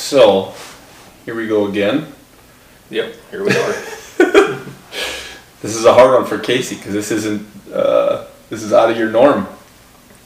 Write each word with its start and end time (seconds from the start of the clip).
So, 0.00 0.54
here 1.26 1.34
we 1.36 1.46
go 1.46 1.66
again. 1.66 2.10
Yep, 2.88 3.14
here 3.30 3.44
we 3.44 3.54
are. 3.54 3.74
This 5.60 5.76
is 5.76 5.84
a 5.84 5.92
hard 5.92 6.14
one 6.14 6.24
for 6.24 6.38
Casey 6.38 6.76
because 6.76 6.94
this 6.94 7.10
isn't 7.10 7.46
uh, 7.70 8.24
this 8.48 8.62
is 8.62 8.72
out 8.72 8.90
of 8.90 8.96
your 8.96 9.10
norm. 9.10 9.46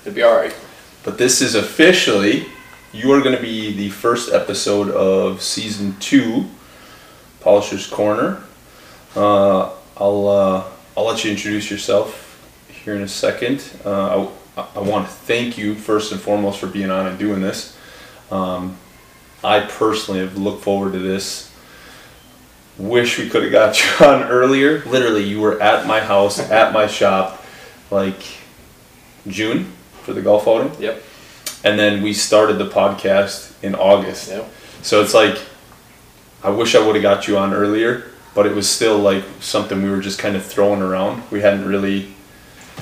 It'll 0.02 0.14
be 0.14 0.22
all 0.22 0.36
right. 0.36 0.54
But 1.02 1.18
this 1.18 1.42
is 1.42 1.56
officially 1.56 2.46
you 2.92 3.10
are 3.10 3.20
going 3.20 3.34
to 3.34 3.42
be 3.42 3.72
the 3.72 3.90
first 3.90 4.32
episode 4.32 4.90
of 4.92 5.42
season 5.42 5.96
two, 5.98 6.44
Polisher's 7.40 7.88
Corner. 7.88 8.44
Uh, 9.16 9.72
I'll 9.96 10.28
uh, 10.28 10.64
I'll 10.96 11.04
let 11.04 11.24
you 11.24 11.32
introduce 11.32 11.68
yourself 11.68 12.40
here 12.68 12.94
in 12.94 13.02
a 13.02 13.08
second. 13.08 13.68
Uh, 13.84 14.28
I, 14.56 14.68
I 14.76 14.78
want 14.78 15.08
to 15.08 15.12
thank 15.12 15.58
you 15.58 15.74
first 15.74 16.12
and 16.12 16.20
foremost 16.20 16.60
for 16.60 16.68
being 16.68 16.92
on 16.92 17.08
and 17.08 17.18
doing 17.18 17.40
this. 17.40 17.76
Um, 18.30 18.78
I 19.44 19.60
personally 19.60 20.20
have 20.20 20.36
looked 20.38 20.62
forward 20.62 20.94
to 20.94 20.98
this. 20.98 21.52
Wish 22.78 23.18
we 23.18 23.28
could 23.28 23.42
have 23.42 23.52
got 23.52 23.78
you 24.00 24.06
on 24.06 24.22
earlier. 24.24 24.84
Literally, 24.86 25.22
you 25.22 25.40
were 25.40 25.60
at 25.60 25.86
my 25.86 26.00
house, 26.00 26.38
at 26.50 26.72
my 26.72 26.86
shop, 26.86 27.44
like 27.90 28.20
June 29.26 29.70
for 30.02 30.12
the 30.12 30.20
golf 30.20 30.46
outing 30.46 30.70
Yep, 30.82 31.02
and 31.62 31.78
then 31.78 32.02
we 32.02 32.12
started 32.12 32.58
the 32.58 32.68
podcast 32.68 33.52
in 33.62 33.74
August. 33.74 34.28
yep. 34.28 34.50
So 34.82 35.00
it's 35.02 35.14
like, 35.14 35.38
I 36.42 36.50
wish 36.50 36.74
I 36.74 36.84
would 36.84 36.94
have 36.94 37.02
got 37.02 37.26
you 37.26 37.38
on 37.38 37.54
earlier, 37.54 38.10
but 38.34 38.44
it 38.44 38.54
was 38.54 38.68
still 38.68 38.98
like 38.98 39.24
something 39.40 39.82
we 39.82 39.88
were 39.90 40.00
just 40.00 40.18
kind 40.18 40.36
of 40.36 40.44
throwing 40.44 40.82
around. 40.82 41.22
We 41.30 41.40
hadn't 41.40 41.66
really. 41.66 42.12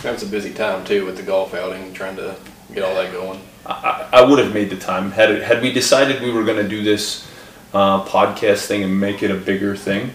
That 0.03 0.13
was 0.13 0.23
a 0.23 0.27
busy 0.27 0.53
time 0.53 0.85
too 0.85 1.05
with 1.05 1.17
the 1.17 1.23
golf 1.23 1.55
outing, 1.55 1.93
trying 1.93 2.17
to 2.17 2.35
get 2.75 2.83
all 2.83 2.95
that 2.95 3.13
going. 3.13 3.41
I, 3.65 4.09
I 4.13 4.23
would 4.23 4.39
have 4.39 4.53
made 4.53 4.71
the 4.71 4.77
time 4.77 5.13
had 5.13 5.31
it, 5.31 5.43
had 5.43 5.63
we 5.63 5.73
decided 5.73 6.23
we 6.23 6.33
were 6.33 6.45
going 6.45 6.63
to 6.63 6.69
do 6.69 6.83
this 6.83 7.27
uh, 7.73 8.05
podcast 8.05 8.67
thing 8.67 8.83
and 8.83 8.99
make 8.99 9.23
it 9.23 9.31
a 9.31 9.37
bigger 9.37 9.77
thing, 9.77 10.13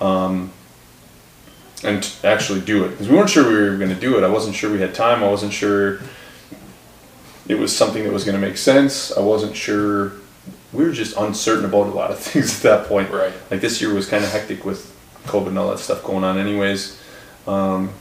um, 0.00 0.52
and 1.82 2.02
t- 2.02 2.26
actually 2.26 2.60
do 2.60 2.84
it 2.84 2.90
because 2.90 3.08
we 3.08 3.16
weren't 3.16 3.30
sure 3.30 3.48
we 3.48 3.54
were 3.54 3.76
going 3.76 3.90
to 3.90 4.00
do 4.00 4.18
it. 4.18 4.24
I 4.24 4.28
wasn't 4.28 4.54
sure 4.54 4.70
we 4.70 4.80
had 4.80 4.94
time. 4.94 5.22
I 5.22 5.28
wasn't 5.28 5.52
sure 5.52 6.00
it 7.48 7.58
was 7.58 7.76
something 7.76 8.04
that 8.04 8.12
was 8.12 8.24
going 8.24 8.40
to 8.40 8.46
make 8.46 8.56
sense. 8.56 9.10
I 9.16 9.20
wasn't 9.20 9.56
sure. 9.56 10.12
We 10.72 10.84
were 10.84 10.92
just 10.92 11.16
uncertain 11.16 11.64
about 11.64 11.86
a 11.86 11.90
lot 11.90 12.10
of 12.10 12.18
things 12.20 12.56
at 12.56 12.62
that 12.62 12.88
point. 12.88 13.10
Right. 13.10 13.32
Like 13.50 13.60
this 13.60 13.80
year 13.80 13.92
was 13.92 14.08
kind 14.08 14.24
of 14.24 14.30
hectic 14.30 14.64
with 14.64 14.90
COVID 15.24 15.48
and 15.48 15.58
all 15.58 15.70
that 15.70 15.78
stuff 15.78 16.02
going 16.04 16.24
on, 16.24 16.38
anyways. 16.38 17.00
Um, 17.46 17.92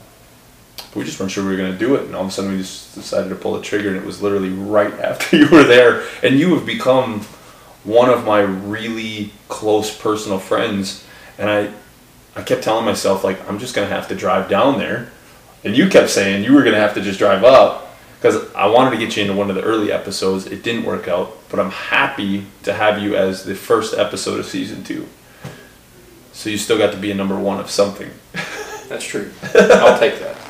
but 0.91 0.99
we 0.99 1.05
just 1.05 1.19
weren't 1.19 1.31
sure 1.31 1.43
we 1.43 1.51
were 1.51 1.57
going 1.57 1.71
to 1.71 1.77
do 1.77 1.95
it, 1.95 2.03
and 2.03 2.15
all 2.15 2.23
of 2.23 2.27
a 2.27 2.31
sudden 2.31 2.51
we 2.51 2.57
just 2.57 2.95
decided 2.95 3.29
to 3.29 3.35
pull 3.35 3.53
the 3.53 3.61
trigger, 3.61 3.89
and 3.89 3.97
it 3.97 4.05
was 4.05 4.21
literally 4.21 4.49
right 4.49 4.93
after 4.99 5.37
you 5.37 5.47
were 5.49 5.63
there, 5.63 6.05
and 6.21 6.37
you 6.37 6.53
have 6.55 6.65
become 6.65 7.21
one 7.83 8.09
of 8.09 8.25
my 8.25 8.41
really 8.41 9.31
close 9.47 9.95
personal 9.95 10.37
friends, 10.37 11.05
and 11.37 11.49
I, 11.49 11.73
I 12.35 12.43
kept 12.43 12.63
telling 12.63 12.85
myself 12.85 13.23
like 13.23 13.47
I'm 13.49 13.57
just 13.57 13.73
going 13.73 13.87
to 13.87 13.95
have 13.95 14.07
to 14.09 14.15
drive 14.15 14.49
down 14.49 14.77
there, 14.77 15.11
and 15.63 15.75
you 15.75 15.87
kept 15.89 16.09
saying 16.09 16.43
you 16.43 16.53
were 16.53 16.61
going 16.61 16.75
to 16.75 16.81
have 16.81 16.93
to 16.95 17.01
just 17.01 17.19
drive 17.19 17.43
up. 17.43 17.87
Because 18.17 18.53
I 18.53 18.67
wanted 18.67 18.91
to 18.91 18.97
get 18.97 19.17
you 19.17 19.23
into 19.23 19.33
one 19.33 19.49
of 19.49 19.55
the 19.55 19.63
early 19.63 19.91
episodes, 19.91 20.45
it 20.45 20.61
didn't 20.61 20.85
work 20.85 21.07
out. 21.07 21.35
But 21.49 21.59
I'm 21.59 21.71
happy 21.71 22.45
to 22.61 22.71
have 22.71 23.01
you 23.01 23.15
as 23.15 23.45
the 23.45 23.55
first 23.55 23.95
episode 23.95 24.39
of 24.39 24.45
season 24.45 24.83
two. 24.83 25.07
So 26.31 26.51
you 26.51 26.59
still 26.59 26.77
got 26.77 26.91
to 26.91 26.99
be 26.99 27.09
a 27.09 27.15
number 27.15 27.39
one 27.39 27.59
of 27.59 27.71
something. 27.71 28.11
That's 28.89 29.05
true. 29.05 29.31
I'll 29.55 29.97
take 29.97 30.19
that. 30.19 30.40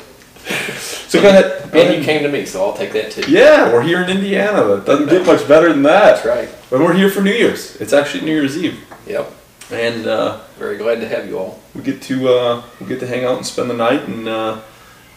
So 1.07 1.21
go 1.21 1.29
ahead. 1.29 1.71
Go 1.71 1.79
And 1.81 1.97
you 1.97 2.03
came 2.03 2.23
to 2.23 2.29
me, 2.29 2.45
so 2.45 2.63
I'll 2.65 2.73
take 2.77 2.93
that 2.93 3.11
too. 3.11 3.29
Yeah, 3.31 3.71
we're 3.71 3.81
here 3.81 4.01
in 4.03 4.09
Indiana. 4.09 4.63
That 4.63 4.85
doesn't 4.85 5.09
get 5.09 5.25
much 5.25 5.47
better 5.47 5.69
than 5.69 5.83
that. 5.83 6.15
That's 6.15 6.23
that. 6.23 6.29
right. 6.29 6.49
And 6.71 6.83
we're 6.83 6.93
here 6.93 7.09
for 7.09 7.21
New 7.21 7.31
Year's. 7.33 7.75
It's 7.81 7.93
actually 7.93 8.25
New 8.25 8.31
Year's 8.33 8.57
Eve, 8.57 8.79
Yep. 9.07 9.31
and 9.71 10.07
uh, 10.07 10.39
Very 10.57 10.77
glad 10.77 11.01
to 11.01 11.07
have 11.07 11.27
you 11.27 11.37
all. 11.37 11.59
we 11.75 11.81
get 11.81 12.01
to 12.03 12.29
uh, 12.29 12.63
we 12.79 12.85
get 12.87 12.99
to 13.01 13.07
hang 13.07 13.25
out 13.25 13.37
and 13.37 13.45
spend 13.45 13.69
the 13.69 13.73
night 13.75 14.03
and 14.07 14.27
uh, 14.27 14.61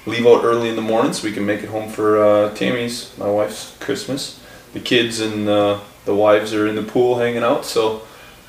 leave 0.06 0.26
out 0.26 0.44
early 0.44 0.68
in 0.68 0.76
the 0.76 0.82
morning 0.82 1.12
so 1.12 1.24
we 1.28 1.32
can 1.32 1.46
make 1.46 1.62
it 1.62 1.68
home 1.68 1.88
for 1.88 2.22
uh, 2.22 2.54
Tammy's, 2.54 3.16
my 3.18 3.28
wife's 3.30 3.76
Christmas. 3.80 4.40
The 4.72 4.80
kids 4.80 5.20
and 5.20 5.48
uh, 5.48 5.78
the 6.04 6.14
wives 6.14 6.52
are 6.54 6.66
in 6.66 6.74
the 6.74 6.82
pool 6.82 7.18
hanging 7.18 7.44
out, 7.44 7.64
so 7.64 8.02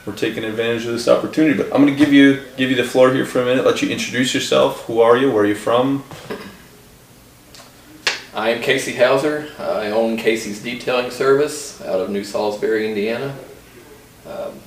we're 0.06 0.16
taking 0.16 0.44
advantage 0.44 0.86
of 0.86 0.92
this 0.94 1.08
opportunity. 1.08 1.56
But 1.56 1.68
I'm 1.74 1.84
going 1.86 1.96
to 1.96 2.00
give 2.06 2.12
you 2.14 2.42
give 2.58 2.70
you 2.72 2.76
the 2.76 2.84
floor 2.84 3.14
here 3.14 3.26
for 3.26 3.42
a 3.42 3.46
minute. 3.46 3.64
Let 3.66 3.82
you 3.84 3.90
introduce 3.90 4.34
yourself. 4.34 4.86
Who 4.88 5.00
are 5.02 5.16
you? 5.16 5.32
Where 5.32 5.44
are 5.44 5.48
you 5.48 5.56
from? 5.56 6.04
I 8.36 8.50
am 8.50 8.62
Casey 8.62 8.94
Hauser. 8.96 9.48
I 9.58 9.88
own 9.92 10.18
Casey's 10.18 10.62
Detailing 10.62 11.10
Service 11.10 11.82
out 11.82 12.02
of 12.02 12.10
New 12.10 12.24
Salisbury, 12.26 12.88
Indiana. 12.88 13.34
Um, 14.28 14.60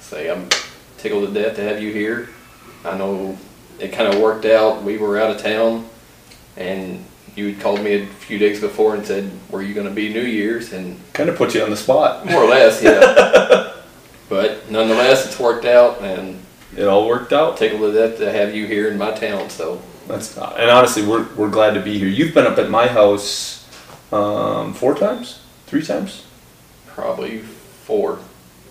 say 0.00 0.28
I'm 0.28 0.48
tickled 0.98 1.32
to 1.32 1.40
death 1.40 1.54
to 1.56 1.62
have 1.62 1.80
you 1.80 1.92
here. 1.92 2.30
I 2.84 2.98
know 2.98 3.38
it 3.78 3.92
kind 3.92 4.12
of 4.12 4.20
worked 4.20 4.44
out. 4.44 4.82
We 4.82 4.98
were 4.98 5.20
out 5.20 5.30
of 5.30 5.40
town, 5.40 5.88
and 6.56 7.04
you 7.36 7.52
had 7.52 7.60
called 7.60 7.80
me 7.80 7.94
a 8.02 8.06
few 8.06 8.38
days 8.38 8.60
before 8.60 8.96
and 8.96 9.06
said, 9.06 9.30
"Were 9.50 9.62
you 9.62 9.72
going 9.72 9.86
to 9.86 9.92
be 9.92 10.12
New 10.12 10.22
Year's?" 10.22 10.72
And 10.72 10.98
Kind 11.12 11.28
of 11.30 11.36
put 11.36 11.54
you 11.54 11.62
on 11.62 11.70
the 11.70 11.76
spot. 11.76 12.26
more 12.26 12.42
or 12.42 12.48
less, 12.48 12.82
yeah. 12.82 13.72
but 14.28 14.68
nonetheless, 14.68 15.26
it's 15.26 15.38
worked 15.38 15.64
out, 15.64 16.00
and 16.00 16.40
It 16.76 16.84
all 16.88 17.06
worked 17.06 17.32
out. 17.32 17.56
tickled 17.56 17.82
to 17.82 17.92
death 17.92 18.18
to 18.18 18.32
have 18.32 18.52
you 18.52 18.66
here 18.66 18.88
in 18.90 18.98
my 18.98 19.12
town. 19.12 19.48
So 19.48 19.80
That's 20.12 20.36
and 20.36 20.70
honestly, 20.70 21.02
we're 21.06 21.26
we're 21.36 21.48
glad 21.48 21.72
to 21.74 21.80
be 21.80 21.98
here. 21.98 22.08
You've 22.08 22.34
been 22.34 22.46
up 22.46 22.58
at 22.58 22.68
my 22.68 22.86
house 22.86 23.66
um, 24.12 24.74
four 24.74 24.94
times, 24.94 25.40
three 25.66 25.82
times. 25.82 26.24
probably 26.86 27.38
four. 27.86 28.18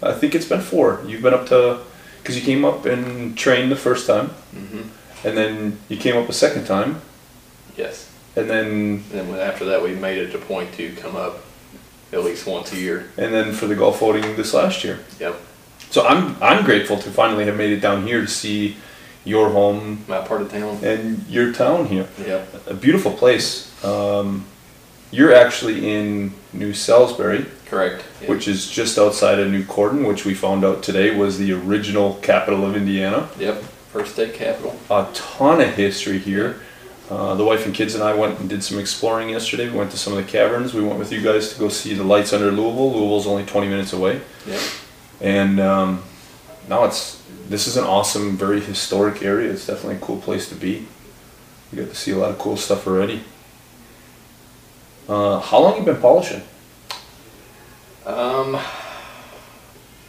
I 0.03 0.13
think 0.13 0.35
it's 0.35 0.45
been 0.47 0.61
four. 0.61 1.01
You've 1.07 1.23
been 1.23 1.33
up 1.33 1.47
to 1.47 1.79
because 2.21 2.37
you 2.37 2.43
came 2.43 2.63
up 2.63 2.85
and 2.85 3.35
trained 3.35 3.71
the 3.71 3.75
first 3.75 4.05
time, 4.05 4.27
hmm 4.53 4.83
and 5.23 5.35
then 5.37 5.77
you 5.89 5.97
came 5.97 6.15
up 6.17 6.29
a 6.29 6.33
second 6.33 6.65
time, 6.65 7.01
Yes. 7.77 8.07
and 8.35 8.47
then 8.49 9.03
And 9.13 9.29
then 9.33 9.39
after 9.39 9.65
that, 9.65 9.81
we 9.83 9.93
made 9.95 10.17
it 10.19 10.33
a 10.35 10.39
point 10.39 10.73
to 10.77 10.91
come 10.95 11.15
up 11.15 11.43
at 12.13 12.23
least 12.23 12.45
once 12.47 12.71
a 12.73 12.77
year. 12.77 13.09
and 13.17 13.33
then 13.33 13.51
for 13.53 13.65
the 13.67 13.75
golf 13.75 14.01
outing 14.03 14.35
this 14.35 14.53
last 14.53 14.83
year. 14.83 14.99
Yep. 15.19 15.35
So 15.89 16.05
I'm 16.05 16.35
I'm 16.41 16.63
grateful 16.65 16.97
to 16.99 17.09
finally 17.09 17.45
have 17.45 17.57
made 17.57 17.71
it 17.71 17.81
down 17.81 18.05
here 18.05 18.21
to 18.21 18.27
see 18.27 18.77
your 19.23 19.49
home 19.49 20.03
My 20.07 20.19
part 20.21 20.41
of 20.41 20.51
town. 20.51 20.79
and 20.83 21.25
your 21.27 21.53
town 21.53 21.85
here. 21.87 22.07
Yep. 22.25 22.67
A 22.67 22.73
beautiful 22.73 23.11
place. 23.11 23.67
Um, 23.85 24.45
you're 25.11 25.33
actually 25.33 25.89
in 25.89 26.33
New 26.53 26.73
Salisbury. 26.73 27.45
Correct. 27.65 28.01
Which 28.27 28.47
is 28.47 28.69
just 28.69 28.97
outside 28.97 29.39
of 29.39 29.49
New 29.51 29.63
Corydon, 29.63 30.07
which 30.07 30.25
we 30.25 30.33
found 30.33 30.65
out 30.65 30.83
today 30.83 31.15
was 31.15 31.37
the 31.37 31.53
original 31.53 32.15
capital 32.15 32.65
of 32.65 32.75
Indiana. 32.75 33.29
Yep. 33.39 33.61
First 33.93 34.13
state 34.13 34.33
capital. 34.33 34.77
A 34.89 35.07
ton 35.13 35.61
of 35.61 35.75
history 35.75 36.17
here. 36.17 36.61
Uh, 37.09 37.35
the 37.35 37.43
wife 37.43 37.65
and 37.65 37.75
kids 37.75 37.93
and 37.93 38.01
I 38.03 38.13
went 38.13 38.39
and 38.39 38.49
did 38.49 38.63
some 38.63 38.79
exploring 38.79 39.29
yesterday. 39.29 39.69
We 39.69 39.77
went 39.77 39.91
to 39.91 39.97
some 39.97 40.13
of 40.13 40.25
the 40.25 40.31
caverns. 40.31 40.73
We 40.73 40.81
went 40.81 40.97
with 40.97 41.11
you 41.11 41.21
guys 41.21 41.53
to 41.53 41.59
go 41.59 41.67
see 41.67 41.93
the 41.93 42.03
lights 42.05 42.31
under 42.31 42.51
Louisville. 42.51 42.91
Louisville's 42.93 43.27
only 43.27 43.45
20 43.45 43.67
minutes 43.67 43.91
away. 43.91 44.21
Yep. 44.47 44.61
And 45.19 45.59
um, 45.59 46.03
now 46.69 46.85
it's 46.85 47.20
this 47.47 47.67
is 47.67 47.77
an 47.77 47.83
awesome, 47.83 48.37
very 48.37 48.59
historic 48.59 49.23
area. 49.23 49.51
It's 49.51 49.67
definitely 49.67 49.95
a 49.95 49.99
cool 49.99 50.17
place 50.17 50.49
to 50.49 50.55
be. 50.55 50.87
You 51.71 51.83
got 51.83 51.89
to 51.89 51.95
see 51.95 52.11
a 52.11 52.17
lot 52.17 52.31
of 52.31 52.37
cool 52.37 52.57
stuff 52.57 52.87
already. 52.87 53.23
Uh, 55.07 55.39
how 55.39 55.59
long 55.59 55.77
you 55.77 55.83
been 55.83 56.01
polishing? 56.01 56.41
Um, 58.05 58.59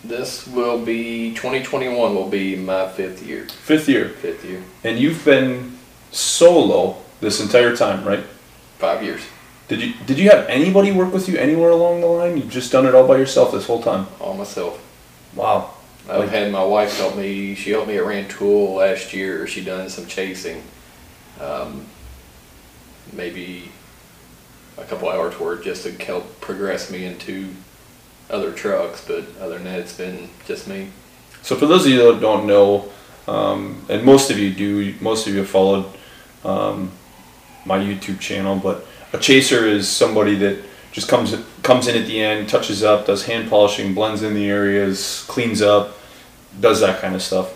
this 0.05 0.47
will 0.47 0.85
be 0.85 1.31
2021. 1.35 2.15
Will 2.15 2.29
be 2.29 2.57
my 2.57 2.89
fifth 2.89 3.23
year. 3.25 3.47
Fifth 3.49 3.89
year. 3.89 4.09
Fifth 4.09 4.45
year. 4.45 4.63
And 4.85 4.99
you've 4.99 5.25
been 5.25 5.79
solo 6.11 6.97
this 7.21 7.41
entire 7.41 7.77
time, 7.77 8.05
right? 8.05 8.25
Five 8.79 9.03
years. 9.03 9.23
Did 9.69 9.81
you 9.81 9.95
did 10.07 10.19
you 10.19 10.29
have 10.31 10.47
anybody 10.49 10.93
work 10.93 11.13
with 11.13 11.29
you 11.29 11.39
anywhere 11.39 11.71
along 11.71 12.01
the 12.01 12.07
line? 12.07 12.37
You've 12.37 12.51
just 12.51 12.73
done 12.73 12.87
it 12.87 12.95
all 12.95 13.07
by 13.07 13.17
yourself 13.17 13.53
this 13.53 13.67
whole 13.67 13.83
time. 13.83 14.07
All 14.21 14.35
myself. 14.35 14.83
Wow. 15.35 15.75
I've 16.09 16.31
had 16.31 16.51
my 16.51 16.65
wife 16.65 16.99
help 16.99 17.17
me. 17.17 17.55
She 17.55 17.71
helped 17.71 17.89
me 17.89 17.97
at 17.97 18.05
Rantoul 18.05 18.75
last 18.75 19.13
year. 19.13 19.47
She 19.47 19.63
done 19.63 19.89
some 19.89 20.07
chasing. 20.07 20.63
Um, 21.41 21.87
maybe 23.13 23.71
a 24.79 24.85
couple 24.85 25.09
hours 25.09 25.39
worth 25.39 25.65
just 25.65 25.85
to 25.85 25.93
help 26.05 26.41
progress 26.41 26.91
me 26.91 27.05
into 27.05 27.51
other 28.31 28.53
trucks. 28.53 29.05
But 29.07 29.25
other 29.41 29.55
than 29.55 29.65
that, 29.65 29.81
it's 29.81 29.97
been 29.97 30.29
just 30.47 30.67
me. 30.67 30.89
So 31.43 31.57
for 31.57 31.67
those 31.67 31.87
of 31.87 31.93
you 31.93 32.13
that 32.13 32.21
don't 32.21 32.47
know, 32.47 32.91
um, 33.29 33.85
and 33.89 34.05
most 34.05 34.31
of 34.31 34.39
you 34.39 34.53
do, 34.53 34.95
most 35.01 35.27
of 35.27 35.33
you 35.33 35.41
have 35.41 35.49
followed 35.49 35.87
um, 36.45 36.91
my 37.65 37.79
YouTube 37.79 38.19
channel, 38.19 38.57
but 38.57 38.85
a 39.13 39.19
chaser 39.19 39.67
is 39.67 39.89
somebody 39.89 40.35
that 40.37 40.59
just 40.93 41.09
comes 41.09 41.35
comes 41.63 41.89
in 41.89 42.01
at 42.01 42.07
the 42.07 42.21
end, 42.21 42.49
touches 42.49 42.83
up, 42.83 43.07
does 43.07 43.25
hand 43.25 43.49
polishing, 43.49 43.95
blends 43.95 44.23
in 44.23 44.35
the 44.35 44.49
areas, 44.49 45.25
cleans 45.29 45.63
up, 45.63 45.97
does 46.61 46.81
that 46.81 47.01
kind 47.01 47.15
of 47.15 47.23
stuff. 47.23 47.55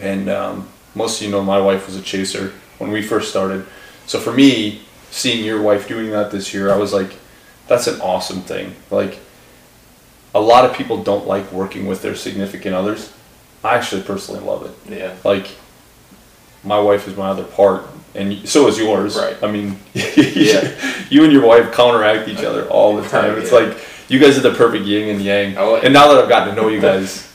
And 0.00 0.28
um, 0.28 0.68
most 0.94 1.20
of 1.20 1.26
you 1.26 1.32
know 1.32 1.42
my 1.42 1.60
wife 1.60 1.86
was 1.86 1.96
a 1.96 2.02
chaser 2.02 2.52
when 2.78 2.90
we 2.90 3.02
first 3.02 3.30
started. 3.30 3.66
So 4.06 4.18
for 4.18 4.32
me, 4.32 4.82
seeing 5.10 5.44
your 5.44 5.62
wife 5.62 5.88
doing 5.88 6.10
that 6.10 6.30
this 6.30 6.52
year, 6.52 6.72
I 6.72 6.76
was 6.76 6.92
like, 6.92 7.16
that's 7.66 7.86
an 7.86 8.00
awesome 8.00 8.42
thing. 8.42 8.74
Like 8.90 9.20
a 10.34 10.40
lot 10.40 10.64
of 10.64 10.76
people 10.76 11.02
don't 11.02 11.26
like 11.26 11.50
working 11.52 11.86
with 11.86 12.02
their 12.02 12.14
significant 12.14 12.74
others. 12.74 13.12
I 13.64 13.74
actually 13.76 14.02
personally 14.02 14.40
love 14.40 14.64
it. 14.66 14.92
Yeah. 14.92 15.14
Like, 15.24 15.48
my 16.62 16.78
wife 16.78 17.08
is 17.08 17.16
my 17.16 17.28
other 17.28 17.44
part, 17.44 17.84
and 18.18 18.48
so 18.48 18.66
is 18.68 18.78
yours. 18.78 19.16
Right. 19.16 19.36
I 19.42 19.50
mean, 19.50 19.78
Yeah. 19.94 20.70
you 21.10 21.24
and 21.24 21.32
your 21.32 21.46
wife 21.46 21.72
counteract 21.72 22.28
each 22.28 22.42
other 22.44 22.68
all 22.68 22.96
the 22.96 23.08
time. 23.08 23.38
It's 23.38 23.52
yeah. 23.52 23.58
like 23.60 23.78
you 24.08 24.18
guys 24.18 24.36
are 24.38 24.42
the 24.42 24.54
perfect 24.54 24.84
yin 24.84 25.08
and 25.08 25.20
yang. 25.22 25.56
Oh, 25.56 25.76
and 25.76 25.92
now 25.92 26.08
that 26.08 26.22
I've 26.22 26.28
gotten 26.28 26.54
to 26.54 26.60
know 26.60 26.68
you 26.68 26.80
guys 26.90 27.30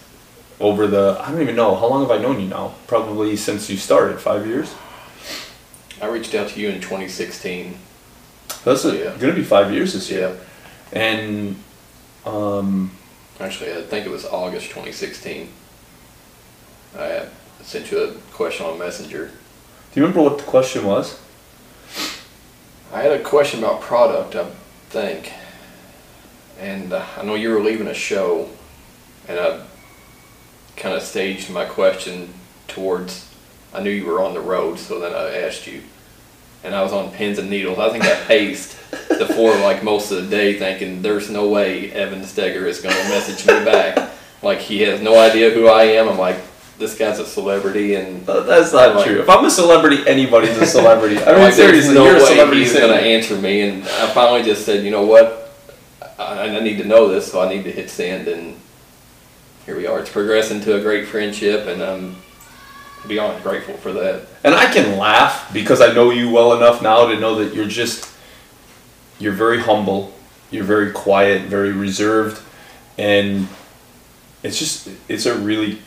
over 0.60 0.88
the, 0.88 1.18
I 1.22 1.32
don't 1.32 1.42
even 1.42 1.56
know 1.56 1.76
how 1.76 1.88
long 1.88 2.02
have 2.02 2.12
I 2.12 2.22
known 2.22 2.40
you 2.40 2.48
now? 2.48 2.76
Probably 2.88 3.36
since 3.36 3.70
you 3.70 3.78
started, 3.78 4.20
five 4.20 4.46
years. 4.48 4.74
I 6.02 6.08
reached 6.08 6.36
out 6.36 6.50
to 6.50 6.60
you 6.60 6.70
in 6.70 6.82
2016. 6.82 7.78
That's 8.66 8.86
a, 8.86 8.96
Yeah. 8.96 9.16
gonna 9.20 9.34
be 9.34 9.44
five 9.44 9.72
years 9.74 9.94
this 9.94 10.10
Yeah. 10.10 10.18
year. 10.18 10.38
And 10.92 11.56
um, 12.26 12.92
Actually, 13.40 13.74
I 13.74 13.82
think 13.82 14.06
it 14.06 14.10
was 14.12 14.26
August 14.26 14.68
2016. 14.68 15.50
I 16.98 17.26
sent 17.64 17.92
you 17.92 18.04
a 18.04 18.12
question 18.34 18.66
on 18.66 18.78
Messenger. 18.78 19.32
Do 19.94 20.00
you 20.00 20.08
remember 20.08 20.28
what 20.28 20.40
the 20.40 20.44
question 20.46 20.86
was? 20.86 21.20
I 22.92 23.04
had 23.04 23.12
a 23.12 23.22
question 23.22 23.60
about 23.60 23.82
product, 23.82 24.36
I 24.36 24.50
think. 24.90 25.32
And 26.60 26.92
uh, 26.92 27.06
I 27.16 27.24
know 27.24 27.36
you 27.36 27.52
were 27.52 27.60
leaving 27.60 27.86
a 27.86 27.94
show, 27.94 28.50
and 29.28 29.40
I 29.40 29.62
kind 30.78 30.96
of 30.96 31.04
staged 31.04 31.52
my 31.52 31.66
question 31.66 32.34
towards. 32.68 33.30
I 33.72 33.84
knew 33.84 33.92
you 33.92 34.08
were 34.08 34.20
on 34.20 34.34
the 34.34 34.40
road, 34.40 34.80
so 34.80 35.00
then 35.00 35.14
I 35.14 35.38
asked 35.46 35.68
you. 35.68 35.84
And 36.64 36.74
I 36.74 36.82
was 36.82 36.92
on 36.92 37.12
pins 37.12 37.38
and 37.38 37.52
needles. 37.52 37.78
I 37.78 37.92
think 37.92 38.04
I 38.04 38.16
paced 38.26 38.76
the 39.10 39.28
floor 39.28 39.56
like 39.58 39.84
most 39.84 40.10
of 40.12 40.24
the 40.24 40.30
day, 40.30 40.58
thinking 40.58 41.04
there's 41.04 41.30
no 41.30 41.48
way 41.50 41.92
Evan 41.92 42.24
Steger 42.24 42.66
is 42.66 42.82
going 42.82 42.96
to 42.96 43.10
message 43.10 43.46
me 43.46 43.64
back. 43.64 44.12
Like 44.42 44.58
he 44.58 44.82
has 44.82 45.02
no 45.02 45.20
idea 45.20 45.52
who 45.52 45.68
I 45.68 45.84
am. 45.84 46.10
I'm 46.10 46.18
like, 46.18 46.38
this 46.84 46.98
guy's 46.98 47.18
a 47.20 47.26
celebrity, 47.26 47.96
and 47.96 48.28
Uh, 48.30 48.42
That's 48.42 48.74
not 48.74 48.96
Like- 48.96 49.06
true. 49.06 49.22
If 49.22 49.30
I'm 49.30 49.46
a 49.46 49.50
celebrity, 49.50 50.04
anybody's 50.06 50.58
a 50.58 50.66
celebrity. 50.66 51.18
I 51.26 51.32
mean, 51.34 51.42
like, 51.44 51.54
seriously, 51.54 51.94
no 51.96 52.04
you're 52.06 52.18
a 52.18 52.20
way 52.20 52.26
celebrity. 52.26 52.64
he's 52.64 52.74
going 52.74 52.92
to 52.92 53.00
answer 53.02 53.36
me. 53.36 53.62
And 53.62 53.84
I 53.84 54.08
finally 54.08 54.44
just 54.44 54.66
said, 54.66 54.84
you 54.84 54.92
know 54.92 55.06
what? 55.06 55.56
I, 56.20 56.42
I 56.58 56.60
need 56.60 56.78
to 56.80 56.84
know 56.86 57.08
this, 57.08 57.32
so 57.32 57.42
I 57.42 57.48
need 57.50 57.64
to 57.64 57.72
hit 57.72 57.90
send. 57.90 58.28
And 58.28 58.56
here 59.66 59.78
we 59.78 59.88
are. 59.88 60.00
It's 60.00 60.10
progressing 60.10 60.60
to 60.62 60.76
a 60.76 60.82
great 60.82 61.08
friendship, 61.08 61.68
and 61.68 61.82
I'm 61.82 62.18
beyond 63.08 63.42
grateful 63.44 63.76
for 63.78 63.92
that. 63.94 64.24
And 64.44 64.54
I 64.54 64.72
can 64.72 64.98
laugh 64.98 65.52
because 65.54 65.80
I 65.82 65.94
know 65.94 66.12
you 66.12 66.30
well 66.32 66.54
enough 66.54 66.82
now 66.82 67.08
to 67.08 67.18
know 67.20 67.36
that 67.44 67.54
you're 67.56 67.66
just 67.68 68.10
you're 69.20 69.34
very 69.34 69.60
humble, 69.60 70.14
you're 70.52 70.64
very 70.66 70.92
quiet, 70.92 71.44
very 71.44 71.72
reserved, 71.72 72.42
and 72.98 73.48
it's 74.44 74.60
just 74.60 74.90
it's 75.08 75.26
a 75.26 75.34
really 75.38 75.80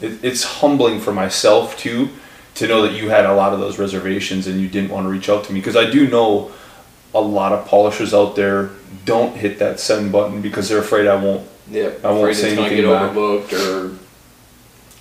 it, 0.00 0.24
it's 0.24 0.42
humbling 0.44 1.00
for 1.00 1.12
myself 1.12 1.76
too 1.78 2.08
to 2.54 2.68
know 2.68 2.82
that 2.82 2.92
you 2.92 3.08
had 3.08 3.24
a 3.26 3.34
lot 3.34 3.52
of 3.52 3.60
those 3.60 3.78
reservations 3.78 4.46
and 4.46 4.60
you 4.60 4.68
didn't 4.68 4.90
want 4.90 5.04
to 5.04 5.08
reach 5.10 5.28
out 5.28 5.44
to 5.44 5.52
me 5.52 5.60
because 5.60 5.76
I 5.76 5.90
do 5.90 6.06
know 6.08 6.52
a 7.14 7.20
lot 7.20 7.52
of 7.52 7.66
polishers 7.66 8.12
out 8.14 8.36
there 8.36 8.70
don't 9.04 9.36
hit 9.36 9.58
that 9.58 9.80
send 9.80 10.12
button 10.12 10.40
because 10.40 10.68
they're 10.68 10.78
afraid 10.78 11.06
I 11.06 11.16
won't 11.16 11.46
Yeah, 11.70 11.90
I 12.02 12.08
won't 12.08 12.20
afraid 12.30 12.34
say 12.36 12.50
it's 12.52 12.58
anything 12.60 12.76
get 12.82 12.86
back. 12.88 13.10
overlooked 13.10 13.52
or 13.52 13.96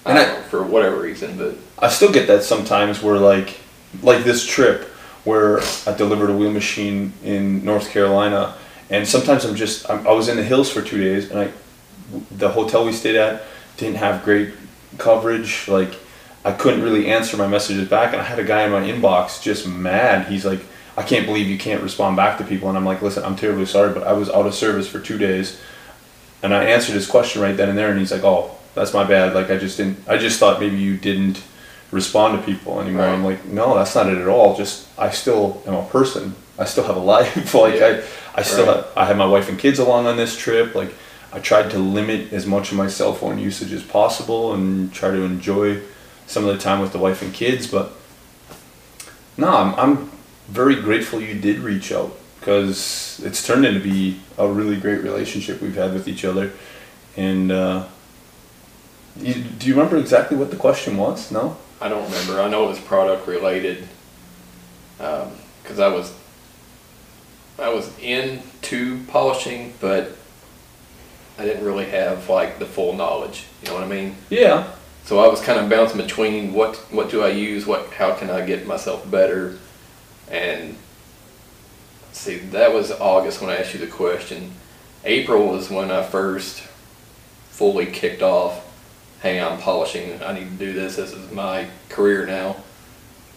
I 0.05 0.09
And 0.11 0.17
don't 0.17 0.29
I- 0.29 0.33
know, 0.33 0.41
for 0.49 0.63
whatever 0.63 0.97
reason. 0.99 1.37
But 1.37 1.55
I 1.79 1.89
still 1.89 2.11
get 2.11 2.27
that 2.27 2.43
sometimes 2.43 3.01
where 3.01 3.17
like 3.17 3.59
like 4.01 4.23
this 4.23 4.45
trip 4.45 4.85
where 5.23 5.59
I 5.87 5.93
delivered 5.95 6.29
a 6.29 6.33
wheel 6.35 6.51
machine 6.51 7.13
in 7.23 7.63
North 7.63 7.89
Carolina 7.91 8.55
and 8.89 9.07
sometimes 9.07 9.45
I'm 9.45 9.55
just 9.55 9.89
I'm, 9.89 10.05
I 10.07 10.11
was 10.11 10.27
in 10.27 10.37
the 10.37 10.43
hills 10.43 10.69
for 10.71 10.81
two 10.81 10.97
days 10.97 11.29
and 11.29 11.39
I 11.39 11.51
the 12.31 12.49
hotel 12.49 12.83
we 12.85 12.91
stayed 12.93 13.15
at 13.15 13.43
didn't 13.77 13.95
have 13.97 14.23
great 14.23 14.53
coverage 14.97 15.67
like 15.67 15.95
I 16.45 16.51
couldn't 16.51 16.81
really 16.83 17.07
answer 17.07 17.37
my 17.37 17.47
messages 17.47 17.87
back 17.87 18.11
and 18.13 18.21
I 18.21 18.25
had 18.25 18.39
a 18.39 18.43
guy 18.43 18.63
in 18.63 18.71
my 18.71 18.81
inbox 18.81 19.41
just 19.41 19.67
mad. 19.67 20.27
He's 20.27 20.45
like 20.45 20.59
I 20.95 21.01
can't 21.03 21.25
believe 21.25 21.47
you 21.47 21.57
can't 21.57 21.81
respond 21.81 22.15
back 22.17 22.37
to 22.37 22.43
people. 22.43 22.69
And 22.69 22.77
I'm 22.77 22.85
like 22.85 23.01
listen 23.01 23.23
I'm 23.23 23.35
terribly 23.35 23.65
sorry 23.65 23.93
but 23.93 24.03
I 24.03 24.13
was 24.13 24.29
out 24.29 24.45
of 24.45 24.53
service 24.53 24.87
for 24.87 24.99
two 24.99 25.17
days 25.17 25.59
and 26.41 26.53
I 26.53 26.65
answered 26.65 26.93
his 26.93 27.07
question 27.07 27.41
right 27.41 27.55
then 27.55 27.69
and 27.69 27.77
there 27.77 27.89
and 27.89 27.99
he's 27.99 28.11
like 28.11 28.23
oh 28.23 28.51
that's 28.75 28.93
my 28.93 29.03
bad. 29.03 29.33
Like 29.33 29.49
I 29.51 29.57
just 29.57 29.77
didn't 29.77 29.97
I 30.07 30.17
just 30.17 30.39
thought 30.39 30.59
maybe 30.59 30.77
you 30.77 30.97
didn't 30.97 31.41
respond 31.91 32.39
to 32.39 32.45
people 32.45 32.81
anymore. 32.81 33.05
I'm 33.05 33.23
like 33.23 33.45
no 33.45 33.75
that's 33.75 33.95
not 33.95 34.07
it 34.07 34.17
at 34.17 34.27
all. 34.27 34.55
Just 34.55 34.87
I 34.99 35.09
still 35.11 35.61
am 35.67 35.75
a 35.75 35.85
person. 35.85 36.35
I 36.59 36.65
still 36.65 36.83
have 36.83 36.97
a 36.97 36.99
life. 37.15 37.53
Like 37.53 37.75
Yeah. 37.75 38.01
I 38.35 38.39
I 38.39 38.41
still 38.41 38.65
Right. 38.65 38.75
have, 38.77 38.87
I 38.97 39.05
had 39.05 39.17
my 39.17 39.27
wife 39.27 39.47
and 39.49 39.57
kids 39.59 39.79
along 39.79 40.07
on 40.07 40.17
this 40.17 40.35
trip. 40.37 40.73
Like 40.75 40.93
I 41.33 41.39
tried 41.39 41.71
to 41.71 41.79
limit 41.79 42.31
as 42.31 42.45
much 42.45 42.71
of 42.71 42.77
my 42.77 42.87
cell 42.87 43.13
phone 43.13 43.39
usage 43.39 43.73
as 43.73 43.83
possible 43.83 44.53
and 44.53 44.93
try 44.93 45.11
to 45.11 45.23
enjoy 45.23 45.81
some 46.27 46.45
of 46.45 46.55
the 46.55 46.61
time 46.61 46.79
with 46.79 46.93
the 46.93 46.99
wife 46.99 47.21
and 47.21 47.33
kids 47.33 47.67
but 47.67 47.91
no 49.37 49.49
I'm, 49.49 49.75
I'm 49.75 50.11
very 50.47 50.75
grateful 50.75 51.21
you 51.21 51.39
did 51.39 51.59
reach 51.59 51.91
out 51.91 52.15
because 52.43 53.21
it's 53.23 53.45
turned 53.45 53.65
into 53.65 53.79
be 53.79 54.19
a 54.37 54.45
really 54.45 54.75
great 54.75 55.01
relationship 55.01 55.61
we've 55.61 55.75
had 55.75 55.93
with 55.93 56.09
each 56.09 56.25
other. 56.25 56.51
And 57.15 57.53
uh, 57.53 57.87
you, 59.17 59.35
do 59.35 59.67
you 59.67 59.75
remember 59.75 59.95
exactly 59.95 60.35
what 60.35 60.51
the 60.51 60.57
question 60.57 60.97
was? 60.97 61.31
No? 61.31 61.55
I 61.79 61.87
don't 61.87 62.03
remember. 62.03 62.41
I 62.41 62.49
know 62.49 62.65
it 62.65 62.67
was 62.67 62.79
product 62.79 63.27
related 63.27 63.87
because 64.97 65.79
I 65.79 65.87
was 65.87 66.13
I 67.57 67.69
was 67.69 67.97
into 67.99 69.03
polishing, 69.05 69.73
but 69.79 70.17
I 71.37 71.45
didn't 71.45 71.65
really 71.65 71.85
have 71.85 72.29
like 72.29 72.59
the 72.59 72.65
full 72.65 72.93
knowledge. 72.93 73.45
You 73.61 73.69
know 73.69 73.75
what 73.75 73.83
I 73.83 73.87
mean? 73.87 74.15
yeah 74.29 74.71
So 75.05 75.19
I 75.19 75.27
was 75.27 75.41
kind 75.41 75.59
of 75.59 75.69
bouncing 75.69 75.97
between 75.97 76.53
what 76.53 76.77
what 76.91 77.09
do 77.09 77.23
I 77.23 77.29
use, 77.29 77.65
what 77.65 77.91
how 77.93 78.13
can 78.13 78.29
I 78.29 78.45
get 78.45 78.67
myself 78.67 79.09
better, 79.09 79.57
and 80.29 80.75
see 82.11 82.37
that 82.37 82.73
was 82.73 82.91
August 82.91 83.41
when 83.41 83.49
I 83.49 83.57
asked 83.57 83.73
you 83.73 83.79
the 83.79 83.87
question. 83.87 84.53
April 85.03 85.47
was 85.47 85.69
when 85.69 85.91
I 85.91 86.03
first 86.03 86.61
fully 87.49 87.87
kicked 87.87 88.21
off. 88.21 88.69
Hey, 89.21 89.39
I'm 89.39 89.59
polishing. 89.59 90.21
I 90.21 90.33
need 90.33 90.49
to 90.57 90.65
do 90.65 90.73
this. 90.73 90.97
This 90.97 91.13
is 91.13 91.31
my 91.31 91.67
career 91.89 92.25
now, 92.25 92.57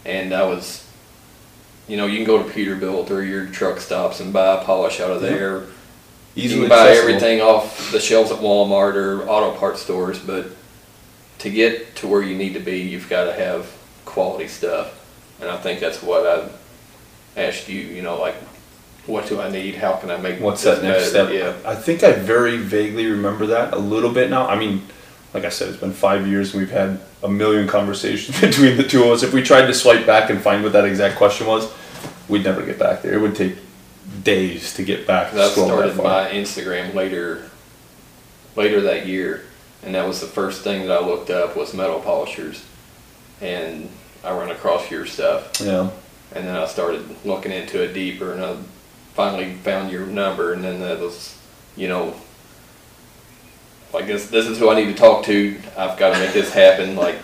and 0.04 0.32
I 0.32 0.44
was. 0.44 0.84
You 1.88 1.96
know, 1.96 2.06
you 2.06 2.16
can 2.16 2.26
go 2.26 2.42
to 2.42 2.49
Peterbilt 2.52 3.10
or 3.12 3.22
your 3.22 3.46
truck 3.46 3.78
stops 3.78 4.19
and 4.19 4.32
buy 4.32 4.60
a 4.60 4.64
polish 4.64 4.99
out 4.99 5.12
of 5.12 5.22
there 5.22 5.66
you 6.36 6.50
can 6.50 6.68
buy 6.68 6.90
accessible. 6.90 7.08
everything 7.08 7.40
off 7.40 7.90
the 7.92 8.00
shelves 8.00 8.30
at 8.30 8.38
Walmart 8.38 8.94
or 8.94 9.28
auto 9.28 9.56
parts 9.58 9.82
stores, 9.82 10.18
but 10.18 10.46
to 11.38 11.50
get 11.50 11.96
to 11.96 12.06
where 12.06 12.22
you 12.22 12.37
need 12.37 12.54
to 12.54 12.61
be, 12.61 12.78
you've 12.78 13.08
got 13.08 13.25
to 13.25 13.32
have 13.32 13.72
quality 14.04 14.46
stuff. 14.46 14.92
And 15.40 15.50
I 15.50 15.56
think 15.56 15.80
that's 15.80 16.02
what 16.02 16.26
I 16.26 16.49
asked 17.40 17.68
you. 17.68 17.80
You 17.80 18.02
know, 18.02 18.20
like, 18.20 18.34
what 19.06 19.26
do 19.28 19.40
I 19.40 19.50
need? 19.50 19.76
How 19.76 19.94
can 19.96 20.11
I 20.11 20.16
make 20.18 20.40
What's 20.40 20.62
that 20.64 20.82
next 20.82 21.12
better? 21.12 21.30
step? 21.30 21.64
Yeah, 21.64 21.70
I 21.70 21.75
think 21.75 22.02
I 22.02 22.12
very 22.12 22.58
vaguely 22.58 23.06
remember 23.06 23.46
that 23.46 23.72
a 23.72 23.78
little 23.78 24.12
bit 24.12 24.30
now. 24.30 24.46
I 24.46 24.58
mean, 24.58 24.82
like 25.32 25.44
I 25.44 25.49
said, 25.49 25.68
it's 25.68 25.78
been 25.78 25.92
five 25.92 26.26
years 26.26 26.52
and 26.52 26.61
we've 26.61 26.70
had 26.70 27.00
a 27.22 27.28
million 27.28 27.66
conversations 27.66 28.40
between 28.42 28.76
the 28.76 28.82
two 28.82 29.04
of 29.04 29.11
us. 29.11 29.22
If 29.22 29.32
we 29.32 29.42
tried 29.42 29.66
to 29.66 29.75
swipe 29.75 30.06
back 30.06 30.30
and 30.30 30.40
find 30.40 30.62
what 30.62 30.72
that 30.72 30.84
exact 30.84 31.16
question 31.16 31.46
was, 31.46 31.72
we'd 32.28 32.44
never 32.44 32.64
get 32.64 32.78
back 32.78 33.02
there. 33.02 33.14
It 33.14 33.20
would 33.20 33.37
take 33.37 33.56
days 34.22 34.75
to 34.75 34.84
get 34.84 35.06
back. 35.06 35.32
I 35.32 35.36
that 35.36 35.52
started 35.52 35.94
far. 35.94 36.04
my 36.04 36.30
Instagram 36.30 36.94
later, 36.94 37.50
later 38.54 38.80
that 38.82 39.06
year, 39.06 39.44
and 39.82 39.94
that 39.94 40.06
was 40.06 40.20
the 40.20 40.26
first 40.26 40.62
thing 40.62 40.86
that 40.86 41.02
I 41.02 41.04
looked 41.04 41.30
up 41.30 41.56
was 41.56 41.75
metal 41.75 42.00
polishers, 42.00 42.64
and 43.40 43.88
I 44.25 44.32
run 44.32 44.50
across 44.50 44.90
your 44.90 45.06
stuff. 45.06 45.60
Yeah. 45.60 45.90
And 46.34 46.46
then 46.46 46.56
I 46.56 46.66
started 46.66 47.04
looking 47.25 47.52
into 47.52 47.82
it 47.82 47.92
deeper, 47.92 48.32
and 48.32 48.42
I 48.44 48.56
finally 49.14 49.54
found 49.54 49.90
your 49.90 50.06
number, 50.06 50.52
and 50.52 50.62
then 50.62 50.80
that 50.80 50.98
was, 50.98 51.38
you 51.76 51.88
know, 51.88 52.14
like 53.92 54.06
this. 54.06 54.28
This 54.28 54.46
is 54.46 54.58
who 54.58 54.68
I 54.68 54.75
need 54.75 54.86
to 54.86 54.94
talk 54.94 55.25
to. 55.26 55.58
I've 55.76 55.96
got 55.98 56.12
to 56.12 56.18
make 56.18 56.32
this 56.32 56.52
happen. 56.52 56.96
Like, 56.96 57.16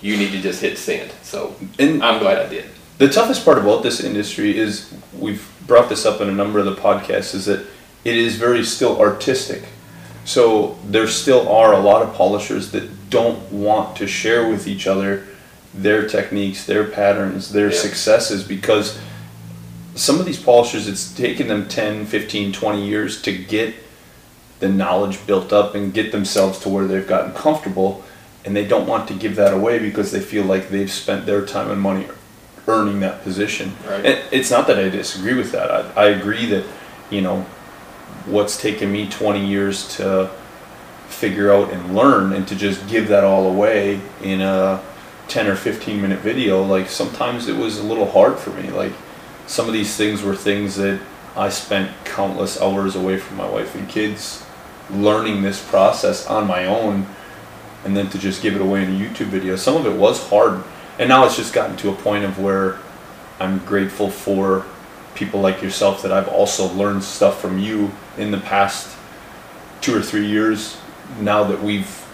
you 0.00 0.16
need 0.16 0.32
to 0.32 0.40
just 0.40 0.60
hit 0.60 0.78
send. 0.78 1.10
So 1.22 1.56
And 1.78 2.02
I'm 2.02 2.18
glad 2.18 2.38
I 2.38 2.48
did. 2.48 2.66
The 2.98 3.08
toughest 3.08 3.44
part 3.44 3.58
about 3.58 3.82
this 3.82 4.00
industry 4.00 4.58
is 4.58 4.92
we've 5.16 5.48
brought 5.68 5.88
this 5.88 6.04
up 6.04 6.20
in 6.20 6.28
a 6.28 6.32
number 6.32 6.58
of 6.58 6.64
the 6.64 6.74
podcasts 6.74 7.34
is 7.34 7.44
that 7.44 7.64
it 8.04 8.16
is 8.16 8.34
very 8.34 8.64
still 8.64 8.98
artistic. 8.98 9.62
So 10.24 10.76
there 10.84 11.06
still 11.06 11.48
are 11.48 11.72
a 11.72 11.78
lot 11.78 12.02
of 12.02 12.14
polishers 12.14 12.72
that 12.72 13.10
don't 13.10 13.52
want 13.52 13.96
to 13.98 14.06
share 14.06 14.48
with 14.48 14.66
each 14.66 14.86
other 14.86 15.26
their 15.74 16.08
techniques, 16.08 16.64
their 16.64 16.84
patterns, 16.84 17.52
their 17.52 17.70
Yeah. 17.70 17.78
successes 17.78 18.42
because 18.42 18.98
some 19.94 20.18
of 20.18 20.26
these 20.26 20.38
polishers 20.38 20.88
it's 20.88 21.12
taken 21.12 21.48
them 21.48 21.68
10, 21.68 22.06
15, 22.06 22.52
20 22.52 22.86
years 22.86 23.20
to 23.22 23.32
get 23.32 23.74
the 24.60 24.68
knowledge 24.68 25.24
built 25.26 25.52
up 25.52 25.74
and 25.74 25.92
get 25.92 26.12
themselves 26.12 26.58
to 26.60 26.68
where 26.68 26.86
they've 26.86 27.06
gotten 27.06 27.32
comfortable 27.32 28.02
and 28.44 28.56
they 28.56 28.64
don't 28.64 28.86
want 28.86 29.06
to 29.08 29.14
give 29.14 29.36
that 29.36 29.52
away 29.52 29.78
because 29.78 30.10
they 30.10 30.20
feel 30.20 30.44
like 30.44 30.70
they've 30.70 30.90
spent 30.90 31.26
their 31.26 31.44
time 31.44 31.70
and 31.70 31.80
money 31.80 32.06
earning 32.68 33.00
that 33.00 33.22
position. 33.22 33.74
Right. 33.86 34.04
And 34.04 34.24
it's 34.30 34.50
not 34.50 34.66
that 34.68 34.78
I 34.78 34.88
disagree 34.88 35.34
with 35.34 35.50
that. 35.52 35.70
I, 35.70 36.04
I 36.04 36.08
agree 36.10 36.46
that, 36.46 36.64
you 37.10 37.22
know, 37.22 37.46
what's 38.26 38.60
taken 38.60 38.92
me 38.92 39.08
20 39.08 39.44
years 39.44 39.96
to 39.96 40.30
figure 41.08 41.52
out 41.52 41.72
and 41.72 41.96
learn 41.96 42.32
and 42.32 42.46
to 42.46 42.54
just 42.54 42.86
give 42.88 43.08
that 43.08 43.24
all 43.24 43.48
away 43.48 44.00
in 44.22 44.40
a 44.40 44.80
10 45.28 45.46
or 45.46 45.56
15 45.56 46.00
minute 46.00 46.20
video 46.20 46.62
like 46.62 46.88
sometimes 46.88 47.48
it 47.48 47.56
was 47.56 47.78
a 47.78 47.82
little 47.82 48.10
hard 48.10 48.38
for 48.38 48.50
me 48.50 48.70
like 48.70 48.92
some 49.46 49.66
of 49.66 49.72
these 49.72 49.96
things 49.96 50.22
were 50.22 50.36
things 50.36 50.76
that 50.76 51.00
i 51.34 51.48
spent 51.48 51.90
countless 52.04 52.60
hours 52.60 52.94
away 52.94 53.18
from 53.18 53.36
my 53.36 53.48
wife 53.48 53.74
and 53.74 53.88
kids 53.88 54.44
learning 54.90 55.42
this 55.42 55.66
process 55.68 56.26
on 56.26 56.46
my 56.46 56.66
own 56.66 57.06
and 57.84 57.96
then 57.96 58.08
to 58.10 58.18
just 58.18 58.42
give 58.42 58.54
it 58.54 58.60
away 58.60 58.82
in 58.82 58.90
a 58.90 58.98
youtube 58.98 59.26
video 59.26 59.56
some 59.56 59.76
of 59.76 59.86
it 59.86 59.98
was 59.98 60.28
hard 60.28 60.62
and 60.98 61.08
now 61.08 61.24
it's 61.24 61.36
just 61.36 61.52
gotten 61.52 61.76
to 61.76 61.90
a 61.90 61.94
point 61.94 62.24
of 62.24 62.38
where 62.38 62.78
i'm 63.40 63.58
grateful 63.64 64.10
for 64.10 64.64
people 65.14 65.40
like 65.40 65.62
yourself 65.62 66.02
that 66.02 66.12
i've 66.12 66.28
also 66.28 66.68
learned 66.74 67.02
stuff 67.02 67.40
from 67.40 67.58
you 67.58 67.90
in 68.16 68.30
the 68.30 68.38
past 68.38 68.96
two 69.80 69.96
or 69.96 70.02
three 70.02 70.26
years 70.26 70.78
now 71.20 71.44
that 71.44 71.62
we've 71.62 72.04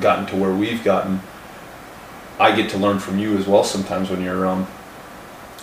gotten 0.00 0.26
to 0.26 0.36
where 0.36 0.54
we've 0.54 0.82
gotten 0.84 1.20
I 2.40 2.56
get 2.56 2.70
to 2.70 2.78
learn 2.78 2.98
from 2.98 3.18
you 3.18 3.36
as 3.36 3.46
well 3.46 3.64
sometimes 3.64 4.08
when 4.08 4.22
you're 4.22 4.38
around. 4.38 4.66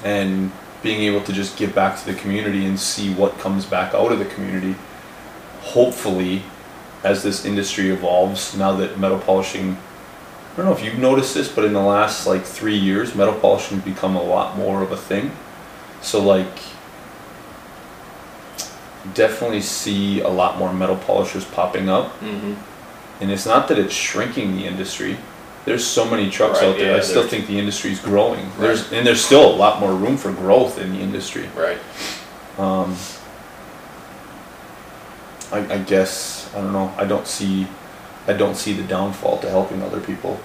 And 0.03 0.51
being 0.83 1.01
able 1.01 1.25
to 1.25 1.33
just 1.33 1.57
give 1.57 1.73
back 1.73 1.99
to 1.99 2.05
the 2.05 2.13
community 2.13 2.65
and 2.67 2.79
see 2.79 3.11
what 3.11 3.39
comes 3.39 3.65
back 3.65 3.95
out 3.95 4.11
of 4.11 4.19
the 4.19 4.25
community. 4.25 4.75
Hopefully, 5.61 6.43
as 7.03 7.23
this 7.23 7.45
industry 7.45 7.89
evolves, 7.89 8.55
now 8.55 8.73
that 8.73 8.99
metal 8.99 9.17
polishing, 9.17 9.77
I 10.57 10.61
don't 10.61 10.65
know 10.71 10.75
if 10.75 10.83
you've 10.83 10.97
noticed 10.97 11.35
this, 11.35 11.47
but 11.49 11.65
in 11.65 11.73
the 11.73 11.79
last 11.81 12.25
like 12.25 12.43
three 12.43 12.75
years, 12.77 13.13
metal 13.13 13.35
polishing 13.35 13.77
has 13.79 13.85
become 13.85 14.15
a 14.15 14.23
lot 14.23 14.57
more 14.57 14.81
of 14.81 14.91
a 14.91 14.97
thing. 14.97 15.31
So, 16.01 16.19
like, 16.19 16.47
definitely 19.13 19.61
see 19.61 20.21
a 20.21 20.27
lot 20.29 20.57
more 20.57 20.73
metal 20.73 20.95
polishers 20.95 21.45
popping 21.45 21.89
up. 21.89 22.07
hmm 22.13 22.55
And 23.21 23.31
it's 23.31 23.45
not 23.45 23.67
that 23.67 23.77
it's 23.77 23.93
shrinking 23.93 24.55
the 24.55 24.65
industry. 24.65 25.17
There's 25.65 25.85
so 25.85 26.09
many 26.09 26.29
trucks 26.31 26.59
Right, 26.61 26.69
out 26.69 26.77
there. 26.77 26.91
yeah, 26.91 26.97
I 26.97 27.01
still 27.01 27.27
think 27.27 27.45
the 27.45 27.59
industry 27.59 27.91
is 27.91 27.99
growing. 27.99 28.49
There's 28.57 28.91
and 28.91 29.05
there's 29.05 29.23
still 29.23 29.45
a 29.47 29.55
lot 29.55 29.79
more 29.79 29.93
room 29.93 30.17
for 30.17 30.31
growth 30.31 30.79
in 30.79 30.91
the 30.93 30.99
industry. 30.99 31.49
Right. 31.55 31.77
Um, 32.57 32.95
I, 35.51 35.75
I 35.75 35.77
guess 35.79 36.49
I 36.55 36.61
don't 36.61 36.73
know. 36.73 36.91
I 36.97 37.05
don't 37.05 37.27
see 37.27 37.67
I 38.27 38.33
don't 38.33 38.55
see 38.55 38.73
the 38.73 38.83
downfall 38.83 39.37
to 39.39 39.49
helping 39.49 39.81
other 39.81 39.99
people. 39.99 40.39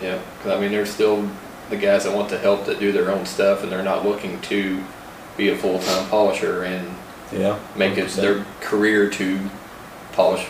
Yeah. 0.00 0.18
'Cause, 0.42 0.52
I 0.52 0.60
mean, 0.60 0.72
there's 0.72 0.90
still 0.90 1.24
the 1.70 1.76
guys 1.76 2.04
that 2.04 2.12
want 2.14 2.28
to 2.30 2.38
help 2.38 2.66
that 2.66 2.80
do 2.80 2.92
their 2.92 3.10
own 3.10 3.24
stuff, 3.26 3.62
and 3.62 3.70
they're 3.72 3.82
not 3.82 4.06
looking 4.06 4.40
to 4.42 4.78
be 5.36 5.48
a 5.48 5.56
full 5.56 5.78
time 5.78 6.06
polisher 6.08 6.62
and 6.64 6.86
Yeah. 7.32 7.54
make 7.76 7.96
it 7.96 8.10
100%. 8.10 8.22
their 8.22 8.44
career 8.60 9.08
to 9.08 9.38
polish 10.12 10.46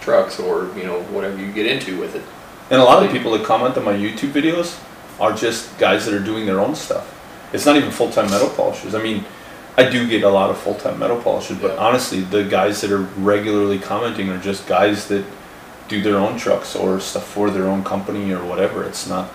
trucks 0.00 0.38
or 0.38 0.68
you 0.76 0.84
know 0.84 1.00
whatever 1.10 1.36
you 1.38 1.48
get 1.48 1.66
into 1.66 1.98
with 1.98 2.14
it. 2.14 2.22
And 2.70 2.80
a 2.80 2.84
lot 2.84 3.02
of 3.02 3.08
the 3.08 3.14
people 3.16 3.32
that 3.32 3.44
comment 3.44 3.76
on 3.76 3.84
my 3.84 3.92
YouTube 3.92 4.32
videos 4.32 4.74
are 5.20 5.32
just 5.32 5.76
guys 5.78 6.06
that 6.06 6.14
are 6.14 6.18
doing 6.20 6.46
their 6.46 6.60
own 6.60 6.74
stuff. 6.74 7.04
It's 7.52 7.66
not 7.66 7.76
even 7.76 7.90
full 7.90 8.10
time 8.10 8.30
metal 8.30 8.48
polishers. 8.48 8.94
I 8.94 8.98
mean, 9.02 9.24
I 9.76 9.88
do 9.90 10.06
get 10.08 10.22
a 10.22 10.28
lot 10.28 10.50
of 10.50 10.58
full 10.58 10.74
time 10.74 10.98
metal 10.98 11.16
polishers, 11.20 11.58
but 11.58 11.72
Yeah. 11.74 11.80
honestly, 11.86 12.20
the 12.20 12.44
guys 12.44 12.80
that 12.82 12.92
are 12.92 13.06
regularly 13.18 13.78
commenting 13.78 14.28
are 14.30 14.38
just 14.38 14.66
guys 14.66 15.06
that 15.08 15.24
do 15.88 16.00
their 16.00 16.16
own 16.16 16.36
trucks 16.38 16.74
or 16.76 17.00
stuff 17.00 17.24
for 17.24 17.50
their 17.50 17.64
own 17.64 17.82
company 17.84 18.32
or 18.32 18.38
whatever. 18.44 18.84
It's 18.84 19.06
not. 19.06 19.28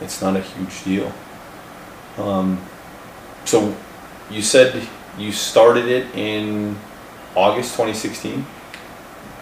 It's 0.00 0.22
not 0.22 0.36
a 0.36 0.40
huge 0.40 0.84
deal. 0.84 1.12
Um, 2.18 2.58
so, 3.44 3.74
you 4.30 4.42
said 4.42 4.86
you 5.18 5.32
started 5.32 5.86
it 5.86 6.06
in 6.14 6.76
August 7.34 7.72
2016, 7.72 8.46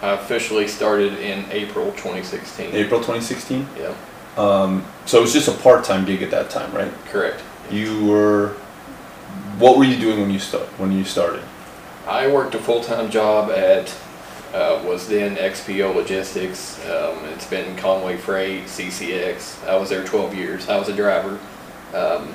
I 0.01 0.09
officially 0.11 0.67
started 0.67 1.13
in 1.19 1.45
April 1.51 1.91
2016. 1.93 2.73
April 2.75 2.99
2016. 2.99 3.67
Yeah, 3.79 3.93
Um, 4.37 4.83
so 5.05 5.17
it 5.17 5.21
was 5.21 5.33
just 5.33 5.47
a 5.47 5.51
part-time 5.51 6.05
gig 6.05 6.21
at 6.21 6.29
that 6.31 6.49
time, 6.51 6.71
right? 6.73 6.91
correct. 7.11 7.41
You 7.71 8.05
were. 8.05 8.53
What 9.57 9.77
were 9.77 9.83
you 9.83 9.97
doing 9.97 10.21
when 10.21 10.31
you 10.31 10.39
start 10.39 10.67
when 10.79 10.91
you 10.91 11.03
started? 11.03 11.43
I 12.07 12.31
worked 12.31 12.55
a 12.55 12.59
full 12.59 12.81
time 12.81 13.09
job 13.09 13.49
at 13.49 13.93
uh, 14.53 14.81
was 14.85 15.07
then 15.07 15.35
XPO 15.35 15.93
Logistics. 15.93 16.79
Um, 16.85 17.25
it's 17.25 17.47
been 17.47 17.75
Con-way 17.75 18.17
Freight, 18.17 18.63
CCX. 18.65 19.67
I 19.67 19.75
was 19.75 19.89
there 19.89 20.03
12 20.05 20.33
years. 20.35 20.69
I 20.69 20.77
was 20.77 20.87
a 20.89 20.95
driver. 20.95 21.39
Um, 21.93 22.33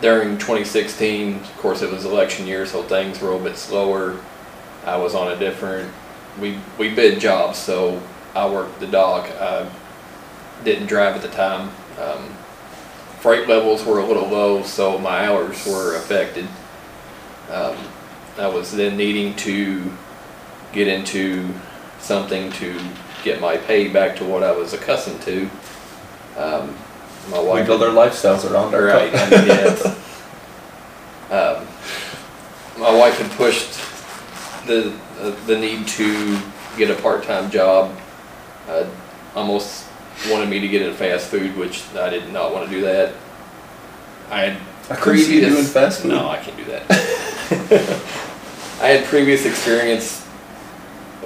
during 0.00 0.38
2016, 0.38 1.36
of 1.36 1.56
course, 1.58 1.82
it 1.82 1.90
was 1.90 2.04
election 2.04 2.46
year, 2.46 2.66
so 2.66 2.82
things 2.82 3.20
were 3.20 3.28
a 3.28 3.32
little 3.32 3.46
bit 3.46 3.56
slower. 3.56 4.20
I 4.84 4.96
was 4.96 5.14
on 5.14 5.32
a 5.32 5.36
different. 5.36 5.92
We 6.40 6.58
we 6.78 6.94
bid 6.94 7.20
jobs, 7.20 7.58
so 7.58 8.00
I 8.34 8.48
worked 8.48 8.78
the 8.80 8.86
dock. 8.86 9.28
I 9.40 9.68
didn't 10.64 10.86
drive 10.86 11.16
at 11.16 11.22
the 11.22 11.28
time. 11.28 11.70
Um, 12.00 12.32
freight 13.20 13.48
levels 13.48 13.84
were 13.84 13.98
a 13.98 14.06
little 14.06 14.28
low, 14.28 14.62
so 14.62 14.98
my 14.98 15.26
hours 15.26 15.66
were 15.66 15.96
affected. 15.96 16.46
Um, 17.50 17.76
I 18.38 18.46
was 18.46 18.72
then 18.72 18.96
needing 18.96 19.34
to 19.36 19.90
get 20.72 20.86
into 20.86 21.48
something 21.98 22.52
to 22.52 22.80
get 23.24 23.40
my 23.40 23.56
pay 23.56 23.88
back 23.88 24.16
to 24.16 24.24
what 24.24 24.42
I 24.42 24.52
was 24.52 24.72
accustomed 24.72 25.20
to. 25.22 25.50
Um, 26.36 26.76
my 27.30 27.40
We 27.40 27.48
wife 27.48 27.66
build 27.66 27.82
our 27.82 27.90
lifestyles 27.90 28.48
around 28.48 28.74
our 28.74 28.84
Right. 28.84 29.12
I 29.14 29.30
mean, 29.30 29.46
yes. 29.46 29.84
Um, 31.30 31.66
my 32.80 32.96
wife 32.96 33.18
had 33.18 33.30
pushed 33.32 33.80
the, 34.66 34.92
uh, 35.20 35.34
the 35.46 35.58
need 35.58 35.86
to 35.88 36.40
get 36.76 36.90
a 36.90 36.94
part-time 37.02 37.50
job. 37.50 37.94
Uh, 38.68 38.86
almost 39.34 39.87
wanted 40.30 40.48
me 40.48 40.60
to 40.60 40.68
get 40.68 40.82
into 40.82 40.94
fast 40.96 41.28
food, 41.28 41.56
which 41.56 41.84
I 41.94 42.10
did 42.10 42.32
not 42.32 42.52
want 42.52 42.68
to 42.68 42.70
do 42.70 42.82
that. 42.82 43.14
I 44.30 44.40
had 44.40 44.56
I 44.90 44.96
couldn't 44.96 45.20
see 45.20 45.40
you 45.40 45.48
doing 45.48 45.64
fast 45.64 46.02
food. 46.02 46.12
No, 46.12 46.28
I 46.28 46.38
can't 46.38 46.56
do 46.56 46.64
that. 46.64 46.90
I 48.80 48.88
had 48.88 49.04
previous 49.06 49.44
experience 49.44 50.26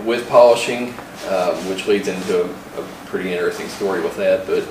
with 0.04 0.28
polishing, 0.28 0.94
um, 1.28 1.68
which 1.68 1.86
leads 1.86 2.08
into 2.08 2.44
a, 2.44 2.46
a 2.46 2.86
pretty 3.06 3.32
interesting 3.32 3.68
story 3.68 4.00
with 4.00 4.16
that, 4.16 4.46
but, 4.46 4.64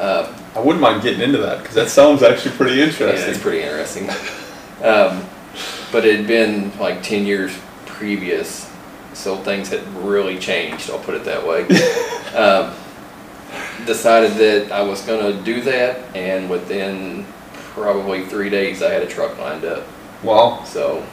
um, 0.00 0.34
I 0.54 0.60
wouldn't 0.60 0.80
mind 0.80 1.02
getting 1.02 1.20
into 1.20 1.38
that 1.38 1.58
because 1.58 1.74
that 1.74 1.88
sounds 1.88 2.22
actually 2.22 2.54
pretty 2.56 2.80
interesting. 2.80 3.08
yeah, 3.08 3.30
it's 3.30 3.40
pretty 3.40 3.62
interesting. 3.62 4.08
Um, 4.84 5.24
but 5.90 6.04
it 6.04 6.18
had 6.18 6.26
been 6.28 6.76
like 6.78 7.02
10 7.02 7.26
years 7.26 7.56
previous, 7.86 8.70
so 9.14 9.36
things 9.38 9.70
had 9.70 9.86
really 9.96 10.38
changed, 10.38 10.90
I'll 10.90 11.00
put 11.00 11.14
it 11.14 11.24
that 11.24 11.44
way. 11.44 11.62
um, 12.36 12.72
decided 13.86 14.32
that 14.34 14.72
I 14.72 14.82
was 14.82 15.02
going 15.02 15.36
to 15.36 15.42
do 15.44 15.60
that, 15.62 15.98
and 16.14 16.50
within 16.50 17.24
probably 17.74 18.24
three 18.26 18.50
days, 18.50 18.82
I 18.82 18.90
had 18.90 19.02
a 19.02 19.06
truck 19.06 19.38
lined 19.38 19.64
up. 19.64 19.86
Wow, 20.22 20.64
So, 20.64 21.06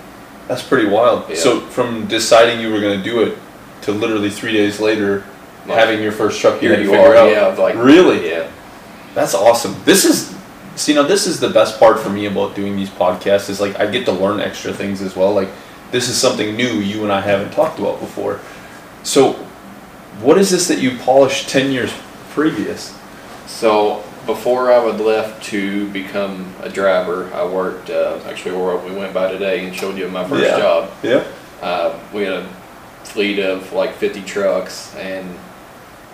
that's 0.47 0.63
pretty 0.63 0.87
wild. 0.87 1.29
Yeah. 1.29 1.35
So 1.35 1.59
from 1.61 2.07
deciding 2.07 2.59
you 2.59 2.71
were 2.71 2.79
going 2.81 2.97
to 2.97 3.03
do 3.03 3.23
it 3.23 3.37
to 3.83 3.91
literally 3.91 4.29
three 4.29 4.53
days 4.53 4.79
later 4.79 5.23
Like, 5.67 5.77
having 5.77 6.01
your 6.01 6.11
first 6.11 6.39
truck, 6.41 6.61
you 6.61 6.69
here 6.69 6.79
you 6.79 6.85
figure 6.85 6.99
are, 6.99 7.15
out. 7.15 7.29
yeah, 7.31 7.47
like, 7.47 7.75
Really? 7.75 8.29
yeah, 8.29 8.49
That's 9.13 9.33
awesome. 9.33 9.75
This 9.85 10.05
is, 10.05 10.35
see, 10.75 10.93
now 10.93 11.03
this 11.03 11.25
is 11.27 11.39
the 11.39 11.49
best 11.49 11.79
part 11.79 11.99
for 11.99 12.09
me 12.09 12.25
about 12.25 12.55
doing 12.55 12.75
these 12.75 12.89
podcasts 12.89 13.49
is 13.49 13.59
like 13.61 13.79
I 13.79 13.85
get 13.89 14.05
to 14.05 14.11
learn 14.11 14.39
extra 14.39 14.73
things 14.73 15.01
as 15.01 15.15
well. 15.15 15.33
Like 15.33 15.49
this 15.91 16.09
is 16.09 16.17
something 16.17 16.55
new 16.55 16.67
you 16.79 17.03
and 17.03 17.11
I 17.11 17.21
haven't 17.21 17.51
talked 17.51 17.79
about 17.79 17.99
before. 17.99 18.39
So, 19.03 19.33
what 20.21 20.37
is 20.37 20.49
this 20.49 20.67
that 20.67 20.79
you 20.79 20.97
polished 20.99 21.47
ten 21.49 21.71
years 21.71 21.91
previous? 22.35 22.93
So 23.47 24.03
before 24.25 24.71
I 24.71 24.83
would 24.83 24.99
left 24.99 25.43
to 25.45 25.87
become 25.89 26.53
a 26.61 26.69
driver, 26.69 27.31
I 27.33 27.45
worked 27.45 27.89
uh, 27.89 28.19
actually 28.27 28.57
where 28.57 28.75
we 28.77 28.91
went 28.93 29.13
by 29.13 29.31
today 29.31 29.65
and 29.65 29.75
showed 29.75 29.97
you 29.97 30.07
my 30.09 30.27
first 30.27 30.43
Yeah. 30.43 30.57
job. 30.59 30.91
Yeah. 31.01 31.23
Uh, 31.61 31.97
we 32.13 32.23
had 32.23 32.33
a 32.33 32.47
fleet 33.05 33.39
of 33.39 33.71
like 33.71 33.95
50 33.95 34.21
trucks, 34.23 34.93
and 34.97 35.25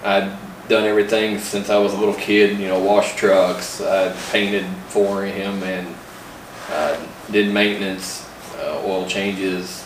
I'd 0.04 0.30
done 0.70 0.84
everything 0.86 1.40
since 1.40 1.70
I 1.70 1.78
was 1.78 1.94
a 1.94 1.98
little 1.98 2.13
kid. 2.13 2.60
You 2.60 2.68
know, 2.68 2.80
washed 2.80 3.18
trucks, 3.18 3.82
I 3.82 4.13
painted 4.32 4.66
for 4.90 5.24
him, 5.24 5.63
and 5.63 5.88
uh, 6.72 6.98
did 7.32 7.51
maintenance, 7.54 8.28
uh, 8.60 8.82
oil 8.86 9.06
changes. 9.08 9.84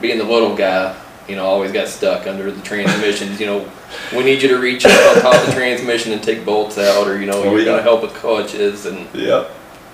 Being 0.00 0.18
the 0.18 0.24
little 0.24 0.54
guy, 0.54 0.94
you 1.28 1.36
know, 1.36 1.44
always 1.44 1.72
got 1.72 1.88
stuck 1.88 2.26
under 2.26 2.50
the 2.50 2.60
transmissions. 2.62 3.40
You 3.40 3.46
know, 3.46 3.70
we 4.16 4.24
need 4.24 4.42
you 4.42 4.48
to 4.48 4.58
reach 4.58 4.84
up 4.84 5.16
on 5.16 5.22
top 5.22 5.34
of 5.34 5.46
the 5.46 5.52
transmission 5.52 6.12
and 6.12 6.22
take 6.22 6.44
bolts 6.44 6.78
out, 6.78 7.06
or 7.06 7.18
you 7.20 7.26
know, 7.26 7.42
Oh, 7.42 7.50
you're 7.50 7.60
yeah. 7.60 7.64
gonna 7.66 7.82
help 7.82 8.02
with 8.02 8.12
clutches 8.14 8.86
and 8.86 9.06
Yeah. 9.14 9.46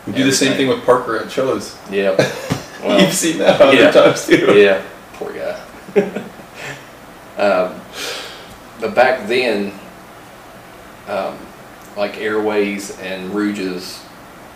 We 0.06 0.14
do 0.14 0.25
the 0.25 0.32
same 0.32 0.56
thing 0.56 0.68
with 0.68 0.85
Parker 0.85 1.18
at 1.18 1.30
shows. 1.30 1.76
yeah. 1.90 2.16
Well, 2.82 3.00
You've 3.00 3.12
seen 3.12 3.38
that 3.38 3.61
a 3.61 3.64
hundred 3.64 3.80
yeah. 3.80 3.90
times 3.90 4.25
too. 4.25 4.54
yeah, 4.56 4.80
poor 5.14 5.32
guy. 5.32 5.58
um, 7.37 7.80
but 8.80 8.94
back 8.94 9.26
then, 9.26 9.73
um, 11.08 11.37
like 11.97 12.18
Airways 12.18 12.97
and 13.00 13.35
Rouges, 13.35 14.00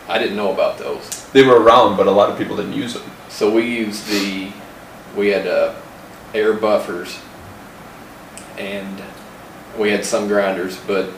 I 0.08 0.18
didn't 0.18 0.36
know 0.36 0.52
about 0.52 0.78
those. 0.78 1.26
They 1.32 1.42
were 1.44 1.60
around, 1.60 1.96
but 1.96 2.06
a 2.06 2.12
lot 2.12 2.30
of 2.30 2.38
people 2.38 2.56
didn't 2.56 2.74
use 2.74 2.94
them. 2.94 3.02
So 3.28 3.50
we 3.52 3.62
used 3.68 4.06
the, 4.06 4.52
we 5.16 5.28
had 5.28 5.48
uh, 5.48 5.74
air 6.34 6.52
buffers, 6.54 7.18
and 8.58 9.02
we 9.78 9.90
had 9.90 10.04
some 10.04 10.28
grinders, 10.28 10.78
but 10.86 11.10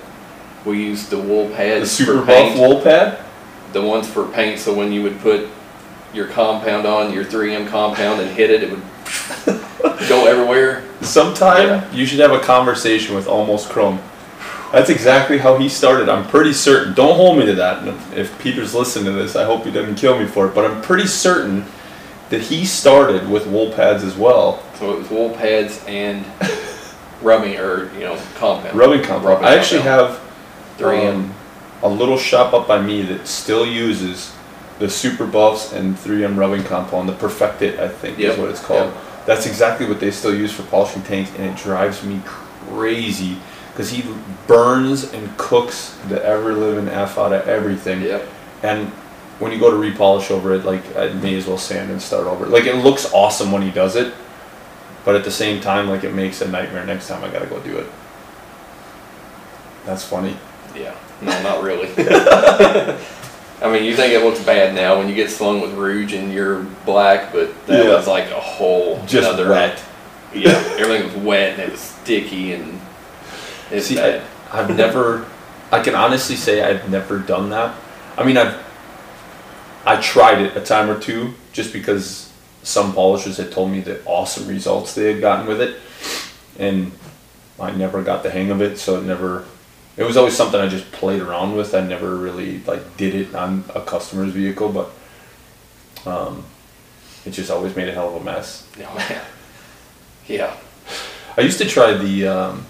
we 0.65 0.83
used 0.85 1.11
the 1.11 1.19
wool 1.19 1.49
pads 1.51 1.81
The 1.97 2.05
super 2.05 2.21
for 2.21 2.27
buff 2.27 2.49
paint. 2.49 2.59
wool 2.61 2.81
pad. 2.81 3.19
The 3.73 3.83
ones 3.83 4.09
for 4.09 4.27
paint, 4.29 4.61
so 4.61 4.73
when 4.73 4.93
you 4.93 5.03
would 5.03 5.19
put 5.21 5.49
your 6.13 6.29
compound 6.29 6.87
on, 6.87 7.13
your 7.13 7.25
3M 7.25 7.69
compound, 7.69 8.21
and 8.21 8.31
hit 8.31 8.51
it, 8.51 8.63
it 8.63 8.71
would 8.71 8.83
go 10.09 10.27
everywhere. 10.27 10.85
Sometime 11.01 11.69
Yeah. 11.69 11.93
you 11.93 12.07
should 12.07 12.21
have 12.21 12.31
a 12.33 12.39
conversation 12.41 13.15
with 13.17 13.27
Almost 13.27 13.69
Chrome. 13.71 14.01
That's 14.73 14.91
exactly 14.91 15.39
how 15.39 15.57
he 15.59 15.69
started. 15.69 16.09
I'm 16.09 16.27
pretty 16.27 16.53
certain. 16.53 16.95
Don't 16.95 17.15
hold 17.17 17.39
me 17.39 17.47
to 17.47 17.55
that. 17.57 17.87
If 18.17 18.37
Peter's 18.41 18.75
listening 18.75 19.05
to 19.07 19.13
this, 19.13 19.37
I 19.37 19.45
hope 19.45 19.65
he 19.65 19.71
doesn't 19.71 19.95
kill 19.97 20.19
me 20.19 20.27
for 20.27 20.47
it. 20.49 20.55
But 20.55 20.69
I'm 20.69 20.83
pretty 20.83 21.07
certain 21.07 21.65
that 22.35 22.43
he 22.43 22.65
started 22.65 23.29
with 23.31 23.47
wool 23.47 23.71
pads 23.71 24.03
as 24.03 24.17
well. 24.17 24.61
So 24.75 24.93
it 24.95 24.99
was 24.99 25.11
wool 25.11 25.31
pads 25.31 25.85
and 25.87 26.25
rubbing, 27.23 27.57
or 27.59 27.93
you 27.95 28.01
know, 28.01 28.21
compound. 28.35 28.77
Rubbing 28.77 29.03
compound. 29.03 29.25
Rubbing 29.25 29.45
I 29.45 29.55
actually 29.57 29.83
compound. 29.83 30.19
have 30.19 30.79
3M. 30.79 31.15
um, 31.15 31.35
a 31.85 31.89
little 31.89 32.19
shop 32.19 32.53
up 32.53 32.67
by 32.67 32.83
me 32.83 33.03
that 33.03 33.29
still 33.29 33.65
uses 33.65 34.35
the 34.81 34.91
Super 34.91 35.27
Buffs 35.27 35.73
and 35.73 35.95
3M 35.95 36.37
rubbing 36.37 36.65
compound. 36.65 37.09
The 37.09 37.13
Perfect 37.13 37.63
It, 37.63 37.79
I 37.79 37.87
think, 37.89 38.19
is 38.19 38.37
what 38.37 38.51
it's 38.51 38.61
called. 38.65 38.93
yep. 38.93 39.03
That's 39.27 39.47
exactly 39.47 39.87
what 39.87 40.01
they 40.01 40.11
still 40.11 40.35
use 40.35 40.53
for 40.53 40.65
polishing 40.65 41.03
tanks, 41.03 41.31
and 41.39 41.47
it 41.49 41.57
drives 41.57 42.03
me 42.03 42.21
crazy 42.25 43.39
because 43.71 43.91
he 43.91 44.05
burns 44.49 45.13
and 45.13 45.37
cooks 45.39 45.97
the 46.09 46.23
ever 46.25 46.53
living 46.53 46.89
f 46.89 47.17
out 47.17 47.33
of 47.33 47.47
everything. 47.49 48.03
Yep. 48.03 48.29
And 48.65 48.93
when 49.39 49.53
you 49.53 49.59
go 49.59 49.71
to 49.71 49.77
repolish 49.77 50.31
over 50.31 50.55
it, 50.55 50.65
like 50.65 50.97
I 50.97 51.09
may 51.15 51.35
as 51.37 51.47
well 51.47 51.59
sand 51.59 51.91
and 51.91 52.01
start 52.01 52.27
over. 52.27 52.47
Like 52.47 52.65
it 52.65 52.77
looks 52.77 53.13
awesome 53.13 53.51
when 53.53 53.63
he 53.63 53.71
does 53.71 53.97
it, 53.97 54.15
but 55.05 55.15
at 55.17 55.25
the 55.25 55.31
same 55.31 55.61
time, 55.61 55.89
like 55.89 56.05
it 56.05 56.15
makes 56.15 56.41
a 56.41 56.49
nightmare 56.49 56.85
next 56.87 57.09
time 57.09 57.23
I 57.25 57.29
gotta 57.31 57.47
go 57.47 57.61
do 57.61 57.77
it. 57.79 57.87
That's 59.85 60.05
funny. 60.05 60.37
Yeah. 60.75 60.95
No, 61.21 61.43
not 61.43 61.63
really. 61.63 61.89
I 63.63 63.71
mean, 63.73 63.85
you 63.85 63.95
think 63.97 64.13
it 64.13 64.23
looks 64.25 64.43
bad 64.43 64.75
now 64.75 64.99
when 64.99 65.09
you 65.09 65.15
get 65.15 65.31
slung 65.31 65.61
with 65.61 65.73
rouge 65.75 66.13
and 66.13 66.33
you're 66.33 66.63
black, 66.85 67.33
but 67.33 67.67
that 67.67 67.85
Yeah. 67.85 67.95
was 67.95 68.07
like 68.07 68.31
a 68.31 68.41
whole 68.41 69.03
Just 69.07 69.29
other, 69.29 69.49
wet. 69.49 69.83
Yeah, 70.35 70.51
everything 70.79 71.05
was 71.07 71.17
wet 71.17 71.53
and 71.53 71.63
it 71.63 71.71
was 71.71 71.81
sticky 71.81 72.53
and 72.55 72.81
it's 73.71 73.87
See, 73.87 73.95
bad. 73.97 74.23
I, 74.51 74.61
I've 74.61 74.77
never. 74.77 75.27
I 75.71 75.81
can 75.81 75.95
honestly 75.95 76.37
say 76.37 76.63
I've 76.63 76.91
never 76.91 77.19
done 77.19 77.51
that. 77.51 77.75
I 78.19 78.25
mean, 78.25 78.37
I've. 78.37 78.64
I 79.87 80.01
tried 80.01 80.41
it 80.41 80.57
a 80.57 80.61
time 80.61 80.89
or 80.91 80.99
two 80.99 81.35
just 81.53 81.73
because 81.73 82.33
some 82.63 82.95
polishers 82.95 83.37
had 83.37 83.53
told 83.53 83.71
me 83.71 83.81
the 83.81 84.03
awesome 84.07 84.47
results 84.49 84.95
they 84.95 85.13
had 85.13 85.21
gotten 85.21 85.47
with 85.47 85.61
it, 85.61 85.77
and 86.59 86.93
I 87.61 87.71
never 87.73 88.03
got 88.03 88.23
the 88.23 88.31
hang 88.31 88.51
of 88.51 88.63
it. 88.63 88.79
So 88.79 88.99
it 88.99 89.05
never. 89.05 89.45
It 89.97 90.03
was 90.03 90.17
always 90.17 90.35
something 90.37 90.61
I 90.61 90.67
just 90.67 90.91
played 90.91 91.21
around 91.23 91.55
with. 91.57 91.73
I 91.75 91.81
never 91.81 92.17
really 92.17 92.61
like 92.67 92.97
did 92.97 93.15
it 93.15 93.35
on 93.35 93.65
a 93.75 93.81
customer's 93.81 94.33
vehicle, 94.33 94.71
but 94.73 94.91
um, 96.11 96.45
it 97.25 97.31
just 97.31 97.51
always 97.51 97.77
made 97.77 97.89
a 97.89 97.93
hell 97.93 98.09
of 98.15 98.21
a 98.21 98.25
mess. 98.25 98.67
Man. 98.79 99.21
Yeah. 100.27 100.57
I 101.37 101.43
used 101.43 101.59
to 101.59 101.67
try 101.67 101.93
the 101.93 102.27
um, 102.27 102.67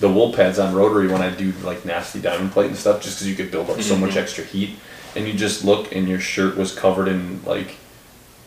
the 0.00 0.08
wool 0.10 0.34
pads 0.34 0.58
on 0.58 0.74
rotary 0.74 1.08
when 1.08 1.22
I 1.22 1.30
do 1.30 1.50
like 1.64 1.86
nasty 1.86 2.20
diamond 2.20 2.52
plate 2.52 2.66
and 2.66 2.76
stuff, 2.76 3.00
just 3.02 3.16
because 3.16 3.26
you 3.28 3.34
could 3.34 3.50
build 3.50 3.70
up 3.70 3.80
so 3.80 3.96
much 3.96 4.10
Mhm. 4.10 4.16
extra 4.18 4.44
heat, 4.44 4.76
and 5.16 5.26
you 5.26 5.34
just 5.34 5.64
look 5.64 5.94
and 5.94 6.08
your 6.08 6.20
shirt 6.20 6.56
was 6.56 6.74
covered 6.74 7.08
in 7.08 7.42
like 7.44 7.76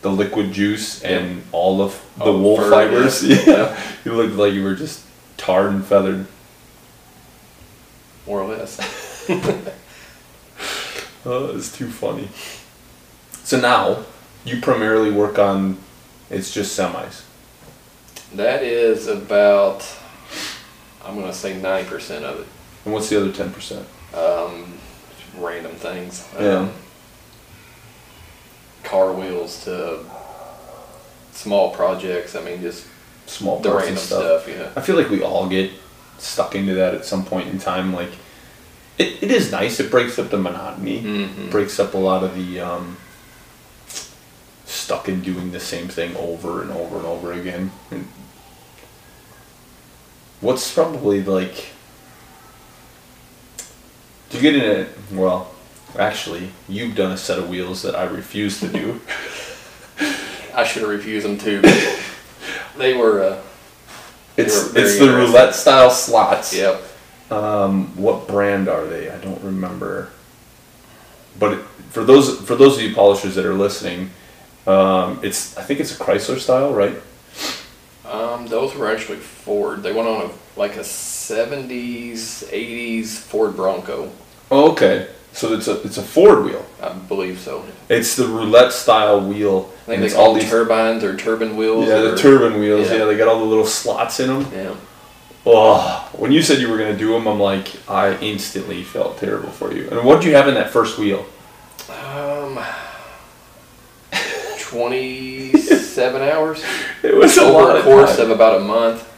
the 0.02 0.10
liquid 0.10 0.52
juice 0.52 1.02
and 1.02 1.42
all 1.52 1.80
of 1.80 1.92
the 2.18 2.24
Oh, 2.24 2.38
wool 2.38 2.56
fur, 2.56 2.70
fibers. 2.70 3.22
yeah. 3.22 3.36
Yeah. 3.46 3.82
you 4.04 4.12
looked 4.14 4.34
like 4.34 4.52
you 4.52 4.62
were 4.64 4.74
just 4.74 5.02
tarred 5.36 5.72
and 5.72 5.84
feathered. 5.84 6.26
More 8.26 8.40
or 8.42 8.48
less. 8.56 8.78
Oh, 11.26 11.56
it's 11.56 11.74
too 11.74 11.88
funny. 11.88 12.28
So 13.44 13.58
now 13.58 14.04
you 14.44 14.60
primarily 14.60 15.10
work 15.10 15.38
on 15.38 15.78
it's 16.28 16.52
just 16.52 16.78
semis. 16.78 17.22
That 18.34 18.62
is 18.62 19.06
about, 19.06 19.86
I'm 21.02 21.14
going 21.14 21.26
to 21.26 21.32
say 21.32 21.58
9% 21.58 22.22
of 22.24 22.40
it. 22.40 22.46
And 22.84 22.92
what's 22.92 23.08
the 23.08 23.18
other 23.18 23.32
ten 23.32 23.50
percent? 23.52 23.86
Um, 24.12 24.74
random 25.38 25.72
things. 25.72 26.26
Yeah. 26.38 26.58
Um, 26.58 26.72
car 28.82 29.12
wheels 29.12 29.64
to 29.64 30.00
small 31.32 31.70
projects. 31.74 32.34
I 32.36 32.42
mean, 32.42 32.60
just 32.60 32.86
Small 33.26 33.58
the 33.60 33.72
random 33.72 33.96
stuff. 33.96 34.42
stuff. 34.42 34.48
Yeah. 34.48 34.68
I 34.76 34.82
feel 34.82 34.96
like 34.96 35.08
we 35.08 35.22
all 35.22 35.48
get 35.48 35.70
stuck 36.18 36.54
into 36.54 36.74
that 36.74 36.94
at 36.94 37.06
some 37.06 37.24
point 37.24 37.48
in 37.48 37.58
time. 37.58 37.94
Like, 37.94 38.10
it, 38.98 39.22
it 39.22 39.30
is 39.30 39.50
nice. 39.50 39.80
It 39.80 39.90
breaks 39.90 40.18
up 40.18 40.28
the 40.28 40.36
monotony. 40.36 41.00
Mhm. 41.02 41.50
Breaks 41.50 41.80
up 41.80 41.94
a 41.94 41.98
lot 41.98 42.22
of 42.22 42.34
the 42.36 42.60
um, 42.60 42.98
stuck 44.66 45.08
in 45.08 45.22
doing 45.22 45.52
the 45.52 45.58
same 45.60 45.88
thing 45.88 46.14
over 46.16 46.60
and 46.60 46.70
over 46.70 46.96
and 46.98 47.06
over 47.06 47.32
again. 47.32 47.72
And 47.90 48.06
what's 50.42 50.72
probably 50.72 51.22
like? 51.22 51.68
You 54.30 54.40
get 54.40 54.54
in 54.56 54.62
it? 54.62 54.88
Well, 55.12 55.54
actually, 55.98 56.50
you've 56.68 56.96
done 56.96 57.12
a 57.12 57.16
set 57.16 57.38
of 57.38 57.48
wheels 57.48 57.82
that 57.82 57.94
I 57.94 58.04
refuse 58.04 58.60
to 58.60 58.68
do. 58.68 59.00
I 60.54 60.64
should 60.64 60.82
have 60.82 60.90
refused 60.90 61.26
them 61.26 61.38
too. 61.38 61.60
they 62.76 62.94
were, 62.96 63.22
uh, 63.22 63.40
It's 64.36 64.70
They 64.72 64.80
were 64.80 64.86
it's 64.86 64.98
the 64.98 65.06
roulette 65.12 65.54
style 65.54 65.90
slots. 65.90 66.54
yep. 66.54 66.82
Um, 67.30 67.96
what 67.96 68.28
brand 68.28 68.68
are 68.68 68.86
they? 68.86 69.10
I 69.10 69.16
don't 69.18 69.42
remember. 69.42 70.10
But 71.38 71.62
for 71.90 72.04
those 72.04 72.40
for 72.40 72.54
those 72.54 72.76
of 72.76 72.82
you 72.82 72.94
polishers 72.94 73.34
that 73.36 73.46
are 73.46 73.54
listening, 73.54 74.10
um, 74.66 75.20
it's 75.22 75.56
I 75.56 75.62
think 75.62 75.80
it's 75.80 75.98
a 75.98 76.02
Chrysler 76.02 76.38
style, 76.38 76.72
right? 76.74 76.96
Um, 78.04 78.46
those 78.46 78.74
were 78.74 78.90
actually 78.90 79.18
Ford. 79.18 79.82
They 79.82 79.92
went 79.92 80.06
on 80.06 80.30
a 80.30 80.30
like 80.56 80.76
a 80.76 80.80
70s, 80.80 82.44
80s 82.50 83.06
Ford 83.18 83.56
Bronco. 83.56 84.10
Oh, 84.50 84.72
okay. 84.72 85.08
So 85.32 85.52
it's 85.52 85.66
a 85.66 85.82
it's 85.82 85.98
a 85.98 86.02
Ford 86.02 86.44
wheel. 86.44 86.64
I 86.80 86.92
believe 86.92 87.40
so. 87.40 87.64
It's 87.88 88.14
the 88.14 88.28
roulette 88.28 88.72
style 88.72 89.20
wheel, 89.20 89.72
I 89.82 89.86
think 89.86 90.00
they 90.00 90.06
it's 90.06 90.14
all 90.14 90.32
these 90.32 90.48
turbines 90.48 91.02
or 91.02 91.16
turbine 91.16 91.56
wheels. 91.56 91.88
yeah 91.88 92.02
the 92.02 92.16
turbine 92.16 92.60
wheels. 92.60 92.88
yeah. 92.88 92.98
Yeah. 92.98 93.04
they 93.06 93.16
got 93.16 93.26
all 93.26 93.40
the 93.40 93.44
little 93.44 93.66
slots 93.66 94.20
in 94.20 94.28
them. 94.28 94.52
Yeah. 94.52 94.76
Oh, 95.46 96.08
when 96.16 96.30
you 96.30 96.40
said 96.40 96.60
you 96.60 96.70
were 96.70 96.78
gonna 96.78 96.96
do 96.96 97.10
them, 97.12 97.26
I'm 97.26 97.40
like 97.40 97.68
I 97.90 98.16
instantly 98.18 98.84
felt 98.84 99.18
terrible 99.18 99.50
for 99.50 99.74
you. 99.74 99.90
And 99.90 100.04
what 100.04 100.20
did 100.20 100.28
you 100.28 100.36
have 100.36 100.46
in 100.46 100.54
that 100.54 100.70
first 100.70 100.98
wheel? 100.98 101.26
Um, 101.90 102.60
27 104.60 106.22
hours 106.22 106.64
It 107.02 107.14
was 107.14 107.36
a 107.36 107.44
lot 107.44 107.70
over 107.70 107.78
a 107.78 107.82
course 107.82 108.18
of 108.18 108.30
about 108.30 108.60
a 108.60 108.64
month. 108.64 109.10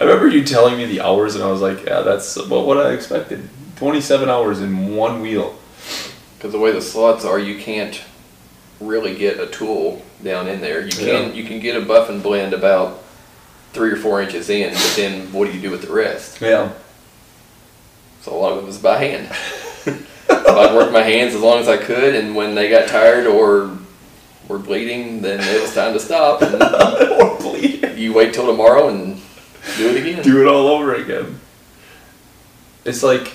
I 0.00 0.04
remember 0.04 0.28
you 0.28 0.44
telling 0.44 0.76
me 0.76 0.84
the 0.86 1.00
hours, 1.00 1.34
and 1.34 1.42
I 1.44 1.50
was 1.50 1.60
like, 1.62 1.84
yeah, 1.84 2.00
that's 2.02 2.36
about 2.36 2.66
what 2.66 2.76
I 2.78 2.92
expected. 2.92 3.48
27 3.76 4.28
hours 4.28 4.60
in 4.60 4.94
one 4.94 5.20
wheel. 5.22 5.58
Because 6.36 6.52
the 6.52 6.58
way 6.58 6.72
the 6.72 6.82
slots 6.82 7.24
are, 7.24 7.38
you 7.38 7.58
can't 7.58 8.02
really 8.80 9.16
get 9.16 9.40
a 9.40 9.46
tool 9.46 10.02
down 10.22 10.48
in 10.48 10.60
there. 10.60 10.82
You 10.84 10.90
can 10.92 11.06
Yeah. 11.28 11.32
you 11.32 11.44
can 11.44 11.60
get 11.60 11.76
a 11.76 11.80
buff 11.80 12.10
and 12.10 12.22
blend 12.22 12.52
about 12.52 13.02
three 13.72 13.90
or 13.90 13.96
four 13.96 14.20
inches 14.20 14.50
in, 14.50 14.72
but 14.74 14.92
then 14.96 15.32
what 15.32 15.46
do 15.46 15.52
you 15.56 15.60
do 15.62 15.70
with 15.70 15.82
the 15.82 15.92
rest? 15.92 16.40
Yeah. 16.40 16.70
So 18.22 18.34
a 18.34 18.36
lot 18.38 18.52
of 18.52 18.58
it 18.58 18.66
was 18.66 18.78
by 18.78 18.98
hand. 18.98 19.34
so 19.84 20.58
I'd 20.58 20.74
work 20.74 20.92
my 20.92 21.02
hands 21.02 21.34
as 21.34 21.40
long 21.40 21.58
as 21.58 21.68
I 21.68 21.76
could, 21.78 22.14
and 22.14 22.34
when 22.36 22.54
they 22.54 22.68
got 22.68 22.88
tired 22.88 23.26
or 23.26 23.70
were 24.48 24.58
bleeding, 24.58 25.22
then 25.22 25.40
it 25.40 25.60
was 25.62 25.74
time 25.74 25.92
to 25.94 26.00
stop. 26.00 26.42
And 26.42 26.62
or 26.62 27.38
bleed. 27.38 27.94
you 27.96 28.12
wait 28.12 28.34
till 28.34 28.46
tomorrow 28.46 28.88
and 28.88 29.15
do 29.76 29.88
it 29.90 29.96
again. 29.96 30.22
Do 30.22 30.40
it 30.40 30.46
all 30.46 30.68
over 30.68 30.94
again. 30.94 31.40
It's 32.84 33.02
like, 33.02 33.32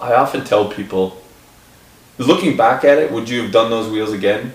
I 0.00 0.14
often 0.14 0.44
tell 0.44 0.70
people, 0.70 1.22
looking 2.18 2.56
back 2.56 2.84
at 2.84 2.98
it, 2.98 3.12
would 3.12 3.28
you 3.28 3.42
have 3.42 3.52
done 3.52 3.70
those 3.70 3.90
wheels 3.90 4.12
again? 4.12 4.52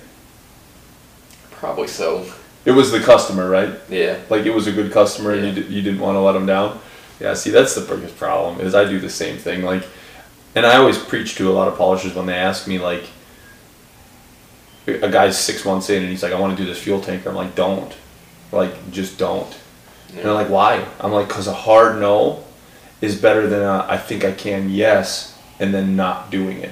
Probably 1.52 1.88
so. 1.88 2.32
It 2.66 2.72
was 2.72 2.92
the 2.92 3.00
customer, 3.00 3.50
right? 3.50 3.74
Yeah. 3.90 4.20
Like 4.30 4.46
it 4.46 4.54
was 4.54 4.68
a 4.68 4.72
good 4.72 4.92
customer 4.92 5.32
and 5.32 5.46
you, 5.58 5.64
d- 5.64 5.74
you 5.74 5.82
didn't 5.82 6.00
want 6.00 6.16
to 6.16 6.20
let 6.20 6.34
them 6.34 6.46
down. 6.46 6.80
Yeah, 7.20 7.34
see, 7.36 7.52
that's 7.52 7.76
the 7.76 7.82
biggest 7.82 8.18
problem 8.18 8.60
is 8.60 8.76
I 8.76 8.86
do 8.86 9.00
the 9.00 9.10
same 9.10 9.38
thing. 9.38 9.64
Like, 9.64 9.84
and 10.56 10.66
I 10.66 10.78
always 10.78 10.98
preach 10.98 11.36
to 11.36 11.50
a 11.50 11.54
lot 11.54 11.68
of 11.68 11.78
polishers 11.78 12.14
when 12.14 12.26
they 12.26 12.36
ask 12.36 12.68
me 12.68 12.80
like, 12.80 13.04
a 14.86 15.10
guy's 15.10 15.40
six 15.40 15.64
months 15.64 15.90
in 15.90 16.02
and 16.02 16.12
he's 16.12 16.24
like, 16.24 16.34
I 16.34 16.40
want 16.40 16.58
to 16.58 16.62
do 16.62 16.68
this 16.70 16.82
fuel 16.82 17.00
tanker. 17.00 17.30
I'm 17.30 17.36
like, 17.36 17.56
don't, 17.56 17.94
like, 18.52 18.92
just 18.92 19.18
don't. 19.18 19.58
And 20.16 20.26
they're 20.26 20.34
like, 20.34 20.50
why? 20.50 20.86
I'm 21.00 21.12
like, 21.12 21.30
cause 21.30 21.48
a 21.48 21.54
hard 21.54 22.00
no 22.00 22.44
is 23.02 23.20
better 23.20 23.48
than 23.48 23.62
a 23.62 23.86
I 23.90 23.98
think 23.98 24.24
I 24.24 24.32
can 24.32 24.70
yes, 24.70 25.38
and 25.60 25.74
then 25.74 25.96
not 25.96 26.30
doing 26.32 26.60
it. 26.60 26.72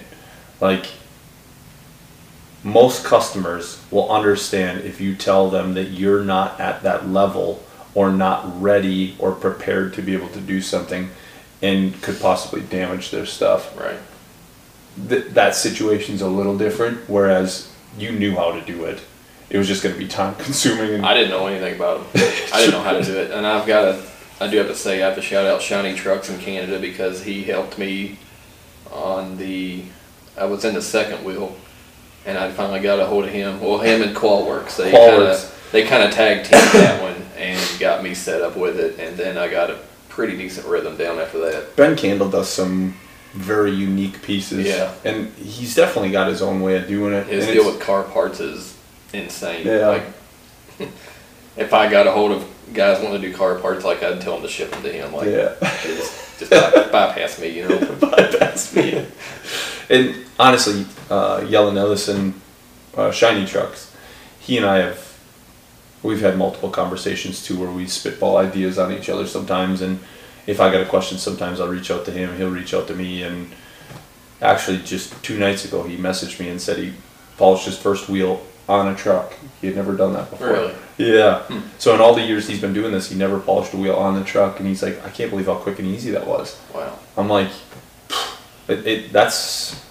like 0.60 0.88
most 2.63 3.04
customers 3.04 3.84
will 3.89 4.12
understand 4.12 4.82
if 4.82 5.01
you 5.01 5.15
tell 5.15 5.49
them 5.49 5.73
that 5.73 5.86
you're 5.86 6.23
not 6.23 6.60
at 6.60 6.84
that 6.84 7.10
level 7.10 7.63
or 7.95 8.12
not 8.12 8.62
ready 8.62 9.15
or 9.19 9.32
prepared 9.32 9.93
to 9.93 10.01
be 10.01 10.13
able 10.13 10.30
to 10.30 10.39
do 10.39 10.62
something 10.62 11.10
and 11.62 11.99
could 12.01 12.19
possibly 12.19 12.62
damage 12.62 13.12
their 13.12 13.25
stuff. 13.25 13.75
Right. 13.77 13.97
Th- 15.10 15.25
that 15.34 15.56
situation's 15.56 16.21
a 16.21 16.27
little 16.27 16.58
different, 16.58 17.10
whereas 17.10 17.71
you 17.97 18.12
knew 18.12 18.36
how 18.36 18.51
to 18.51 18.62
do 18.62 18.86
it. 18.86 19.01
It 19.52 19.58
was 19.58 19.68
just 19.68 19.84
going 19.84 19.94
to 19.94 20.00
be 20.00 20.08
time 20.08 20.36
consuming. 20.36 20.94
And 20.96 21.06
I 21.06 21.14
didn't 21.14 21.30
know 21.30 21.46
anything 21.48 21.76
about 21.76 22.14
them. 22.14 22.24
I 22.54 22.62
didn't 22.62 22.72
know 22.72 22.82
how 22.82 22.94
to 22.94 23.04
do 23.04 23.18
it, 23.20 23.32
and 23.32 23.46
I've 23.46 23.68
got 23.68 23.82
to. 23.84 24.02
I 24.40 24.50
do 24.50 24.58
have 24.58 24.68
to 24.68 24.76
say 24.76 25.04
I 25.04 25.08
have 25.08 25.16
to 25.16 25.22
shout 25.22 25.46
out 25.46 25.62
Shiny 25.62 25.94
Trucks 25.94 26.30
in 26.30 26.40
Canada 26.40 26.80
because 26.80 27.24
he 27.24 27.44
helped 27.44 27.78
me 27.78 28.18
on 28.92 29.38
the. 29.38 29.84
I 30.38 30.46
was 30.46 30.64
in 30.64 30.74
the 30.74 30.82
second 30.82 31.26
wheel, 31.26 31.56
and 32.26 32.38
I 32.38 32.50
finally 32.52 32.80
got 32.80 33.00
a 33.00 33.06
hold 33.06 33.26
of 33.26 33.32
him. 33.32 33.60
Well, 33.60 33.80
him 33.80 34.02
and 34.02 34.16
Qualworks. 34.16 34.78
They 34.78 34.92
kind 34.92 35.22
Qualworks. 35.22 35.44
of 35.44 35.70
they 35.74 35.84
kind 35.86 36.04
of 36.04 36.12
tag 36.12 36.46
teamed 36.46 36.84
that 36.84 37.02
one 37.02 37.22
and 37.38 37.80
got 37.80 38.04
me 38.04 38.14
set 38.14 38.42
up 38.42 38.56
with 38.56 38.80
it, 38.80 39.00
and 39.00 39.18
then 39.18 39.38
I 39.38 39.50
got 39.50 39.70
a 39.70 39.80
pretty 40.08 40.38
decent 40.38 40.66
rhythm 40.66 40.96
down 40.96 41.20
after 41.20 41.40
that. 41.40 41.76
Ben 41.76 41.98
Candle 41.98 42.30
does 42.30 42.50
some 42.50 42.96
very 43.34 43.72
unique 43.72 44.22
pieces. 44.22 44.66
Yeah. 44.66 44.94
And 45.06 45.32
he's 45.34 45.76
definitely 45.76 46.12
got 46.12 46.28
his 46.28 46.42
own 46.42 46.62
way 46.62 46.78
of 46.78 46.88
doing 46.88 47.14
it. 47.14 47.28
His 47.28 47.46
and 47.46 47.54
deal 47.54 47.66
with 47.66 47.80
car 47.80 48.04
parts 48.04 48.40
is 48.40 48.70
insane. 49.13 49.65
Yeah. 49.65 49.88
Like, 49.88 50.04
if 51.58 51.74
I 51.74 51.89
got 51.89 52.08
a 52.08 52.12
hold 52.12 52.32
of 52.32 52.47
guys 52.74 53.02
wanting 53.04 53.21
to 53.21 53.28
do 53.30 53.34
car 53.36 53.56
parts, 53.60 53.84
like 53.84 54.02
I'd 54.04 54.21
tell 54.21 54.34
them 54.34 54.43
to 54.43 54.50
ship 54.50 54.71
them 54.71 54.84
to 54.84 54.91
him. 54.91 55.13
Like, 55.13 55.30
Yeah. 55.30 55.56
just, 55.84 56.39
just 56.39 56.52
by, 56.52 56.71
bypass 56.91 57.39
me, 57.39 57.50
you 57.50 57.67
know. 57.67 57.95
bypass 58.02 58.76
me. 58.76 59.06
and 59.89 60.15
honestly, 60.39 60.86
uh, 61.10 61.41
Yellen 61.41 61.78
Ellison, 61.78 62.39
uh, 62.95 63.12
Shiny 63.12 63.45
Trucks, 63.45 63.93
he 64.39 64.58
and 64.58 64.65
I 64.65 64.78
have, 64.80 65.19
we've 66.04 66.21
had 66.21 66.38
multiple 66.38 66.69
conversations 66.69 67.43
too 67.45 67.60
where 67.60 67.71
we 67.71 67.86
spitball 67.88 68.38
ideas 68.38 68.80
on 68.80 68.91
each 68.91 69.10
other 69.10 69.28
sometimes. 69.28 69.82
And 69.82 70.00
if 70.47 70.60
I 70.60 70.71
got 70.71 70.82
a 70.82 70.86
question, 70.86 71.17
sometimes 71.17 71.60
I'll 71.60 71.67
reach 71.67 71.91
out 71.91 72.06
to 72.06 72.12
him, 72.12 72.36
he'll 72.38 72.50
reach 72.50 72.74
out 72.74 72.88
to 72.88 72.95
me. 72.95 73.21
And 73.24 73.52
actually, 74.41 74.80
just 74.80 75.21
two 75.24 75.38
nights 75.38 75.65
ago, 75.65 75.84
he 75.84 75.97
messaged 75.97 76.39
me 76.39 76.50
and 76.50 76.60
said 76.60 76.78
he 76.78 76.93
polished 77.38 77.65
his 77.65 77.78
first 77.78 78.10
wheel 78.10 78.41
on 78.71 78.88
a 78.88 78.95
truck. 78.95 79.34
He 79.60 79.67
had 79.67 79.75
never 79.75 79.95
done 79.95 80.13
that 80.13 80.29
before. 80.29 80.47
Really? 80.47 80.73
Yeah. 80.97 81.39
Hmm. 81.43 81.60
So 81.77 81.93
in 81.93 82.01
all 82.01 82.13
the 82.15 82.21
years 82.21 82.47
he's 82.47 82.62
been 82.62 82.73
doing 82.73 82.91
this, 82.91 83.10
he 83.10 83.15
never 83.17 83.39
polished 83.39 83.73
a 83.73 83.77
wheel 83.77 83.95
on 83.95 84.15
the 84.15 84.23
truck, 84.23 84.60
and 84.60 84.67
he's 84.67 84.81
like, 84.81 85.03
I 85.05 85.10
can't 85.10 85.29
believe 85.29 85.47
how 85.47 85.55
quick 85.55 85.79
and 85.79 85.88
easy 85.88 86.12
that 86.12 86.25
was. 86.27 86.60
Wow. 86.73 86.97
I'm 87.17 87.27
like, 87.29 87.49
it, 88.67 88.86
it 88.88 89.12
that's, 89.13 89.84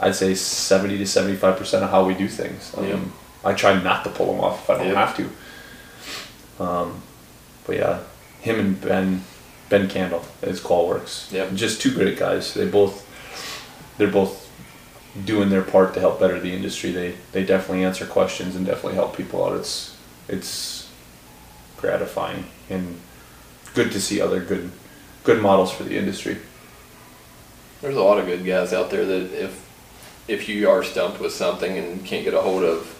I'd 0.00 0.14
say 0.14 0.34
seventy 0.34 0.96
to 0.98 1.06
seventy 1.06 1.36
five 1.36 1.56
percent 1.56 1.84
of 1.84 1.90
how 1.90 2.04
we 2.04 2.14
do 2.14 2.28
things. 2.28 2.74
I, 2.76 2.82
Yeah. 2.86 2.94
mean, 2.96 3.12
I 3.44 3.54
try 3.54 3.80
not 3.82 4.04
to 4.04 4.10
pull 4.10 4.32
them 4.32 4.40
off 4.40 4.62
if 4.64 4.70
I 4.70 4.78
don't 4.78 4.88
Yeah. 4.88 5.06
have 5.06 5.16
to. 5.16 6.64
Um, 6.64 7.02
but 7.66 7.76
yeah, 7.76 8.00
him 8.40 8.58
and 8.60 8.80
Ben, 8.80 9.22
Ben 9.68 9.88
Candle 9.88 10.24
is 10.42 10.60
Qualworks. 10.60 11.30
Yep. 11.32 11.54
Just 11.54 11.80
two 11.80 11.92
great 11.94 12.18
guys. 12.18 12.54
They 12.54 12.66
both, 12.66 13.04
they're 13.98 14.10
both 14.10 14.47
doing 15.24 15.48
their 15.50 15.62
part 15.62 15.94
to 15.94 16.00
help 16.00 16.20
better 16.20 16.38
the 16.40 16.52
industry. 16.54 16.90
They 16.90 17.14
they 17.32 17.44
definitely 17.44 17.84
answer 17.84 18.06
questions 18.06 18.54
and 18.56 18.66
definitely 18.66 18.94
help 18.94 19.16
people 19.16 19.44
out. 19.44 19.56
It's 19.56 19.96
it's 20.28 20.88
gratifying 21.76 22.44
and 22.68 22.98
good 23.74 23.92
to 23.92 24.00
see 24.00 24.20
other 24.20 24.40
good 24.40 24.70
good 25.24 25.40
models 25.42 25.70
for 25.72 25.84
the 25.84 25.96
industry. 25.96 26.38
There's 27.80 27.96
a 27.96 28.02
lot 28.02 28.18
of 28.18 28.26
good 28.26 28.44
guys 28.44 28.72
out 28.72 28.90
there 28.90 29.04
that 29.04 29.32
if 29.32 29.64
if 30.26 30.48
you 30.48 30.68
are 30.68 30.82
stumped 30.82 31.20
with 31.20 31.32
something 31.32 31.78
and 31.78 32.04
can't 32.04 32.24
get 32.24 32.34
a 32.34 32.40
hold 32.40 32.62
of 32.64 32.94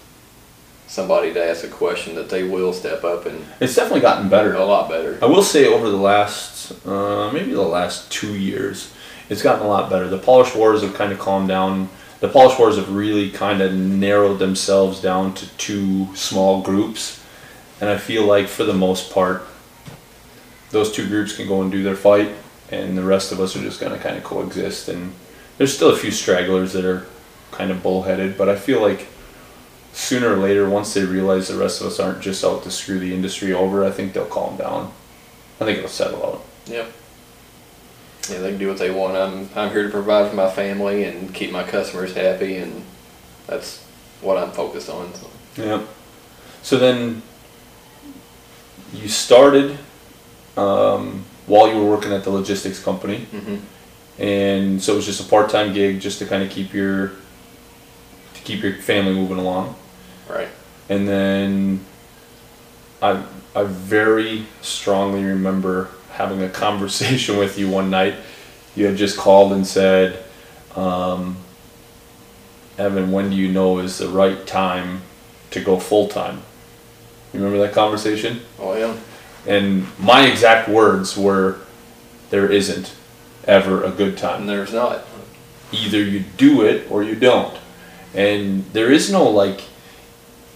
somebody 0.87 1.35
to 1.35 1.45
ask 1.45 1.65
a 1.65 1.69
question, 1.69 2.15
that 2.15 2.31
they 2.31 2.43
will 2.43 2.73
step 2.73 3.05
up 3.05 3.27
and 3.27 3.45
It's 3.61 3.75
definitely 3.75 4.01
gotten 4.01 4.31
better. 4.31 4.55
a 4.55 4.65
lot 4.65 4.89
better. 4.89 5.19
I 5.21 5.27
will 5.27 5.43
say 5.43 5.67
over 5.67 5.91
the 5.91 5.99
last 5.99 6.73
uh, 6.87 7.31
maybe 7.33 7.53
the 7.53 7.61
last 7.63 8.11
two 8.11 8.35
years, 8.39 8.93
it's 9.29 9.43
gotten 9.43 9.67
a 9.67 9.69
lot 9.69 9.91
better. 9.91 10.09
The 10.09 10.17
polish 10.19 10.55
wars 10.55 10.81
have 10.83 10.95
kind 10.95 11.13
of 11.13 11.19
calmed 11.19 11.49
down. 11.49 11.91
The 12.21 12.29
polish 12.29 12.59
wars 12.59 12.77
have 12.77 12.93
really 12.93 13.31
kind 13.31 13.61
of 13.61 13.73
narrowed 13.73 14.39
themselves 14.39 15.01
down 15.01 15.35
to 15.35 15.49
two 15.57 16.15
small 16.17 16.63
groups, 16.63 17.23
and 17.81 17.89
I 17.89 17.97
feel 17.97 18.25
like 18.25 18.49
for 18.49 18.65
the 18.65 18.75
most 18.75 19.13
part, 19.13 19.47
those 20.71 20.93
two 20.93 21.07
groups 21.09 21.37
can 21.37 21.47
go 21.47 21.63
and 21.63 21.71
do 21.71 21.83
their 21.83 21.97
fight, 21.97 22.31
and 22.71 22.99
the 22.99 23.05
rest 23.05 23.31
of 23.33 23.41
us 23.41 23.55
are 23.57 23.63
just 23.63 23.81
gonna 23.81 23.99
kind 23.99 24.17
of 24.17 24.25
coexist. 24.25 24.89
And 24.89 25.15
there's 25.57 25.75
still 25.75 25.91
a 25.91 25.97
few 25.97 26.11
stragglers 26.11 26.73
that 26.73 26.85
are 26.85 27.07
kind 27.53 27.71
of 27.71 27.83
bullheaded, 27.83 28.37
but 28.37 28.49
I 28.49 28.57
feel 28.57 28.83
like 28.83 29.07
sooner 29.93 30.33
or 30.35 30.37
later, 30.37 30.69
once 30.69 30.95
they 30.95 31.05
realize 31.05 31.49
the 31.49 31.57
rest 31.57 31.81
of 31.81 31.87
us 31.87 31.99
aren't 31.99 32.21
just 32.21 32.45
out 32.45 32.63
to 32.65 32.71
screw 32.71 32.99
the 32.99 33.15
industry 33.15 33.53
over, 33.53 33.85
I 33.85 33.91
think 33.91 34.13
they'll 34.13 34.27
calm 34.27 34.57
down. 34.57 34.93
I 35.61 35.65
think 35.65 35.79
it'll 35.79 35.91
settle 35.91 36.25
out. 36.25 36.45
Yep. 36.67 36.93
Yeah, 38.31 38.39
they 38.39 38.51
can 38.51 38.59
do 38.59 38.69
what 38.69 38.79
they 38.79 38.91
want. 38.91 39.17
I'm 39.17 39.49
I'm 39.55 39.71
here 39.71 39.85
to 39.85 39.91
provide 39.91 40.31
for 40.31 40.37
my 40.37 40.51
family 40.51 41.05
and 41.05 41.33
keep 41.35 41.51
my 41.51 41.63
customers 41.63 42.15
happy, 42.15 42.57
and 42.57 42.85
that's 43.47 43.85
what 44.21 44.37
I'm 44.37 44.53
focused 44.53 44.91
on. 44.91 45.15
So. 45.15 45.31
Yeah. 45.57 45.87
So 46.63 46.79
then 46.79 47.23
you 48.93 49.09
started 49.09 49.79
um, 50.57 51.25
while 51.47 51.69
you 51.69 51.79
were 51.79 51.91
working 51.91 52.13
at 52.13 52.25
the 52.25 52.31
logistics 52.31 52.83
company, 52.83 53.19
hmm 53.25 53.57
and 54.19 54.83
so 54.83 54.95
it 54.95 54.97
was 54.97 55.07
just 55.07 55.25
a 55.25 55.31
part-time 55.31 55.73
gig 55.73 56.01
just 56.01 56.19
to 56.19 56.27
kind 56.27 56.43
of 56.43 56.51
keep 56.51 56.75
your 56.75 57.13
to 58.35 58.41
keep 58.43 58.65
your 58.65 58.75
family 58.75 59.15
moving 59.15 59.39
along. 59.39 59.77
Right. 60.29 60.49
And 60.89 61.07
then 61.07 61.85
I 63.01 63.23
I 63.55 63.63
very 63.63 64.47
strongly 64.61 65.23
remember 65.23 65.91
having 66.19 66.43
a 66.43 66.49
conversation 66.51 67.39
with 67.39 67.59
you 67.59 67.71
one 67.71 67.89
night. 67.89 68.15
You 68.77 68.87
had 68.87 68.97
just 68.97 69.17
called 69.17 69.53
and 69.53 69.67
said, 69.67 70.23
um, 70.77 71.37
"Evan, 72.77 73.11
when 73.11 73.31
do 73.31 73.37
you 73.37 73.51
know 73.51 73.79
is 73.79 73.99
the 73.99 74.09
right 74.09 74.47
time 74.47 75.01
to 75.53 75.61
go 75.61 75.79
full 75.79 76.09
time?" 76.09 76.43
You 77.33 77.41
remember 77.41 77.59
that 77.65 77.75
conversation? 77.75 78.41
Oh 78.59 78.77
yeah. 78.77 78.95
And 79.47 79.87
my 79.99 80.27
exact 80.27 80.69
words 80.69 81.17
were, 81.17 81.59
"There 82.31 82.51
isn't 82.51 82.95
ever 83.47 83.83
a 83.85 83.91
good 83.91 84.19
time." 84.19 84.41
And 84.43 84.49
there's 84.49 84.73
not. 84.73 85.05
either 85.71 86.03
you 86.03 86.21
do 86.39 86.63
it 86.63 86.91
or 86.91 87.03
you 87.03 87.15
don't. 87.15 87.55
And 88.15 88.65
there 88.73 88.91
is 88.91 89.13
no 89.13 89.29
like, 89.29 89.61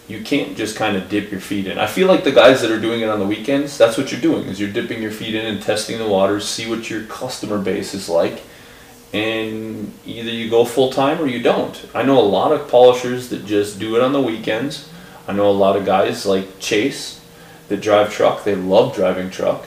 you 0.09 0.23
can't 0.23 0.57
just 0.57 0.77
kind 0.77 0.97
of 0.97 1.09
dip 1.09 1.31
your 1.31 1.41
feet 1.41 1.67
in. 1.67 1.79
I 1.79 1.87
feel 1.87 2.09
like 2.09 2.25
the 2.25 2.33
guys 2.33 2.61
that 2.62 2.71
are 2.71 2.81
doing 2.81 3.01
it 3.01 3.09
on 3.09 3.19
the 3.19 3.27
weekends, 3.27 3.79
that's 3.79 3.97
what 3.97 4.11
you're 4.11 4.21
doing, 4.21 4.49
is 4.49 4.61
you're 4.61 4.73
dipping 4.73 5.01
your 5.01 5.12
feet 5.12 5.35
in 5.35 5.47
and 5.47 5.62
testing 5.62 5.99
the 5.99 6.09
waters, 6.09 6.47
see 6.47 6.69
what 6.69 6.91
your 6.91 7.05
customer 7.05 7.59
base 7.59 7.95
is 7.95 8.09
like, 8.09 8.43
and 9.12 9.93
either 10.05 10.31
you 10.31 10.51
go 10.51 10.65
full 10.65 10.91
time 10.91 11.21
or 11.21 11.27
you 11.27 11.43
don't. 11.43 11.87
I 11.95 12.03
know 12.03 12.19
a 12.19 12.23
lot 12.23 12.53
of 12.53 12.69
polishers 12.69 13.29
that 13.29 13.47
just 13.47 13.79
do 13.79 13.95
it 13.97 14.03
on 14.03 14.12
the 14.12 14.21
weekends. 14.21 14.88
I 15.29 15.33
know 15.33 15.49
a 15.49 15.53
lot 15.53 15.77
of 15.77 15.87
guys 15.87 16.27
like 16.27 16.59
Chase 16.59 17.21
that 17.69 17.81
drive 17.81 18.12
truck. 18.12 18.45
They 18.45 18.57
love 18.57 18.95
driving 18.95 19.31
truck, 19.31 19.67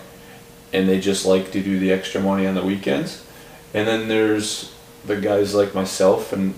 and 0.74 0.89
they 0.89 1.00
just 1.00 1.26
like 1.26 1.52
to 1.52 1.62
do 1.62 1.80
the 1.80 1.91
extra 1.91 2.19
money 2.19 2.45
on 2.45 2.56
the 2.56 2.63
weekends. 2.63 3.26
And 3.74 3.88
then 3.88 4.08
there's 4.08 4.74
the 5.06 5.15
guys 5.15 5.56
like 5.56 5.74
myself, 5.74 6.34
and 6.34 6.56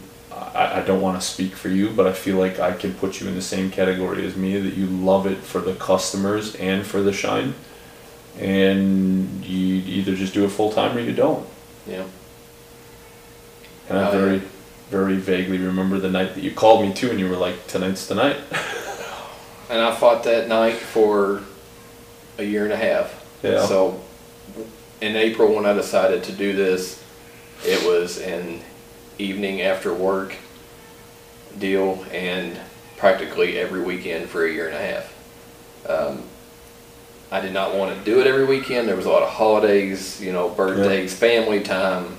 I, 0.54 0.80
I 0.80 0.82
don't 0.82 1.02
want 1.02 1.19
to 1.19 1.26
speak 1.26 1.56
for 1.56 1.69
you, 1.69 1.89
but 1.89 2.08
I 2.08 2.13
feel 2.13 2.38
like 2.38 2.60
I 2.60 2.73
can 2.73 2.93
put 2.93 3.19
you 3.19 3.28
in 3.28 3.36
the 3.36 3.41
same 3.41 3.69
category 3.71 4.26
as 4.26 4.36
me 4.36 4.60
that 4.60 4.73
you 4.76 4.86
love 4.86 5.26
it 5.28 5.38
for 5.38 5.60
the 5.60 5.73
customers 5.76 6.56
and 6.56 6.86
for 6.86 7.02
the 7.02 7.13
shine. 7.13 7.54
And 8.39 9.43
you 9.45 9.76
either 9.78 10.15
just 10.15 10.34
do 10.34 10.45
it 10.45 10.50
full 10.50 10.71
time 10.71 10.95
or 10.95 11.00
you 11.00 11.13
don't. 11.13 11.45
Yeah. 11.88 12.04
And 13.89 13.97
I 13.97 14.02
Oh, 14.10 14.12
yeah. 14.12 14.19
very, 14.19 14.41
very 14.91 15.15
vaguely 15.15 15.58
remember 15.58 15.97
the 16.00 16.10
night 16.10 16.36
that 16.36 16.43
you 16.43 16.52
called 16.52 16.82
me 16.88 16.93
too, 16.93 17.10
and 17.10 17.19
you 17.19 17.30
were 17.30 17.38
like, 17.38 17.67
"Tonight's 17.67 18.08
the 18.08 18.15
night." 18.15 18.38
And 19.69 19.82
I 19.82 19.93
fought 19.93 20.23
that 20.23 20.47
night 20.47 20.78
for 20.78 21.41
a 22.38 22.43
year 22.43 22.63
and 22.63 22.71
a 22.71 22.78
half. 22.78 23.21
Yeah. 23.43 23.65
So 23.65 24.00
in 25.02 25.17
April 25.17 25.54
when 25.54 25.65
I 25.65 25.73
decided 25.73 26.23
to 26.23 26.32
do 26.32 26.54
this, 26.56 27.04
it 27.65 27.86
was 27.86 28.17
an 28.17 28.62
evening 29.17 29.62
after 29.62 29.93
work 29.93 30.36
deal 31.58 32.06
and 32.12 32.58
practically 32.97 33.58
every 33.58 33.82
weekend 33.82 34.30
for 34.30 34.45
a 34.45 34.51
year 34.51 34.67
and 34.67 34.75
a 34.75 34.80
half. 34.80 35.13
Um, 35.88 36.23
I 37.32 37.41
did 37.41 37.53
not 37.53 37.75
want 37.75 37.97
to 37.97 38.03
do 38.03 38.21
it 38.21 38.27
every 38.27 38.45
weekend. 38.45 38.88
There 38.88 38.95
was 38.95 39.06
a 39.06 39.10
lot 39.10 39.23
of 39.23 39.30
holidays, 39.30 40.21
you 40.21 40.32
know, 40.32 40.49
birthdays, 40.49 41.13
family 41.13 41.62
time, 41.62 42.15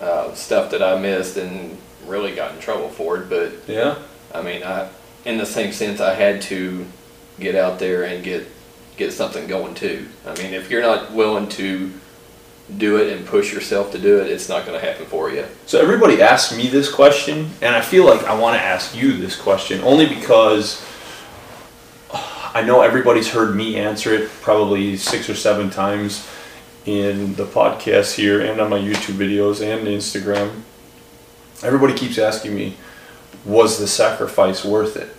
uh, 0.00 0.34
stuff 0.34 0.70
that 0.72 0.82
I 0.82 0.98
missed 0.98 1.36
and 1.36 1.76
really 2.06 2.34
got 2.34 2.54
in 2.54 2.60
trouble 2.60 2.88
for 2.88 3.18
it. 3.18 3.28
But 3.28 3.52
yeah. 3.66 3.96
I 4.34 4.42
mean, 4.42 4.62
I, 4.62 4.88
in 5.24 5.38
the 5.38 5.46
same 5.46 5.72
sense, 5.72 6.00
I 6.00 6.14
had 6.14 6.42
to 6.42 6.86
get 7.40 7.54
out 7.54 7.78
there 7.78 8.04
and 8.04 8.22
get 8.22 8.46
get 8.96 9.12
something 9.12 9.46
going 9.46 9.74
too. 9.74 10.08
I 10.26 10.36
mean, 10.36 10.52
if 10.52 10.70
you're 10.70 10.82
not 10.82 11.12
willing 11.12 11.48
to 11.50 11.92
do 12.76 12.98
it 12.98 13.16
and 13.16 13.26
push 13.26 13.52
yourself 13.52 13.92
to 13.92 13.98
do 13.98 14.20
it, 14.20 14.28
it's 14.28 14.48
not 14.48 14.66
going 14.66 14.78
to 14.78 14.84
happen 14.84 15.06
for 15.06 15.30
you. 15.30 15.46
So 15.66 15.80
everybody 15.80 16.20
asks 16.20 16.56
me 16.56 16.68
this 16.68 16.92
question, 16.92 17.50
and 17.62 17.74
I 17.74 17.80
feel 17.80 18.04
like 18.04 18.24
I 18.24 18.38
want 18.38 18.56
to 18.56 18.62
ask 18.62 18.94
you 18.94 19.16
this 19.16 19.40
question 19.40 19.80
only 19.82 20.06
because 20.06 20.84
uh, 22.12 22.50
I 22.54 22.62
know 22.62 22.82
everybody's 22.82 23.30
heard 23.30 23.56
me 23.56 23.76
answer 23.76 24.12
it 24.12 24.30
probably 24.42 24.96
six 24.96 25.30
or 25.30 25.34
seven 25.34 25.70
times 25.70 26.28
in 26.84 27.34
the 27.34 27.44
podcast 27.44 28.14
here 28.14 28.40
and 28.40 28.60
on 28.60 28.70
my 28.70 28.78
YouTube 28.78 29.16
videos 29.16 29.62
and 29.62 29.86
Instagram. 29.86 30.62
Everybody 31.62 31.94
keeps 31.94 32.18
asking 32.18 32.54
me, 32.54 32.76
was 33.44 33.78
the 33.78 33.88
sacrifice 33.88 34.64
worth 34.64 34.96
it? 34.96 35.14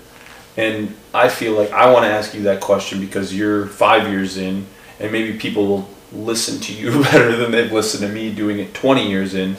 And 0.55 0.95
I 1.13 1.29
feel 1.29 1.53
like 1.53 1.71
I 1.71 1.91
want 1.91 2.05
to 2.05 2.09
ask 2.09 2.33
you 2.33 2.43
that 2.43 2.61
question 2.61 2.99
because 2.99 3.35
you're 3.35 3.65
five 3.67 4.07
years 4.09 4.37
in, 4.37 4.65
and 4.99 5.11
maybe 5.11 5.37
people 5.37 5.67
will 5.67 5.89
listen 6.11 6.59
to 6.61 6.73
you 6.73 7.03
better 7.03 7.35
than 7.35 7.51
they've 7.51 7.71
listened 7.71 8.01
to 8.01 8.09
me 8.09 8.33
doing 8.33 8.59
it 8.59 8.73
20 8.73 9.09
years 9.09 9.33
in. 9.33 9.55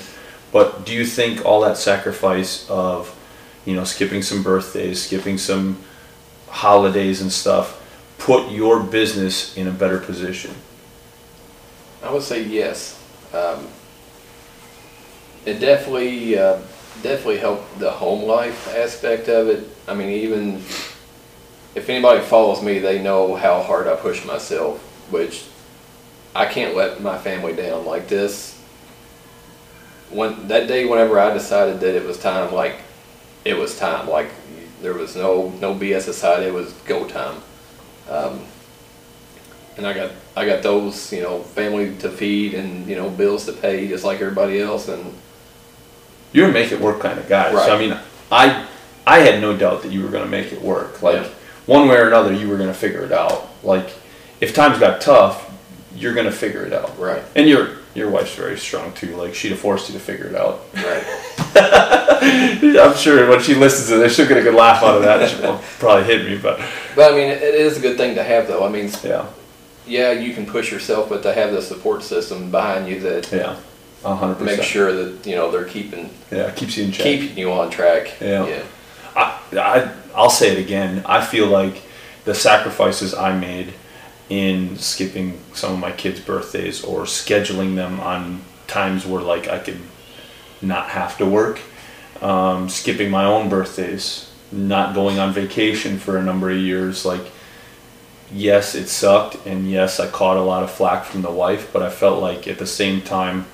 But 0.53 0.85
do 0.85 0.93
you 0.93 1.07
think 1.07 1.45
all 1.45 1.61
that 1.61 1.77
sacrifice 1.77 2.69
of, 2.69 3.17
you 3.65 3.75
know, 3.75 3.85
skipping 3.85 4.23
some 4.23 4.43
birthdays, 4.43 5.03
skipping 5.03 5.39
some 5.39 5.79
holidays 6.49 7.21
and 7.21 7.33
stuff, 7.33 7.77
put 8.19 8.51
your 8.51 8.83
business 8.83 9.57
in 9.57 9.69
a 9.69 9.71
better 9.71 9.99
position? 9.99 10.53
I 12.03 12.13
would 12.13 12.23
say 12.23 12.43
yes. 12.43 13.01
Um, 13.33 13.69
it 15.47 15.61
definitely, 15.61 16.37
uh, 16.37 16.59
definitely 17.03 17.39
helped 17.39 17.79
the 17.79 17.91
home 17.91 18.25
life 18.25 18.75
aspect 18.75 19.29
of 19.29 19.49
it. 19.49 19.69
I 19.87 19.95
mean, 19.95 20.09
even 20.09 20.57
if 21.75 21.89
anybody 21.89 22.23
follows 22.23 22.63
me, 22.63 22.81
they 22.81 23.01
know 23.01 23.37
how 23.37 23.63
hard 23.63 23.87
I 23.87 23.95
push 23.95 24.25
myself, 24.25 24.81
which 25.11 25.45
I 26.35 26.47
can't 26.47 26.77
let 26.77 27.01
my 27.03 27.19
family 27.19 27.53
down 27.55 27.85
like 27.85 28.09
this. 28.09 28.57
When 30.11 30.49
that 30.49 30.67
day, 30.69 30.87
whenever 30.87 31.19
I 31.19 31.33
decided 31.33 31.81
that 31.81 31.95
it 31.97 32.05
was 32.05 32.19
time, 32.19 32.53
like 32.53 32.77
it 33.45 33.55
was 33.57 33.79
time, 33.79 34.09
like 34.09 34.29
there 34.83 34.95
was 34.95 35.17
no 35.17 35.51
no 35.61 35.75
BS 35.75 36.09
aside, 36.09 36.43
it 36.43 36.53
was 36.55 36.73
go 36.87 37.07
time. 37.07 37.37
Um, 38.09 38.41
and 39.77 39.87
I 39.87 39.93
got 39.93 40.11
I 40.37 40.47
got 40.47 40.63
those 40.63 41.13
you 41.13 41.23
know 41.23 41.41
family 41.43 41.97
to 41.99 42.11
feed 42.11 42.55
and 42.55 42.87
you 42.89 42.97
know 42.97 43.09
bills 43.09 43.47
to 43.47 43.53
pay 43.53 43.87
just 43.89 44.05
like 44.05 44.21
everybody 44.21 44.61
else 44.61 44.89
and 44.89 45.15
You're 46.33 46.49
a 46.51 46.53
make 46.53 46.73
it 46.73 46.81
work 46.81 47.01
kind 47.01 47.19
of 47.19 47.29
guy. 47.29 47.53
Right. 47.53 47.67
So 47.67 47.75
I 47.75 47.79
mean, 47.79 47.97
I 48.33 48.67
I 49.07 49.21
had 49.21 49.41
no 49.41 49.57
doubt 49.57 49.83
that 49.83 49.93
you 49.93 50.03
were 50.03 50.11
going 50.11 50.25
to 50.25 50.31
make 50.31 50.53
it 50.53 50.61
work. 50.61 51.03
Like 51.03 51.23
Yeah. 51.25 51.29
one 51.67 51.89
way 51.89 51.97
or 51.97 52.09
another, 52.09 52.33
you 52.33 52.49
were 52.49 52.57
going 52.57 52.69
to 52.69 52.75
figure 52.75 53.05
it 53.05 53.13
out. 53.13 53.49
Like 53.63 53.91
if 54.41 54.55
times 54.55 54.79
got 54.79 55.01
tough, 55.01 55.50
you're 56.01 56.15
going 56.15 56.27
to 56.27 56.33
figure 56.33 56.65
it 56.65 56.73
out. 56.73 56.99
right 56.99 57.23
And 57.37 57.49
your 57.49 57.77
your 57.95 58.09
wife's 58.11 58.35
very 58.35 58.57
strong 58.59 58.93
too. 58.95 59.17
Like 59.17 59.35
she'd 59.35 59.51
have 59.51 59.59
forced 59.61 59.89
you 59.89 59.95
to 59.95 60.01
figure 60.01 60.27
it 60.27 60.35
out. 60.35 60.63
right 60.75 61.05
I'm 62.23 62.95
sure 62.97 63.29
when 63.29 63.41
she 63.43 63.55
listens 63.55 63.89
to 63.89 63.97
this, 63.97 64.15
she'll 64.15 64.29
get 64.29 64.39
a 64.39 64.43
good 64.43 64.55
laugh 64.55 64.83
out 64.83 64.97
of 64.97 65.03
that. 65.03 65.29
She'll 65.31 65.59
probably 65.79 66.05
hit 66.05 66.27
me, 66.27 66.39
but 66.39 66.61
but 66.95 67.13
I 67.13 67.17
mean 67.17 67.29
it 67.31 67.43
is 67.55 67.77
a 67.79 67.81
good 67.81 67.97
thing 67.97 68.15
to 68.17 68.23
have 68.23 68.47
though 68.49 68.65
I 68.65 68.69
mean 68.69 68.91
yeah, 69.03 69.27
yeah 69.87 70.13
you 70.13 70.35
can 70.35 70.47
push 70.47 70.71
yourself 70.73 71.09
but 71.09 71.23
to 71.25 71.33
have 71.33 71.53
the 71.53 71.63
support 71.63 72.03
system 72.03 72.51
behind 72.51 72.89
you 72.89 73.01
that 73.01 73.31
yeah, 73.33 73.57
a 74.05 74.15
hundred 74.15 74.35
percent. 74.37 74.59
make 74.59 74.67
sure 74.67 74.93
that 74.93 75.27
you 75.27 75.35
know 75.37 75.51
they're 75.51 75.65
keeping 75.65 76.11
Yeah, 76.31 76.51
keeps 76.53 76.77
you 76.77 76.85
in 76.85 76.93
check. 76.93 77.05
keeping 77.05 77.37
you 77.39 77.53
on 77.53 77.71
track 77.71 78.21
Yeah. 78.21 78.47
yeah 78.47 78.63
I, 79.17 79.41
I, 79.59 79.93
I'll 80.15 80.31
say 80.31 80.53
it 80.53 80.59
again. 80.59 81.03
I 81.05 81.25
feel 81.25 81.47
like 81.49 81.83
the 82.25 82.35
sacrifices 82.35 83.13
I 83.15 83.37
made 83.37 83.73
in 84.31 84.79
skipping 84.79 85.39
some 85.53 85.75
of 85.75 85.79
my 85.79 85.91
kids' 85.91 86.21
birthdays 86.21 86.83
or 86.85 87.03
scheduling 87.03 87.75
them 87.75 88.01
on 88.01 88.41
times 88.69 89.05
where 89.05 89.21
like 89.21 89.49
I 89.49 89.59
could 89.59 89.81
not 90.63 90.91
have 90.91 91.19
to 91.19 91.27
work, 91.27 91.61
um, 92.23 92.69
skipping 92.69 93.11
my 93.11 93.25
own 93.25 93.49
birthdays, 93.49 94.31
not 94.53 94.95
going 94.95 95.19
on 95.19 95.33
vacation 95.33 95.99
for 95.99 96.17
a 96.17 96.23
number 96.23 96.49
of 96.49 96.59
years. 96.59 97.05
Like, 97.05 97.33
yes, 98.33 98.75
it 98.77 98.87
sucked, 98.87 99.45
and 99.47 99.69
yes, 99.69 99.99
I 99.99 100.09
caught 100.09 100.37
a 100.37 100.43
lot 100.43 100.63
of 100.63 100.71
flack 100.71 101.05
from 101.05 101.23
the 101.23 101.31
wife, 101.31 101.73
but 101.73 101.83
I 101.83 101.91
felt 101.91 102.23
like 102.23 102.47
at 102.47 102.59
the 102.59 102.67
same 102.67 103.03
time, 103.03 103.47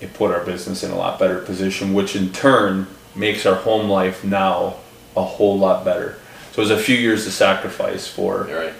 it 0.00 0.14
put 0.14 0.32
our 0.32 0.44
business 0.44 0.82
in 0.82 0.90
a 0.90 0.96
lot 0.96 1.18
better 1.18 1.38
position, 1.38 1.94
which 1.94 2.16
in 2.16 2.32
turn 2.32 2.88
makes 3.14 3.46
our 3.46 3.54
home 3.54 3.88
life 3.88 4.24
now 4.24 4.76
a 5.16 5.22
whole 5.22 5.56
lot 5.56 5.84
better. 5.84 6.18
So 6.50 6.62
it 6.62 6.68
was 6.68 6.70
a 6.70 6.78
few 6.78 6.96
years 6.96 7.26
of 7.26 7.32
sacrifice 7.32 8.08
for 8.08 8.44
right 8.50 8.74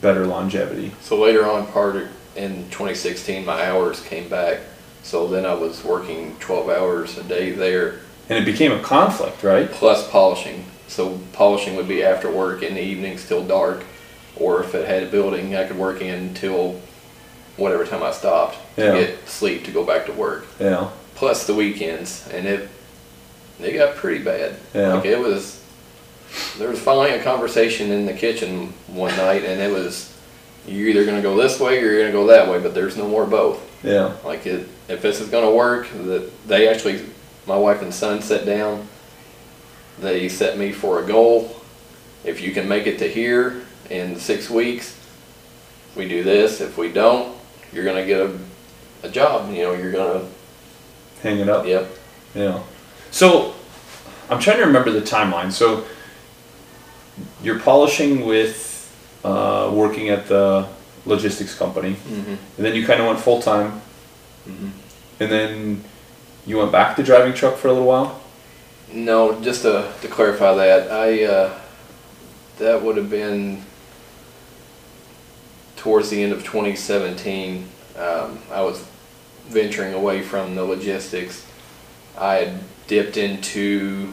better 0.00 0.26
longevity. 0.26 0.92
so 1.00 1.18
later 1.18 1.46
on 1.48 1.66
part 1.68 1.96
of, 1.96 2.08
in 2.36 2.64
2016 2.70 3.44
my 3.44 3.66
hours 3.66 4.00
came 4.02 4.28
back 4.28 4.60
so 5.02 5.26
then 5.26 5.44
I 5.46 5.54
was 5.54 5.82
working 5.84 6.36
12 6.40 6.68
hours 6.68 7.16
a 7.18 7.22
day 7.24 7.52
there 7.52 8.00
And 8.28 8.38
it 8.38 8.44
became 8.44 8.70
a 8.72 8.80
conflict, 8.82 9.42
right? 9.42 9.70
plus 9.70 10.08
polishing. 10.10 10.64
So 10.88 11.18
polishing 11.32 11.74
would 11.76 11.88
be 11.88 12.02
after 12.02 12.30
work 12.30 12.62
in 12.62 12.74
the 12.74 12.82
evenings 12.82 13.26
till 13.26 13.44
dark, 13.46 13.82
or 14.36 14.62
if 14.62 14.74
it 14.74 14.86
had 14.86 15.02
a 15.04 15.06
building, 15.06 15.56
I 15.56 15.66
could 15.66 15.78
work 15.78 16.00
in 16.02 16.34
till 16.34 16.80
whatever 17.56 17.84
time 17.86 18.02
I 18.02 18.10
stopped 18.12 18.56
to 18.76 18.82
Yeah. 18.84 18.92
get 18.92 19.28
sleep 19.28 19.64
to 19.64 19.70
go 19.70 19.84
back 19.84 20.06
to 20.06 20.12
work. 20.12 20.46
Yeah. 20.60 20.90
Plus 21.14 21.46
the 21.46 21.54
weekends, 21.54 22.28
and 22.32 22.46
it 22.46 22.68
it 23.60 23.72
got 23.74 23.96
pretty 23.96 24.22
bad. 24.22 24.56
Yeah. 24.74 24.94
Like 24.94 25.04
it 25.06 25.18
was. 25.18 25.60
There 26.58 26.68
was 26.68 26.80
finally 26.80 27.10
a 27.10 27.22
conversation 27.22 27.90
in 27.90 28.06
the 28.06 28.12
kitchen 28.12 28.72
one 28.88 29.16
night, 29.16 29.44
and 29.44 29.60
it 29.60 29.72
was 29.72 30.16
you're 30.66 30.88
either 30.88 31.04
gonna 31.04 31.22
go 31.22 31.36
this 31.36 31.58
way 31.58 31.78
or 31.78 31.86
you're 31.86 32.00
gonna 32.00 32.12
go 32.12 32.26
that 32.26 32.48
way, 32.48 32.60
but 32.60 32.74
there's 32.74 32.96
no 32.96 33.08
more 33.08 33.26
both. 33.26 33.66
Yeah. 33.84 34.14
Like 34.24 34.46
it, 34.46 34.68
if 34.88 35.02
this 35.02 35.20
is 35.20 35.28
gonna 35.28 35.50
work, 35.50 35.88
that 35.90 36.30
they 36.46 36.68
actually, 36.68 37.04
my 37.46 37.56
wife 37.56 37.82
and 37.82 37.92
son 37.92 38.20
sat 38.22 38.44
down. 38.44 38.86
They 39.98 40.28
set 40.28 40.58
me 40.58 40.72
for 40.72 41.02
a 41.02 41.06
goal. 41.06 41.56
If 42.24 42.40
you 42.40 42.52
can 42.52 42.68
make 42.68 42.86
it 42.86 42.98
to 42.98 43.08
here 43.08 43.62
in 43.88 44.16
six 44.16 44.48
weeks, 44.48 44.98
we 45.96 46.08
do 46.08 46.22
this. 46.22 46.60
If 46.60 46.78
we 46.78 46.90
don't, 46.92 47.36
you're 47.72 47.84
gonna 47.84 48.06
get 48.06 48.20
a, 48.20 48.38
a 49.02 49.08
job. 49.08 49.50
You 49.52 49.62
know, 49.62 49.74
you're 49.74 49.92
gonna. 49.92 50.26
Hang 51.22 51.38
it 51.38 51.48
up. 51.48 51.66
Yep. 51.66 51.90
Yeah. 52.34 52.62
So 53.10 53.54
I'm 54.30 54.38
trying 54.38 54.58
to 54.58 54.64
remember 54.64 54.90
the 54.90 55.02
timeline. 55.02 55.52
So 55.52 55.84
you're 57.42 57.58
polishing 57.58 58.24
with 58.26 58.68
uh, 59.24 59.70
working 59.72 60.08
at 60.08 60.26
the 60.26 60.66
logistics 61.06 61.54
company, 61.54 61.92
Mm-hmm. 61.94 62.30
and 62.56 62.66
then 62.66 62.74
you 62.74 62.86
kind 62.86 63.00
of 63.00 63.06
went 63.06 63.18
full 63.20 63.40
time, 63.42 63.80
Mm-hmm. 64.48 64.68
and 65.20 65.30
then 65.32 65.84
you 66.46 66.56
went 66.58 66.72
back 66.72 66.96
to 66.96 67.02
driving 67.02 67.34
truck 67.34 67.56
for 67.56 67.68
a 67.68 67.72
little 67.72 67.86
while. 67.88 68.20
No, 68.92 69.40
just 69.40 69.62
to, 69.62 69.92
to 70.00 70.08
clarify 70.08 70.54
that, 70.54 70.90
I 70.90 71.24
uh, 71.24 71.58
that 72.58 72.82
would 72.82 72.96
have 72.96 73.08
been 73.10 73.62
towards 75.76 76.10
the 76.10 76.22
end 76.22 76.32
of 76.32 76.40
2017. 76.44 77.68
Um, 77.96 78.38
I 78.50 78.62
was 78.62 78.84
venturing 79.48 79.94
away 79.94 80.22
from 80.22 80.54
the 80.54 80.64
logistics. 80.64 81.46
I 82.18 82.34
had 82.36 82.60
dipped 82.86 83.16
into 83.16 84.12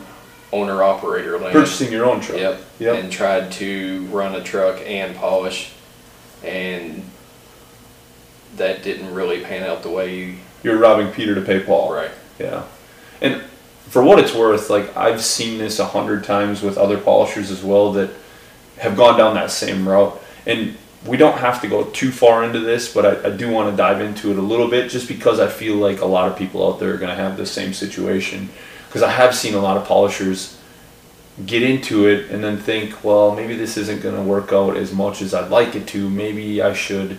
owner 0.52 0.84
operator 0.84 1.38
land. 1.38 1.54
Purchasing 1.54 1.92
your 1.92 2.06
own 2.06 2.22
truck. 2.22 2.40
Yep. 2.40 2.62
Yep. 2.80 2.96
And 3.04 3.12
tried 3.12 3.52
to 3.54 4.06
run 4.08 4.36
a 4.36 4.44
truck 4.44 4.82
and 4.86 5.16
polish, 5.16 5.74
and 6.44 7.04
that 8.56 8.84
didn't 8.84 9.14
really 9.14 9.42
pan 9.42 9.64
out 9.64 9.84
the 9.84 9.90
way. 9.90 10.36
You're 10.64 10.78
robbing 10.78 11.12
Peter 11.12 11.36
to 11.36 11.42
pay 11.42 11.60
Paul. 11.60 11.94
Right. 11.94 12.12
Yeah. 12.40 12.64
And 13.22 13.42
for 13.90 14.04
what 14.04 14.20
it's 14.20 14.34
worth, 14.34 14.70
like 14.70 14.96
I've 14.96 15.24
seen 15.24 15.58
this 15.58 15.80
a 15.80 15.86
hundred 15.86 16.24
times 16.24 16.62
with 16.62 16.78
other 16.78 16.98
polishers 16.98 17.52
as 17.52 17.64
well 17.64 17.94
that 17.94 18.12
have 18.78 18.96
gone 18.96 19.18
down 19.18 19.36
that 19.36 19.52
same 19.52 19.88
route. 19.88 20.22
And 20.46 20.78
we 21.06 21.18
don't 21.18 21.38
have 21.38 21.62
to 21.62 21.68
go 21.68 21.86
too 21.86 22.12
far 22.12 22.44
into 22.44 22.60
this, 22.60 22.94
but 22.94 23.06
I, 23.06 23.30
I 23.30 23.32
do 23.32 23.50
want 23.50 23.70
to 23.72 23.78
dive 23.78 24.02
into 24.02 24.32
it 24.32 24.38
a 24.38 24.42
little 24.42 24.68
bit 24.68 24.92
just 24.92 25.08
because 25.08 25.40
I 25.40 25.48
feel 25.48 25.76
like 25.76 26.02
a 26.02 26.06
lot 26.06 26.30
of 26.30 26.38
people 26.38 26.68
out 26.68 26.80
there 26.80 26.94
are 26.94 26.98
going 26.98 27.16
to 27.16 27.22
have 27.22 27.38
the 27.38 27.46
same 27.46 27.74
situation. 27.74 28.50
Because 28.88 29.04
I 29.04 29.12
have 29.12 29.36
seen 29.36 29.54
a 29.54 29.60
lot 29.60 29.78
of 29.78 29.86
polishers 29.86 30.58
get 31.46 31.62
into 31.62 32.08
it 32.08 32.32
and 32.32 32.44
then 32.44 32.58
think, 32.58 33.04
well, 33.04 33.36
maybe 33.36 33.56
this 33.56 33.78
isn't 33.78 34.02
going 34.02 34.16
to 34.16 34.24
work 34.24 34.52
out 34.52 34.76
as 34.76 34.92
much 34.92 35.22
as 35.22 35.34
I'd 35.34 35.52
like 35.52 35.76
it 35.76 35.88
to. 35.90 36.10
Maybe 36.10 36.62
I 36.62 36.74
should 36.74 37.18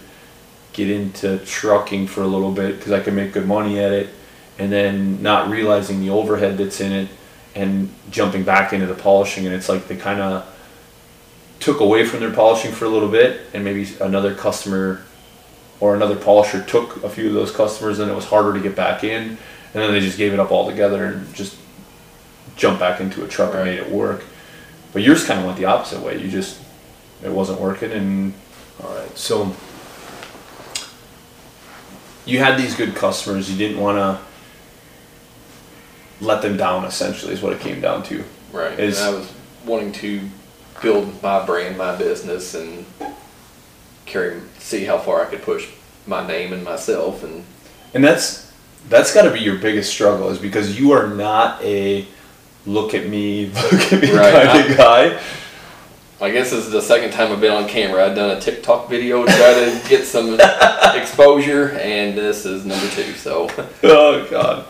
get 0.73 0.91
into 0.91 1.39
trucking 1.45 2.07
for 2.07 2.23
a 2.23 2.27
little 2.27 2.53
bit 2.53 2.77
because 2.77 2.93
I 2.93 3.01
can 3.01 3.15
make 3.15 3.33
good 3.33 3.47
money 3.47 3.79
at 3.79 3.93
it, 3.93 4.11
and 4.59 4.73
then 4.73 5.23
not 5.23 5.49
realizing 5.51 6.01
the 6.01 6.11
overhead 6.11 6.59
that's 6.59 6.81
in 6.81 6.93
it 6.93 7.09
and 7.55 7.93
jumping 8.11 8.45
back 8.45 8.73
into 8.73 8.87
the 8.87 8.95
polishing. 8.95 9.47
And 9.47 9.55
it's 9.55 9.69
like 9.69 9.89
they 9.89 9.97
kind 9.97 10.21
of 10.21 10.55
took 11.61 11.81
away 11.81 12.05
from 12.05 12.21
their 12.21 12.33
polishing 12.33 12.73
for 12.73 12.85
a 12.85 12.89
little 12.89 13.09
bit, 13.09 13.41
and 13.53 13.65
maybe 13.65 13.89
another 14.01 14.35
customer 14.35 15.03
or 15.81 15.95
another 15.95 16.17
polisher 16.17 16.63
took 16.63 17.03
a 17.05 17.09
few 17.09 17.29
of 17.29 17.35
those 17.35 17.53
customers, 17.53 17.99
and 17.99 18.11
it 18.11 18.15
was 18.15 18.25
harder 18.25 18.53
to 18.53 18.61
get 18.61 18.75
back 18.75 19.05
in, 19.05 19.39
and 19.75 19.83
then 19.83 19.93
they 19.93 20.01
just 20.01 20.19
gave 20.19 20.33
it 20.33 20.41
up 20.41 20.51
altogether 20.51 21.05
and 21.05 21.35
just 21.35 21.57
jumped 22.57 22.81
back 22.81 23.01
into 23.01 23.25
a 23.25 23.29
truck 23.29 23.55
and 23.55 23.65
made 23.65 23.79
it 23.79 23.91
work. 23.91 24.25
But 24.93 25.03
yours 25.03 25.25
kind 25.25 25.41
of 25.41 25.47
went 25.47 25.59
the 25.59 25.67
opposite 25.67 26.01
way. 26.01 26.21
You 26.21 26.31
just 26.31 26.61
it 27.23 27.31
wasn't 27.31 27.61
working, 27.61 27.93
and 27.93 28.33
all 28.83 28.95
right, 28.95 29.19
so 29.19 29.55
you 32.25 32.39
had 32.39 32.59
these 32.59 32.75
good 32.75 32.95
customers. 32.95 33.51
You 33.51 33.57
didn't 33.57 33.81
want 33.81 33.99
to 33.99 36.25
let 36.25 36.43
them 36.43 36.57
down. 36.57 36.85
Essentially, 36.85 37.33
is 37.33 37.43
what 37.43 37.53
it 37.53 37.61
came 37.61 37.81
down 37.81 38.03
to. 38.05 38.25
Right. 38.53 38.79
Is- 38.79 39.01
and 39.01 39.09
I 39.09 39.19
was 39.19 39.33
wanting 39.65 39.93
to 39.93 40.21
build 40.81 41.23
my 41.23 41.45
brand, 41.45 41.77
my 41.77 41.97
business, 41.97 42.55
and 42.55 42.87
carry, 44.07 44.41
see 44.59 44.85
how 44.85 44.99
far 44.99 45.23
I 45.23 45.27
could 45.27 45.43
push 45.43 45.69
my 46.07 46.27
name 46.27 46.53
and 46.53 46.65
myself. 46.65 47.23
And 47.23 47.45
And 47.95 48.03
that's 48.03 48.48
that's 48.89 49.13
got 49.15 49.23
to 49.23 49.31
be 49.33 49.41
your 49.41 49.57
biggest 49.57 49.91
struggle, 49.91 50.29
is 50.31 50.39
because 50.39 50.79
you 50.79 50.93
are 50.93 51.07
not 51.09 51.63
a 51.63 52.07
look 52.67 52.95
at 52.95 53.07
me, 53.09 53.47
look 53.73 53.93
at 53.93 54.03
me 54.03 54.13
Right. 54.13 54.47
kind 54.47 54.71
of 54.71 54.77
guy. 54.77 55.21
I 56.21 56.31
guess 56.33 56.51
this 56.51 56.67
is 56.67 56.73
the 56.73 56.83
second 56.83 57.13
time 57.13 57.31
I've 57.33 57.41
been 57.41 57.53
on 57.53 57.69
camera. 57.69 58.05
I've 58.07 58.17
done 58.17 58.37
a 58.37 58.41
TikTok 58.41 58.91
video 58.91 59.25
to 59.25 59.31
try 59.31 59.55
to 59.55 59.81
get 59.89 60.05
some 60.05 60.39
exposure, 61.01 61.71
and 61.81 62.19
this 62.19 62.45
is 62.45 62.65
number 62.67 62.89
two. 62.91 63.13
So 63.13 63.49
Oh 63.85 64.27
god. 64.31 64.67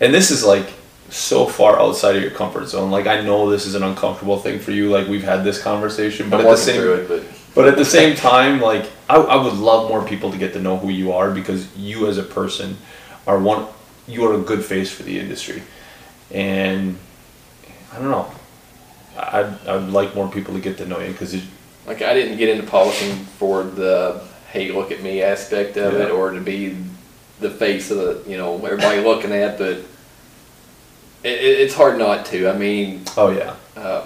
And 0.00 0.12
this 0.12 0.30
is 0.30 0.44
like 0.44 0.66
so 1.10 1.46
far 1.46 1.80
outside 1.80 2.16
of 2.16 2.22
your 2.22 2.32
comfort 2.32 2.66
zone. 2.66 2.90
Like 2.90 3.06
I 3.06 3.20
know 3.20 3.48
this 3.48 3.64
is 3.64 3.74
an 3.76 3.82
uncomfortable 3.84 4.38
thing 4.38 4.58
for 4.58 4.72
you. 4.72 4.90
Like 4.90 5.06
we've 5.06 5.22
had 5.22 5.44
this 5.44 5.62
conversation, 5.62 6.28
but 6.30 6.40
I'm 6.40 6.46
at 6.46 6.50
the 6.50 6.56
same 6.56 6.82
it. 6.82 7.08
But 7.08 7.22
But 7.54 7.68
at 7.68 7.76
the 7.76 7.84
same 7.84 8.16
time, 8.16 8.60
like 8.60 8.90
I, 9.08 9.16
I 9.16 9.42
would 9.42 9.54
love 9.54 9.88
more 9.88 10.04
people 10.04 10.32
to 10.32 10.36
get 10.38 10.52
to 10.54 10.60
know 10.60 10.76
who 10.78 10.88
you 10.90 11.12
are 11.12 11.30
because 11.30 11.74
you 11.76 12.08
as 12.08 12.18
a 12.18 12.22
person 12.24 12.76
are 13.28 13.38
one 13.38 13.66
you 14.08 14.24
are 14.24 14.34
a 14.34 14.40
good 14.40 14.64
face 14.64 14.90
for 14.90 15.04
the 15.04 15.18
industry, 15.20 15.62
and 16.32 16.98
I 17.92 17.98
don't 17.98 18.10
know. 18.10 18.32
I'd, 19.16 19.66
I'd 19.66 19.90
like 19.90 20.14
more 20.14 20.30
people 20.30 20.54
to 20.54 20.60
get 20.60 20.78
to 20.78 20.86
know 20.86 20.98
you 20.98 21.12
because 21.12 21.34
like 21.86 22.02
I 22.02 22.14
didn't 22.14 22.38
get 22.38 22.48
into 22.48 22.66
polishing 22.66 23.14
for 23.16 23.62
the 23.62 24.22
hey 24.50 24.72
look 24.72 24.90
at 24.90 25.02
me 25.02 25.22
aspect 25.22 25.76
of 25.76 25.94
it 25.94 26.10
or 26.10 26.30
to 26.30 26.40
be 26.40 26.76
the 27.40 27.50
face 27.50 27.90
of 27.90 27.98
the 27.98 28.30
you 28.30 28.36
know 28.36 28.54
everybody 28.64 29.00
looking 29.00 29.32
at 29.32 29.58
but 29.58 29.72
it, 29.72 29.84
it's 31.24 31.74
hard 31.74 31.98
not 31.98 32.26
to 32.26 32.48
I 32.48 32.56
mean 32.56 33.02
oh 33.16 33.30
yeah 33.30 33.56
um, 33.80 34.04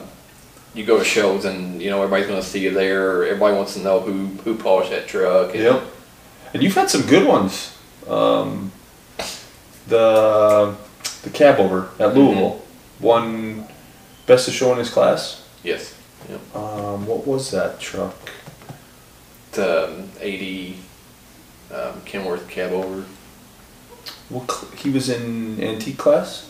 you 0.75 0.87
go 0.87 0.99
to 0.99 1.05
shows 1.05 1.45
and 1.45 1.81
you 1.83 1.91
know 1.91 1.99
everybody's 2.03 2.27
going 2.27 2.41
to 2.41 2.47
see 2.47 2.61
you 2.61 2.71
there 2.71 3.25
everybody 3.25 3.55
wants 3.55 3.75
to 3.75 3.81
know 3.81 4.01
who 4.01 4.27
who 4.45 4.57
polished 4.57 4.91
that 4.91 5.07
truck 5.07 5.55
and 5.55 5.63
yep. 5.63 5.83
And 6.55 6.63
you've 6.63 6.75
had 6.75 6.91
some 6.91 7.03
good 7.03 7.27
ones. 7.27 7.77
Um, 8.07 8.72
the 9.93 10.75
the 11.23 11.31
cab 11.31 11.61
over 11.61 11.89
at 11.99 12.15
Louisville 12.17 12.61
won 13.01 13.67
best 14.27 14.49
of 14.49 14.55
show 14.55 14.73
in 14.73 14.79
his 14.79 14.91
class. 14.91 15.47
yes 15.63 15.95
yep. 16.29 16.41
Um, 16.57 17.07
what 17.07 17.27
was 17.27 17.51
that 17.51 17.79
truck? 17.81 18.15
the 19.53 19.85
um, 19.89 20.09
80 20.21 20.77
um, 21.75 22.01
Kenworth 22.07 22.49
cab 22.49 22.73
over 22.73 23.05
What 24.31 24.51
cl- 24.51 24.73
he 24.77 24.89
was 24.91 25.09
in 25.11 25.63
antique 25.63 25.99
class. 25.99 26.49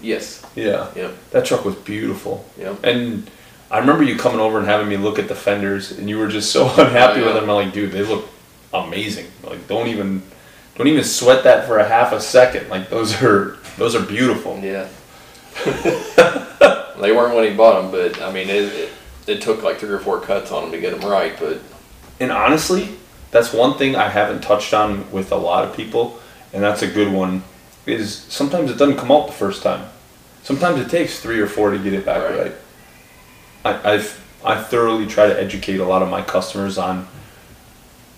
yes 0.00 0.44
Yeah. 0.54 0.88
yep 0.94 1.12
That 1.32 1.44
truck 1.46 1.64
was 1.64 1.74
beautiful. 1.74 2.44
yep 2.58 2.76
And 2.84 3.28
I 3.70 3.78
remember 3.78 4.04
you 4.04 4.16
coming 4.16 4.40
over 4.40 4.58
and 4.58 4.66
having 4.68 4.88
me 4.88 4.96
look 4.96 5.18
at 5.18 5.26
the 5.26 5.34
fenders, 5.34 5.90
and 5.90 6.08
you 6.08 6.18
were 6.18 6.28
just 6.28 6.52
so 6.52 6.66
unhappy 6.78 7.20
Oh, 7.20 7.20
yeah. 7.20 7.24
with 7.26 7.34
them. 7.34 7.50
I'm 7.50 7.56
like, 7.56 7.72
dude, 7.72 7.90
they 7.90 8.02
look 8.04 8.28
amazing. 8.72 9.26
Like, 9.42 9.66
don't 9.66 9.88
even, 9.88 10.22
don't 10.76 10.88
even 10.88 11.04
sweat 11.04 11.44
that 11.44 11.66
for 11.66 11.78
a 11.78 11.88
half 11.88 12.12
a 12.12 12.20
second. 12.20 12.68
Like, 12.68 12.90
those 12.90 13.22
are, 13.22 13.58
those 13.76 13.94
are 13.94 14.04
beautiful. 14.04 14.58
Yeah. 14.58 14.88
they 15.64 17.12
weren't 17.12 17.34
when 17.34 17.48
he 17.48 17.56
bought 17.56 17.80
them, 17.80 17.90
but 17.90 18.20
I 18.20 18.32
mean, 18.32 18.48
it, 18.48 18.64
it, 18.72 18.92
it 19.26 19.42
took 19.42 19.62
like 19.62 19.78
three 19.78 19.90
or 19.90 20.00
four 20.00 20.20
cuts 20.20 20.50
on 20.50 20.62
them 20.64 20.72
to 20.72 20.80
get 20.80 20.98
them 20.98 21.08
right. 21.08 21.38
But 21.38 21.60
And 22.20 22.32
honestly, 22.32 22.96
that's 23.30 23.52
one 23.52 23.78
thing 23.78 23.96
I 23.96 24.08
haven't 24.08 24.42
touched 24.42 24.74
on 24.74 25.10
with 25.12 25.30
a 25.32 25.36
lot 25.36 25.64
of 25.64 25.76
people, 25.76 26.18
and 26.52 26.62
that's 26.62 26.82
a 26.82 26.88
good 26.88 27.12
one. 27.12 27.42
Is 27.86 28.16
sometimes 28.16 28.70
it 28.70 28.78
doesn't 28.78 28.96
come 28.96 29.12
out 29.12 29.26
the 29.26 29.32
first 29.32 29.62
time. 29.62 29.88
Sometimes 30.42 30.80
it 30.80 30.88
takes 30.90 31.20
three 31.20 31.38
or 31.40 31.46
four 31.46 31.70
to 31.70 31.78
get 31.78 31.92
it 31.92 32.04
back 32.04 32.22
Right. 32.22 32.38
right. 32.38 32.54
I, 33.64 33.92
I've 33.94 34.20
I 34.44 34.62
thoroughly 34.62 35.06
try 35.06 35.26
to 35.26 35.40
educate 35.40 35.78
a 35.78 35.84
lot 35.84 36.02
of 36.02 36.08
my 36.10 36.20
customers 36.22 36.76
on 36.78 37.06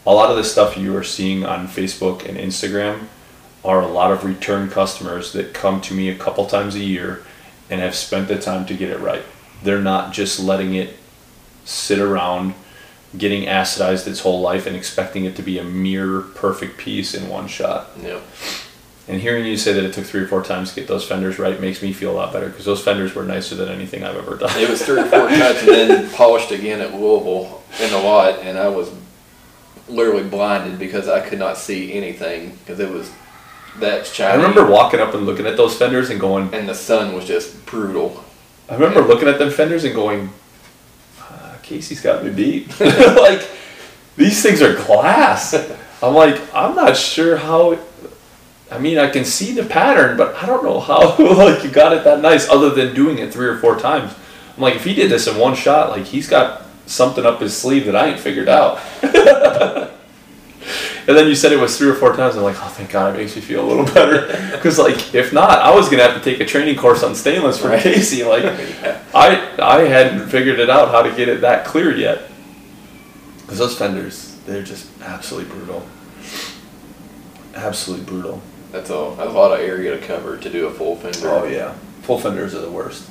a 0.06 0.12
lot 0.12 0.30
of 0.30 0.36
the 0.36 0.44
stuff 0.44 0.76
you 0.76 0.96
are 0.96 1.04
seeing 1.04 1.44
on 1.44 1.66
Facebook 1.66 2.26
and 2.26 2.38
Instagram 2.38 3.06
are 3.64 3.82
a 3.82 3.88
lot 3.88 4.12
of 4.12 4.24
return 4.24 4.70
customers 4.70 5.32
that 5.32 5.52
come 5.52 5.80
to 5.80 5.94
me 5.94 6.08
a 6.08 6.14
couple 6.14 6.46
times 6.46 6.76
a 6.76 6.80
year 6.80 7.24
and 7.68 7.80
have 7.80 7.94
spent 7.94 8.28
the 8.28 8.38
time 8.38 8.64
to 8.66 8.74
get 8.74 8.90
it 8.90 9.00
right. 9.00 9.24
They're 9.62 9.82
not 9.82 10.12
just 10.12 10.38
letting 10.38 10.74
it 10.74 10.96
sit 11.64 11.98
around 11.98 12.54
getting 13.18 13.48
acidized 13.48 14.06
its 14.06 14.20
whole 14.20 14.40
life 14.40 14.66
and 14.66 14.76
expecting 14.76 15.24
it 15.24 15.34
to 15.36 15.42
be 15.42 15.58
a 15.58 15.64
mere 15.64 16.20
perfect 16.20 16.78
piece 16.78 17.14
in 17.14 17.28
one 17.28 17.48
shot. 17.48 18.00
know, 18.10 18.22
And 19.08 19.20
hearing 19.20 19.44
you 19.46 19.56
say 19.56 19.72
that 19.72 19.82
it 19.84 19.94
took 19.94 20.04
three 20.04 20.20
or 20.20 20.28
four 20.28 20.44
times 20.44 20.70
to 20.70 20.76
get 20.76 20.86
those 20.86 21.04
fenders 21.06 21.38
right 21.38 21.60
makes 21.60 21.82
me 21.82 21.92
feel 21.92 22.12
a 22.12 22.16
lot 22.16 22.32
better 22.32 22.48
because 22.48 22.64
those 22.64 22.82
fenders 22.82 23.14
were 23.14 23.24
nicer 23.24 23.56
than 23.56 23.68
anything 23.68 24.04
I've 24.04 24.16
ever 24.16 24.36
done. 24.36 24.50
it 24.60 24.68
was 24.68 24.84
three 24.84 25.00
or 25.00 25.06
four 25.06 25.28
cuts 25.28 25.60
and 25.62 25.68
then 25.68 26.10
polished 26.12 26.52
again 26.52 26.80
at 26.80 26.94
Louisville 26.94 27.62
in 27.80 27.90
the 27.90 27.98
lot, 27.98 28.40
and 28.40 28.58
I 28.58 28.68
was 28.68 28.90
literally 29.88 30.28
blinded 30.28 30.78
because 30.78 31.08
I 31.08 31.26
could 31.26 31.38
not 31.38 31.56
see 31.56 31.92
anything 31.92 32.56
because 32.56 32.80
it 32.80 32.90
was 32.90 33.12
that 33.78 34.06
child 34.06 34.40
I 34.40 34.42
remember 34.42 34.70
walking 34.70 35.00
up 35.00 35.14
and 35.14 35.26
looking 35.26 35.46
at 35.46 35.56
those 35.56 35.76
fenders 35.76 36.10
and 36.10 36.18
going, 36.18 36.52
and 36.54 36.68
the 36.68 36.74
sun 36.74 37.14
was 37.14 37.26
just 37.26 37.64
brutal. 37.66 38.24
I 38.68 38.74
remember 38.74 39.02
looking 39.02 39.28
at 39.28 39.38
them 39.38 39.50
fenders 39.50 39.84
and 39.84 39.94
going, 39.94 40.30
uh, 41.20 41.56
Casey's 41.62 42.00
got 42.00 42.24
me 42.24 42.30
beat. 42.30 42.80
like, 42.80 43.46
these 44.16 44.42
things 44.42 44.62
are 44.62 44.74
glass. 44.74 45.54
I'm 46.02 46.14
like, 46.14 46.40
I'm 46.54 46.74
not 46.74 46.96
sure 46.96 47.36
how. 47.36 47.78
I 48.70 48.78
mean, 48.78 48.98
I 48.98 49.08
can 49.08 49.24
see 49.24 49.52
the 49.52 49.64
pattern, 49.64 50.16
but 50.16 50.34
I 50.42 50.46
don't 50.46 50.64
know 50.64 50.80
how 50.80 51.16
like 51.18 51.62
you 51.62 51.70
got 51.70 51.92
it 51.92 52.02
that 52.04 52.20
nice, 52.20 52.48
other 52.48 52.70
than 52.70 52.94
doing 52.94 53.18
it 53.18 53.32
three 53.32 53.46
or 53.46 53.58
four 53.58 53.78
times. 53.78 54.12
I'm 54.56 54.62
like, 54.62 54.74
if 54.74 54.84
he 54.84 54.94
did 54.94 55.10
this 55.10 55.28
in 55.28 55.36
one 55.38 55.54
shot, 55.54 55.90
like 55.90 56.06
he's 56.06 56.28
got 56.28 56.65
something 56.86 57.26
up 57.26 57.40
his 57.40 57.56
sleeve 57.56 57.86
that 57.86 57.96
I 57.96 58.08
ain't 58.08 58.20
figured 58.20 58.48
out. 58.48 58.78
and 59.02 59.90
then 61.16 61.28
you 61.28 61.34
said 61.34 61.52
it 61.52 61.58
was 61.60 61.76
three 61.76 61.88
or 61.88 61.94
four 61.94 62.14
times. 62.16 62.36
I'm 62.36 62.42
like, 62.42 62.56
oh, 62.58 62.68
thank 62.68 62.90
God, 62.90 63.14
it 63.14 63.18
makes 63.18 63.36
me 63.36 63.42
feel 63.42 63.64
a 63.64 63.68
little 63.68 63.84
better. 63.84 64.26
Because 64.56 64.78
like, 64.78 65.14
if 65.14 65.32
not, 65.32 65.60
I 65.60 65.74
was 65.74 65.88
gonna 65.88 66.02
have 66.02 66.14
to 66.14 66.20
take 66.20 66.40
a 66.40 66.44
training 66.46 66.76
course 66.76 67.02
on 67.02 67.14
stainless 67.14 67.58
from 67.58 67.70
Right. 67.70 67.82
Casey. 67.82 68.24
Like, 68.28 68.42
Yeah. 68.42 69.00
I 69.14 69.50
I 69.60 69.80
hadn't 69.82 70.28
figured 70.28 70.58
it 70.58 70.70
out 70.70 70.88
how 70.90 71.02
to 71.02 71.10
get 71.14 71.28
it 71.28 71.42
that 71.42 71.64
clear 71.66 71.94
yet. 71.94 72.22
Because 73.42 73.58
those 73.58 73.76
fenders, 73.78 74.36
they're 74.46 74.62
just 74.64 74.88
absolutely 75.02 75.50
brutal. 75.54 75.86
Absolutely 77.54 78.04
brutal. 78.06 78.40
That's 78.72 78.90
a, 78.90 79.14
that's 79.16 79.30
a 79.30 79.32
lot 79.32 79.52
of 79.52 79.60
area 79.60 79.98
to 79.98 80.04
cover 80.06 80.36
to 80.36 80.50
do 80.50 80.66
a 80.66 80.70
full 80.72 80.96
fender. 80.96 81.28
Oh 81.30 81.44
yeah, 81.46 81.74
full 82.02 82.18
fenders 82.18 82.54
are 82.54 82.60
the 82.60 82.70
worst. 82.70 83.08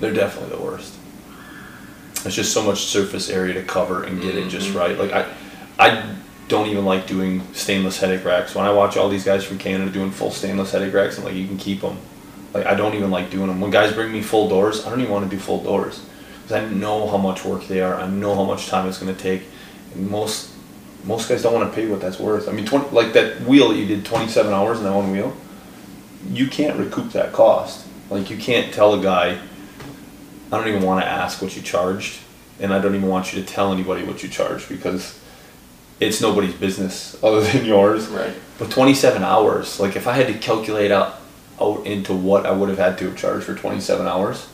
They're 0.00 0.12
definitely 0.12 0.56
the 0.56 0.62
worst. 0.62 0.94
It's 2.26 2.34
just 2.36 2.52
so 2.52 2.62
much 2.62 2.84
surface 2.84 3.30
area 3.30 3.54
to 3.54 3.62
cover 3.62 4.04
and 4.04 4.20
get 4.20 4.34
it 4.36 4.48
just 4.48 4.68
Mhm. 4.70 4.76
right. 4.78 4.98
Like 4.98 5.12
I, 5.12 5.26
I 5.78 6.02
don't 6.48 6.66
even 6.68 6.84
like 6.84 7.06
doing 7.06 7.42
stainless 7.54 7.98
headache 7.98 8.24
racks. 8.24 8.54
When 8.54 8.66
I 8.66 8.72
watch 8.72 8.96
all 8.96 9.08
these 9.08 9.24
guys 9.24 9.44
from 9.44 9.58
Canada 9.58 9.90
doing 9.90 10.10
full 10.10 10.30
stainless 10.30 10.72
headache 10.72 10.92
racks, 10.92 11.16
I'm 11.18 11.24
like, 11.24 11.34
you 11.34 11.46
can 11.46 11.56
keep 11.56 11.80
them. 11.80 11.96
Like 12.52 12.66
I 12.66 12.74
don't 12.74 12.94
even 12.94 13.10
like 13.10 13.30
doing 13.30 13.46
them. 13.46 13.60
When 13.60 13.70
guys 13.70 13.92
bring 13.92 14.12
me 14.12 14.20
full 14.22 14.48
doors, 14.48 14.84
I 14.86 14.90
don't 14.90 15.00
even 15.00 15.12
want 15.12 15.30
to 15.30 15.34
do 15.34 15.40
full 15.40 15.62
doors 15.62 16.00
because 16.42 16.62
I 16.62 16.68
know 16.68 17.08
how 17.08 17.16
much 17.16 17.44
work 17.44 17.66
they 17.68 17.80
are. 17.80 17.94
I 17.94 18.06
know 18.08 18.34
how 18.34 18.44
much 18.44 18.66
time 18.66 18.88
it's 18.88 18.98
going 18.98 19.14
to 19.14 19.22
take, 19.22 19.42
and 19.94 20.10
most 20.10 20.48
most 21.04 21.28
guys 21.30 21.42
don't 21.42 21.54
want 21.54 21.70
to 21.70 21.74
pay 21.74 21.86
what 21.86 22.00
that's 22.00 22.18
worth. 22.20 22.46
I 22.48 22.52
mean, 22.52 22.66
20, 22.66 22.90
like 22.90 23.14
that 23.14 23.40
wheel 23.42 23.70
that 23.70 23.76
you 23.76 23.86
did 23.86 24.04
27 24.04 24.52
hours 24.52 24.76
in 24.78 24.84
that 24.84 24.92
one 24.94 25.10
wheel, 25.12 25.34
you 26.30 26.46
can't 26.48 26.78
recoup 26.78 27.12
that 27.12 27.32
cost. 27.32 27.86
Like 28.10 28.28
you 28.28 28.36
can't 28.36 28.74
tell 28.74 28.92
a 28.92 29.02
guy, 29.02 29.38
I 30.52 30.58
don't 30.58 30.68
even 30.68 30.82
want 30.82 31.02
to 31.04 31.08
ask 31.08 31.40
what 31.40 31.54
you 31.56 31.62
charged, 31.62 32.18
and 32.58 32.72
I 32.72 32.80
don't 32.80 32.94
even 32.94 33.08
want 33.08 33.32
you 33.32 33.40
to 33.42 33.46
tell 33.46 33.72
anybody 33.72 34.04
what 34.04 34.22
you 34.22 34.28
charged 34.28 34.68
because 34.68 35.18
it's 36.00 36.20
nobody's 36.20 36.54
business 36.54 37.16
other 37.22 37.40
than 37.42 37.64
yours. 37.64 38.08
Right. 38.08 38.34
But 38.58 38.70
27 38.70 39.22
hours, 39.22 39.78
like 39.80 39.96
if 39.96 40.06
I 40.06 40.14
had 40.14 40.26
to 40.26 40.34
calculate 40.34 40.90
out, 40.90 41.16
out 41.60 41.86
into 41.86 42.12
what 42.14 42.46
I 42.46 42.52
would 42.52 42.68
have 42.68 42.78
had 42.78 42.98
to 42.98 43.06
have 43.06 43.16
charged 43.16 43.44
for 43.46 43.54
27 43.54 44.06
hours, 44.06 44.48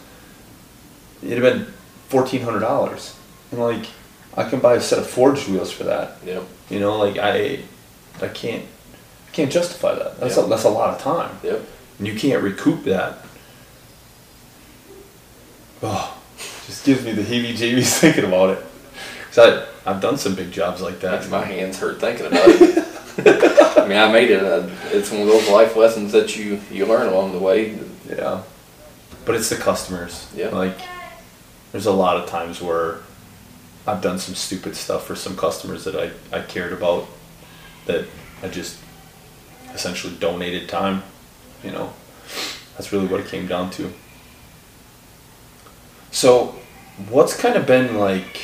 it'd 1.23 1.43
have 1.43 1.55
been 1.55 1.73
$1,400. 2.11 3.15
And 3.53 3.61
like, 3.61 3.87
I 4.37 4.49
can 4.49 4.61
buy 4.61 4.75
a 4.75 4.81
set 4.81 4.99
of 4.99 5.09
forged 5.09 5.49
wheels 5.49 5.73
for 5.73 5.85
that. 5.85 6.19
Yep. 6.25 6.45
You 6.69 6.81
know, 6.81 6.99
like 6.99 7.17
I, 7.17 7.61
I 8.21 8.29
can't, 8.29 8.65
I 8.65 9.31
can't 9.33 9.51
justify 9.51 9.95
that. 9.95 10.21
That's 10.21 10.37
a, 10.37 10.41
Yeah. 10.43 10.47
that's 10.49 10.65
a 10.65 10.69
lot 10.69 10.91
of 10.95 11.01
time, 11.01 11.39
Yep. 11.43 11.63
and 11.99 12.07
you 12.07 12.15
can't 12.19 12.43
recoup 12.43 12.85
that. 12.85 13.19
Oh, 15.83 16.19
just 16.67 16.85
gives 16.85 17.05
me 17.05 17.13
the 17.13 17.23
heebie-jeebies 17.23 17.99
thinking 18.01 18.25
about 18.25 18.51
it. 18.51 18.65
Cause 19.33 19.67
I, 19.85 19.91
I've 19.91 20.01
done 20.01 20.17
some 20.17 20.35
big 20.35 20.51
jobs 20.51 20.81
like 20.81 21.01
that. 21.01 21.21
Makes 21.21 21.31
my 21.31 21.45
hands 21.45 21.79
hurt 21.79 22.01
thinking 22.01 22.27
about 22.27 22.49
it. 22.49 22.87
I 23.79 23.87
mean, 23.87 23.99
I 23.99 24.11
made 24.11 24.31
it. 24.31 24.43
Uh, 24.43 24.69
it's 24.87 25.11
one 25.11 25.23
of 25.23 25.29
those 25.29 25.49
life 25.49 25.77
lessons 25.77 26.13
that 26.13 26.37
you 26.37 26.61
you 26.71 26.87
learn 26.87 27.09
along 27.09 27.33
the 27.33 27.39
way. 27.39 27.79
Yeah. 28.09 28.43
But 29.25 29.35
it's 29.35 29.49
the 29.49 29.57
customers. 29.57 30.31
Yeah. 30.35 30.49
Like, 30.49 30.79
there's 31.73 31.87
a 31.87 31.93
lot 31.93 32.17
of 32.17 32.29
times 32.29 32.61
where 32.61 32.99
I've 33.87 34.03
done 34.03 34.19
some 34.19 34.35
stupid 34.35 34.77
stuff 34.77 35.07
for 35.07 35.15
some 35.15 35.37
customers 35.37 35.85
that 35.85 35.95
I, 35.95 36.37
I 36.37 36.43
cared 36.43 36.73
about 36.73 37.07
that 37.87 38.07
I 38.43 38.49
just 38.49 38.79
essentially 39.73 40.15
donated 40.19 40.69
time. 40.69 41.03
You 41.63 41.71
know, 41.73 41.93
that's 42.77 42.93
really 42.93 43.07
what 43.07 43.21
it 43.21 43.29
came 43.29 43.47
down 43.47 43.71
to. 43.73 43.93
So, 46.17 46.55
what's 47.11 47.39
kind 47.39 47.57
of 47.57 47.67
been 47.67 47.99
like 47.99 48.41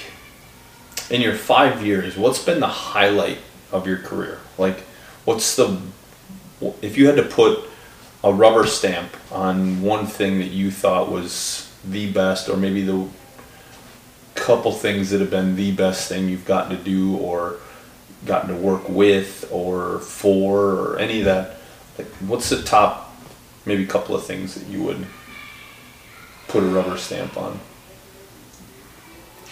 in 1.09 1.23
your 1.23 1.33
five 1.33 1.83
years? 1.83 2.19
What's 2.19 2.45
been 2.45 2.61
the 2.61 2.67
highlight 2.67 3.39
of 3.71 3.87
your 3.87 3.97
career? 3.97 4.41
Like, 4.59 4.81
what's 5.25 5.57
the 5.57 5.81
if 6.83 6.99
you 6.99 7.07
had 7.07 7.17
to 7.17 7.23
put 7.23 7.61
a 8.23 8.31
rubber 8.31 8.67
stamp 8.67 9.17
on 9.31 9.81
one 9.81 10.05
thing 10.05 10.39
that 10.41 10.51
you 10.51 10.71
thought 10.71 11.11
was 11.11 11.73
the 11.83 12.13
best, 12.13 12.51
or 12.51 12.59
maybe 12.59 12.83
the 12.83 13.09
couple 14.35 14.73
things 14.73 15.09
that 15.09 15.23
have 15.23 15.31
been 15.31 15.57
the 15.57 15.73
best 15.73 16.11
thing 16.11 16.29
you've 16.29 16.45
gotten 16.45 16.77
to 16.77 16.85
do, 16.85 17.17
or 17.17 17.57
gotten 18.27 18.51
to 18.51 18.55
work 18.55 18.87
with, 18.87 19.49
or 19.51 20.01
for, 20.01 20.75
or 20.75 20.99
any 20.99 21.21
of 21.21 21.25
that? 21.25 21.57
Like, 21.97 22.09
what's 22.17 22.51
the 22.51 22.63
top, 22.63 23.17
maybe 23.65 23.87
couple 23.87 24.15
of 24.15 24.27
things 24.27 24.57
that 24.57 24.67
you 24.67 24.83
would 24.83 25.07
put 26.53 26.63
a 26.63 26.67
rubber 26.67 26.97
stamp 26.99 27.37
on? 27.37 27.59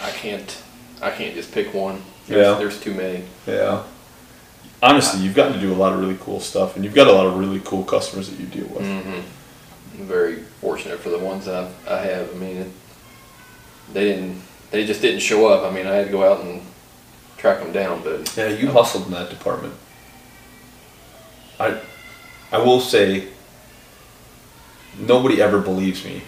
I 0.01 0.11
can't. 0.11 0.61
I 1.01 1.09
can't 1.09 1.33
just 1.33 1.51
pick 1.51 1.73
one. 1.73 2.01
There's, 2.27 2.45
Yeah. 2.45 2.57
There's 2.59 2.79
too 2.79 2.93
many. 2.93 3.23
Yeah. 3.47 3.83
Honestly, 4.83 5.21
you've 5.21 5.35
gotten 5.35 5.53
to 5.53 5.59
do 5.59 5.73
a 5.73 5.75
lot 5.75 5.93
of 5.93 5.99
really 5.99 6.17
cool 6.21 6.39
stuff, 6.39 6.75
and 6.75 6.85
you've 6.85 6.93
got 6.95 7.07
a 7.07 7.11
lot 7.11 7.25
of 7.25 7.37
really 7.37 7.59
cool 7.63 7.83
customers 7.83 8.29
that 8.29 8.39
you 8.39 8.45
deal 8.45 8.67
with. 8.67 8.83
Mm-hmm. 8.83 9.99
I'm 10.01 10.07
very 10.07 10.37
fortunate 10.61 10.99
for 10.99 11.09
the 11.09 11.19
ones 11.19 11.45
that 11.45 11.55
I've, 11.55 11.87
I 11.87 12.01
have. 12.01 12.31
I 12.33 12.37
mean, 12.37 12.57
it, 12.57 12.67
they 13.93 14.05
didn't. 14.05 14.41
They 14.71 14.85
just 14.85 15.01
didn't 15.01 15.19
show 15.19 15.47
up. 15.47 15.69
I 15.69 15.75
mean, 15.75 15.85
I 15.85 15.95
had 15.95 16.05
to 16.05 16.11
go 16.11 16.23
out 16.23 16.43
and 16.45 16.61
track 17.37 17.59
them 17.59 17.71
down. 17.73 18.03
But 18.03 18.35
Yeah, 18.37 18.47
you 18.47 18.69
hustled 18.71 19.05
in 19.07 19.11
that 19.11 19.29
department. 19.29 19.73
I, 21.59 21.79
I 22.51 22.57
will 22.59 22.79
say, 22.79 23.27
nobody 24.97 25.41
ever 25.41 25.59
believes 25.59 26.03
me, 26.05 26.23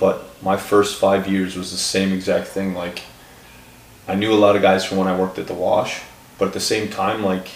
but 0.00 0.24
my 0.42 0.56
first 0.56 0.98
five 0.98 1.28
years 1.28 1.54
was 1.56 1.70
the 1.70 1.76
same 1.76 2.12
exact 2.12 2.48
thing. 2.48 2.74
Like, 2.74 3.02
I 4.08 4.14
knew 4.16 4.32
a 4.32 4.34
lot 4.44 4.56
of 4.56 4.62
guys 4.62 4.84
from 4.84 4.96
when 4.98 5.06
I 5.06 5.16
worked 5.16 5.38
at 5.38 5.46
the 5.46 5.54
wash, 5.54 6.00
but 6.38 6.48
at 6.48 6.54
the 6.54 6.60
same 6.60 6.88
time, 6.88 7.22
like, 7.22 7.46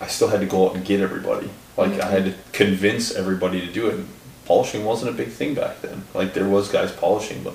I 0.00 0.06
still 0.08 0.28
had 0.28 0.40
to 0.40 0.46
go 0.46 0.68
out 0.68 0.74
and 0.74 0.84
get 0.84 1.00
everybody. 1.00 1.50
Like, 1.76 2.00
I 2.00 2.10
had 2.10 2.24
to 2.24 2.34
convince 2.52 3.14
everybody 3.14 3.60
to 3.66 3.72
do 3.72 3.86
it. 3.88 4.04
Polishing 4.46 4.84
wasn't 4.84 5.10
a 5.10 5.14
big 5.14 5.28
thing 5.28 5.54
back 5.54 5.82
then. 5.82 6.04
Like, 6.14 6.32
there 6.34 6.48
was 6.48 6.68
guys 6.70 6.90
polishing, 6.92 7.42
but 7.42 7.54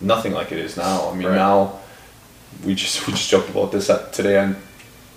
nothing 0.00 0.32
like 0.32 0.50
it 0.52 0.58
is 0.58 0.76
now. 0.76 1.10
I 1.10 1.14
mean, 1.14 1.28
Right. 1.28 1.36
now 1.36 1.78
we 2.64 2.74
just 2.74 2.96
we 3.06 3.12
just 3.12 3.28
joked 3.28 3.50
about 3.50 3.72
this 3.72 3.90
today. 4.12 4.38
And 4.38 4.56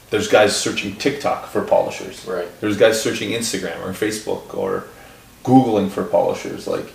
there's 0.10 0.28
guys 0.28 0.56
searching 0.56 0.96
TikTok 0.96 1.48
for 1.48 1.62
polishers. 1.64 2.26
Right. 2.26 2.48
There's 2.60 2.78
guys 2.78 3.02
searching 3.02 3.30
Instagram 3.32 3.80
or 3.86 3.92
Facebook 3.94 4.54
or 4.58 4.86
googling 5.44 5.90
for 5.90 6.04
polishers. 6.04 6.68
Like 6.68 6.92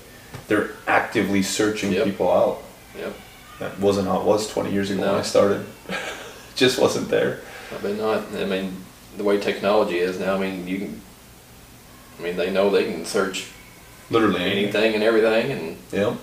they're 0.48 0.70
actively 0.86 1.42
searching 1.42 1.92
Yep. 1.92 2.04
people 2.04 2.30
out. 2.30 2.62
yep, 2.98 3.14
That 3.60 3.78
wasn't 3.80 4.08
how 4.08 4.20
it 4.20 4.24
was 4.26 4.48
20 4.48 4.70
years 4.72 4.90
ago 4.90 5.00
when 5.02 5.14
I 5.14 5.22
started. 5.22 5.64
just 6.56 6.78
wasn't 6.78 7.08
there. 7.08 7.40
but 7.82 7.96
not. 7.96 8.22
I 8.36 8.44
mean, 8.44 8.76
the 9.16 9.24
way 9.24 9.38
technology 9.40 9.98
is 9.98 10.18
now. 10.18 10.34
I 10.34 10.38
mean, 10.38 10.66
you 10.68 10.78
can. 10.78 11.00
I 12.18 12.22
mean, 12.22 12.36
they 12.36 12.50
know 12.50 12.70
they 12.70 12.84
can 12.84 13.04
search 13.04 13.46
Literally 14.10 14.40
anything. 14.42 14.62
anything 14.64 14.94
and 14.94 15.02
everything, 15.02 15.50
and 15.52 15.76
Yeah. 15.92 16.14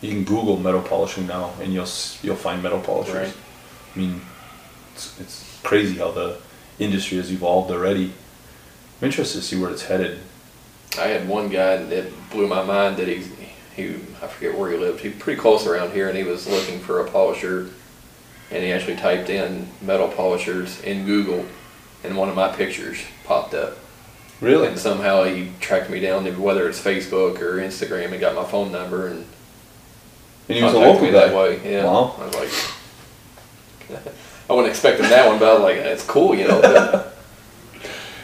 You 0.00 0.10
can 0.10 0.24
Google 0.24 0.58
metal 0.58 0.82
polishing 0.82 1.26
now, 1.26 1.52
and 1.60 1.72
you'll 1.72 1.88
you'll 2.22 2.36
find 2.36 2.62
metal 2.62 2.80
polishers. 2.80 3.14
Right. 3.14 3.34
I 3.94 3.98
mean, 3.98 4.20
it's, 4.94 5.18
it's 5.20 5.58
crazy 5.62 5.96
how 5.96 6.10
the 6.12 6.38
industry 6.78 7.16
has 7.18 7.30
evolved 7.32 7.70
already. 7.70 8.12
I'm 9.00 9.06
interested 9.06 9.38
to 9.40 9.44
see 9.44 9.56
where 9.60 9.70
it's 9.70 9.82
headed. 9.84 10.18
I 10.98 11.08
had 11.08 11.28
one 11.28 11.48
guy 11.48 11.76
that 11.76 12.06
blew 12.30 12.46
my 12.46 12.62
mind 12.64 12.96
that 12.98 13.08
he, 13.08 13.24
he, 13.74 13.94
I 14.22 14.26
forget 14.28 14.56
where 14.58 14.70
he 14.70 14.76
lived. 14.76 15.00
He 15.00 15.10
pretty 15.10 15.40
close 15.40 15.66
around 15.66 15.92
here, 15.92 16.08
and 16.08 16.16
he 16.16 16.24
was 16.24 16.46
looking 16.46 16.78
for 16.80 17.00
a 17.04 17.10
polisher, 17.10 17.70
and 18.50 18.62
he 18.62 18.72
actually 18.72 18.96
typed 18.96 19.28
in 19.30 19.68
metal 19.82 20.08
polishers 20.08 20.80
in 20.82 21.04
Google, 21.06 21.44
and 22.02 22.16
one 22.16 22.28
of 22.28 22.34
my 22.36 22.48
pictures 22.54 22.98
popped 23.24 23.54
up. 23.54 23.76
Really? 24.40 24.68
And 24.68 24.78
somehow 24.78 25.24
he 25.24 25.50
tracked 25.60 25.90
me 25.90 26.00
down, 26.00 26.24
whether 26.40 26.68
it's 26.68 26.80
Facebook 26.80 27.40
or 27.40 27.56
Instagram, 27.58 28.12
and 28.12 28.20
got 28.20 28.34
my 28.34 28.44
phone 28.44 28.70
number 28.72 29.06
and 29.08 29.24
And 30.48 30.58
he 30.58 30.62
was 30.62 30.74
a 30.74 30.78
local 30.78 31.02
me 31.06 31.12
guy. 31.12 31.26
that 31.28 31.34
way. 31.36 31.72
Yeah. 31.72 31.84
Wow. 31.84 32.14
I 32.18 32.26
was 32.26 32.34
like, 32.34 34.00
I 34.50 34.52
wasn't 34.52 34.70
expecting 34.70 35.08
that 35.08 35.26
one, 35.26 35.38
but 35.38 35.48
I 35.48 35.52
was 35.54 35.62
like, 35.62 35.76
it's 35.76 36.04
cool, 36.04 36.34
you 36.34 36.48
know. 36.48 37.04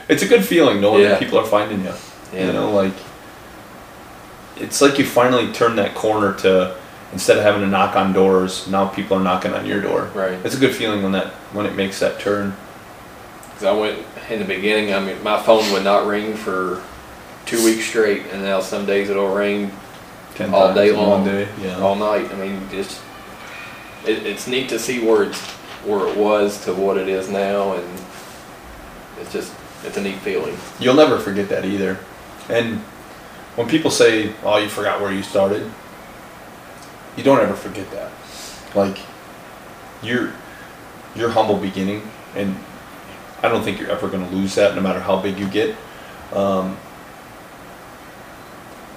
It's 0.08 0.22
a 0.24 0.26
good 0.26 0.44
feeling 0.44 0.80
knowing 0.80 1.02
Yeah. 1.02 1.10
that 1.10 1.20
people 1.20 1.38
are 1.38 1.46
finding 1.46 1.84
you. 1.84 1.92
Yeah. 2.32 2.46
You 2.46 2.52
know, 2.52 2.70
like 2.70 2.94
it's 4.56 4.80
like 4.80 4.98
you 4.98 5.04
finally 5.04 5.52
turn 5.52 5.76
that 5.76 5.94
corner 5.94 6.34
to 6.38 6.76
instead 7.12 7.38
of 7.38 7.42
having 7.42 7.62
to 7.62 7.66
knock 7.66 7.96
on 7.96 8.12
doors, 8.12 8.68
now 8.68 8.86
people 8.88 9.16
are 9.16 9.22
knocking 9.22 9.52
on 9.52 9.66
your 9.66 9.80
door. 9.80 10.10
Right. 10.14 10.38
It's 10.44 10.54
a 10.54 10.58
good 10.60 10.74
feeling 10.74 11.02
when 11.02 11.12
that 11.12 11.28
when 11.52 11.66
it 11.66 11.74
makes 11.74 11.98
that 12.00 12.20
turn. 12.20 12.54
Cause 13.54 13.64
I 13.64 13.72
went 13.72 14.04
in 14.30 14.38
the 14.38 14.44
beginning. 14.44 14.94
I 14.94 15.00
mean, 15.00 15.22
my 15.22 15.42
phone 15.42 15.70
would 15.72 15.84
not 15.84 16.06
ring 16.06 16.34
for 16.34 16.82
two 17.46 17.62
weeks 17.64 17.84
straight, 17.84 18.26
and 18.32 18.42
now 18.42 18.60
some 18.60 18.86
days 18.86 19.10
it'll 19.10 19.34
ring 19.34 19.70
Ten 20.34 20.54
all 20.54 20.72
day 20.72 20.92
long, 20.92 21.24
day. 21.24 21.48
Yeah. 21.60 21.78
all 21.80 21.96
night. 21.96 22.30
I 22.32 22.36
mean, 22.36 22.68
just 22.70 23.02
it, 24.06 24.24
it's 24.26 24.46
neat 24.46 24.68
to 24.70 24.78
see 24.78 25.04
where 25.04 25.24
it's 25.24 25.40
where 25.84 26.06
it 26.08 26.16
was 26.16 26.64
to 26.64 26.74
what 26.74 26.96
it 26.96 27.08
is 27.08 27.28
now, 27.28 27.74
and 27.74 28.00
it's 29.20 29.32
just 29.32 29.52
it's 29.84 29.96
a 29.96 30.02
neat 30.02 30.18
feeling. 30.18 30.56
You'll 30.78 30.94
never 30.94 31.18
forget 31.18 31.48
that 31.48 31.64
either. 31.64 31.98
And 32.50 32.78
when 33.56 33.68
people 33.68 33.90
say, 33.90 34.32
"Oh, 34.42 34.58
you 34.58 34.68
forgot 34.68 35.00
where 35.00 35.12
you 35.12 35.22
started," 35.22 35.70
you 37.16 37.22
don't 37.22 37.40
ever 37.40 37.54
forget 37.54 37.90
that. 37.92 38.10
Like 38.74 38.98
your 40.02 40.32
your 41.14 41.30
humble 41.30 41.56
beginning, 41.56 42.08
and 42.34 42.56
I 43.42 43.48
don't 43.48 43.62
think 43.62 43.80
you're 43.80 43.90
ever 43.90 44.08
going 44.08 44.28
to 44.28 44.34
lose 44.34 44.54
that, 44.54 44.74
no 44.74 44.80
matter 44.80 45.00
how 45.00 45.20
big 45.20 45.38
you 45.38 45.48
get. 45.48 45.74
Um, 46.32 46.76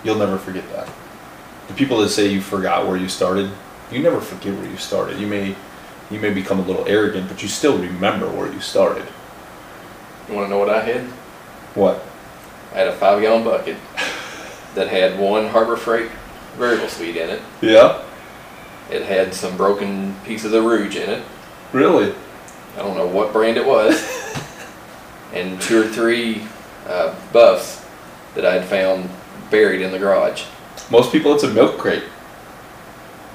you'll 0.04 0.18
never 0.18 0.38
forget 0.38 0.70
that. 0.72 0.88
The 1.68 1.74
people 1.74 2.00
that 2.00 2.10
say 2.10 2.28
you 2.28 2.42
forgot 2.42 2.88
where 2.88 2.98
you 2.98 3.10
started, 3.10 3.50
you 3.92 4.00
never 4.00 4.20
forget 4.20 4.54
where 4.54 4.70
you 4.70 4.78
started. 4.78 5.20
You 5.20 5.28
may 5.28 5.56
you 6.12 6.20
may 6.20 6.34
become 6.34 6.60
a 6.60 6.64
little 6.64 6.86
arrogant, 6.88 7.28
but 7.28 7.42
you 7.42 7.48
still 7.48 7.78
remember 7.78 8.30
where 8.30 8.52
you 8.52 8.60
started. 8.60 9.06
You 10.30 10.36
want 10.36 10.46
to 10.46 10.50
know 10.50 10.60
what 10.60 10.70
I 10.70 10.82
had? 10.82 11.06
What? 11.76 12.06
I 12.74 12.78
had 12.78 12.88
a 12.88 12.94
five 12.94 13.22
gallon 13.22 13.44
bucket 13.44 13.78
that 14.74 14.88
had 14.88 15.20
one 15.20 15.48
Harbor 15.48 15.78
Freight 15.78 16.10
variable 16.58 16.88
speed 16.88 17.16
in 17.18 17.30
it. 17.30 17.42
Yeah. 17.62 18.04
It 18.90 19.04
had 19.04 19.34
some 19.34 19.56
broken 19.56 20.16
pieces 20.26 20.54
of 20.54 20.64
rouge 20.66 20.96
in 20.96 21.10
it. 21.10 21.24
Really? 21.72 22.14
I 22.76 22.80
don't 22.80 22.98
know 22.98 23.08
what 23.08 23.32
brand 23.32 23.58
it 23.58 23.66
was, 23.66 24.02
and 25.34 25.62
two 25.62 25.84
or 25.84 25.88
three 25.88 26.42
uh, 26.88 27.16
buffs 27.32 27.86
that 28.34 28.46
I'd 28.46 28.66
found 28.66 29.10
buried 29.52 29.82
in 29.82 29.92
the 29.92 30.00
garage. 30.00 30.46
Most 30.90 31.12
people, 31.12 31.34
it's 31.34 31.44
a 31.44 31.54
milk 31.54 31.78
crate. 31.78 32.04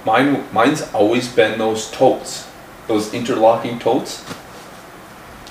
Mine, 0.04 0.44
mine's 0.52 0.82
always 0.92 1.32
been 1.32 1.58
those 1.58 1.90
totes, 1.92 2.48
those 2.88 3.14
interlocking 3.14 3.78
totes. 3.78 4.24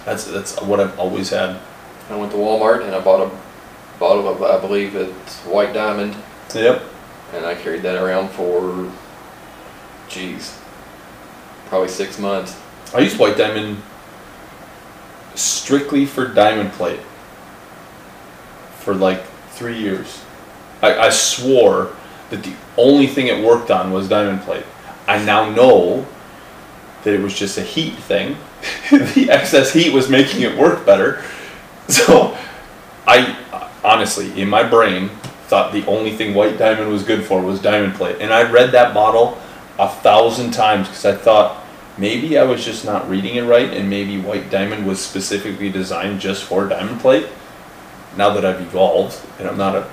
That's 0.03 0.25
that's 0.25 0.61
what 0.61 0.79
I've 0.79 0.97
always 0.99 1.29
had. 1.29 1.59
I 2.09 2.15
went 2.15 2.31
to 2.31 2.37
Walmart 2.37 2.83
and 2.85 2.95
I 2.95 3.01
bought 3.01 3.27
a 3.27 3.46
bottle 3.99 4.27
of, 4.27 4.41
I 4.43 4.59
believe 4.59 4.95
it's 4.95 5.39
White 5.41 5.73
Diamond, 5.73 6.15
Yep. 6.53 6.83
and 7.33 7.45
I 7.45 7.55
carried 7.55 7.81
that 7.83 8.01
around 8.01 8.29
for, 8.29 8.91
geez, 10.09 10.57
probably 11.67 11.89
six 11.89 12.19
months. 12.19 12.59
I 12.93 12.99
used 12.99 13.19
white 13.19 13.37
diamond 13.37 13.81
strictly 15.35 16.05
for 16.05 16.27
diamond 16.27 16.71
plate 16.71 17.01
for 18.79 18.95
like 18.95 19.23
three 19.49 19.77
years. 19.77 20.23
I, 20.81 20.97
I 20.97 21.09
swore 21.09 21.95
that 22.29 22.43
the 22.43 22.53
only 22.77 23.07
thing 23.07 23.27
it 23.27 23.43
worked 23.43 23.71
on 23.71 23.91
was 23.91 24.07
diamond 24.07 24.41
plate. 24.41 24.63
I 25.07 25.23
now 25.23 25.49
know 25.49 26.05
that 27.03 27.13
it 27.13 27.21
was 27.21 27.37
just 27.37 27.57
a 27.57 27.61
heat 27.61 27.95
thing. 27.95 28.37
the 28.91 29.27
excess 29.29 29.73
heat 29.73 29.93
was 29.93 30.09
making 30.09 30.41
it 30.41 30.57
work 30.57 30.85
better. 30.85 31.23
So 31.87 32.37
I 33.07 33.37
honestly, 33.83 34.39
in 34.39 34.49
my 34.49 34.63
brain, 34.63 35.09
thought 35.47 35.71
the 35.71 35.85
only 35.85 36.11
thing 36.11 36.33
white 36.33 36.57
diamond 36.57 36.91
was 36.91 37.03
good 37.03 37.23
for 37.23 37.41
was 37.41 37.61
diamond 37.61 37.95
plate. 37.95 38.17
And 38.19 38.33
I 38.33 38.49
read 38.49 38.71
that 38.73 38.93
bottle 38.93 39.37
a 39.79 39.87
thousand 39.87 40.51
times 40.51 40.87
because 40.87 41.05
I 41.05 41.15
thought 41.15 41.63
maybe 41.97 42.37
I 42.37 42.43
was 42.43 42.65
just 42.65 42.83
not 42.83 43.09
reading 43.09 43.35
it 43.35 43.43
right 43.43 43.71
and 43.71 43.89
maybe 43.89 44.19
white 44.19 44.49
diamond 44.49 44.85
was 44.85 45.03
specifically 45.03 45.69
designed 45.69 46.19
just 46.19 46.43
for 46.43 46.67
diamond 46.67 46.99
plate. 46.99 47.27
Now 48.17 48.31
that 48.31 48.43
I've 48.43 48.59
evolved 48.61 49.19
and 49.39 49.47
I'm 49.47 49.57
not 49.57 49.75
a 49.75 49.89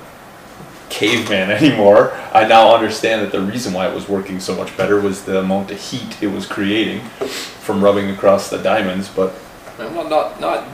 caveman 0.89 1.51
anymore, 1.51 2.11
I 2.33 2.45
now 2.45 2.75
understand 2.75 3.21
that 3.21 3.31
the 3.31 3.41
reason 3.41 3.73
why 3.73 3.87
it 3.87 3.95
was 3.95 4.09
working 4.09 4.41
so 4.41 4.55
much 4.55 4.75
better 4.75 4.99
was 4.99 5.23
the 5.23 5.39
amount 5.39 5.71
of 5.71 5.79
heat 5.79 6.21
it 6.21 6.27
was 6.27 6.45
creating 6.45 6.99
from 6.99 7.81
rubbing 7.83 8.09
across 8.09 8.49
the 8.49 8.57
diamonds. 8.57 9.07
But 9.07 9.33
I'm 9.79 9.93
not 9.93 10.09
not, 10.09 10.39
not 10.41 10.67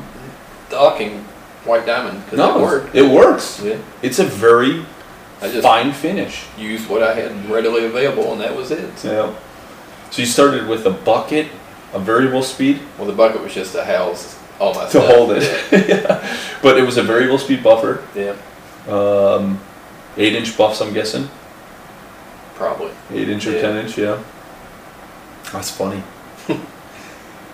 docking 0.69 1.25
white 1.65 1.85
diamond 1.85 2.23
No, 2.33 2.57
it 2.57 2.61
worked. 2.61 2.95
it 2.95 3.09
works. 3.11 3.61
Yeah. 3.63 3.77
It's 4.01 4.19
a 4.19 4.23
very 4.25 4.85
I 5.41 5.47
just 5.49 5.63
fine 5.63 5.91
finish. 5.93 6.45
used 6.57 6.89
what 6.89 7.01
I 7.03 7.13
had 7.13 7.49
readily 7.49 7.85
available, 7.85 8.31
and 8.33 8.41
that 8.41 8.55
was 8.55 8.71
it. 8.71 8.89
Yeah. 9.03 9.33
So 10.11 10.21
you 10.21 10.25
started 10.27 10.67
with 10.67 10.85
a 10.85 10.91
bucket, 10.91 11.47
a 11.93 11.99
variable 11.99 12.43
speed 12.43 12.79
Well, 12.97 13.07
the 13.07 13.13
bucket 13.13 13.41
was 13.41 13.53
just 13.53 13.73
to 13.73 13.83
house 13.83 14.37
all 14.59 14.73
my 14.73 14.83
to 14.83 14.89
stuff. 14.89 15.05
hold 15.15 15.31
it. 15.31 15.43
yeah. 15.71 16.37
But 16.61 16.77
it 16.77 16.83
was 16.85 16.97
a 16.97 17.03
variable 17.03 17.39
speed 17.39 17.63
buffer. 17.63 18.03
Yeah, 18.15 18.35
Um, 18.87 19.59
eight 20.17 20.35
inch 20.35 20.55
buffs, 20.55 20.79
I'm 20.81 20.93
guessing. 20.93 21.27
probably. 22.55 22.91
Eight 23.11 23.29
inch 23.29 23.47
or 23.47 23.51
Yeah. 23.53 23.61
ten 23.61 23.77
inch, 23.77 23.97
yeah. 23.97 24.17
That's 25.51 25.71
funny. 25.71 26.03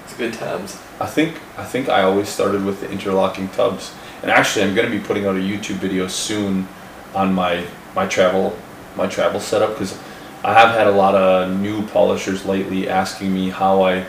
It's 0.05 0.15
good 0.17 0.33
times. 0.33 0.77
I 0.99 1.05
think 1.05 1.35
I 1.57 1.63
think 1.63 1.89
I 1.89 2.01
always 2.03 2.27
started 2.29 2.65
with 2.65 2.79
the 2.81 2.89
interlocking 2.89 3.49
tubs, 3.49 3.91
and 4.21 4.31
actually 4.31 4.65
I'm 4.65 4.75
going 4.75 4.89
to 4.89 4.97
be 4.97 5.03
putting 5.03 5.25
out 5.25 5.35
a 5.35 5.39
YouTube 5.39 5.75
video 5.75 6.07
soon 6.07 6.67
on 7.13 7.33
my 7.33 7.65
my 7.95 8.05
travel 8.07 8.57
my 8.95 9.07
travel 9.07 9.39
setup 9.39 9.73
because 9.73 9.97
I 10.43 10.53
have 10.53 10.69
had 10.75 10.87
a 10.87 10.91
lot 10.91 11.15
of 11.15 11.59
new 11.59 11.85
polishers 11.87 12.45
lately 12.45 12.87
asking 12.89 13.33
me 13.33 13.49
how 13.49 13.83
I 13.83 14.05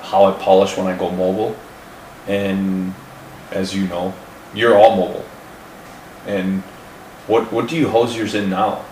how 0.00 0.24
I 0.24 0.32
polish 0.32 0.76
when 0.76 0.86
I 0.86 0.96
go 0.96 1.10
mobile, 1.10 1.56
and 2.26 2.94
as 3.50 3.74
you 3.74 3.86
know, 3.88 4.14
you're 4.54 4.76
all 4.76 4.96
mobile, 4.96 5.24
and 6.26 6.62
what 7.26 7.52
what 7.52 7.68
do 7.68 7.76
you 7.76 7.88
hose 7.88 8.16
yours 8.16 8.34
in 8.34 8.48
now? 8.50 8.84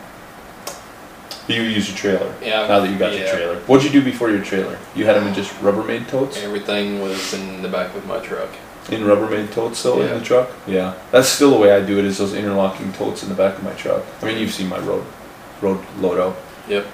You 1.49 1.62
use 1.62 1.88
your 1.88 1.97
trailer. 1.97 2.34
Yeah, 2.42 2.66
Now 2.66 2.80
that 2.80 2.90
you 2.90 2.99
got 2.99 3.16
your 3.16 3.28
trailer, 3.28 3.57
what'd 3.61 3.84
you 3.84 4.01
do 4.01 4.05
before 4.05 4.30
your 4.30 4.42
trailer? 4.44 4.78
You 4.97 5.07
had 5.07 5.14
them 5.14 5.28
in 5.28 5.34
just 5.34 5.53
Rubbermaid 5.61 6.09
totes. 6.09 6.36
Everything 6.38 7.01
was 7.01 7.32
in 7.34 7.62
the 7.62 7.68
back 7.68 7.94
of 7.94 8.05
my 8.07 8.18
truck. 8.18 8.51
In 8.91 9.03
Rubbermaid 9.03 9.53
totes 9.53 9.78
still 9.80 10.01
in 10.01 10.09
Yeah. 10.09 10.14
the 10.18 10.24
truck? 10.24 10.49
Yeah. 10.66 10.95
That's 11.11 11.28
still 11.28 11.51
the 11.51 11.57
way 11.59 11.72
I 11.72 11.80
do 11.80 11.99
it 11.99 12.05
is 12.05 12.18
those 12.18 12.34
interlocking 12.34 12.93
totes 12.93 13.22
in 13.24 13.28
the 13.28 13.34
back 13.34 13.57
of 13.59 13.64
my 13.64 13.72
truck. 13.72 14.03
I 14.22 14.26
mean 14.26 14.39
you've 14.39 14.53
seen 14.53 14.68
my 14.68 14.78
road 14.78 15.05
road 15.61 15.78
loadout. 16.01 16.34
Yep. 16.68 16.87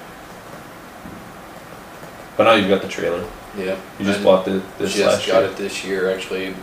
But 2.36 2.44
now 2.44 2.54
you've 2.54 2.68
got 2.70 2.82
the 2.82 2.88
trailer. 2.88 3.24
Yeah. 3.56 3.76
You 3.98 4.06
just 4.06 4.24
bought 4.24 4.44
the 4.46 4.62
this 4.78 4.94
just 4.94 5.06
last 5.06 5.26
got 5.26 5.42
year. 5.42 5.50
it 5.50 5.56
this 5.56 5.84
year. 5.84 6.10
Actually, 6.10 6.54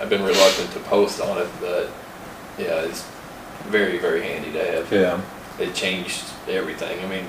I've 0.00 0.08
been 0.08 0.22
reluctant 0.22 0.70
to 0.72 0.78
post 0.80 1.20
on 1.20 1.38
it, 1.38 1.48
but 1.60 1.88
yeah, 2.58 2.82
it's 2.82 3.04
very 3.68 3.98
very 3.98 4.22
handy 4.22 4.52
to 4.52 4.64
have. 4.64 4.92
Yeah. 4.92 5.20
It 5.58 5.74
changed 5.74 6.22
everything. 6.48 7.04
I 7.04 7.08
mean, 7.08 7.26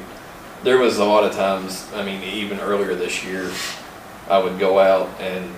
there 0.64 0.78
was 0.78 1.00
a 1.00 1.06
lot 1.06 1.24
of 1.24 1.34
times. 1.36 1.88
I 1.96 2.04
mean, 2.04 2.22
even 2.24 2.60
earlier 2.60 2.94
this 2.94 3.24
year, 3.26 3.50
I 4.30 4.38
would 4.38 4.60
go 4.60 4.78
out 4.80 5.10
and 5.20 5.52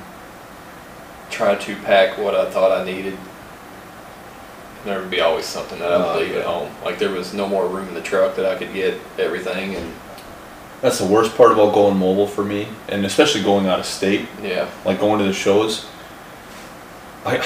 try 1.34 1.56
to 1.56 1.76
pack 1.78 2.18
what 2.18 2.36
I 2.36 2.50
thought 2.50 2.72
I 2.72 2.86
needed. 2.86 3.18
There 4.86 5.00
would 5.00 5.10
be 5.10 5.22
always 5.22 5.46
something 5.46 5.80
that 5.80 5.92
I 5.94 5.98
would 5.98 6.16
Oh, 6.16 6.20
leave 6.20 6.36
at 6.36 6.46
home. 6.46 6.70
Like 6.84 7.00
there 7.00 7.10
was 7.12 7.34
no 7.34 7.48
more 7.48 7.68
room 7.68 7.88
in 7.88 7.94
the 7.94 8.02
truck 8.02 8.36
that 8.36 8.46
I 8.46 8.56
could 8.56 8.74
get 8.74 9.00
everything, 9.18 9.76
and 9.76 9.94
That's 10.82 11.00
the 11.00 11.06
worst 11.06 11.36
part 11.38 11.52
about 11.54 11.74
going 11.74 11.98
mobile 11.98 12.28
for 12.28 12.44
me, 12.44 12.68
and 12.90 13.06
especially 13.06 13.42
going 13.44 13.66
out 13.68 13.80
of 13.80 13.86
state, 13.86 14.28
yeah, 14.42 14.70
like 14.86 15.00
going 15.00 15.20
to 15.20 15.26
the 15.26 15.34
shows. 15.34 15.86
I 17.26 17.38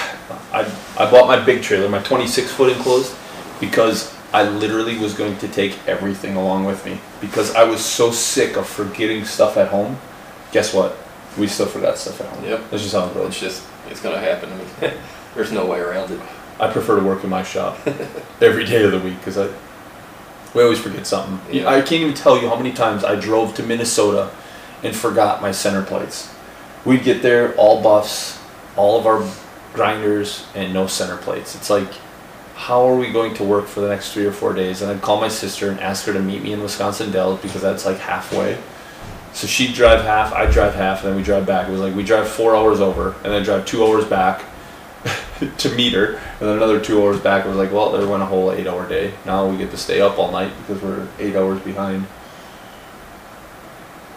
I 0.52 0.62
I 0.98 1.10
bought 1.10 1.28
my 1.28 1.38
big 1.44 1.62
trailer, 1.62 1.88
my 1.88 2.02
26 2.02 2.50
foot 2.52 2.76
enclosed, 2.76 3.14
because 3.60 4.12
I 4.32 4.42
literally 4.42 4.98
was 4.98 5.14
going 5.14 5.38
to 5.38 5.48
take 5.48 5.78
everything 5.86 6.34
along 6.36 6.64
with 6.66 6.84
me 6.84 6.98
because 7.20 7.54
I 7.54 7.62
was 7.64 7.82
so 7.84 8.10
sick 8.10 8.56
of 8.56 8.66
forgetting 8.68 9.24
stuff 9.24 9.56
at 9.56 9.68
home. 9.68 9.96
Guess 10.52 10.74
what? 10.74 10.96
We 11.38 11.46
still 11.46 11.66
forgot 11.66 11.96
stuff 11.96 12.20
at 12.20 12.26
home. 12.26 12.44
Yep. 12.44 12.70
That's 12.70 12.82
just 12.82 12.94
how 12.94 13.04
it 13.04 13.06
it's 13.08 13.14
goes. 13.14 13.38
just 13.40 13.62
it's 13.90 14.00
gonna 14.00 14.20
happen. 14.20 14.50
I 14.52 14.56
mean, 14.86 14.94
there's 15.34 15.52
no 15.52 15.66
way 15.66 15.80
around 15.80 16.10
it. 16.10 16.20
I 16.60 16.72
prefer 16.72 16.98
to 16.98 17.04
work 17.04 17.22
in 17.22 17.30
my 17.30 17.42
shop 17.42 17.78
every 18.40 18.64
day 18.64 18.82
of 18.82 18.92
the 18.92 18.98
week 18.98 19.18
because 19.18 19.38
I 19.38 19.48
we 20.54 20.62
always 20.62 20.80
forget 20.80 21.06
something. 21.06 21.40
Yeah. 21.54 21.68
I 21.68 21.80
can't 21.80 22.02
even 22.02 22.14
tell 22.14 22.40
you 22.40 22.48
how 22.48 22.56
many 22.56 22.72
times 22.72 23.04
I 23.04 23.16
drove 23.16 23.54
to 23.56 23.62
Minnesota 23.62 24.30
and 24.82 24.94
forgot 24.94 25.42
my 25.42 25.52
center 25.52 25.82
plates. 25.82 26.34
We'd 26.84 27.04
get 27.04 27.22
there, 27.22 27.54
all 27.56 27.82
buffs, 27.82 28.40
all 28.76 28.98
of 28.98 29.06
our 29.06 29.28
grinders, 29.74 30.46
and 30.54 30.72
no 30.72 30.86
center 30.86 31.16
plates. 31.16 31.54
It's 31.54 31.68
like, 31.68 31.88
how 32.54 32.86
are 32.88 32.96
we 32.96 33.12
going 33.12 33.34
to 33.34 33.44
work 33.44 33.66
for 33.66 33.80
the 33.80 33.88
next 33.88 34.12
three 34.12 34.24
or 34.24 34.32
four 34.32 34.54
days? 34.54 34.80
And 34.80 34.90
I'd 34.90 35.02
call 35.02 35.20
my 35.20 35.28
sister 35.28 35.70
and 35.70 35.78
ask 35.80 36.06
her 36.06 36.12
to 36.12 36.20
meet 36.20 36.42
me 36.42 36.52
in 36.52 36.62
Wisconsin 36.62 37.12
Dells 37.12 37.40
because 37.40 37.62
that's 37.62 37.84
like 37.84 37.98
halfway. 37.98 38.58
So 39.38 39.46
she'd 39.46 39.72
drive 39.72 40.02
half, 40.02 40.32
I'd 40.32 40.50
drive 40.50 40.74
half, 40.74 41.04
and 41.04 41.10
then 41.10 41.16
we 41.16 41.22
drive 41.22 41.46
back. 41.46 41.68
It 41.68 41.70
was 41.70 41.80
like 41.80 41.94
we 41.94 42.02
drive 42.02 42.28
four 42.28 42.56
hours 42.56 42.80
over 42.80 43.14
and 43.22 43.32
then 43.32 43.44
drive 43.44 43.66
two 43.66 43.86
hours 43.86 44.04
back 44.04 44.44
to 45.58 45.68
meet 45.76 45.92
her, 45.92 46.16
and 46.16 46.40
then 46.40 46.56
another 46.56 46.80
two 46.80 47.00
hours 47.00 47.20
back. 47.20 47.46
It 47.46 47.48
was 47.48 47.56
like, 47.56 47.70
well, 47.70 47.92
there 47.92 48.04
went 48.04 48.20
a 48.20 48.26
whole 48.26 48.50
eight 48.50 48.66
hour 48.66 48.88
day. 48.88 49.14
Now 49.24 49.48
we 49.48 49.56
get 49.56 49.70
to 49.70 49.76
stay 49.76 50.00
up 50.00 50.18
all 50.18 50.32
night 50.32 50.52
because 50.58 50.82
we're 50.82 51.06
eight 51.20 51.36
hours 51.36 51.60
behind. 51.60 52.06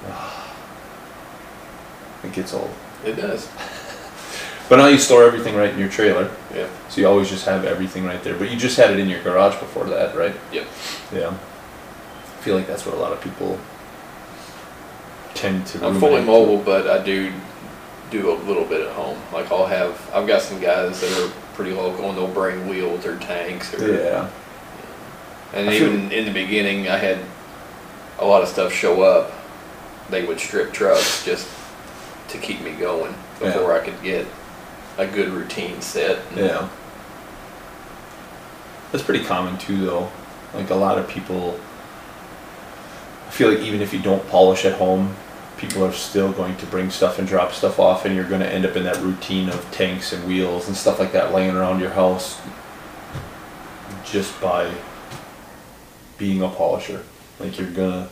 It 2.24 2.34
gets 2.34 2.56
old. 2.56 2.74
It 3.06 3.14
does. 3.14 3.48
But 4.70 4.78
now 4.78 4.88
you 4.88 4.98
store 4.98 5.26
everything 5.26 5.56
right 5.56 5.72
in 5.72 5.78
your 5.78 5.90
trailer, 5.90 6.32
Yeah. 6.56 6.68
so 6.88 7.02
you 7.02 7.08
always 7.08 7.30
just 7.30 7.46
have 7.46 7.66
everything 7.66 8.06
right 8.06 8.24
there. 8.24 8.38
But 8.38 8.50
you 8.50 8.58
just 8.58 8.78
had 8.78 8.90
it 8.92 9.00
in 9.00 9.10
your 9.10 9.22
garage 9.22 9.60
before 9.60 9.84
that, 9.86 10.16
right? 10.16 10.34
Yep. 10.54 10.66
Yeah. 11.14 11.30
I 11.30 12.42
feel 12.42 12.56
like 12.56 12.68
that's 12.68 12.86
what 12.86 12.96
a 12.96 12.98
lot 12.98 13.12
of 13.12 13.20
people 13.22 13.60
tend 15.34 15.66
to. 15.68 15.86
I'm 15.86 16.00
fully 16.00 16.22
mobile, 16.24 16.58
but 16.58 16.88
I 16.88 17.04
do 17.04 17.32
do 18.10 18.32
a 18.32 18.36
little 18.46 18.66
bit 18.66 18.82
at 18.82 18.92
home. 18.94 19.18
Like 19.34 19.52
I'll 19.52 19.66
have, 19.66 20.10
I've 20.14 20.28
got 20.28 20.42
some 20.42 20.60
guys 20.60 21.00
that 21.02 21.12
are 21.20 21.32
pretty 21.54 21.72
local 21.74 22.10
and 22.10 22.18
they'll 22.18 22.28
bring 22.28 22.68
wheels 22.68 23.06
or 23.06 23.18
tanks 23.20 23.74
or. 23.74 23.94
Yeah. 23.94 24.30
And 25.54 25.70
I 25.70 25.78
feel- 25.80 25.88
even 25.90 26.12
in 26.12 26.26
the 26.26 26.32
beginning, 26.34 26.88
I 26.90 26.98
had 26.98 27.20
a 28.20 28.26
lot 28.26 28.42
of 28.42 28.50
stuff 28.50 28.74
show 28.74 29.02
up. 29.02 29.32
They 30.10 30.26
would 30.26 30.40
strip 30.40 30.74
trucks 30.74 31.24
just 31.26 31.48
to 32.30 32.38
keep 32.38 32.62
me 32.62 32.72
going 32.74 33.14
before 33.40 33.74
I 33.74 33.80
could 33.80 34.02
get 34.04 34.26
a 34.98 35.08
good 35.08 35.30
routine 35.30 35.82
set. 35.82 36.20
Yeah. 36.36 36.68
That's 38.92 39.04
pretty 39.04 39.24
common 39.24 39.58
too, 39.58 39.86
though. 39.86 40.12
Like 40.54 40.70
a 40.70 40.76
lot 40.76 40.98
of 40.98 41.08
people, 41.08 41.58
I 43.28 43.32
feel 43.32 43.50
like 43.50 43.60
even 43.60 43.82
if 43.82 43.94
you 43.94 44.00
don't 44.02 44.28
polish 44.28 44.66
at 44.66 44.74
home, 44.74 45.16
people 45.62 45.86
are 45.86 45.94
still 45.94 46.32
going 46.34 46.58
to 46.58 46.66
bring 46.66 46.90
stuff 46.90 47.20
and 47.20 47.28
drop 47.28 47.52
stuff 47.54 47.80
off, 47.80 48.04
and 48.06 48.16
you're 48.16 48.28
going 48.28 48.42
to 48.42 48.52
end 48.52 48.66
up 48.66 48.76
in 48.76 48.84
that 48.84 48.98
routine 48.98 49.48
of 49.48 49.72
tanks 49.72 50.12
and 50.12 50.28
wheels 50.28 50.68
and 50.68 50.76
stuff 50.76 51.00
like 51.00 51.12
that 51.14 51.32
laying 51.32 51.56
around 51.56 51.80
your 51.80 51.92
house 51.92 52.42
just 54.06 54.40
by 54.42 54.74
being 56.18 56.42
a 56.42 56.48
polisher. 56.50 57.04
Like 57.40 57.58
you're 57.58 57.70
gonna 57.72 58.10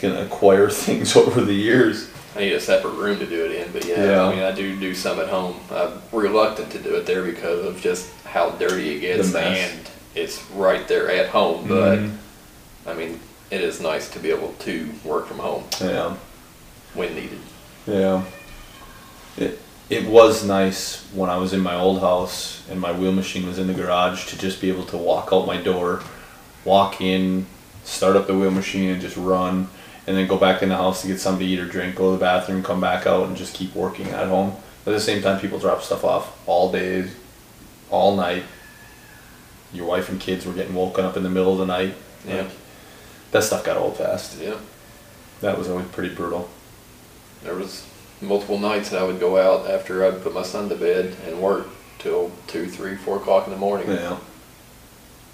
gonna 0.00 0.22
acquire 0.22 0.70
things 0.86 1.16
over 1.16 1.40
the 1.40 1.52
years. 1.54 2.10
I 2.36 2.40
need 2.40 2.52
a 2.52 2.60
separate 2.60 2.94
room 2.94 3.18
to 3.20 3.26
do 3.26 3.44
it 3.44 3.52
in, 3.52 3.72
but 3.72 3.84
yeah, 3.84 4.04
Yeah. 4.04 4.22
I 4.24 4.34
mean, 4.34 4.42
I 4.42 4.50
do 4.52 4.78
do 4.78 4.92
some 4.94 5.20
at 5.20 5.28
home. 5.28 5.60
I'm 5.70 6.00
reluctant 6.12 6.70
to 6.72 6.78
do 6.80 6.96
it 6.96 7.06
there 7.06 7.22
because 7.24 7.64
of 7.64 7.80
just 7.80 8.10
how 8.24 8.50
dirty 8.50 8.96
it 8.96 9.00
gets, 9.00 9.28
The 9.30 9.38
mess. 9.38 9.70
and 9.72 9.80
it's 10.16 10.42
right 10.50 10.86
there 10.88 11.08
at 11.10 11.28
home. 11.28 11.66
But 11.68 11.98
Mhm. 11.98 12.16
I 12.88 12.94
mean, 12.94 13.20
it 13.52 13.60
is 13.60 13.80
nice 13.80 14.08
to 14.10 14.18
be 14.18 14.30
able 14.30 14.52
to 14.60 14.90
work 15.04 15.28
from 15.28 15.38
home 15.38 15.64
Yeah. 15.80 16.14
When 16.94 17.14
needed. 17.14 17.38
Yeah. 17.86 18.24
It 19.36 19.60
it 19.90 20.06
was 20.06 20.44
nice 20.44 21.04
when 21.12 21.28
I 21.28 21.36
was 21.36 21.52
in 21.52 21.60
my 21.60 21.74
old 21.74 22.00
house 22.00 22.62
and 22.70 22.80
my 22.80 22.90
wheel 22.90 23.12
machine 23.12 23.46
was 23.46 23.58
in 23.58 23.66
the 23.66 23.74
garage 23.74 24.26
to 24.30 24.38
just 24.38 24.60
be 24.60 24.70
able 24.70 24.86
to 24.86 24.96
walk 24.96 25.28
out 25.30 25.46
my 25.46 25.58
door, 25.58 26.02
walk 26.64 27.02
in, 27.02 27.46
start 27.84 28.16
up 28.16 28.26
the 28.26 28.34
wheel 28.34 28.50
machine 28.50 28.88
and 28.88 29.00
just 29.00 29.16
run 29.16 29.68
and 30.06 30.16
then 30.16 30.26
go 30.26 30.38
back 30.38 30.62
in 30.62 30.70
the 30.70 30.76
house 30.76 31.02
to 31.02 31.08
get 31.08 31.20
something 31.20 31.46
to 31.46 31.52
eat 31.52 31.60
or 31.60 31.66
drink, 31.66 31.96
go 31.96 32.12
to 32.12 32.18
the 32.18 32.20
bathroom, 32.20 32.62
come 32.62 32.80
back 32.80 33.06
out 33.06 33.26
and 33.26 33.36
just 33.36 33.54
keep 33.54 33.74
working 33.74 34.06
at 34.08 34.28
home. 34.28 34.56
At 34.86 34.92
the 34.92 35.00
same 35.00 35.22
time 35.22 35.40
people 35.40 35.58
drop 35.58 35.82
stuff 35.82 36.04
off 36.04 36.36
all 36.46 36.72
day, 36.72 37.08
all 37.90 38.16
night. 38.16 38.44
Your 39.72 39.86
wife 39.86 40.08
and 40.08 40.20
kids 40.20 40.46
were 40.46 40.52
getting 40.52 40.74
woken 40.74 41.04
up 41.04 41.16
in 41.16 41.22
the 41.22 41.30
middle 41.30 41.52
of 41.52 41.58
the 41.58 41.66
night. 41.66 41.94
Yeah. 42.26 42.42
Like, 42.42 42.50
that 43.32 43.42
stuff 43.42 43.64
got 43.64 43.76
old 43.76 43.96
fast. 43.96 44.40
Yeah, 44.40 44.56
That 45.40 45.58
was 45.58 45.68
always 45.68 45.86
pretty 45.88 46.14
brutal. 46.14 46.48
There 47.44 47.54
was 47.54 47.86
multiple 48.20 48.58
nights 48.58 48.90
that 48.90 49.00
I 49.00 49.04
would 49.04 49.20
go 49.20 49.36
out 49.36 49.70
after 49.70 50.04
I'd 50.04 50.22
put 50.22 50.34
my 50.34 50.42
son 50.42 50.68
to 50.70 50.74
bed 50.74 51.14
and 51.26 51.40
work 51.40 51.68
till 51.98 52.32
two, 52.46 52.66
three, 52.66 52.96
four 52.96 53.18
o'clock 53.18 53.46
in 53.46 53.52
the 53.52 53.58
morning. 53.58 53.88
Yeah. 53.88 54.18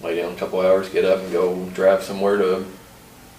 Lay 0.02 0.16
down 0.16 0.32
a 0.32 0.36
couple 0.36 0.60
hours, 0.60 0.88
get 0.88 1.04
up 1.04 1.20
and 1.20 1.32
go 1.32 1.66
drive 1.70 2.02
somewhere 2.02 2.36
to 2.38 2.66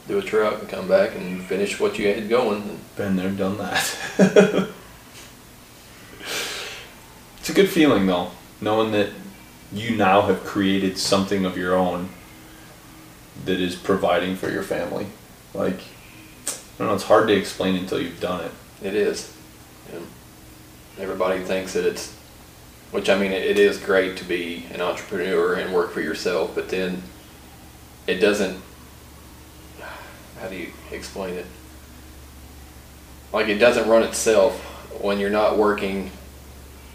do 0.08 0.18
a 0.18 0.22
truck 0.22 0.60
and 0.60 0.70
come 0.70 0.88
back 0.88 1.16
and 1.16 1.44
finish 1.44 1.80
what 1.80 1.98
you 2.00 2.08
had 2.08 2.30
going. 2.30 2.80
Been 2.96 3.16
there, 3.16 3.30
done 3.32 3.58
that. 3.58 3.96
it's 7.38 7.50
a 7.50 7.54
good 7.54 7.70
feeling 7.70 8.06
though, 8.06 8.32
knowing 8.60 8.92
that 8.92 9.10
you 9.72 9.96
now 9.96 10.24
have 10.24 10.44
created 10.44 10.98
something 10.98 11.46
of 11.46 11.58
your 11.58 11.76
own 11.76 12.10
that 13.46 13.60
is 13.60 13.76
providing 13.76 14.36
for 14.36 14.50
your 14.52 14.64
family. 14.64 15.08
Like, 15.54 15.80
I 15.80 16.54
don't 16.78 16.88
know, 16.88 16.94
it's 16.94 17.04
hard 17.04 17.28
to 17.28 17.34
explain 17.34 17.76
until 17.76 18.02
you've 18.02 18.20
done 18.20 18.46
it. 18.46 18.52
It 18.82 18.96
is. 18.96 19.32
Yeah. 19.92 20.00
Everybody 21.00 21.40
thinks 21.42 21.74
that 21.74 21.86
it's 21.86 22.14
Which 22.92 23.10
I 23.10 23.18
mean, 23.18 23.32
it, 23.32 23.44
it 23.46 23.58
is 23.60 23.78
great 23.78 24.18
to 24.18 24.24
be 24.26 24.66
an 24.74 24.82
entrepreneur 24.82 25.54
and 25.56 25.74
work 25.74 25.92
for 25.92 26.02
yourself, 26.02 26.54
but 26.56 26.70
then 26.70 27.02
it 28.08 28.16
doesn't. 28.16 28.60
How 30.40 30.48
do 30.48 30.56
you 30.56 30.72
explain 30.92 31.36
it? 31.36 31.46
Like 33.32 33.48
it 33.48 33.60
doesn't 33.60 33.88
run 33.88 34.04
itself 34.04 34.60
when 35.02 35.20
you're 35.20 35.30
not 35.30 35.58
working. 35.58 36.12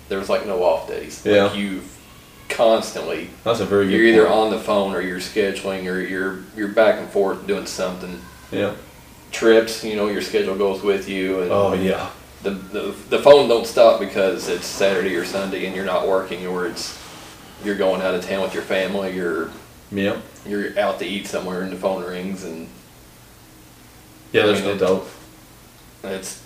There's 0.09 0.28
like 0.28 0.47
no 0.47 0.62
off 0.62 0.89
days. 0.89 1.22
Yeah. 1.24 1.45
Like 1.45 1.57
you've 1.57 1.93
constantly 2.49 3.30
That's 3.45 3.61
a 3.61 3.64
very 3.66 3.87
good. 3.87 3.93
you're 3.95 4.05
either 4.07 4.26
point. 4.26 4.34
on 4.34 4.51
the 4.51 4.59
phone 4.59 4.95
or 4.95 5.01
you're 5.01 5.18
scheduling 5.18 5.91
or 5.91 6.01
you're 6.01 6.41
you're 6.57 6.68
back 6.68 6.99
and 7.01 7.09
forth 7.09 7.47
doing 7.47 7.66
something. 7.66 8.20
Yeah. 8.53 8.74
Trips, 9.41 9.84
you 9.84 9.97
know, 9.97 10.09
your 10.09 10.22
schedule 10.22 10.57
goes 10.57 10.82
with 10.82 11.09
you, 11.11 11.43
and 11.43 11.51
Oh 11.53 11.74
yeah. 11.74 12.09
the, 12.43 12.51
the 12.51 12.95
the 13.11 13.18
phone 13.18 13.49
don't 13.49 13.66
stop 13.66 14.01
because 14.01 14.49
it's 14.49 14.64
Saturday 14.66 15.14
or 15.14 15.24
Sunday 15.26 15.66
and 15.66 15.76
you're 15.76 15.84
not 15.84 16.09
working, 16.09 16.47
or 16.47 16.66
it's 16.66 16.99
you're 17.62 17.74
going 17.76 18.01
out 18.01 18.14
of 18.14 18.24
town 18.26 18.43
with 18.43 18.55
your 18.55 18.62
family, 18.62 19.14
you're 19.14 19.51
Yeah. 19.93 20.16
you're 20.47 20.78
out 20.78 20.99
to 21.01 21.05
eat 21.07 21.26
somewhere 21.26 21.61
and 21.62 21.70
the 21.70 21.76
phone 21.76 22.03
rings, 22.05 22.45
and 22.45 22.66
Yeah. 24.32 24.47
There's 24.47 24.62
no 24.62 24.76
doubt. 24.76 25.07
it's 26.05 26.41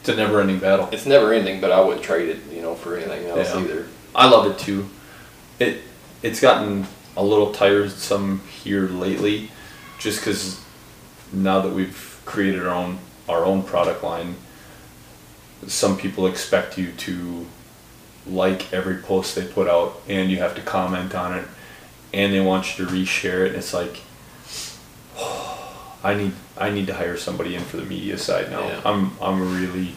It's 0.00 0.08
a 0.10 0.14
never-ending 0.14 0.60
battle. 0.60 0.88
it's 0.92 1.04
never 1.06 1.32
ending. 1.32 1.60
But 1.60 1.72
I 1.72 1.80
wouldn't 1.80 2.04
trade 2.04 2.28
it, 2.28 2.38
you 2.52 2.62
know, 2.62 2.76
for 2.76 2.96
anything 2.96 3.26
else 3.26 3.48
Yeah. 3.54 3.60
either. 3.60 3.86
I 4.14 4.28
love 4.28 4.46
it 4.46 4.56
too. 4.58 4.88
It 5.58 5.78
it's 6.22 6.40
gotten 6.40 6.86
a 7.16 7.24
little 7.24 7.52
tiresome 7.52 8.42
here 8.62 8.82
lately, 8.88 9.50
just 9.98 10.20
because 10.20 10.60
now 11.32 11.60
that 11.60 11.72
we've 11.72 12.12
created 12.26 12.66
our 12.66 12.74
own 12.74 12.98
our 13.28 13.44
own 13.44 13.62
product 13.62 14.04
line, 14.04 14.36
some 15.66 15.96
people 15.96 16.26
expect 16.26 16.76
you 16.76 16.92
to 16.92 17.46
like 18.26 18.72
every 18.72 18.96
post 18.96 19.34
they 19.34 19.46
put 19.46 19.68
out, 19.68 20.00
and 20.08 20.30
you 20.30 20.38
have 20.38 20.54
to 20.56 20.60
comment 20.60 21.14
on 21.14 21.38
it, 21.38 21.46
and 22.12 22.32
they 22.32 22.40
want 22.40 22.78
you 22.78 22.84
to 22.84 22.90
reshare 22.90 23.46
it. 23.46 23.48
And 23.48 23.56
it's 23.56 23.72
like, 23.72 24.02
I 26.04 26.14
need 26.14 26.32
I 26.58 26.70
need 26.70 26.86
to 26.88 26.94
hire 26.94 27.16
somebody 27.16 27.54
in 27.54 27.62
for 27.62 27.78
the 27.78 27.84
media 27.84 28.18
side 28.18 28.50
now. 28.50 28.66
Yeah. 28.66 28.80
I'm 28.84 29.12
I'm 29.20 29.54
really 29.54 29.92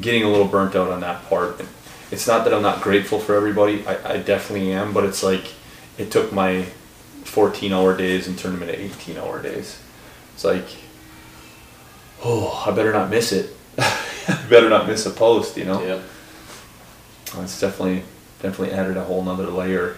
getting 0.00 0.24
a 0.24 0.28
little 0.28 0.48
burnt 0.48 0.74
out 0.74 0.90
on 0.90 1.00
that 1.00 1.24
part. 1.28 1.60
It's 2.10 2.26
not 2.26 2.44
that 2.44 2.54
I'm 2.54 2.62
not 2.62 2.82
grateful 2.82 3.18
for 3.18 3.34
everybody. 3.34 3.86
I, 3.86 4.14
I 4.14 4.18
definitely 4.18 4.72
am, 4.72 4.92
but 4.92 5.04
it's 5.04 5.22
like 5.22 5.52
it 5.98 6.10
took 6.10 6.32
my 6.32 6.66
14 7.24 7.72
hour 7.72 7.96
days 7.96 8.28
and 8.28 8.38
turned 8.38 8.60
them 8.60 8.68
into 8.68 8.80
18 8.80 9.18
hour 9.18 9.42
days. 9.42 9.80
It's 10.34 10.44
like, 10.44 10.66
oh, 12.24 12.64
I 12.66 12.70
better 12.72 12.92
not 12.92 13.10
miss 13.10 13.32
it. 13.32 13.50
I 13.78 14.44
better 14.48 14.68
not 14.68 14.86
miss 14.86 15.06
a 15.06 15.10
post, 15.10 15.56
you 15.56 15.64
know? 15.64 15.82
Yeah, 15.84 17.42
It's 17.42 17.60
definitely 17.60 18.02
definitely 18.42 18.72
added 18.74 18.96
a 18.96 19.04
whole 19.04 19.22
nother 19.22 19.46
layer. 19.48 19.96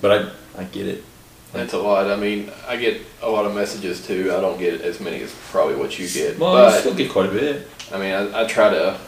But 0.00 0.10
I 0.56 0.60
I 0.60 0.64
get 0.64 0.86
it. 0.86 1.04
that's 1.52 1.72
a 1.72 1.78
lot. 1.78 2.10
I 2.10 2.16
mean, 2.16 2.50
I 2.66 2.76
get 2.76 3.00
a 3.22 3.30
lot 3.30 3.44
of 3.46 3.54
messages 3.54 4.04
too. 4.06 4.32
I 4.36 4.40
don't 4.40 4.58
get 4.58 4.80
as 4.80 5.00
many 5.00 5.22
as 5.22 5.34
probably 5.50 5.76
what 5.76 5.98
you 5.98 6.08
get, 6.08 6.38
Well, 6.38 6.52
but 6.54 6.74
you 6.74 6.80
still 6.80 6.94
get 6.94 7.10
quite 7.10 7.28
a 7.28 7.32
bit. 7.32 7.68
I 7.92 7.98
mean, 7.98 8.12
I, 8.12 8.42
I 8.42 8.46
try 8.46 8.70
to 8.70 8.98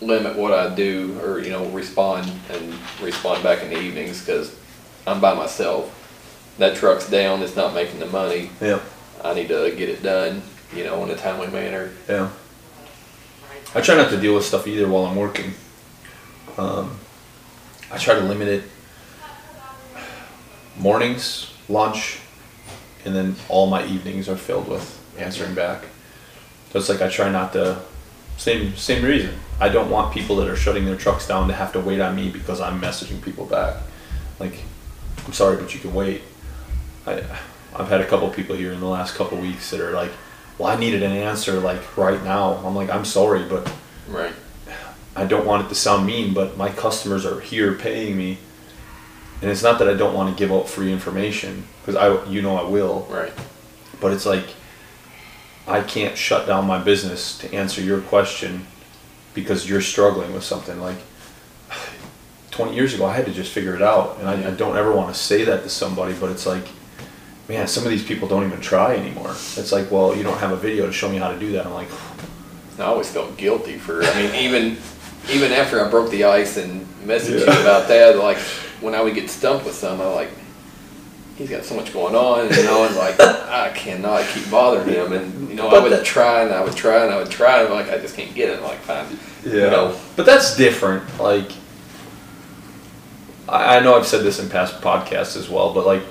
limit 0.00 0.36
what 0.36 0.52
I 0.52 0.74
do 0.74 1.18
or, 1.20 1.38
you 1.38 1.50
know, 1.50 1.66
respond 1.66 2.30
and 2.50 2.74
respond 3.00 3.42
back 3.42 3.62
in 3.62 3.70
the 3.70 3.80
evenings 3.80 4.20
because 4.24 4.54
I'm 5.06 5.20
by 5.20 5.34
myself. 5.34 6.00
That 6.58 6.76
truck's 6.76 7.08
down, 7.08 7.42
it's 7.42 7.56
not 7.56 7.74
making 7.74 8.00
the 8.00 8.06
money. 8.06 8.50
Yeah. 8.60 8.80
I 9.24 9.34
need 9.34 9.48
to 9.48 9.74
get 9.74 9.88
it 9.88 10.02
done, 10.02 10.42
you 10.74 10.84
know, 10.84 11.02
in 11.04 11.10
a 11.10 11.16
timely 11.16 11.48
manner. 11.48 11.92
Yeah. 12.08 12.30
I 13.74 13.80
try 13.80 13.96
not 13.96 14.10
to 14.10 14.20
deal 14.20 14.34
with 14.34 14.44
stuff 14.44 14.66
either 14.66 14.86
while 14.86 15.06
I'm 15.06 15.16
working. 15.16 15.54
Um, 16.58 16.98
I 17.90 17.98
try 17.98 18.14
to 18.14 18.20
limit 18.20 18.48
it 18.48 18.64
mornings, 20.76 21.52
lunch, 21.68 22.20
and 23.04 23.14
then 23.14 23.36
all 23.48 23.66
my 23.66 23.86
evenings 23.86 24.28
are 24.28 24.36
filled 24.36 24.68
with 24.68 25.00
answering 25.18 25.54
back. 25.54 25.84
So 26.70 26.78
it's 26.78 26.88
like 26.88 27.02
I 27.02 27.08
try 27.08 27.30
not 27.30 27.52
to. 27.54 27.80
Same 28.36 28.74
same 28.74 29.04
reason. 29.04 29.38
I 29.60 29.68
don't 29.68 29.90
want 29.90 30.12
people 30.12 30.34
that 30.36 30.48
are 30.48 30.56
shutting 30.56 30.84
their 30.84 30.96
trucks 30.96 31.28
down 31.28 31.46
to 31.46 31.54
have 31.54 31.72
to 31.74 31.80
wait 31.80 32.00
on 32.00 32.16
me 32.16 32.30
because 32.30 32.60
I'm 32.60 32.80
messaging 32.80 33.22
people 33.22 33.46
back. 33.46 33.76
Like, 34.40 34.58
I'm 35.24 35.32
sorry, 35.32 35.56
but 35.56 35.72
you 35.72 35.78
can 35.78 35.94
wait. 35.94 36.22
I 37.06 37.22
I've 37.74 37.88
had 37.88 38.00
a 38.00 38.06
couple 38.06 38.28
people 38.30 38.54
here 38.56 38.72
in 38.72 38.80
the 38.80 38.86
last 38.86 39.14
couple 39.16 39.38
weeks 39.38 39.70
that 39.70 39.80
are 39.80 39.92
like, 39.92 40.12
well, 40.58 40.68
I 40.70 40.76
needed 40.78 41.02
an 41.02 41.12
answer 41.12 41.58
like 41.58 41.96
right 41.96 42.22
now. 42.22 42.54
I'm 42.64 42.74
like, 42.74 42.90
I'm 42.90 43.04
sorry, 43.04 43.42
but 43.44 43.70
Right. 44.08 44.32
I 45.16 45.24
don't 45.24 45.46
want 45.46 45.66
it 45.66 45.68
to 45.68 45.74
sound 45.74 46.06
mean, 46.06 46.34
but 46.34 46.56
my 46.56 46.70
customers 46.70 47.24
are 47.24 47.40
here 47.40 47.74
paying 47.74 48.16
me, 48.16 48.38
and 49.40 49.50
it's 49.50 49.62
not 49.62 49.78
that 49.78 49.88
I 49.88 49.94
don't 49.94 50.14
want 50.14 50.34
to 50.34 50.38
give 50.38 50.52
out 50.52 50.68
free 50.68 50.92
information 50.92 51.66
because 51.80 51.94
I, 51.96 52.24
you 52.28 52.42
know, 52.42 52.56
I 52.56 52.68
will. 52.68 53.06
Right. 53.08 53.32
But 54.00 54.12
it's 54.12 54.26
like 54.26 54.44
I 55.66 55.82
can't 55.82 56.16
shut 56.18 56.46
down 56.46 56.66
my 56.66 56.78
business 56.82 57.38
to 57.38 57.52
answer 57.54 57.80
your 57.80 58.00
question 58.00 58.66
because 59.34 59.68
you're 59.68 59.80
struggling 59.80 60.32
with 60.34 60.42
something. 60.42 60.80
Like 60.80 60.98
20 62.50 62.74
years 62.74 62.94
ago, 62.94 63.06
I 63.06 63.14
had 63.14 63.26
to 63.26 63.32
just 63.32 63.52
figure 63.52 63.74
it 63.74 63.82
out, 63.82 64.18
and 64.18 64.28
I, 64.28 64.48
I 64.48 64.50
don't 64.50 64.76
ever 64.76 64.92
want 64.92 65.14
to 65.14 65.20
say 65.20 65.44
that 65.44 65.62
to 65.62 65.68
somebody, 65.68 66.14
but 66.14 66.30
it's 66.30 66.46
like. 66.46 66.66
Man, 67.48 67.66
some 67.68 67.84
of 67.84 67.90
these 67.90 68.04
people 68.04 68.26
don't 68.26 68.44
even 68.46 68.60
try 68.60 68.96
anymore. 68.96 69.30
It's 69.30 69.70
like, 69.70 69.90
well, 69.90 70.16
you 70.16 70.22
don't 70.22 70.38
have 70.38 70.52
a 70.52 70.56
video 70.56 70.86
to 70.86 70.92
show 70.92 71.10
me 71.10 71.18
how 71.18 71.30
to 71.30 71.38
do 71.38 71.52
that. 71.52 71.66
I'm 71.66 71.74
like, 71.74 71.88
I 72.78 72.82
always 72.84 73.10
felt 73.10 73.36
guilty 73.36 73.76
for, 73.76 74.02
I 74.02 74.14
mean, 74.22 74.34
even, 74.36 74.78
even 75.30 75.52
after 75.52 75.84
I 75.84 75.90
broke 75.90 76.10
the 76.10 76.24
ice 76.24 76.56
and 76.56 76.86
messaged 77.04 77.46
Yeah. 77.46 77.54
you 77.54 77.60
about 77.60 77.86
that, 77.88 78.16
like, 78.16 78.38
when 78.80 78.94
I 78.94 79.02
would 79.02 79.14
get 79.14 79.28
stumped 79.28 79.66
with 79.66 79.74
something, 79.74 80.06
I'm 80.06 80.14
like, 80.14 80.30
he's 81.36 81.50
got 81.50 81.64
so 81.64 81.74
much 81.76 81.92
going 81.92 82.14
on, 82.14 82.48
you 82.54 82.62
know, 82.64 82.84
and 82.84 82.96
like, 82.96 83.20
I 83.20 83.70
cannot 83.74 84.26
keep 84.28 84.50
bothering 84.50 84.88
him. 84.88 85.12
And, 85.12 85.48
you 85.50 85.54
know, 85.54 85.68
I 85.68 85.80
would 85.82 85.92
that- 85.92 86.04
try 86.06 86.42
and 86.44 86.52
I 86.52 86.64
would 86.64 86.74
try 86.76 87.04
and 87.04 87.12
I 87.12 87.18
would 87.18 87.30
try, 87.30 87.60
and 87.62 87.74
like, 87.74 87.90
I 87.90 87.98
just 87.98 88.16
can't 88.16 88.34
get 88.34 88.48
it. 88.48 88.62
Like, 88.62 88.78
fine. 88.78 89.06
You 89.44 89.60
know, 89.60 90.00
But 90.16 90.24
that's 90.24 90.56
different. 90.56 91.20
Like, 91.20 91.52
I, 93.48 93.76
I 93.76 93.80
know 93.80 93.96
I've 93.96 94.06
said 94.06 94.22
this 94.24 94.38
in 94.40 94.48
past 94.48 94.80
podcasts 94.80 95.36
as 95.36 95.50
well, 95.50 95.74
but 95.74 95.84
like, 95.86 96.02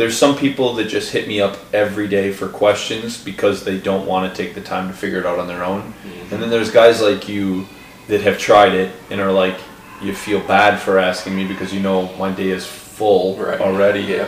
there's 0.00 0.16
some 0.16 0.34
people 0.34 0.72
that 0.76 0.86
just 0.86 1.12
hit 1.12 1.28
me 1.28 1.42
up 1.42 1.58
every 1.74 2.08
day 2.08 2.32
for 2.32 2.48
questions 2.48 3.22
because 3.22 3.64
they 3.64 3.78
don't 3.78 4.06
want 4.06 4.34
to 4.34 4.42
take 4.42 4.54
the 4.54 4.60
time 4.62 4.88
to 4.88 4.94
figure 4.94 5.18
it 5.18 5.26
out 5.26 5.38
on 5.38 5.46
their 5.46 5.62
own. 5.62 5.82
Mm-hmm. 5.82 6.32
And 6.32 6.42
then 6.42 6.48
there's 6.48 6.70
guys 6.70 7.02
like 7.02 7.28
you 7.28 7.66
that 8.08 8.22
have 8.22 8.38
tried 8.38 8.72
it 8.72 8.94
and 9.10 9.20
are 9.20 9.30
like, 9.30 9.58
you 10.00 10.14
feel 10.14 10.40
bad 10.40 10.80
for 10.80 10.98
asking 10.98 11.36
me 11.36 11.46
because 11.46 11.74
you 11.74 11.80
know 11.80 12.16
my 12.16 12.32
day 12.32 12.48
is 12.48 12.64
full 12.64 13.36
right. 13.36 13.60
already. 13.60 14.00
Yeah. 14.00 14.26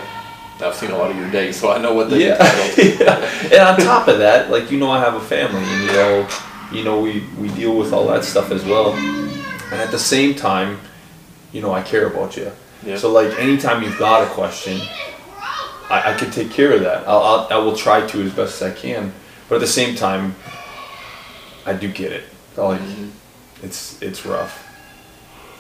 I've 0.61 0.75
seen 0.75 0.91
a 0.91 0.99
lot 0.99 1.11
of 1.11 1.17
your 1.17 1.31
days, 1.31 1.59
so 1.59 1.73
I 1.73 1.79
know 1.79 1.95
what 1.95 2.11
they're 2.11 2.21
Yeah. 2.21 2.75
yeah. 2.77 3.45
And 3.45 3.81
on 3.81 3.81
top 3.81 4.09
of 4.09 4.19
that, 4.19 4.51
like 4.51 4.71
you 4.71 4.79
know, 4.79 4.91
I 4.91 5.01
have 5.01 5.15
a 5.15 5.21
family, 5.21 5.63
and 5.63 5.83
you 5.87 5.93
know, 5.93 6.29
you 6.71 6.85
know, 6.85 7.01
we 7.01 7.25
we 7.39 7.49
deal 7.55 7.79
with 7.79 7.95
all 7.95 8.07
that 8.09 8.25
stuff 8.25 8.51
as 8.51 8.63
well. 8.63 8.93
And 8.93 9.81
at 9.81 9.91
the 9.91 9.99
same 9.99 10.35
time, 10.35 10.79
you 11.51 11.63
know, 11.63 11.73
I 11.73 11.81
care 11.81 12.07
about 12.07 12.37
you. 12.37 12.53
Yeah. 12.85 12.99
So 12.99 13.11
like, 13.11 13.33
anytime 13.41 13.83
you've 13.83 13.99
got 13.99 14.23
a 14.23 14.31
question, 14.35 14.79
I, 15.93 16.15
I 16.15 16.17
can 16.17 16.31
take 16.31 16.51
care 16.51 16.73
of 16.73 16.81
that. 16.81 17.07
I'll, 17.07 17.23
I'll 17.23 17.49
I 17.51 17.57
will 17.59 17.77
try 17.77 18.07
to 18.07 18.23
as 18.23 18.33
best 18.33 18.63
as 18.63 18.73
I 18.73 18.75
can. 18.75 19.13
But 19.49 19.57
at 19.57 19.61
the 19.61 19.67
same 19.67 19.95
time, 19.95 20.35
I 21.67 21.75
do 21.75 21.93
get 21.93 22.13
it. 22.13 22.25
Like, 22.57 22.81
mm-hmm. 22.81 23.11
it's 23.63 24.01
it's 24.01 24.25
rough. 24.25 24.69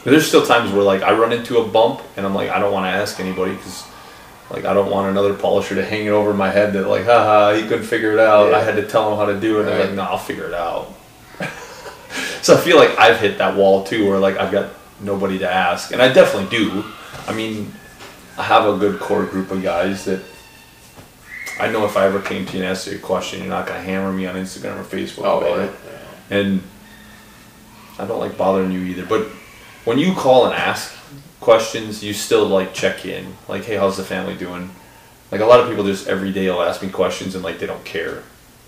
But 0.03 0.12
there's 0.12 0.26
still 0.26 0.45
times 0.45 0.72
where 0.72 0.83
like 0.83 1.03
I 1.03 1.12
run 1.12 1.33
into 1.33 1.59
a 1.59 1.68
bump 1.68 2.01
and 2.16 2.24
I'm 2.24 2.35
like 2.35 2.49
I 2.49 2.59
don't 2.59 2.72
want 2.72 2.87
to 2.87 2.91
ask 2.91 3.20
anybody 3.20 3.53
because 3.53 3.85
like 4.51 4.64
I 4.64 4.72
don't 4.72 4.91
want 4.91 5.11
another 5.11 5.35
polisher 5.35 5.74
to 5.74 5.85
hang 5.85 6.07
it 6.07 6.11
over 6.11 6.33
my 6.33 6.51
head 6.51 6.72
that 6.72 6.89
like 6.89 7.05
haha 7.05 7.55
he 7.55 7.62
couldn't 7.68 7.85
figure 7.85 8.12
it 8.12 8.18
out. 8.18 8.51
Yeah. 8.51 8.57
I 8.57 8.61
had 8.62 8.76
to 8.76 8.89
tell 8.89 9.12
him 9.12 9.18
how 9.18 9.26
to 9.26 9.39
do 9.39 9.59
it. 9.59 9.66
And 9.66 9.70
I'm 9.70 9.80
like 9.80 9.93
no, 9.93 10.03
I'll 10.03 10.18
figure 10.18 10.47
it 10.47 10.55
out. 10.55 10.93
so 12.43 12.57
I 12.57 12.61
feel 12.61 12.78
like 12.78 12.99
I've 12.99 13.20
hit 13.20 13.39
that 13.39 13.55
wall 13.55 13.85
too, 13.85 14.09
where 14.09 14.18
like 14.18 14.39
I've 14.39 14.51
got 14.51 14.70
nobody 15.01 15.39
to 15.41 15.51
ask, 15.51 15.93
and 15.93 16.01
I 16.01 16.12
definitely 16.12 16.57
do. 16.57 16.85
I 17.28 17.35
mean, 17.35 17.72
I 18.39 18.43
have 18.45 18.66
a 18.66 18.78
good 18.78 18.99
core 19.01 19.24
group 19.26 19.51
of 19.51 19.62
guys 19.62 20.05
that 20.07 20.22
I 21.61 21.70
know 21.70 21.85
if 21.85 21.97
I 21.97 22.07
ever 22.07 22.20
came 22.20 22.47
to 22.47 22.53
you 22.57 22.62
and 22.62 22.70
asked 22.72 22.87
you 22.87 22.97
a 22.97 22.99
question, 22.99 23.41
you're 23.41 23.49
not 23.49 23.66
gonna 23.66 23.80
hammer 23.83 24.12
me 24.12 24.26
on 24.26 24.35
Instagram 24.37 24.78
or 24.80 24.85
Facebook 24.85 25.24
Oh, 25.24 25.39
about 25.41 25.59
yeah. 25.59 25.64
it. 25.64 25.72
And 26.30 26.62
I 27.99 28.07
don't 28.07 28.20
like 28.20 28.39
bothering 28.39 28.72
you 28.72 28.80
either. 28.80 29.05
But 29.05 29.26
when 29.85 29.99
you 29.99 30.14
call 30.14 30.47
and 30.47 30.55
ask 30.55 30.95
questions, 31.41 32.03
you 32.03 32.14
still 32.14 32.47
like 32.47 32.72
check 32.72 33.05
in. 33.05 33.37
Like, 33.49 33.64
hey, 33.64 33.76
how's 33.76 33.97
the 33.99 34.05
family 34.05 34.35
doing? 34.37 34.70
Like 35.30 35.41
a 35.41 35.47
lot 35.47 35.61
of 35.61 35.68
people 35.68 35.85
just 35.85 36.09
every 36.09 36.33
day 36.33 36.49
will 36.51 36.62
ask 36.62 36.83
me 36.83 36.89
questions 36.89 37.35
and 37.35 37.45
like 37.45 37.59
they 37.59 37.66
don't 37.66 37.85
care 37.85 38.22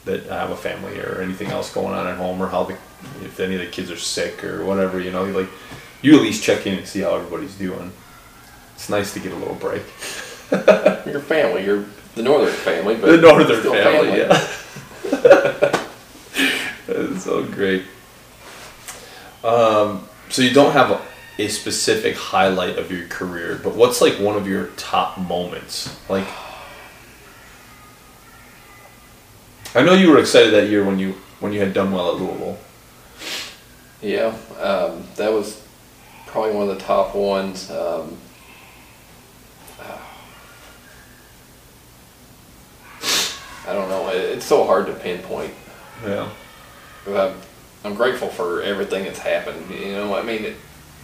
that 0.05 0.29
I 0.31 0.39
have 0.41 0.51
a 0.51 0.57
family 0.57 0.99
or 1.01 1.23
anything 1.23 1.49
else 1.49 1.73
going 1.73 1.95
on 1.95 2.07
at 2.07 2.17
home 2.19 2.41
or 2.43 2.49
how 2.49 2.65
the 2.65 2.75
if 3.23 3.41
any 3.41 3.55
of 3.55 3.61
the 3.63 3.67
kids 3.69 3.91
are 3.91 3.97
sick 3.97 4.45
or 4.45 4.65
whatever. 4.65 5.01
You 5.01 5.11
know, 5.11 5.25
like 5.25 5.49
you 6.03 6.15
at 6.17 6.23
least 6.23 6.43
check 6.43 6.67
in 6.67 6.75
and 6.79 6.87
see 6.87 7.01
how 7.01 7.15
everybody's 7.17 7.55
doing. 7.55 7.93
It's 8.75 8.89
nice 8.89 9.13
to 9.15 9.21
get 9.21 9.33
a 9.33 9.37
little 9.37 9.55
break. 9.55 9.83
Your 11.07 11.21
family, 11.21 11.65
you're 11.65 11.85
the 12.15 12.23
northern 12.23 12.53
family, 12.53 12.97
but 12.97 13.11
the 13.11 13.17
northern 13.17 13.59
still 13.61 13.73
family, 13.73 14.19
yeah. 14.19 14.47
That's 16.87 17.25
so 17.25 17.45
great. 17.45 17.85
Um, 19.43 20.09
so 20.29 20.43
you 20.43 20.53
don't 20.53 20.73
have 20.73 21.01
a 21.39 21.49
specific 21.49 22.17
highlight 22.17 22.79
of 22.79 22.91
your 22.93 23.07
career, 23.09 23.61
but 23.63 23.75
what's 23.75 24.01
like 24.01 24.15
one 24.15 24.37
of 24.37 24.47
your 24.47 24.69
top 24.77 25.19
moments? 25.19 25.97
Like, 26.09 26.27
I 29.75 29.83
know 29.83 29.95
you 29.95 30.11
were 30.11 30.19
excited 30.19 30.53
that 30.55 30.69
year 30.69 30.85
when 30.85 30.99
you 30.99 31.15
when 31.41 31.53
you 31.53 31.61
had 31.61 31.75
done 31.75 31.91
well 31.93 32.15
at 32.15 32.21
Louisville. 32.21 32.59
Yeah, 34.01 34.37
um, 34.61 35.05
that 35.17 35.33
was 35.33 35.63
probably 36.27 36.53
one 36.53 36.69
of 36.69 36.79
the 36.79 36.85
top 36.85 37.15
ones. 37.15 37.71
Um, 37.71 38.17
I 43.67 43.73
don't 43.73 43.89
know. 43.89 44.09
It, 44.11 44.17
it's 44.17 44.45
so 44.45 44.65
hard 44.65 44.87
to 44.87 44.93
pinpoint. 44.95 45.55
Yeah. 46.05 46.29
I'm, 47.07 47.35
I'm 47.85 47.95
grateful 47.95 48.29
for 48.29 48.63
everything 48.63 49.05
that's 49.05 49.19
happened. 49.19 49.71
You 49.71 49.93
know, 49.93 50.15
I 50.17 50.23
mean, 50.23 50.45
it, 50.45 50.57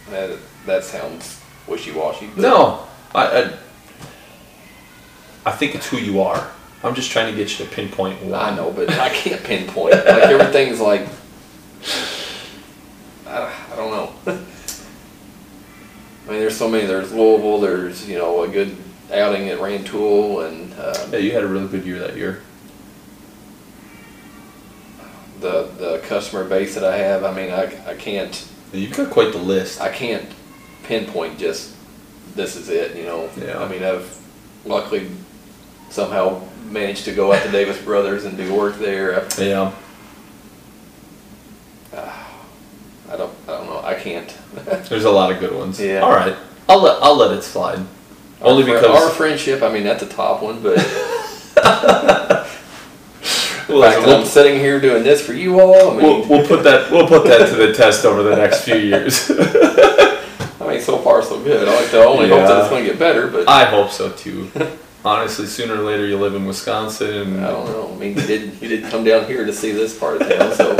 that 0.09 0.37
that 0.65 0.83
sounds 0.83 1.39
wishy-washy. 1.67 2.29
No, 2.35 2.87
I, 3.13 3.25
I 3.25 3.53
I 5.45 5.51
think 5.51 5.75
it's 5.75 5.87
who 5.87 5.97
you 5.97 6.21
are. 6.21 6.51
I'm 6.83 6.95
just 6.95 7.11
trying 7.11 7.31
to 7.31 7.37
get 7.37 7.59
you 7.59 7.65
to 7.65 7.71
pinpoint 7.71 8.23
one. 8.23 8.33
I 8.33 8.55
know, 8.55 8.71
but 8.71 8.89
I 8.91 9.09
can't 9.09 9.43
pinpoint. 9.43 9.93
like 9.93 10.05
everything's 10.07 10.79
like, 10.79 11.07
I, 13.27 13.53
I 13.71 13.75
don't 13.75 13.91
know. 13.91 14.13
I 16.27 16.29
mean, 16.31 16.39
there's 16.39 16.57
so 16.57 16.67
many. 16.69 16.85
There's 16.87 17.11
Louisville. 17.11 17.59
There's 17.59 18.07
you 18.07 18.17
know 18.17 18.43
a 18.43 18.47
good 18.47 18.75
outing 19.13 19.49
at 19.49 19.59
Rantoul, 19.59 20.41
and 20.41 20.73
um, 20.73 21.11
Yeah, 21.13 21.19
you 21.19 21.31
had 21.31 21.43
a 21.43 21.47
really 21.47 21.67
good 21.67 21.85
year 21.85 21.99
that 21.99 22.15
year. 22.15 22.41
The 25.41 25.63
the 25.77 25.99
customer 26.07 26.43
base 26.45 26.75
that 26.75 26.83
I 26.83 26.97
have. 26.97 27.23
I 27.23 27.33
mean, 27.33 27.51
I, 27.51 27.91
I 27.91 27.95
can't 27.95 28.47
You've 28.73 28.95
got 28.95 29.11
quite 29.11 29.33
the 29.33 29.37
list. 29.37 29.81
I 29.81 29.89
can't 29.89 30.29
pinpoint 30.83 31.37
just 31.37 31.75
this 32.35 32.55
is 32.55 32.69
it. 32.69 32.95
You 32.95 33.03
know. 33.03 33.29
Yeah. 33.37 33.59
I 33.59 33.67
mean, 33.67 33.83
I've 33.83 34.17
luckily 34.65 35.09
somehow 35.89 36.41
managed 36.69 37.05
to 37.05 37.13
go 37.13 37.33
out 37.33 37.43
to 37.43 37.51
Davis 37.51 37.81
Brothers 37.81 38.23
and 38.23 38.37
do 38.37 38.53
work 38.53 38.77
there. 38.77 39.19
I've, 39.19 39.37
Yeah. 39.37 39.73
Ah, 41.93 42.33
I 43.09 43.17
don't 43.17 43.33
I 43.47 43.51
don't 43.51 43.67
know. 43.67 43.81
I 43.83 43.95
can't. 43.95 44.33
There's 44.89 45.03
a 45.03 45.11
lot 45.11 45.31
of 45.31 45.39
good 45.39 45.53
ones. 45.53 45.79
Yeah. 45.79 45.99
All 45.99 46.11
right. 46.11 46.35
I'll 46.69 46.81
let 46.81 47.03
I'll 47.03 47.17
let 47.17 47.37
it 47.37 47.43
slide. 47.43 47.85
Only 48.41 48.63
Our 48.63 48.79
because 48.79 49.03
our 49.03 49.09
friendship. 49.09 49.61
I 49.61 49.71
mean, 49.71 49.83
that's 49.83 50.01
the 50.03 50.09
top 50.09 50.41
one, 50.41 50.63
but. 50.63 50.77
Well, 53.71 53.81
The 53.81 53.87
fact 53.87 53.97
listen, 53.99 54.09
that 54.11 54.19
I'm 54.19 54.25
sitting 54.25 54.59
here 54.59 54.79
doing 54.79 55.03
this 55.03 55.25
for 55.25 55.33
you 55.33 55.59
all. 55.59 55.91
I 55.91 55.95
mean, 55.95 56.03
we'll, 56.03 56.27
we'll 56.27 56.47
put 56.47 56.63
that 56.63 56.91
we'll 56.91 57.07
put 57.07 57.23
that 57.25 57.49
to 57.49 57.55
the 57.55 57.73
test 57.73 58.05
over 58.05 58.23
the 58.23 58.35
next 58.35 58.63
few 58.63 58.75
years. 58.75 59.31
I 60.59 60.67
mean, 60.67 60.81
so 60.81 60.97
far 60.99 61.21
so 61.23 61.41
good. 61.43 61.67
I 61.67 61.75
like 61.81 61.91
to 61.91 62.03
only 62.03 62.29
hope 62.29 62.47
that 62.47 62.59
it's 62.59 62.69
going 62.69 62.83
to 62.83 62.89
get 62.89 62.99
better, 62.99 63.27
but 63.27 63.47
I 63.47 63.65
hope 63.65 63.91
so 63.91 64.11
too. 64.11 64.49
Honestly, 65.03 65.47
sooner 65.47 65.75
or 65.75 65.79
later 65.79 66.05
you 66.05 66.17
live 66.17 66.35
in 66.35 66.45
Wisconsin 66.45 67.33
and 67.33 67.45
I 67.45 67.49
don't 67.49 67.65
know. 67.67 67.91
I 67.91 67.95
mean, 67.97 68.15
you 68.15 68.27
did 68.27 68.61
you 68.61 68.67
did 68.67 68.83
come 68.91 69.03
down 69.03 69.25
here 69.25 69.45
to 69.45 69.53
see 69.53 69.71
this 69.71 69.97
part 69.97 70.21
of 70.21 70.29
town, 70.29 70.53
so 70.53 70.71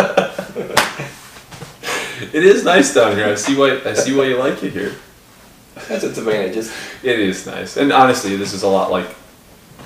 it 2.22 2.44
is 2.44 2.64
nice 2.64 2.94
down 2.94 3.16
here. 3.16 3.26
I 3.28 3.36
see 3.36 3.56
why 3.58 3.82
I 3.84 3.94
see 3.94 4.16
why 4.16 4.26
you 4.26 4.38
like 4.38 4.62
it 4.64 4.74
here. 4.74 4.96
that's 5.88 6.04
its 6.04 6.18
advantages. 6.20 6.72
It 7.04 7.20
is 7.20 7.48
nice. 7.48 7.78
And 7.78 7.92
honestly, 7.92 8.36
this 8.36 8.54
is 8.54 8.62
a 8.64 8.68
lot 8.68 8.92
like 8.92 9.08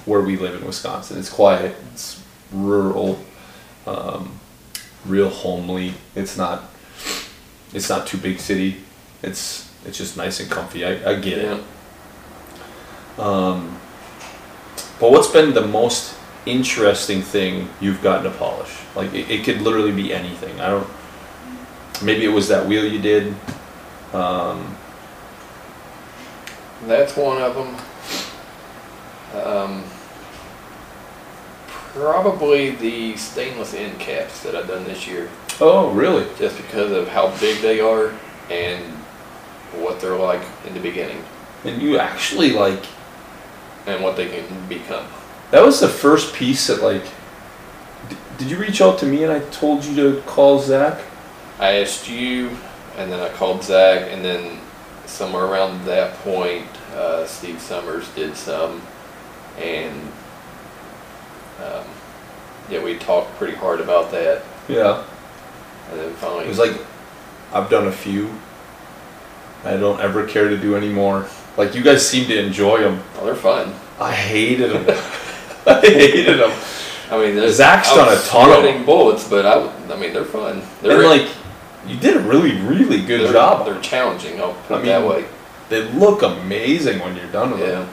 where 0.05 0.21
we 0.21 0.35
live 0.37 0.55
in 0.55 0.65
Wisconsin. 0.67 1.17
It's 1.17 1.29
quiet, 1.29 1.75
it's 1.93 2.14
rural, 2.51 3.23
um, 3.87 4.39
real 5.05 5.29
homely. 5.29 5.93
It's 6.15 6.37
not 6.37 6.63
it's 7.73 7.89
not 7.89 8.07
too 8.07 8.17
big 8.17 8.39
city. 8.39 8.77
It's 9.21 9.71
it's 9.85 9.97
just 9.97 10.17
nice 10.17 10.39
and 10.39 10.49
comfy. 10.49 10.85
I, 10.85 11.11
I 11.11 11.19
get 11.19 11.37
it. 11.37 11.63
Um, 13.19 13.79
but 14.99 15.11
what's 15.11 15.29
been 15.29 15.53
the 15.53 15.65
most 15.65 16.17
interesting 16.45 17.21
thing 17.21 17.69
you've 17.79 18.01
gotten 18.01 18.31
to 18.31 18.37
polish? 18.37 18.75
Like 18.95 19.13
it, 19.13 19.29
it 19.29 19.43
could 19.43 19.61
literally 19.61 19.91
be 19.91 20.13
anything. 20.13 20.59
I 20.59 20.69
don't. 20.69 20.87
Maybe 22.03 22.25
it 22.25 22.29
was 22.29 22.47
that 22.49 22.65
wheel 22.65 22.85
you 22.85 22.99
did. 22.99 23.35
Um, 24.13 24.75
That's 26.87 27.15
one 27.15 27.41
of 27.41 27.55
them. 27.55 27.75
Um, 29.43 29.83
probably 31.95 32.71
the 32.71 33.15
stainless 33.15 33.73
end 33.73 33.97
caps 33.99 34.43
that 34.43 34.53
I've 34.53 34.67
done 34.67 34.83
this 34.83 35.07
year, 35.07 35.29
oh, 35.61 35.91
really? 35.91 36.27
just 36.37 36.57
because 36.57 36.91
of 36.91 37.07
how 37.07 37.35
big 37.39 37.61
they 37.61 37.79
are 37.79 38.13
and 38.51 38.83
what 39.81 40.01
they're 40.01 40.15
like 40.17 40.41
in 40.67 40.73
the 40.73 40.79
beginning 40.79 41.23
And 41.63 41.81
you 41.81 41.97
actually 41.97 42.51
like 42.51 42.83
and 43.87 44.03
what 44.03 44.17
they 44.17 44.27
can 44.27 44.67
become. 44.67 45.05
That 45.51 45.63
was 45.63 45.79
the 45.79 45.87
first 45.87 46.33
piece 46.35 46.67
that 46.67 46.81
like. 46.83 47.03
d- 48.09 48.17
Did 48.37 48.51
you 48.51 48.57
reach 48.57 48.81
out 48.81 48.99
to 48.99 49.05
me 49.05 49.23
and 49.23 49.31
I 49.31 49.39
told 49.51 49.85
you 49.85 49.95
to 49.95 50.21
call 50.23 50.59
Zach? 50.59 50.99
I 51.59 51.81
asked 51.81 52.09
you, 52.09 52.49
and 52.97 53.11
then 53.11 53.19
I 53.21 53.29
called 53.29 53.63
Zach, 53.63 54.11
and 54.11 54.23
then 54.25 54.59
somewhere 55.05 55.45
around 55.45 55.85
that 55.85 56.15
point, 56.19 56.67
uh, 56.93 57.25
Steve 57.25 57.61
Summers 57.61 58.09
did 58.15 58.35
some, 58.35 58.81
and 59.57 60.01
um, 61.63 61.83
yeah, 62.69 62.83
we 62.83 62.95
talked 62.97 63.35
pretty 63.37 63.55
hard 63.55 63.79
about 63.79 64.11
that, 64.11 64.41
Yeah. 64.67 65.03
and 65.91 65.99
then 65.99 66.13
finally, 66.13 66.45
It 66.45 66.49
was 66.49 66.59
like, 66.59 66.73
I've 67.53 67.69
done 67.69 67.87
a 67.87 67.91
few. 67.91 68.29
I 69.63 69.77
don't 69.77 69.99
ever 69.99 70.25
care 70.27 70.49
to 70.49 70.57
do 70.57 70.75
any 70.75 70.89
more. 70.89 71.27
Like 71.57 71.73
you 71.75 71.81
guys 71.81 72.07
seem 72.07 72.27
to 72.27 72.37
enjoy 72.37 72.81
them. 72.81 73.01
oh, 73.19 73.25
they're 73.25 73.35
fun. 73.35 73.73
I 73.99 74.11
hated 74.11 74.71
them. 74.71 74.85
I 75.67 75.79
hated 75.81 76.39
them. 76.39 76.51
I 77.11 77.17
mean, 77.19 77.35
there's, 77.35 77.55
Zach's 77.55 77.89
I 77.89 77.95
done 77.95 78.07
was 78.07 78.25
a 78.25 78.29
ton 78.29 78.49
of 78.49 78.57
sweating 78.57 78.83
bullets, 78.85 79.27
but 79.29 79.45
I—I 79.45 79.97
mean, 79.99 80.11
they're 80.13 80.25
fun. 80.25 80.61
They're 80.81 80.99
And 80.99 81.03
like, 81.07 81.27
you 81.87 81.97
did 81.97 82.17
a 82.17 82.19
really, 82.19 82.59
really 82.61 82.99
good 83.05 83.21
they're, 83.21 83.33
job. 83.33 83.65
They're 83.65 83.79
challenging. 83.81 84.41
I'll 84.41 84.53
put 84.67 84.77
I 84.77 84.81
it 84.81 84.85
that 84.85 85.01
mean, 85.01 85.09
way. 85.09 85.25
They 85.69 85.83
look 85.93 86.23
amazing 86.23 86.99
when 86.99 87.15
you're 87.15 87.31
done 87.31 87.51
with 87.51 87.61
Yeah. 87.61 87.67
them. 87.85 87.89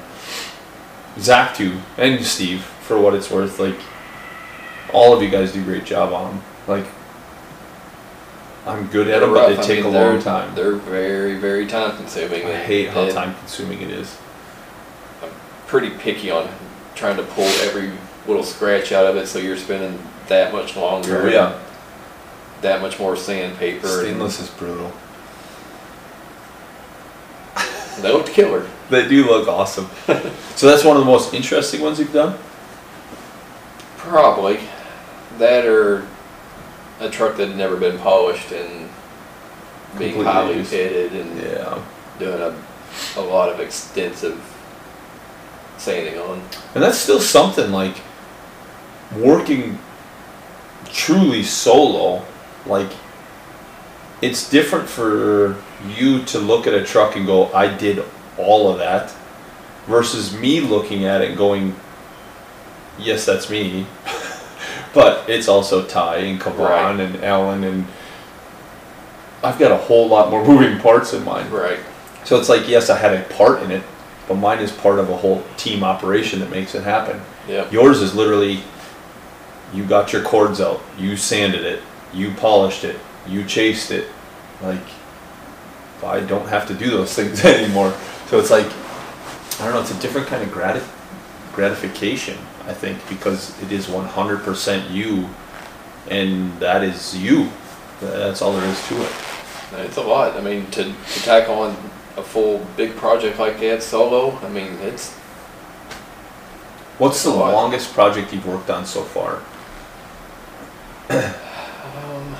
Zach 1.18 1.54
too, 1.54 1.78
and 1.98 2.24
Steve, 2.24 2.62
for 2.92 3.00
what 3.00 3.14
it's 3.14 3.30
worth. 3.30 3.58
Like, 3.58 3.76
all 4.92 5.14
of 5.14 5.22
you 5.22 5.30
guys 5.30 5.52
do 5.52 5.62
a 5.62 5.64
great 5.64 5.84
job 5.84 6.12
on 6.12 6.34
them. 6.34 6.44
Like, 6.66 6.86
I'm 8.66 8.86
good 8.88 9.08
at 9.08 9.20
them, 9.20 9.32
but 9.32 9.48
they. 9.48 9.58
I 9.58 9.62
take 9.62 9.84
mean, 9.84 9.94
a 9.94 9.98
long 9.98 10.22
time. 10.22 10.54
They're 10.54 10.76
very, 10.76 11.36
very 11.38 11.66
time 11.66 11.96
consuming. 11.96 12.44
I 12.44 12.54
hate 12.54 12.90
how 12.90 13.08
time 13.08 13.34
consuming 13.36 13.80
it 13.80 13.90
is. 13.90 14.18
I'm 15.22 15.30
pretty 15.66 15.90
picky 15.90 16.30
on 16.30 16.48
trying 16.94 17.16
to 17.16 17.22
pull 17.22 17.44
every 17.44 17.90
little 18.26 18.44
scratch 18.44 18.92
out 18.92 19.06
of 19.06 19.16
it, 19.16 19.26
so 19.26 19.38
you're 19.38 19.56
spending 19.56 19.98
that 20.28 20.52
much 20.52 20.76
longer. 20.76 21.22
Oh, 21.22 21.28
yeah, 21.28 21.58
That 22.60 22.82
much 22.82 23.00
more 23.00 23.16
sandpaper. 23.16 23.86
and 23.86 24.00
stainless 24.06 24.38
is 24.38 24.50
brutal. 24.50 24.92
They 28.00 28.10
looked 28.10 28.30
killer. 28.30 28.66
They 28.90 29.06
do 29.06 29.26
look 29.26 29.48
awesome. 29.48 29.86
so 30.56 30.66
that's 30.66 30.82
one 30.82 30.96
of 30.96 31.02
the 31.02 31.10
most 31.10 31.34
interesting 31.34 31.82
ones 31.82 31.98
you've 31.98 32.12
done. 32.12 32.38
Probably. 34.02 34.58
That 35.38 35.64
or 35.64 36.06
a 37.00 37.08
truck 37.08 37.36
that 37.36 37.48
had 37.48 37.56
never 37.56 37.76
been 37.76 37.98
polished 37.98 38.52
and 38.52 38.88
being 39.98 40.14
Completely 40.14 40.24
highly 40.24 40.56
used. 40.56 40.70
pitted 40.70 41.12
and 41.14 41.40
Yeah, 41.40 41.82
doing 42.18 42.40
a, 42.40 42.54
a 43.16 43.22
lot 43.22 43.48
of 43.48 43.60
extensive 43.60 44.40
sanding 45.78 46.18
on. 46.18 46.40
and 46.74 46.82
that's 46.82 46.98
still 46.98 47.20
something 47.20 47.72
like 47.72 47.96
working 49.16 49.78
truly 50.92 51.42
solo. 51.42 52.24
Like, 52.66 52.90
it's 54.20 54.48
different 54.48 54.88
for 54.88 55.56
you 55.96 56.22
to 56.26 56.38
look 56.38 56.66
at 56.66 56.74
a 56.74 56.84
truck 56.84 57.16
and 57.16 57.26
go, 57.26 57.52
"I 57.52 57.66
did 57.66 58.04
all 58.38 58.70
of 58.70 58.78
that," 58.78 59.12
versus 59.86 60.32
me 60.32 60.60
looking 60.60 61.04
at 61.04 61.20
it 61.22 61.30
and 61.30 61.36
going, 61.38 61.74
"Yes, 63.02 63.24
that's 63.26 63.48
me." 63.50 63.86
But 64.94 65.26
it's 65.26 65.48
also 65.48 65.86
Ty 65.86 66.16
and 66.18 66.38
Kavan 66.38 66.58
Right. 66.68 67.00
and 67.00 67.24
Alan 67.24 67.64
and 67.64 67.86
I've 69.42 69.58
got 69.58 69.72
a 69.72 69.76
whole 69.78 70.06
lot 70.06 70.30
more 70.30 70.44
moving 70.46 70.78
parts 70.80 71.14
in 71.14 71.24
mine. 71.24 71.50
Right. 71.50 71.78
So 72.24 72.38
it's 72.38 72.50
like, 72.50 72.68
yes, 72.68 72.90
I 72.90 72.98
had 72.98 73.14
a 73.14 73.22
part 73.34 73.62
in 73.62 73.70
it, 73.70 73.82
but 74.28 74.34
mine 74.34 74.58
is 74.58 74.70
part 74.70 74.98
of 74.98 75.08
a 75.08 75.16
whole 75.16 75.42
team 75.56 75.82
operation 75.82 76.40
that 76.40 76.50
makes 76.50 76.74
it 76.74 76.82
happen. 76.84 77.22
Yeah. 77.48 77.70
Yours 77.70 78.02
is 78.02 78.14
literally, 78.14 78.60
you 79.72 79.84
got 79.84 80.12
your 80.12 80.22
cords 80.22 80.60
out, 80.60 80.82
you 80.98 81.16
sanded 81.16 81.64
it, 81.64 81.80
you 82.12 82.30
polished 82.34 82.84
it, 82.84 82.96
you 83.26 83.44
chased 83.46 83.90
it. 83.92 84.08
Like, 84.62 84.84
I 86.04 86.20
don't 86.20 86.48
have 86.48 86.68
to 86.68 86.74
do 86.74 86.90
those 86.90 87.14
things 87.16 87.42
anymore. 87.46 87.94
So 88.26 88.38
it's 88.38 88.50
like, 88.50 88.66
I 89.58 89.64
don't 89.64 89.72
know, 89.72 89.80
it's 89.80 89.90
a 89.90 90.00
different 90.00 90.26
kind 90.26 90.42
of 90.42 90.50
grati- 90.50 90.86
gratification, 91.54 92.36
I 92.66 92.72
think, 92.72 92.98
because 93.08 93.60
it 93.62 93.72
is 93.72 93.86
100% 93.86 94.90
you, 94.92 95.28
and 96.08 96.58
that 96.60 96.82
is 96.84 97.16
you. 97.16 97.48
That's 98.00 98.40
all 98.42 98.52
there 98.52 98.64
is 98.68 98.88
to 98.88 99.02
it. 99.02 99.12
It's 99.86 99.96
a 99.96 100.02
lot. 100.02 100.36
I 100.36 100.40
mean, 100.40 100.66
to, 100.72 100.84
to 100.84 101.22
tack 101.22 101.48
on 101.48 101.70
a 102.16 102.22
full 102.22 102.64
big 102.76 102.94
project 102.96 103.38
like 103.38 103.58
that 103.60 103.82
solo, 103.82 104.36
I 104.38 104.48
mean, 104.48 104.74
it's 104.80 105.12
What's 106.98 107.22
the 107.24 107.30
A 107.30 107.32
lot. 107.32 107.52
longest 107.54 107.92
project 107.94 108.32
you've 108.32 108.46
worked 108.46 108.70
on 108.70 108.84
so 108.86 109.02
far? 109.02 109.40
Um, 111.10 112.36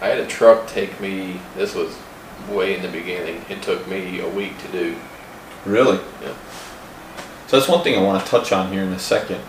I 0.00 0.08
had 0.08 0.18
a 0.18 0.26
truck 0.26 0.66
take 0.68 1.00
me. 1.00 1.40
This 1.56 1.74
was 1.74 1.96
way 2.50 2.74
in 2.76 2.82
the 2.82 2.88
beginning. 2.88 3.44
It 3.48 3.62
took 3.62 3.86
me 3.88 4.20
a 4.20 4.28
week 4.28 4.58
to 4.62 4.68
do. 4.68 4.96
Really? 5.64 5.98
Yeah. 6.22 6.34
So 7.48 7.58
that's 7.58 7.68
one 7.68 7.82
thing 7.82 7.98
I 7.98 8.02
want 8.02 8.22
to 8.22 8.30
touch 8.30 8.52
on 8.52 8.70
here 8.70 8.82
in 8.82 8.92
a 8.92 8.98
second. 8.98 9.40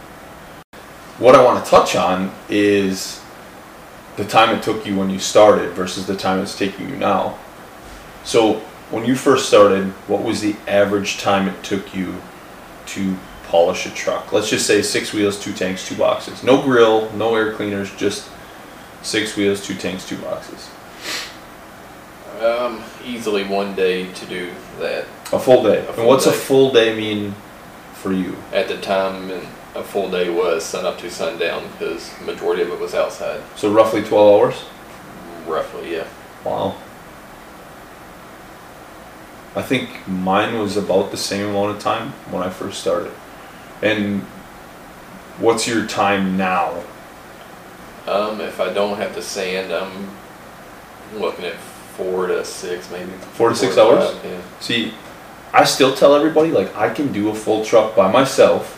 What 1.18 1.36
I 1.36 1.44
want 1.44 1.66
to 1.66 1.70
touch 1.70 1.98
on 1.98 2.34
is 2.48 3.22
the 4.16 4.24
time 4.24 4.56
it 4.58 4.64
took 4.64 4.86
you 4.86 4.98
when 4.98 5.10
you 5.10 5.20
started 5.20 5.74
versus 5.74 6.08
the 6.08 6.16
time 6.16 6.40
it's 6.40 6.58
taking 6.58 6.90
you 6.90 6.96
now. 6.96 7.38
So 8.24 8.60
when 8.90 9.04
you 9.04 9.16
first 9.16 9.50
started, 9.50 9.88
what 10.08 10.24
was 10.24 10.40
the 10.40 10.56
average 10.66 11.18
time 11.18 11.50
it 11.50 11.62
took 11.62 11.94
you 11.94 12.22
to 12.86 13.18
polish 13.50 13.86
a 13.86 13.90
truck? 13.90 14.32
Let's 14.32 14.50
just 14.50 14.66
say 14.66 14.82
six 14.82 15.12
wheels, 15.12 15.38
two 15.38 15.52
tanks, 15.52 15.86
two 15.86 15.98
boxes. 15.98 16.42
No 16.42 16.62
grill, 16.62 17.12
no 17.12 17.36
air 17.36 17.52
cleaners, 17.52 17.94
just 17.98 18.30
six 19.02 19.36
wheels, 19.36 19.66
two 19.66 19.76
tanks, 19.76 20.08
two 20.08 20.18
boxes. 20.20 20.70
Um, 22.40 22.82
easily 23.04 23.44
one 23.44 23.76
day 23.76 24.10
to 24.14 24.26
do 24.26 24.54
that. 24.80 25.04
A 25.34 25.40
full 25.40 25.64
day. 25.64 25.80
A 25.80 25.88
and 25.88 25.96
full 25.96 26.08
what's 26.08 26.28
a 26.28 26.32
full 26.32 26.72
day 26.72 26.96
mean 26.96 27.36
for 28.00 28.12
you? 28.14 28.36
At 28.52 28.68
the 28.68 28.78
time, 28.78 29.30
and 29.30 29.48
a 29.76 29.84
full 29.84 30.10
day 30.10 30.30
was 30.30 30.64
sun 30.64 30.86
up 30.86 30.98
to 31.00 31.12
sundown 31.12 31.64
because 31.72 32.12
majority 32.22 32.64
of 32.64 32.70
it 32.70 32.80
was 32.80 32.94
outside. 32.94 33.42
So 33.56 33.72
roughly 33.72 34.02
12 34.02 34.42
hours? 34.42 34.66
Roughly, 35.48 35.94
yeah. 35.94 36.08
Wow. 36.44 36.78
I 39.56 39.62
think 39.62 40.08
mine 40.08 40.58
was 40.60 40.78
about 40.78 41.12
the 41.12 41.18
same 41.18 41.50
amount 41.50 41.76
of 41.76 41.82
time 41.82 42.10
when 42.32 42.44
I 42.44 42.50
first 42.50 42.80
started. 42.82 43.12
And 43.82 44.22
what's 45.40 45.68
your 45.68 45.86
time 45.86 46.38
now? 46.38 46.84
Um, 48.08 48.42
if 48.42 48.60
I 48.60 48.72
don't 48.74 48.98
have 48.98 49.14
to 49.16 49.22
sand, 49.22 49.74
I'm 49.74 50.10
looking 51.20 51.46
at 51.46 51.56
four 51.56 52.28
to 52.28 52.46
six, 52.46 52.90
maybe. 52.92 53.12
Four 53.34 53.50
to 53.50 53.56
six 53.56 53.76
five, 53.76 53.86
hours? 53.86 54.16
Yeah. 54.24 54.42
See, 54.60 54.94
I 55.52 55.64
still 55.64 55.96
tell 55.96 56.16
everybody 56.16 56.52
like 56.52 56.76
I 56.76 56.94
can 56.94 57.12
do 57.12 57.30
a 57.30 57.36
full 57.36 57.66
truck 57.66 57.96
by 57.96 58.12
myself. 58.12 58.76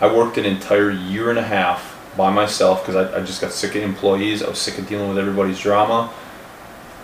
I 0.00 0.06
worked 0.14 0.38
an 0.38 0.44
entire 0.44 0.90
year 0.90 1.30
and 1.30 1.38
a 1.38 1.42
half 1.42 1.98
by 2.16 2.30
myself 2.30 2.84
because 2.84 2.96
I, 2.96 3.20
I 3.20 3.24
just 3.24 3.40
got 3.40 3.52
sick 3.52 3.74
of 3.74 3.82
employees. 3.82 4.42
I 4.42 4.48
was 4.48 4.58
sick 4.58 4.78
of 4.78 4.88
dealing 4.88 5.08
with 5.08 5.18
everybody's 5.18 5.60
drama. 5.60 6.12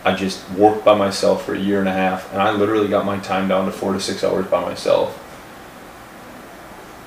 I 0.05 0.15
just 0.15 0.49
worked 0.51 0.85
by 0.85 0.97
myself 0.97 1.45
for 1.45 1.55
a 1.55 1.59
year 1.59 1.81
and 1.81 1.89
a 1.89 1.93
half, 1.93 2.33
and 2.33 2.41
I 2.41 2.53
literally 2.53 2.89
got 2.89 3.05
my 3.05 3.19
time 3.19 3.49
down 3.49 3.67
to 3.67 3.73
four 3.73 3.93
to 3.93 4.01
six 4.01 4.23
hours 4.23 4.47
by 4.47 4.63
myself. 4.63 5.25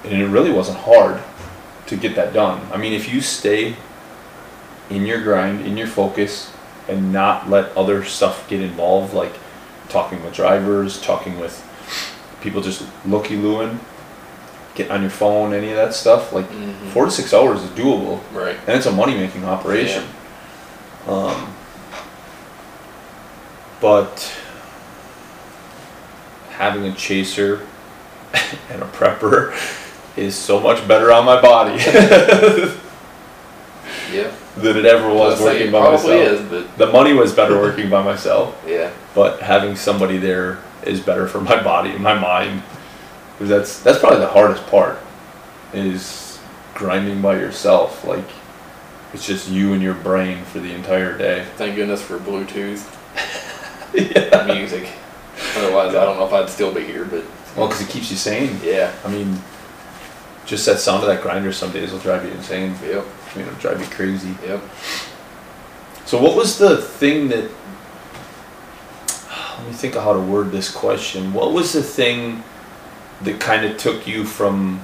And 0.04 0.14
it 0.14 0.28
really 0.28 0.52
wasn't 0.52 0.80
hard 0.80 1.22
to 1.88 1.96
get 1.96 2.16
that 2.16 2.34
done. 2.34 2.62
I 2.72 2.78
mean, 2.78 2.94
if 2.94 3.12
you 3.12 3.22
stay 3.22 3.76
in 4.90 5.06
your 5.06 5.22
grind, 5.24 5.66
in 5.66 5.78
your 5.78 5.88
focus, 5.88 6.52
and 6.88 7.14
not 7.14 7.50
let 7.50 7.76
other 7.78 8.04
stuff 8.04 8.48
get 8.50 8.60
involved, 8.60 9.14
like 9.14 9.34
talking 9.88 10.24
with 10.24 10.34
drivers, 10.34 11.00
talking 11.02 11.40
with 11.40 11.68
people 12.42 12.62
just 12.62 12.84
looky 13.06 13.36
looing, 13.38 13.80
getting 14.76 14.92
on 14.92 15.02
your 15.02 15.10
phone, 15.12 15.54
any 15.54 15.70
of 15.70 15.76
that 15.78 15.94
stuff, 15.94 16.34
like 16.34 16.50
Mhm. 16.52 16.74
four 16.94 17.06
to 17.06 17.12
six 17.12 17.34
hours 17.34 17.62
is 17.62 17.70
doable 17.72 18.20
Right. 18.34 18.58
and 18.68 18.76
it's 18.78 18.86
a 18.88 18.92
money 18.92 19.16
making 19.16 19.46
operation. 19.46 20.04
Um, 21.08 21.48
but 23.80 24.32
having 26.52 26.86
a 26.86 26.94
chaser 26.94 27.62
and 28.72 28.82
a 28.82 28.86
prepper 28.88 29.54
is 30.16 30.36
so 30.36 30.60
much 30.60 30.88
better 30.88 31.12
on 31.12 31.26
my 31.26 31.42
body 31.42 31.78
Yeah. 34.14 34.28
than 34.58 34.78
it 34.78 34.86
ever 34.86 35.10
was 35.10 35.40
I'd 35.42 35.44
working 35.46 35.72
by 35.72 35.80
myself. 35.92 36.12
is, 36.12 36.42
but 36.42 36.78
The 36.78 36.88
money 36.88 37.14
was 37.14 37.32
better 37.34 37.58
working 37.60 37.90
by 37.90 38.02
myself, 38.04 38.54
yeah. 38.68 38.90
but 39.16 39.40
having 39.40 39.76
somebody 39.76 40.18
there 40.18 40.60
is 40.86 41.00
better 41.00 41.28
for 41.28 41.42
my 41.42 41.62
body 41.62 41.92
and 41.92 42.04
my 42.04 42.18
mind. 42.18 42.64
Because 43.34 43.50
that's 43.50 43.80
that's 43.82 44.00
probably 44.00 44.20
the 44.20 44.28
hardest 44.28 44.66
part 44.68 45.00
is 45.74 46.40
grinding 46.76 47.22
by 47.22 47.36
yourself. 47.36 48.04
Like 48.06 48.26
it's 49.14 49.26
just 49.26 49.50
you 49.50 49.74
and 49.74 49.82
your 49.82 49.94
brain 49.96 50.44
for 50.46 50.60
the 50.60 50.72
entire 50.74 51.18
day. 51.18 51.46
Thank 51.58 51.76
goodness 51.76 52.02
for 52.02 52.18
Bluetooth 52.20 52.86
yeah. 53.94 54.46
music. 54.54 54.88
Otherwise, 55.58 55.96
I 55.96 56.06
don't 56.06 56.18
know 56.18 56.26
if 56.28 56.34
I'd 56.34 56.50
still 56.50 56.74
be 56.74 56.82
here, 56.86 57.06
but 57.06 57.24
Well, 57.58 57.68
because 57.68 57.82
it 57.82 57.90
keeps 57.90 58.12
you 58.12 58.18
sane. 58.18 58.60
yeah. 58.64 58.94
I 59.04 59.10
mean, 59.10 59.42
just 60.46 60.66
that 60.68 60.80
sound 60.80 61.02
of 61.04 61.08
that 61.10 61.22
grinder 61.22 61.52
some 61.52 61.72
days 61.72 61.92
will 61.92 62.00
drive 62.00 62.24
you 62.26 62.32
insane. 62.32 62.76
Yep. 62.84 63.06
I 63.34 63.38
mean, 63.38 63.48
it'll 63.48 63.60
drive 63.60 63.80
you 63.82 63.88
crazy. 63.88 64.36
Yep. 64.46 64.62
So, 66.06 66.22
what 66.22 66.36
was 66.36 66.58
the 66.58 66.78
thing 66.78 67.30
that? 67.30 67.50
Let 69.62 69.70
me 69.70 69.76
think 69.76 69.96
of 69.96 70.04
how 70.04 70.14
to 70.14 70.20
word 70.20 70.52
this 70.52 70.74
question. 70.74 71.34
What 71.34 71.54
was 71.54 71.74
the 71.74 71.84
thing 71.84 72.44
that 73.22 73.40
kind 73.40 73.64
of 73.64 73.78
took 73.78 74.08
you 74.08 74.26
from? 74.26 74.84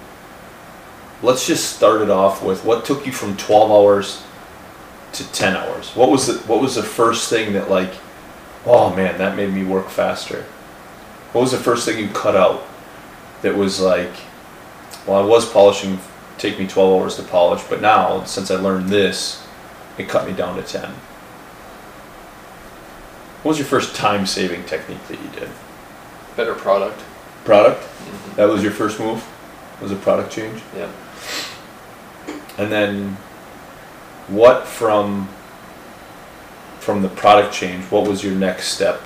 Let's 1.24 1.48
just 1.48 1.76
start 1.76 2.02
it 2.02 2.12
off 2.12 2.44
with 2.44 2.64
what 2.64 2.86
took 2.86 3.08
you 3.08 3.12
from 3.12 3.36
twelve 3.38 3.72
hours 3.72 4.22
to 5.14 5.28
ten 5.32 5.56
hours. 5.56 5.96
What 5.96 6.12
was 6.12 6.28
the 6.28 6.34
What 6.48 6.62
was 6.62 6.76
the 6.76 6.84
first 6.84 7.28
thing 7.28 7.54
that 7.54 7.72
like? 7.72 7.90
Oh 8.68 8.96
man, 8.96 9.18
that 9.18 9.36
made 9.36 9.52
me 9.52 9.64
work 9.64 9.90
faster. 9.90 10.44
What 11.32 11.42
was 11.42 11.54
the 11.54 11.58
first 11.58 11.84
thing 11.88 11.98
you 11.98 12.10
cut 12.10 12.36
out? 12.36 12.64
That 13.42 13.58
was 13.58 13.82
like, 13.82 14.14
well, 15.08 15.24
I 15.24 15.26
was 15.26 15.52
polishing. 15.52 16.00
Take 16.38 16.60
me 16.60 16.68
twelve 16.68 17.02
hours 17.02 17.16
to 17.16 17.24
polish, 17.24 17.64
but 17.64 17.82
now 17.82 18.26
since 18.26 18.52
I 18.52 18.58
learned 18.58 18.90
this, 18.90 19.44
it 19.98 20.08
cut 20.08 20.28
me 20.28 20.34
down 20.34 20.56
to 20.56 20.62
10. 20.62 20.94
What 23.48 23.52
was 23.52 23.60
your 23.60 23.68
first 23.68 23.96
time 23.96 24.26
saving 24.26 24.66
technique 24.66 25.08
that 25.08 25.22
you 25.22 25.30
did? 25.30 25.48
Better 26.36 26.54
product. 26.54 27.00
Product? 27.46 27.82
Mhm. 27.82 28.36
That 28.36 28.50
was 28.50 28.62
your 28.62 28.74
first 28.74 29.00
move? 29.00 29.24
Was 29.80 29.90
a 29.90 29.96
product 29.96 30.34
change? 30.34 30.62
Yeah. 30.76 30.90
And 32.58 32.70
then 32.70 33.16
what 34.28 34.68
from 34.68 35.30
from 36.82 37.04
the 37.04 37.08
product 37.08 37.54
change, 37.54 37.86
what 37.86 38.06
was 38.06 38.22
your 38.22 38.34
next 38.34 38.68
step 38.68 39.00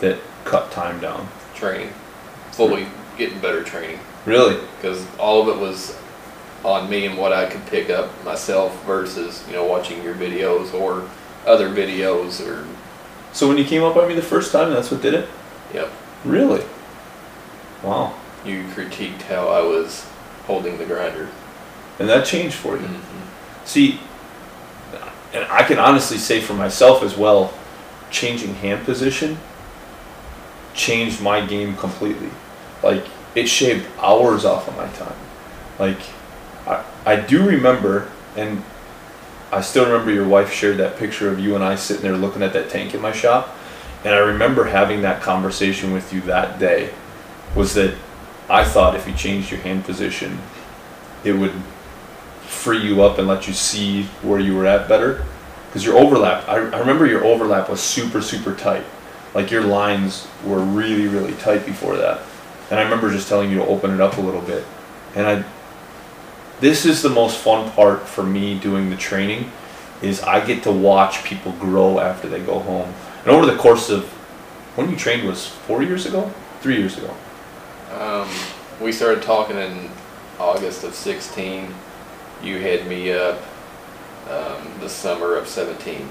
that 0.00 0.18
cut 0.44 0.70
time 0.70 1.00
down? 1.00 1.28
Training. 1.54 1.94
Fully 2.52 2.86
getting 3.16 3.38
better 3.38 3.62
training. 3.62 4.00
Really? 4.26 4.58
because 4.76 5.06
all 5.18 5.40
of 5.40 5.48
it 5.56 5.58
was 5.58 5.96
on 6.66 6.90
me 6.90 7.06
and 7.06 7.16
what 7.16 7.32
I 7.32 7.46
could 7.46 7.64
pick 7.64 7.88
up 7.88 8.10
myself 8.26 8.78
versus 8.84 9.42
you 9.48 9.54
know 9.54 9.64
watching 9.64 10.04
your 10.04 10.12
videos 10.12 10.74
or 10.74 11.08
other 11.46 11.70
videos 11.70 12.46
or 12.46 12.66
So 13.32 13.48
when 13.48 13.58
you 13.58 13.64
came 13.64 13.82
up 13.82 13.96
on 13.96 14.08
me 14.08 14.14
the 14.14 14.22
first 14.22 14.52
time, 14.52 14.70
that's 14.70 14.90
what 14.90 15.02
did 15.02 15.14
it? 15.14 15.28
yep 15.72 15.90
Really? 16.24 16.64
Wow. 17.82 18.14
you 18.44 18.64
critiqued 18.64 19.22
how 19.22 19.48
I 19.48 19.62
was 19.62 20.06
holding 20.46 20.78
the 20.78 20.84
grinder. 20.84 21.28
And 21.98 22.08
that 22.08 22.26
changed 22.26 22.56
for 22.56 22.76
you. 22.76 22.82
Mm-hmm. 22.82 23.64
See, 23.64 24.00
and 25.32 25.44
I 25.44 25.62
can 25.62 25.78
honestly 25.78 26.18
say 26.18 26.40
for 26.40 26.54
myself 26.54 27.02
as 27.02 27.16
well, 27.16 27.52
changing 28.10 28.54
hand 28.54 28.84
position 28.84 29.38
changed 30.74 31.20
my 31.20 31.44
game 31.44 31.76
completely. 31.76 32.30
Like 32.82 33.04
it 33.34 33.48
shaved 33.48 33.86
hours 33.98 34.44
off 34.44 34.68
of 34.68 34.76
my 34.76 34.88
time. 34.88 35.16
Like 35.78 35.98
I, 36.66 36.84
I 37.04 37.16
do 37.16 37.46
remember, 37.46 38.08
and 38.36 38.62
I 39.52 39.60
still 39.62 39.84
remember 39.84 40.12
your 40.12 40.28
wife 40.28 40.52
shared 40.52 40.76
that 40.78 40.96
picture 40.96 41.30
of 41.30 41.40
you 41.40 41.54
and 41.54 41.64
I 41.64 41.74
sitting 41.74 42.02
there 42.02 42.16
looking 42.16 42.42
at 42.42 42.52
that 42.52 42.70
tank 42.70 42.94
in 42.94 43.00
my 43.00 43.12
shop, 43.12 43.56
and 44.04 44.14
I 44.14 44.18
remember 44.18 44.64
having 44.64 45.02
that 45.02 45.22
conversation 45.22 45.92
with 45.92 46.12
you 46.12 46.20
that 46.22 46.58
day. 46.58 46.90
Was 47.56 47.74
that 47.74 47.94
I 48.48 48.64
thought 48.64 48.94
if 48.94 49.06
you 49.06 49.14
changed 49.14 49.50
your 49.50 49.60
hand 49.60 49.84
position, 49.84 50.38
it 51.24 51.32
would 51.32 51.52
free 52.42 52.78
you 52.78 53.02
up 53.02 53.18
and 53.18 53.26
let 53.28 53.46
you 53.46 53.52
see 53.54 54.04
where 54.22 54.40
you 54.40 54.56
were 54.56 54.66
at 54.66 54.88
better. 54.88 55.24
Because 55.66 55.84
your 55.84 55.96
overlap, 55.96 56.48
I, 56.48 56.56
I 56.56 56.78
remember 56.78 57.06
your 57.06 57.24
overlap 57.24 57.68
was 57.68 57.80
super, 57.80 58.20
super 58.20 58.54
tight. 58.54 58.84
Like 59.34 59.50
your 59.50 59.62
lines 59.62 60.26
were 60.44 60.58
really, 60.58 61.06
really 61.06 61.34
tight 61.34 61.64
before 61.64 61.96
that. 61.96 62.20
And 62.70 62.80
I 62.80 62.82
remember 62.82 63.10
just 63.10 63.28
telling 63.28 63.50
you 63.50 63.58
to 63.58 63.66
open 63.66 63.92
it 63.92 64.00
up 64.00 64.16
a 64.18 64.20
little 64.20 64.40
bit. 64.40 64.64
And 65.14 65.26
I, 65.26 65.44
this 66.60 66.84
is 66.84 67.02
the 67.02 67.08
most 67.10 67.38
fun 67.38 67.70
part 67.72 68.06
for 68.06 68.22
me 68.22 68.58
doing 68.58 68.90
the 68.90 68.96
training, 68.96 69.50
is 70.02 70.22
I 70.22 70.44
get 70.44 70.62
to 70.64 70.72
watch 70.72 71.24
people 71.24 71.52
grow 71.52 71.98
after 71.98 72.28
they 72.28 72.40
go 72.40 72.58
home. 72.58 72.92
And 73.20 73.28
over 73.30 73.46
the 73.46 73.56
course 73.56 73.90
of, 73.90 74.04
when 74.76 74.90
you 74.90 74.96
trained 74.96 75.26
was 75.26 75.46
four 75.46 75.82
years 75.82 76.06
ago, 76.06 76.32
three 76.60 76.76
years 76.76 76.96
ago. 76.96 77.14
Um, 77.98 78.28
we 78.80 78.92
started 78.92 79.22
talking 79.22 79.56
in 79.56 79.90
August 80.38 80.84
of 80.84 80.94
16. 80.94 81.74
You 82.42 82.58
had 82.58 82.86
me 82.86 83.12
up 83.12 83.40
um, 84.30 84.70
the 84.80 84.88
summer 84.88 85.34
of 85.36 85.48
17. 85.48 86.08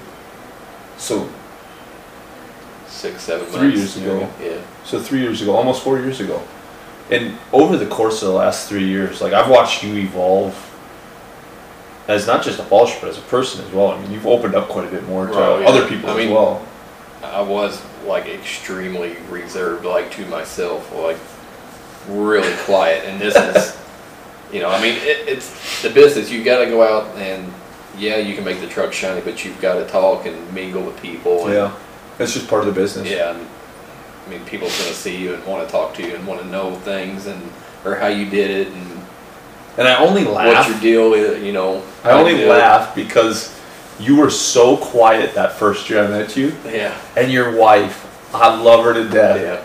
So 0.98 1.28
six, 2.86 3.22
seven 3.22 3.46
Three 3.46 3.68
months. 3.68 3.76
years 3.76 3.96
ago. 3.96 4.30
Yeah. 4.42 4.60
So 4.84 5.00
three 5.00 5.20
years 5.20 5.42
ago, 5.42 5.54
almost 5.54 5.82
four 5.82 5.98
years 5.98 6.20
ago, 6.20 6.42
and 7.10 7.38
over 7.52 7.76
the 7.76 7.86
course 7.86 8.22
of 8.22 8.28
the 8.28 8.34
last 8.34 8.68
three 8.68 8.86
years, 8.86 9.20
like 9.20 9.32
I've 9.32 9.50
watched 9.50 9.82
you 9.82 9.96
evolve 9.96 10.66
as 12.08 12.26
not 12.26 12.42
just 12.42 12.58
a 12.58 12.64
polisher, 12.64 12.98
but 13.00 13.10
as 13.10 13.18
a 13.18 13.22
person 13.22 13.64
as 13.64 13.72
well. 13.72 13.88
I 13.88 14.00
mean, 14.00 14.10
you've 14.10 14.26
opened 14.26 14.54
up 14.54 14.68
quite 14.68 14.86
a 14.86 14.90
bit 14.90 15.06
more 15.06 15.26
to 15.26 15.32
yeah. 15.32 15.68
other 15.68 15.86
people 15.88 16.10
I 16.10 16.12
as 16.12 16.18
mean- 16.18 16.34
well. 16.34 16.66
I 17.22 17.42
was 17.42 17.82
like 18.06 18.26
extremely 18.26 19.16
reserved, 19.28 19.84
like 19.84 20.10
to 20.12 20.26
myself, 20.26 20.92
like 20.94 21.18
really 22.08 22.52
quiet. 22.64 23.04
And 23.04 23.20
this 23.20 23.36
is, 23.36 23.78
you 24.52 24.60
know, 24.60 24.70
I 24.70 24.80
mean, 24.80 24.94
it, 24.96 25.28
it's 25.28 25.82
the 25.82 25.90
business. 25.90 26.30
You 26.30 26.42
got 26.42 26.64
to 26.64 26.66
go 26.66 26.82
out 26.82 27.14
and 27.16 27.52
yeah, 27.98 28.16
you 28.16 28.34
can 28.34 28.44
make 28.44 28.60
the 28.60 28.66
truck 28.66 28.92
shiny, 28.92 29.20
but 29.20 29.44
you've 29.44 29.60
got 29.60 29.74
to 29.74 29.86
talk 29.86 30.26
and 30.26 30.52
mingle 30.54 30.82
with 30.82 31.00
people. 31.02 31.44
And, 31.46 31.54
Yeah, 31.54 31.76
that's 32.16 32.32
just 32.32 32.48
part 32.48 32.66
of 32.66 32.74
the 32.74 32.80
business. 32.80 33.08
Yeah. 33.08 33.38
I 34.30 34.34
mean, 34.34 34.44
people's 34.46 34.78
gonna 34.80 34.94
see 34.94 35.16
you 35.16 35.34
and 35.34 35.44
want 35.44 35.66
to 35.66 35.72
talk 35.72 35.92
to 35.94 36.06
you 36.06 36.14
and 36.14 36.24
want 36.24 36.40
to 36.40 36.46
know 36.46 36.76
things 36.76 37.26
and 37.26 37.42
or 37.84 37.96
how 37.96 38.06
you 38.06 38.26
did 38.30 38.50
it 38.50 38.68
and 38.72 39.00
And 39.76 39.88
I 39.88 39.96
only 39.96 40.24
what 40.24 40.34
laugh. 40.34 40.68
your 40.68 40.78
deal 40.80 41.14
is. 41.14 41.42
You 41.42 41.52
know, 41.52 41.82
I 42.04 42.10
only 42.12 42.32
did 42.34 42.42
it. 42.46 42.48
laugh 42.50 42.94
because 42.94 43.58
you 43.98 44.16
were 44.16 44.30
so 44.30 44.76
quiet 44.76 45.34
that 45.34 45.54
first 45.54 45.90
year 45.90 46.04
I 46.04 46.06
met 46.06 46.36
you, 46.36 46.52
Yeah. 46.64 46.96
and 47.16 47.32
your 47.32 47.56
wife. 47.56 48.06
I 48.32 48.54
love 48.60 48.84
her 48.84 48.94
to 48.94 49.08
death. 49.08 49.40
Yeah. 49.40 49.60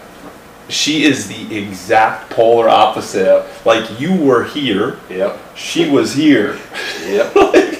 She 0.67 1.03
is 1.03 1.27
the 1.27 1.55
exact 1.55 2.31
polar 2.31 2.67
opposite. 2.67 3.45
Like 3.65 3.99
you 3.99 4.15
were 4.15 4.45
here, 4.45 4.97
Yep. 5.11 5.37
she 5.55 5.87
was 5.89 6.15
here. 6.15 6.57
Yep. 7.05 7.35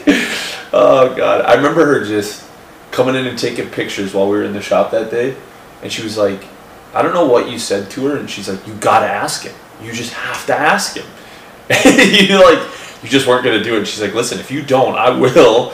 Oh 0.77 1.15
god, 1.15 1.41
I 1.45 1.53
remember 1.53 1.85
her 1.85 2.03
just 2.03 2.43
coming 2.91 3.15
in 3.15 3.25
and 3.25 3.39
taking 3.39 3.69
pictures 3.69 4.13
while 4.13 4.29
we 4.29 4.35
were 4.35 4.43
in 4.43 4.51
the 4.51 4.61
shop 4.61 4.91
that 4.91 5.09
day, 5.09 5.35
and 5.81 5.89
she 5.91 6.03
was 6.03 6.17
like, 6.17 6.41
"I 6.95 7.01
don't 7.03 7.13
know 7.13 7.27
what 7.27 7.49
you 7.49 7.59
said 7.59 7.91
to 7.91 8.07
her," 8.07 8.17
and 8.17 8.27
she's 8.27 8.49
like, 8.49 8.65
"You 8.65 8.73
gotta 8.75 9.05
ask 9.05 9.43
him. 9.43 9.53
You 9.83 9.91
just 9.91 10.13
have 10.13 10.45
to 10.47 10.57
ask 10.57 10.95
him." 10.95 11.05
you 11.69 12.35
like, 12.43 12.59
you 13.03 13.09
just 13.09 13.27
weren't 13.27 13.43
gonna 13.43 13.63
do 13.63 13.75
it. 13.77 13.85
She's 13.85 14.01
like, 14.01 14.15
"Listen, 14.15 14.39
if 14.39 14.49
you 14.49 14.63
don't, 14.63 14.95
I 14.95 15.09
will." 15.11 15.73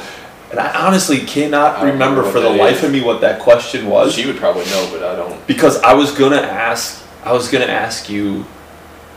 And 0.52 0.60
I 0.60 0.86
honestly 0.86 1.20
cannot 1.20 1.78
I 1.78 1.84
remember 1.90 2.22
remember 2.24 2.32
for 2.32 2.42
the 2.42 2.50
life 2.50 2.80
is. 2.80 2.84
of 2.84 2.92
me 2.92 3.02
what 3.02 3.22
that 3.22 3.40
question 3.40 3.88
was 3.88 4.14
She 4.14 4.26
would 4.26 4.36
probably 4.36 4.66
know, 4.66 4.90
but 4.92 5.02
I 5.02 5.16
don't. 5.16 5.48
because 5.48 5.82
I 5.82 5.94
was 5.94 6.12
gonna 6.12 6.42
ask 6.42 7.06
I 7.24 7.32
was 7.32 7.48
gonna 7.50 7.66
ask 7.66 8.10
you 8.10 8.46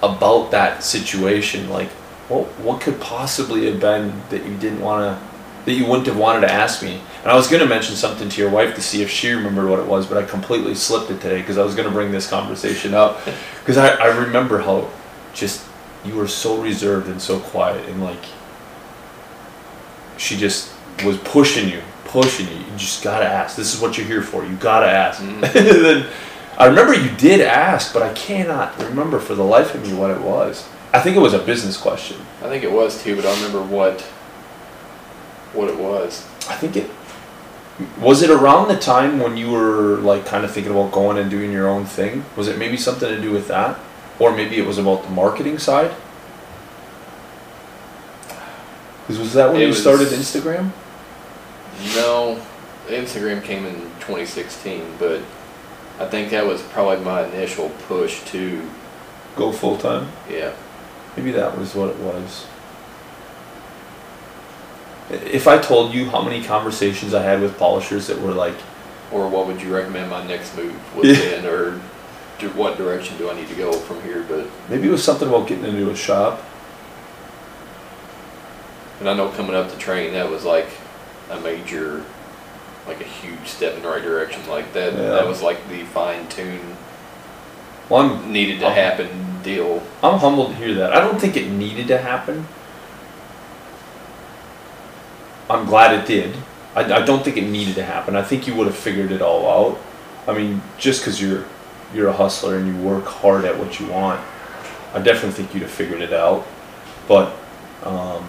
about 0.00 0.50
that 0.52 0.84
situation. 0.84 1.68
Like, 1.70 1.88
what 2.28 2.44
what 2.60 2.80
could 2.80 3.00
possibly 3.00 3.66
have 3.66 3.80
been 3.80 4.22
that 4.30 4.44
you 4.44 4.56
didn't 4.58 4.80
wanna 4.80 5.20
that 5.64 5.72
you 5.72 5.86
wouldn't 5.86 6.06
have 6.06 6.16
wanted 6.16 6.40
to 6.40 6.52
ask 6.52 6.82
me? 6.82 7.00
And 7.22 7.32
I 7.32 7.34
was 7.34 7.48
gonna 7.48 7.66
mention 7.66 7.96
something 7.96 8.28
to 8.28 8.40
your 8.40 8.50
wife 8.50 8.74
to 8.74 8.82
see 8.82 9.02
if 9.02 9.10
she 9.10 9.30
remembered 9.30 9.68
what 9.68 9.78
it 9.80 9.86
was, 9.86 10.06
but 10.06 10.18
I 10.18 10.22
completely 10.24 10.74
slipped 10.74 11.10
it 11.10 11.20
today 11.20 11.40
because 11.40 11.58
I 11.58 11.64
was 11.64 11.74
gonna 11.74 11.90
bring 11.90 12.12
this 12.12 12.28
conversation 12.28 12.94
up 12.94 13.20
because 13.60 13.76
I, 13.76 13.88
I 13.94 14.06
remember 14.06 14.58
how 14.60 14.90
just 15.32 15.64
you 16.04 16.14
were 16.14 16.28
so 16.28 16.60
reserved 16.60 17.08
and 17.08 17.20
so 17.20 17.38
quiet 17.40 17.88
and 17.88 18.02
like 18.04 18.22
she 20.16 20.36
just 20.36 20.72
was 21.04 21.18
pushing 21.18 21.68
you, 21.68 21.80
pushing 22.04 22.46
you. 22.48 22.56
You 22.56 22.76
just 22.76 23.02
gotta 23.02 23.24
ask. 23.24 23.56
This 23.56 23.74
is 23.74 23.80
what 23.80 23.96
you're 23.98 24.06
here 24.06 24.22
for. 24.22 24.44
You 24.44 24.54
gotta 24.56 24.86
ask. 24.86 25.20
Mhm. 25.20 25.42
and 25.42 25.84
then 25.84 26.06
I 26.56 26.66
remember 26.66 26.94
you 26.94 27.10
did 27.16 27.40
ask, 27.40 27.92
but 27.92 28.02
I 28.02 28.12
cannot 28.12 28.78
remember 28.80 29.18
for 29.18 29.34
the 29.34 29.42
life 29.42 29.74
of 29.74 29.82
me 29.82 29.92
what 29.92 30.10
it 30.10 30.20
was. 30.20 30.68
I 30.92 31.00
think 31.00 31.16
it 31.16 31.20
was 31.20 31.34
a 31.34 31.40
business 31.40 31.76
question. 31.76 32.16
I 32.42 32.48
think 32.48 32.62
it 32.62 32.70
was 32.70 33.02
too, 33.02 33.16
but 33.16 33.24
I 33.24 33.28
don't 33.34 33.42
remember 33.42 33.74
what 33.74 34.06
what 35.54 35.68
it 35.68 35.76
was. 35.78 36.26
I 36.48 36.54
think 36.54 36.76
it 36.76 36.90
was 38.00 38.22
it 38.22 38.30
around 38.30 38.68
the 38.68 38.76
time 38.76 39.18
when 39.18 39.36
you 39.36 39.50
were 39.50 39.96
like 39.96 40.24
kind 40.26 40.44
of 40.44 40.50
thinking 40.52 40.72
about 40.72 40.92
going 40.92 41.18
and 41.18 41.30
doing 41.30 41.50
your 41.52 41.68
own 41.68 41.84
thing. 41.84 42.24
Was 42.36 42.46
it 42.48 42.58
maybe 42.58 42.76
something 42.76 43.08
to 43.08 43.20
do 43.20 43.30
with 43.32 43.48
that, 43.48 43.78
or 44.18 44.30
maybe 44.34 44.58
it 44.58 44.66
was 44.66 44.78
about 44.78 45.02
the 45.04 45.10
marketing 45.10 45.58
side? 45.58 45.90
'Cause 49.06 49.18
was 49.18 49.32
that 49.34 49.48
when 49.52 49.56
It 49.60 49.64
you 49.64 49.68
was- 49.68 49.80
started 49.80 50.08
Instagram? 50.08 50.70
No, 51.94 52.38
Instagram 52.88 53.42
came 53.42 53.66
in 53.66 53.90
2016, 54.00 54.82
but 54.98 55.20
I 56.00 56.06
think 56.06 56.30
that 56.30 56.46
was 56.46 56.62
probably 56.62 57.04
my 57.04 57.24
initial 57.24 57.70
push 57.88 58.20
to 58.26 58.62
Go 59.36 59.52
full 59.52 59.76
time. 59.76 60.08
yeah. 60.30 60.50
Maybe 61.16 61.32
that 61.32 61.58
was 61.58 61.74
what 61.74 61.90
it 61.90 61.96
was. 61.96 62.46
If 65.10 65.46
I 65.46 65.58
told 65.58 65.92
you 65.92 66.08
how 66.10 66.22
many 66.22 66.42
conversations 66.42 67.12
I 67.14 67.22
had 67.22 67.40
with 67.40 67.58
polishers 67.58 68.06
that 68.06 68.20
were 68.20 68.32
like, 68.32 68.54
Or 69.12 69.28
what 69.28 69.46
would 69.46 69.60
you 69.62 69.72
recommend 69.74 70.10
my 70.10 70.26
next 70.26 70.56
move 70.56 70.74
was 70.96 71.06
Yeah. 71.06 71.36
in, 71.38 71.46
or 71.46 71.78
do, 72.38 72.48
what 72.50 72.76
direction 72.78 73.16
do 73.18 73.30
I 73.30 73.34
need 73.34 73.48
to 73.48 73.54
go 73.54 73.72
from 73.72 74.02
here? 74.02 74.24
But 74.28 74.46
maybe 74.68 74.88
it 74.88 74.90
was 74.90 75.04
something 75.04 75.28
about 75.28 75.46
getting 75.46 75.64
into 75.66 75.90
a 75.90 75.96
shop. 75.96 76.42
and 79.00 79.08
I 79.10 79.14
know 79.14 79.28
coming 79.28 79.54
up 79.54 79.70
to 79.70 79.76
train 79.78 80.12
that 80.14 80.30
was 80.30 80.44
like 80.44 80.68
a 81.30 81.38
major, 81.40 82.02
like 82.86 83.00
a 83.00 83.04
huge 83.04 83.46
step 83.46 83.74
in 83.76 83.82
the 83.82 83.88
right 83.88 84.02
direction. 84.02 84.40
Like 84.48 84.72
that, 84.72 84.92
Yeah. 84.94 85.00
that 85.10 85.26
was 85.26 85.42
like 85.42 85.68
the 85.68 85.82
fine 85.84 86.26
tune 86.28 86.76
Well, 87.90 88.00
I'm 88.02 88.32
needed 88.32 88.60
to 88.60 88.66
Oh. 88.66 88.70
happen 88.70 89.08
deal. 89.42 89.82
I'm 90.02 90.18
humbled 90.18 90.52
to 90.52 90.56
hear 90.56 90.72
that. 90.76 90.94
I 90.96 91.00
don't 91.02 91.20
think 91.20 91.36
it 91.36 91.50
needed 91.50 91.86
to 91.88 91.98
happen. 91.98 92.46
I'm 95.48 95.66
glad 95.66 95.98
it 95.98 96.06
did. 96.06 96.36
I, 96.74 96.80
I 96.84 97.04
don't 97.04 97.24
think 97.24 97.36
it 97.36 97.48
needed 97.48 97.74
to 97.76 97.84
happen. 97.84 98.16
I 98.16 98.22
think 98.22 98.46
you 98.46 98.54
would 98.54 98.66
have 98.66 98.76
figured 98.76 99.12
it 99.12 99.22
all 99.22 99.48
out. 99.48 99.80
I 100.26 100.36
mean, 100.36 100.62
just 100.78 101.02
because 101.02 101.20
you're 101.20 101.44
you're 101.94 102.08
a 102.08 102.12
hustler 102.12 102.56
and 102.56 102.66
you 102.66 102.82
work 102.82 103.04
hard 103.04 103.44
at 103.44 103.58
what 103.58 103.78
you 103.78 103.86
want, 103.86 104.20
I 104.92 105.00
definitely 105.00 105.32
think 105.32 105.54
you'd 105.54 105.62
have 105.62 105.70
figured 105.70 106.00
it 106.00 106.12
out. 106.12 106.46
But 107.06 107.36
um, 107.82 108.28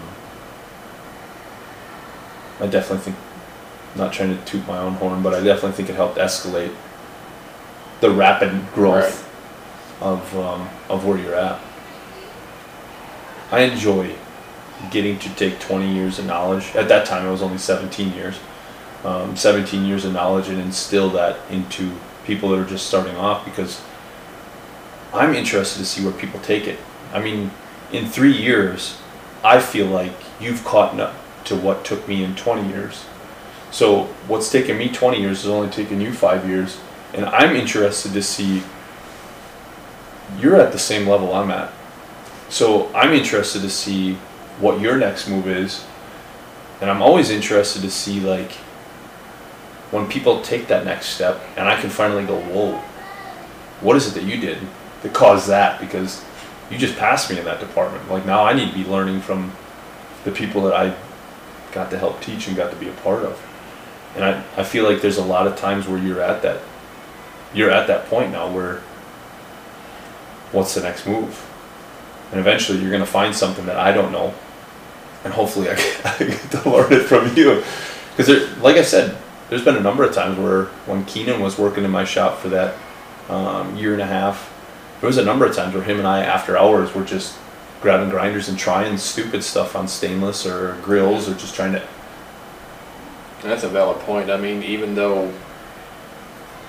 I 2.60 2.66
definitely 2.66 3.12
think, 3.12 3.16
not 3.96 4.12
trying 4.12 4.36
to 4.36 4.44
toot 4.44 4.66
my 4.66 4.78
own 4.78 4.94
horn, 4.94 5.22
but 5.22 5.34
I 5.34 5.42
definitely 5.42 5.72
think 5.72 5.88
it 5.88 5.96
helped 5.96 6.18
escalate 6.18 6.74
the 8.00 8.10
rapid 8.10 8.72
growth 8.74 9.22
of 10.00 10.36
um, 10.36 10.68
of 10.90 11.06
where 11.06 11.18
you're 11.18 11.34
at. 11.34 11.60
I 13.50 13.60
enjoy 13.60 14.14
getting 14.90 15.18
to 15.18 15.28
take 15.34 15.58
20 15.60 15.94
years 15.94 16.18
of 16.18 16.26
knowledge. 16.26 16.74
At 16.74 16.88
that 16.88 17.06
time, 17.06 17.26
it 17.26 17.30
was 17.30 17.42
only 17.42 17.58
17 17.58 18.12
years. 18.12 18.38
Um, 19.04 19.36
17 19.36 19.84
years 19.84 20.04
of 20.04 20.12
knowledge 20.12 20.48
and 20.48 20.60
instill 20.60 21.10
that 21.10 21.38
into 21.50 21.96
people 22.24 22.50
that 22.50 22.58
are 22.58 22.66
just 22.66 22.86
starting 22.86 23.14
off 23.16 23.44
because 23.44 23.80
I'm 25.12 25.34
interested 25.34 25.78
to 25.78 25.84
see 25.84 26.04
where 26.04 26.12
people 26.12 26.40
take 26.40 26.66
it. 26.66 26.78
I 27.12 27.20
mean, 27.20 27.50
in 27.92 28.06
three 28.06 28.36
years, 28.36 28.98
I 29.44 29.60
feel 29.60 29.86
like 29.86 30.12
you've 30.40 30.64
caught 30.64 30.98
up 30.98 31.14
to 31.44 31.56
what 31.56 31.84
took 31.84 32.08
me 32.08 32.24
in 32.24 32.34
20 32.34 32.68
years. 32.68 33.04
So 33.70 34.04
what's 34.26 34.50
taken 34.50 34.76
me 34.76 34.88
20 34.88 35.20
years 35.20 35.40
is 35.40 35.46
only 35.46 35.70
taken 35.70 36.00
you 36.00 36.12
five 36.12 36.48
years, 36.48 36.78
and 37.14 37.24
I'm 37.26 37.54
interested 37.54 38.12
to 38.14 38.22
see 38.22 38.62
you're 40.38 40.56
at 40.56 40.72
the 40.72 40.78
same 40.78 41.08
level 41.08 41.32
I'm 41.32 41.50
at. 41.50 41.72
So 42.48 42.92
I'm 42.94 43.12
interested 43.12 43.62
to 43.62 43.70
see 43.70 44.18
what 44.60 44.80
your 44.80 44.96
next 44.96 45.28
move 45.28 45.46
is. 45.46 45.84
And 46.80 46.90
I'm 46.90 47.02
always 47.02 47.30
interested 47.30 47.82
to 47.82 47.90
see 47.90 48.20
like 48.20 48.52
when 49.90 50.08
people 50.08 50.42
take 50.42 50.68
that 50.68 50.84
next 50.84 51.06
step 51.06 51.40
and 51.56 51.68
I 51.68 51.80
can 51.80 51.90
finally 51.90 52.24
go, 52.24 52.38
whoa, 52.38 52.78
what 53.80 53.96
is 53.96 54.06
it 54.08 54.14
that 54.20 54.24
you 54.24 54.40
did 54.40 54.58
that 55.02 55.12
caused 55.12 55.48
that? 55.48 55.80
Because 55.80 56.24
you 56.70 56.78
just 56.78 56.96
passed 56.96 57.30
me 57.30 57.38
in 57.38 57.44
that 57.44 57.60
department. 57.60 58.10
Like 58.10 58.26
now 58.26 58.44
I 58.44 58.52
need 58.52 58.70
to 58.70 58.74
be 58.74 58.84
learning 58.84 59.20
from 59.20 59.52
the 60.24 60.32
people 60.32 60.62
that 60.62 60.74
I 60.74 60.96
got 61.72 61.90
to 61.90 61.98
help 61.98 62.20
teach 62.20 62.48
and 62.48 62.56
got 62.56 62.70
to 62.70 62.76
be 62.76 62.88
a 62.88 62.92
part 62.92 63.24
of. 63.24 63.40
And 64.14 64.24
I, 64.24 64.42
I 64.56 64.64
feel 64.64 64.84
like 64.84 65.02
there's 65.02 65.18
a 65.18 65.24
lot 65.24 65.46
of 65.46 65.56
times 65.56 65.86
where 65.86 65.98
you're 65.98 66.22
at 66.22 66.42
that 66.42 66.60
you're 67.54 67.70
at 67.70 67.86
that 67.86 68.06
point 68.06 68.32
now 68.32 68.52
where 68.52 68.82
what's 70.52 70.74
the 70.74 70.80
next 70.80 71.06
move? 71.06 71.44
And 72.30 72.40
eventually 72.40 72.78
you're 72.78 72.90
to 72.98 73.06
find 73.06 73.34
something 73.34 73.66
that 73.66 73.76
I 73.76 73.92
don't 73.92 74.12
know. 74.12 74.34
And 75.24 75.32
hopefully 75.32 75.68
I 75.68 75.74
get, 75.74 76.06
I 76.20 76.24
get 76.24 76.50
to 76.52 76.70
learn 76.70 76.92
it 76.92 77.02
from 77.04 77.34
you. 77.36 77.62
Because, 78.16 78.58
like 78.58 78.76
I 78.76 78.82
said, 78.82 79.16
there's 79.48 79.64
been 79.64 79.76
a 79.76 79.80
number 79.80 80.04
of 80.04 80.14
times 80.14 80.38
where 80.38 80.64
when 80.86 81.04
Keenan 81.04 81.40
was 81.40 81.58
working 81.58 81.84
in 81.84 81.90
my 81.90 82.04
shop 82.04 82.38
for 82.38 82.48
that 82.48 82.74
um, 83.28 83.76
year 83.76 83.92
and 83.92 84.02
a 84.02 84.06
half, 84.06 84.52
there 85.00 85.06
was 85.08 85.18
a 85.18 85.24
number 85.24 85.44
of 85.44 85.54
times 85.54 85.74
where 85.74 85.82
him 85.82 85.98
and 85.98 86.06
I, 86.06 86.20
after 86.24 86.56
hours, 86.56 86.94
were 86.94 87.04
just 87.04 87.36
grabbing 87.82 88.08
grinders 88.08 88.48
and 88.48 88.58
trying 88.58 88.96
stupid 88.96 89.44
stuff 89.44 89.76
on 89.76 89.86
stainless 89.86 90.46
or 90.46 90.76
grills 90.82 91.28
or 91.28 91.34
just 91.34 91.54
trying 91.54 91.72
to. 91.72 91.82
That's 93.42 93.62
a 93.64 93.68
valid 93.68 93.98
point. 94.00 94.30
I 94.30 94.38
mean, 94.38 94.62
even 94.62 94.94
though 94.94 95.32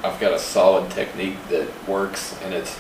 I've 0.04 0.20
got 0.20 0.34
a 0.34 0.40
solid 0.40 0.92
technique 0.92 1.38
that 1.50 1.68
works 1.88 2.38
and 2.44 2.54
it's 2.54 2.78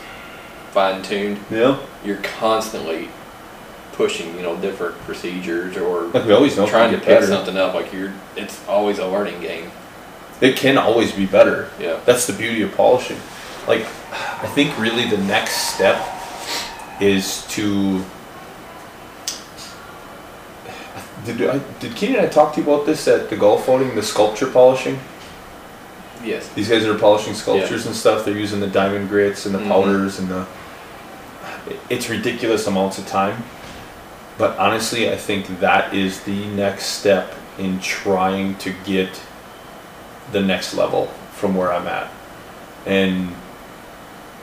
fine 0.72 1.01
tuned, 1.01 1.39
Yeah. 1.49 1.80
you're 2.03 2.18
constantly 2.22 3.09
pushing, 3.97 4.33
you 4.35 4.41
know, 4.43 4.55
different 4.57 4.95
procedures 5.01 5.75
or 5.75 6.03
Like 6.07 6.25
we 6.25 6.31
always 6.33 6.55
know 6.55 6.67
trying 6.67 6.91
to 6.91 6.97
pick 6.97 7.07
better. 7.07 7.27
something 7.27 7.57
up. 7.57 7.73
Like 7.73 7.91
you're, 7.91 8.13
it's 8.35 8.65
always 8.67 8.99
a 8.99 9.07
learning 9.07 9.41
game. 9.41 9.71
It 10.39 10.55
can 10.55 10.77
always 10.77 11.11
be 11.11 11.25
better. 11.25 11.69
Yeah. 11.79 11.99
That's 12.05 12.27
the 12.27 12.33
beauty 12.33 12.61
of 12.61 12.73
polishing. 12.75 13.17
Like, 13.67 13.81
I 14.11 14.47
think 14.53 14.77
really 14.79 15.09
the 15.09 15.17
next 15.17 15.73
step 15.73 15.97
is 17.01 17.45
to. 17.49 18.03
Did 21.25 21.41
I, 21.49 21.59
did 21.79 21.95
Kenny 21.95 22.15
and 22.15 22.25
I 22.25 22.29
talk 22.29 22.53
to 22.53 22.61
you 22.61 22.71
about 22.71 22.85
this 22.85 23.07
at 23.07 23.29
the 23.29 23.35
golf 23.35 23.67
outing, 23.67 23.95
the 23.95 24.03
sculpture 24.03 24.47
polishing? 24.49 24.97
Yes. 26.23 26.47
These 26.53 26.69
guys 26.69 26.85
are 26.85 26.97
polishing 26.97 27.33
sculptures 27.33 27.85
and 27.85 27.95
stuff. 27.95 28.23
They're 28.23 28.37
using 28.37 28.59
the 28.59 28.67
diamond 28.67 29.09
grits 29.09 29.45
and 29.45 29.53
the 29.53 29.59
Mhm. 29.59 29.67
powders 29.67 30.19
and 30.19 30.29
the. 30.29 30.45
It's 31.89 32.09
ridiculous 32.09 32.65
amounts 32.67 32.97
of 32.97 33.07
time, 33.07 33.43
but 34.38 34.57
honestly, 34.57 35.09
I 35.09 35.15
think 35.15 35.59
that 35.59 35.93
is 35.93 36.21
the 36.23 36.45
next 36.47 36.85
step 36.85 37.33
in 37.57 37.79
trying 37.79 38.55
to 38.57 38.73
get 38.85 39.21
the 40.31 40.41
next 40.41 40.73
level 40.73 41.07
from 41.33 41.55
where 41.55 41.71
I'm 41.71 41.88
at, 41.88 42.11
and 42.85 43.33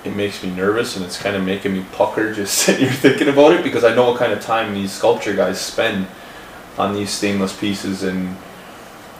it 0.05 0.15
makes 0.15 0.43
me 0.43 0.51
nervous 0.51 0.97
and 0.97 1.05
it's 1.05 1.21
kind 1.21 1.35
of 1.35 1.43
making 1.43 1.73
me 1.73 1.83
pucker 1.93 2.35
just 2.35 2.55
sitting 2.59 2.87
here 2.87 2.93
thinking 2.93 3.29
about 3.29 3.53
it 3.55 3.63
because 3.63 3.85
I 3.85 3.95
know 3.95 4.11
what 4.11 4.19
kind 4.19 4.33
of 4.33 4.41
time 4.41 4.75
these 4.75 4.93
sculpture 4.93 5.35
guys 5.35 5.59
spend 5.59 6.09
on 6.77 6.95
these 6.95 7.09
stainless 7.09 7.59
pieces 7.59 8.03
and 8.03 8.37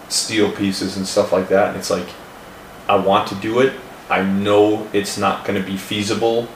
steel 0.09 0.53
pieces 0.53 0.97
and 0.97 1.07
stuff 1.07 1.33
like 1.33 1.49
that, 1.49 1.69
and 1.69 1.77
it's 1.77 1.91
like. 1.91 2.09
I 2.89 2.97
want 2.97 3.29
to 3.29 3.35
do 3.37 3.61
it. 3.61 3.73
I 4.11 4.23
know 4.23 4.87
it's 4.93 5.17
not 5.17 5.45
going 5.45 5.61
to 5.61 5.67
be 5.67 5.77
feasible 5.77 6.49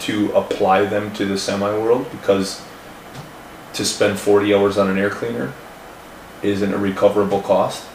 to 0.00 0.32
apply 0.32 0.84
them 0.84 1.12
to 1.14 1.24
the 1.24 1.38
semi 1.38 1.70
world 1.78 2.10
because 2.10 2.62
to 3.80 3.86
spend 3.86 4.18
40 4.18 4.54
hours 4.54 4.76
on 4.76 4.90
an 4.90 4.98
air 4.98 5.08
cleaner 5.08 5.54
isn't 6.42 6.74
a 6.74 6.76
recoverable 6.76 7.40
cost. 7.40 7.88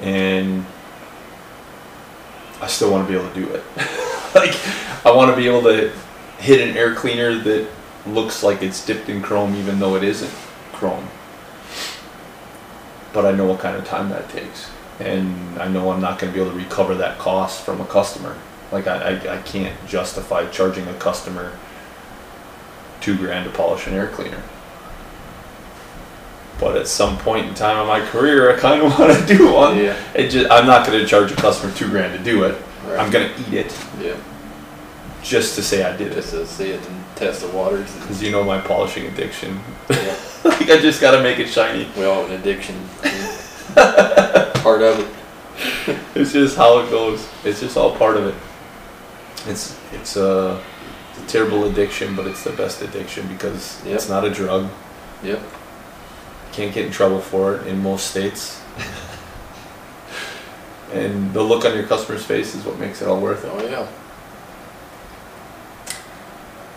And 0.00 0.64
I 2.60 2.68
still 2.68 2.92
want 2.92 3.04
to 3.04 3.12
be 3.12 3.18
able 3.18 3.28
to 3.28 3.34
do 3.34 3.52
it. 3.52 3.64
like, 4.36 4.54
I 5.04 5.10
want 5.10 5.32
to 5.32 5.36
be 5.36 5.48
able 5.48 5.62
to 5.62 5.92
hit 6.38 6.68
an 6.68 6.76
air 6.76 6.94
cleaner 6.94 7.36
that 7.40 7.68
looks 8.06 8.44
like 8.44 8.62
it's 8.62 8.86
dipped 8.86 9.08
in 9.08 9.20
chrome 9.20 9.56
even 9.56 9.80
though 9.80 9.96
it 9.96 10.04
isn't 10.04 10.32
chrome. 10.72 11.08
But 13.12 13.26
I 13.26 13.32
know 13.32 13.46
what 13.46 13.58
kind 13.58 13.76
of 13.76 13.84
time 13.84 14.10
that 14.10 14.28
takes 14.28 14.70
and 15.00 15.58
I 15.60 15.66
know 15.66 15.90
I'm 15.90 16.00
not 16.00 16.20
going 16.20 16.32
to 16.32 16.38
be 16.38 16.40
able 16.40 16.52
to 16.52 16.56
recover 16.64 16.94
that 16.96 17.18
cost 17.18 17.64
from 17.64 17.80
a 17.80 17.84
customer. 17.86 18.36
Like 18.70 18.86
I, 18.86 19.16
I, 19.16 19.38
I 19.38 19.42
can't 19.42 19.74
justify 19.88 20.46
charging 20.50 20.86
a 20.86 20.94
customer 20.94 21.58
two 23.00 23.16
grand 23.16 23.44
to 23.44 23.56
polish 23.56 23.88
an 23.88 23.94
air 23.94 24.06
cleaner. 24.06 24.42
But 26.60 26.76
at 26.76 26.86
some 26.86 27.18
point 27.18 27.46
in 27.46 27.54
time 27.54 27.78
in 27.80 27.86
my 27.88 28.00
career, 28.10 28.54
I 28.56 28.58
kind 28.60 28.80
of 28.82 28.98
want 28.98 29.18
to 29.18 29.26
do 29.36 29.52
one. 29.52 29.76
Yeah. 29.76 29.96
It 30.14 30.28
just, 30.28 30.50
I'm 30.50 30.66
not 30.66 30.86
going 30.86 30.98
to 31.00 31.06
charge 31.06 31.32
a 31.32 31.36
customer 31.36 31.72
two 31.74 31.88
grand 31.90 32.16
to 32.16 32.22
do 32.24 32.44
it. 32.44 32.56
Right. 32.86 32.98
I'm 32.98 33.10
going 33.10 33.28
to 33.32 33.40
eat 33.48 33.54
it 33.54 33.76
Yeah. 34.00 34.16
just 35.22 35.56
to 35.56 35.62
say 35.62 35.82
I 35.84 35.96
did 35.96 36.12
Just 36.12 36.32
it. 36.34 36.38
to 36.38 36.46
see 36.46 36.70
it 36.70 36.86
and 36.86 37.04
test 37.16 37.40
the 37.42 37.48
waters. 37.48 37.92
Because 37.96 38.22
you 38.22 38.30
know 38.30 38.44
my 38.44 38.60
polishing 38.60 39.06
addiction. 39.06 39.58
yeah. 39.90 40.16
like 40.44 40.62
I 40.70 40.78
just 40.80 41.00
got 41.00 41.12
to 41.16 41.22
make 41.22 41.38
it 41.38 41.48
shiny. 41.48 41.88
We 41.96 42.04
all 42.04 42.22
have 42.22 42.30
an 42.30 42.40
addiction. 42.40 42.76
Part 44.62 44.82
of 44.82 45.00
it. 45.00 45.98
It's 46.14 46.32
just 46.32 46.56
how 46.56 46.78
it 46.80 46.90
goes. 46.90 47.26
It's 47.44 47.60
just 47.60 47.76
all 47.76 47.94
part 47.96 48.16
of 48.16 48.26
it. 48.26 48.34
It's 49.50 49.78
it's 49.92 50.16
a, 50.16 50.62
it's 51.10 51.22
a 51.22 51.26
terrible 51.26 51.64
addiction, 51.64 52.16
but 52.16 52.26
it's 52.26 52.42
the 52.44 52.52
best 52.52 52.80
addiction 52.82 53.26
because 53.28 53.82
Yep. 53.84 53.94
it's 53.94 54.08
not 54.08 54.24
a 54.24 54.30
drug. 54.30 54.68
Yep. 55.22 55.40
Can't 56.54 56.72
get 56.72 56.86
in 56.86 56.92
trouble 56.92 57.20
for 57.20 57.56
it 57.56 57.66
in 57.66 57.82
most 57.82 58.12
states. 58.12 58.62
and 60.92 61.34
the 61.34 61.42
look 61.42 61.64
on 61.64 61.74
your 61.74 61.86
customer's 61.86 62.24
face 62.24 62.54
is 62.54 62.64
what 62.64 62.78
makes 62.78 63.02
it 63.02 63.08
all 63.08 63.20
worth 63.20 63.44
it. 63.44 63.50
Oh 63.52 63.88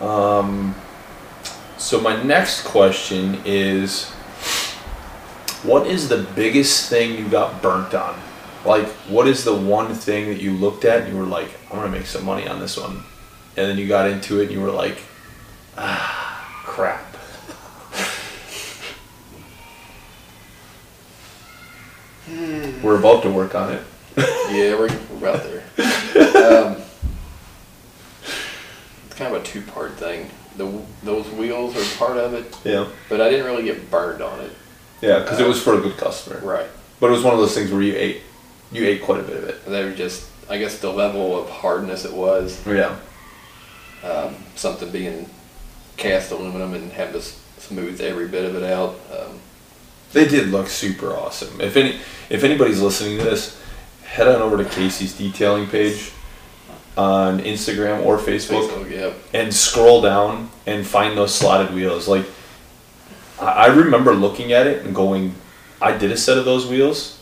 Um, 0.00 0.74
so 1.76 2.00
my 2.00 2.20
next 2.24 2.64
question 2.64 3.40
is, 3.44 4.10
what 5.62 5.86
is 5.86 6.08
the 6.08 6.26
biggest 6.34 6.90
thing 6.90 7.16
you 7.16 7.28
got 7.28 7.62
burnt 7.62 7.94
on? 7.94 8.20
Like, 8.64 8.88
what 9.08 9.28
is 9.28 9.44
the 9.44 9.54
one 9.54 9.94
thing 9.94 10.26
that 10.26 10.40
you 10.40 10.52
looked 10.52 10.84
at 10.84 11.02
and 11.02 11.12
you 11.12 11.18
were 11.18 11.26
like, 11.26 11.50
I'm 11.70 11.76
gonna 11.76 11.88
make 11.88 12.06
some 12.06 12.24
money 12.24 12.48
on 12.48 12.58
this 12.58 12.76
one, 12.76 13.04
and 13.56 13.70
then 13.70 13.78
you 13.78 13.86
got 13.86 14.10
into 14.10 14.40
it 14.40 14.46
and 14.46 14.52
you 14.52 14.60
were 14.60 14.72
like, 14.72 14.98
ah, 15.76 16.62
crap. 16.64 17.07
We're 22.82 22.98
about 22.98 23.22
to 23.22 23.30
work 23.30 23.54
on 23.54 23.72
it. 23.72 23.82
Yeah, 24.16 24.76
we're, 24.78 24.88
we're 25.10 25.18
about 25.18 25.42
there. 25.44 25.64
Um, 26.18 26.76
it's 28.26 29.14
kind 29.14 29.34
of 29.34 29.42
a 29.42 29.44
two-part 29.44 29.92
thing. 29.94 30.30
The 30.56 30.80
those 31.04 31.28
wheels 31.30 31.76
are 31.76 31.98
part 31.98 32.16
of 32.16 32.34
it, 32.34 32.56
Yeah. 32.64 32.88
but 33.08 33.20
I 33.20 33.28
didn't 33.30 33.46
really 33.46 33.62
get 33.64 33.90
burned 33.90 34.22
on 34.22 34.40
it. 34.40 34.50
Yeah, 35.00 35.20
because 35.20 35.38
it 35.38 35.46
was 35.46 35.62
for 35.62 35.74
a 35.74 35.80
good 35.80 35.96
customer. 35.96 36.40
Right. 36.40 36.66
But 37.00 37.08
it 37.08 37.12
was 37.12 37.22
one 37.22 37.34
of 37.34 37.38
those 37.40 37.54
things 37.54 37.70
where 37.70 37.82
you 37.82 37.94
ate, 37.94 38.22
you 38.72 38.84
ate 38.86 39.02
quite 39.02 39.20
a 39.20 39.22
bit 39.22 39.36
of 39.36 39.44
it. 39.44 39.64
They 39.66 39.84
were 39.84 39.92
just, 39.94 40.28
I 40.50 40.58
guess, 40.58 40.78
the 40.80 40.90
level 40.92 41.40
of 41.40 41.48
hardness 41.48 42.04
it 42.04 42.12
was. 42.12 42.64
Yeah. 42.66 42.96
Um, 44.02 44.34
something 44.56 44.90
being 44.90 45.28
cast 45.96 46.32
aluminum 46.32 46.74
and 46.74 46.90
having 46.92 47.20
to 47.20 47.26
smooth 47.58 48.00
every 48.00 48.26
bit 48.28 48.44
of 48.44 48.56
it 48.56 48.64
out. 48.64 48.98
Um, 49.12 49.38
They 50.12 50.26
did 50.26 50.48
look 50.48 50.68
super 50.68 51.14
awesome. 51.14 51.60
If 51.60 51.76
any, 51.76 52.00
if 52.30 52.44
anybody's 52.44 52.80
listening 52.80 53.18
to 53.18 53.24
this, 53.24 53.60
head 54.04 54.26
on 54.26 54.40
over 54.40 54.62
to 54.62 54.68
Casey's 54.68 55.16
detailing 55.16 55.66
page 55.66 56.12
on 56.96 57.40
Instagram 57.40 58.04
or 58.04 58.18
Facebook, 58.18 58.68
Facebook, 58.68 58.90
yep. 58.90 59.16
and 59.32 59.54
scroll 59.54 60.00
down 60.00 60.50
and 60.66 60.86
find 60.86 61.16
those 61.16 61.34
slotted 61.34 61.74
wheels. 61.74 62.08
Like, 62.08 62.26
I 63.40 63.44
I 63.44 63.66
remember 63.66 64.14
looking 64.14 64.52
at 64.52 64.66
it 64.66 64.84
and 64.84 64.94
going, 64.94 65.34
I 65.80 65.96
did 65.96 66.10
a 66.10 66.16
set 66.16 66.38
of 66.38 66.44
those 66.44 66.66
wheels, 66.66 67.20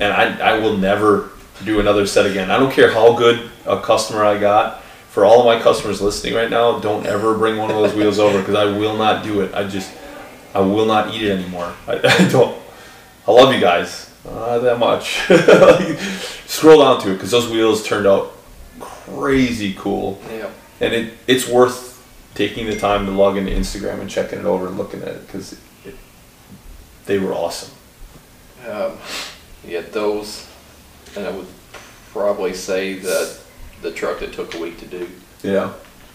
and 0.00 0.12
I 0.12 0.54
I 0.54 0.58
will 0.58 0.76
never 0.76 1.30
do 1.64 1.80
another 1.80 2.06
set 2.06 2.26
again. 2.26 2.50
I 2.50 2.58
don't 2.58 2.72
care 2.72 2.90
how 2.90 3.12
good 3.14 3.50
a 3.66 3.80
customer 3.80 4.24
I 4.24 4.38
got. 4.38 4.82
For 5.10 5.24
all 5.24 5.40
of 5.40 5.46
my 5.46 5.62
customers 5.62 6.00
listening 6.00 6.34
right 6.34 6.50
now, 6.50 6.80
don't 6.80 7.06
ever 7.06 7.38
bring 7.38 7.56
one 7.56 7.70
of 7.70 7.76
those 7.76 7.94
wheels 7.94 8.18
over 8.18 8.40
because 8.40 8.56
I 8.56 8.64
will 8.64 8.96
not 8.96 9.22
do 9.22 9.42
it. 9.42 9.54
I 9.54 9.62
just 9.62 9.92
I 10.54 10.60
will 10.60 10.86
not 10.86 11.12
eat 11.14 11.22
it 11.22 11.30
anymore. 11.38 11.74
I, 11.86 11.92
I 12.04 12.28
don't. 12.28 12.56
I 13.26 13.30
love 13.32 13.52
you 13.54 13.60
guys. 13.60 14.10
Not 14.24 14.58
that 14.58 14.78
much. 14.78 15.28
like, 15.28 15.98
scroll 16.46 16.80
down 16.80 17.00
to 17.02 17.10
it 17.10 17.14
because 17.14 17.30
those 17.30 17.48
wheels 17.50 17.86
turned 17.86 18.06
out 18.06 18.32
crazy 18.80 19.74
cool, 19.76 20.20
Yep. 20.30 20.50
and 20.80 20.94
it 20.94 21.14
it's 21.26 21.46
worth 21.48 21.92
taking 22.34 22.66
the 22.66 22.76
time 22.76 23.06
to 23.06 23.12
log 23.12 23.36
into 23.36 23.52
Instagram 23.52 24.00
and 24.00 24.08
checking 24.10 24.38
it 24.38 24.44
over 24.44 24.66
and 24.66 24.76
looking 24.78 25.02
at 25.02 25.08
it 25.08 25.26
because 25.26 25.52
it, 25.84 25.94
they 27.06 27.18
were 27.18 27.32
awesome. 27.32 27.70
Um, 28.68 28.92
yeah, 29.66 29.80
those, 29.82 30.48
and 31.16 31.26
I 31.26 31.30
would 31.30 31.46
probably 32.12 32.54
say 32.54 32.94
that 32.94 33.38
the 33.82 33.92
truck 33.92 34.20
that 34.20 34.32
took 34.32 34.54
a 34.54 34.58
week 34.58 34.78
to 34.78 34.86
do. 34.86 35.08
Yeah. 35.42 35.72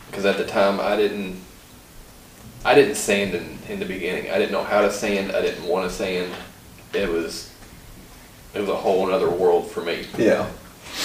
Because 0.09 0.25
at 0.25 0.37
the 0.37 0.45
time 0.45 0.79
I 0.79 0.95
didn't, 0.95 1.39
I 2.65 2.75
didn't 2.75 2.95
sand 2.95 3.33
in, 3.35 3.57
in 3.69 3.79
the 3.79 3.85
beginning. 3.85 4.31
I 4.31 4.37
didn't 4.37 4.51
know 4.51 4.63
how 4.63 4.81
to 4.81 4.91
sand. 4.91 5.31
I 5.31 5.41
didn't 5.41 5.65
want 5.65 5.89
to 5.89 5.95
sand. 5.95 6.33
It 6.93 7.07
was, 7.09 7.51
it 8.53 8.59
was 8.59 8.69
a 8.69 8.75
whole 8.75 9.09
other 9.11 9.29
world 9.29 9.69
for 9.71 9.81
me. 9.81 10.05
Yeah. 10.17 10.47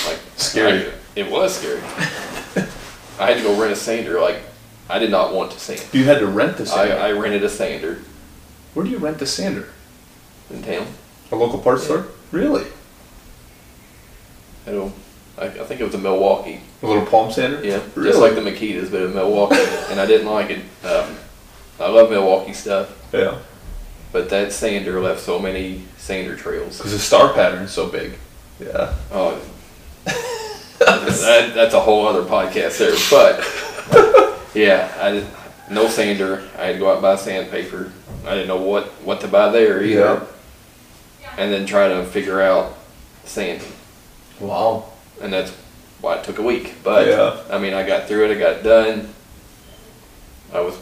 Like 0.06 0.18
Scary. 0.36 0.86
I- 0.88 0.92
it 1.16 1.30
was 1.30 1.54
scary. 1.56 1.80
I 3.20 3.26
had 3.28 3.36
to 3.36 3.42
go 3.44 3.60
rent 3.60 3.72
a 3.72 3.76
sander. 3.76 4.18
Like 4.20 4.40
I 4.90 4.98
did 4.98 5.10
not 5.12 5.32
want 5.32 5.52
to 5.52 5.60
sand. 5.60 5.80
You 5.92 6.02
had 6.04 6.18
to 6.18 6.26
rent 6.26 6.56
the 6.56 6.64
I, 6.64 6.66
sander. 6.66 6.96
I 6.96 7.12
rented 7.12 7.44
a 7.44 7.48
sander 7.48 8.00
Where 8.74 8.84
do 8.84 8.90
you 8.90 8.98
rent 8.98 9.18
the 9.18 9.26
sander? 9.26 9.68
in 10.50 10.62
town. 10.64 10.86
A 11.30 11.36
local 11.36 11.60
parts 11.60 11.82
Yeah. 11.82 11.86
store? 12.02 12.06
Really? 12.32 12.66
I 14.66 14.72
don't. 14.72 14.92
I, 15.38 15.46
I 15.46 15.64
think 15.64 15.80
it 15.80 15.84
was 15.84 15.94
a 15.94 15.98
Milwaukee. 15.98 16.60
A 16.82 16.86
little 16.86 17.06
palm 17.06 17.30
sander? 17.30 17.64
Yeah, 17.64 17.80
Really? 17.94 18.10
just 18.10 18.20
like 18.20 18.34
the 18.34 18.40
Makitas, 18.40 18.90
but 18.90 19.02
in 19.02 19.14
Milwaukee, 19.14 19.56
and 19.90 20.00
I 20.00 20.06
didn't 20.06 20.26
like 20.28 20.50
it. 20.50 20.60
Um, 20.86 21.16
I 21.80 21.88
love 21.88 22.10
Milwaukee 22.10 22.52
stuff, 22.52 22.90
Yeah. 23.12 23.38
but 24.12 24.30
that 24.30 24.52
sander 24.52 25.00
left 25.00 25.20
so 25.20 25.38
many 25.38 25.82
sander 25.96 26.36
trails. 26.36 26.76
Because 26.76 26.92
the 26.92 26.98
star 26.98 27.32
pattern's 27.32 27.72
so 27.72 27.88
big. 27.88 28.12
Yeah. 28.60 28.94
Oh, 29.12 29.40
that, 30.78 31.52
that's 31.54 31.74
a 31.74 31.80
whole 31.80 32.06
other 32.06 32.22
podcast 32.22 32.78
there. 32.78 32.94
But 33.10 34.40
yeah, 34.54 34.92
I 35.00 35.10
did, 35.12 35.26
no 35.70 35.88
sander. 35.88 36.48
I 36.58 36.66
had 36.66 36.72
to 36.74 36.78
go 36.78 36.88
out 36.90 36.94
and 36.94 37.02
buy 37.02 37.16
sandpaper. 37.16 37.92
I 38.26 38.30
didn't 38.34 38.48
know 38.48 38.60
what 38.60 38.86
what 39.04 39.20
to 39.22 39.28
buy 39.28 39.50
there 39.50 39.82
either, 39.82 40.00
Yeah. 40.00 41.30
and 41.36 41.52
then 41.52 41.66
try 41.66 41.88
to 41.88 42.04
figure 42.04 42.40
out 42.40 42.76
sanding, 43.24 43.72
Wow. 44.40 44.84
and 45.20 45.32
that's 45.32 45.50
why 46.00 46.16
it 46.18 46.24
took 46.24 46.38
a 46.38 46.42
week. 46.42 46.74
But 46.84 47.08
Yeah. 47.08 47.36
I 47.50 47.58
mean, 47.58 47.74
I 47.74 47.84
got 47.86 48.06
through 48.08 48.30
it. 48.30 48.36
I 48.36 48.38
got 48.38 48.62
done. 48.62 49.08
I 50.52 50.60
was 50.60 50.76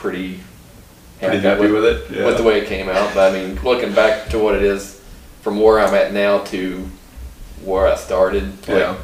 pretty 0.00 0.40
Pretty 1.20 1.38
happy 1.40 1.70
with 1.70 1.84
it? 1.84 2.10
Yeah. 2.10 2.24
with 2.26 2.38
the 2.38 2.42
way 2.42 2.60
it 2.62 2.66
came 2.66 2.88
out. 2.88 3.12
But 3.14 3.30
I 3.34 3.38
mean, 3.38 3.60
looking 3.62 3.92
back 3.92 4.30
to 4.30 4.38
what 4.38 4.54
it 4.54 4.62
is 4.62 4.98
from 5.42 5.60
where 5.60 5.78
I'm 5.78 5.94
at 5.94 6.12
now 6.14 6.38
to 6.44 6.88
where 7.62 7.86
I 7.86 7.94
started, 7.96 8.44
like, 8.66 8.68
Yeah. 8.68 8.96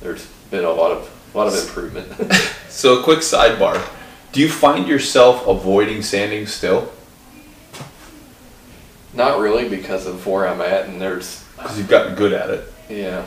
there's 0.00 0.24
been 0.50 0.64
a 0.64 0.70
lot 0.70 0.92
of 0.92 1.10
a 1.34 1.36
lot 1.38 1.48
of 1.48 1.54
improvement. 1.54 2.12
So, 2.68 3.00
a 3.00 3.02
quick 3.02 3.20
sidebar. 3.20 3.80
Do 4.32 4.40
you 4.40 4.50
find 4.50 4.86
yourself 4.86 5.46
avoiding 5.46 6.02
sanding 6.02 6.46
still? 6.46 6.92
Not 9.14 9.38
really 9.40 9.66
because 9.68 10.06
of 10.06 10.26
where 10.26 10.46
I'm 10.46 10.60
at, 10.60 10.84
and 10.86 11.00
there's 11.00 11.42
Because 11.56 11.78
you've 11.78 11.88
gotten 11.88 12.14
good 12.14 12.32
at 12.34 12.50
it. 12.50 12.72
yeah, 12.90 13.24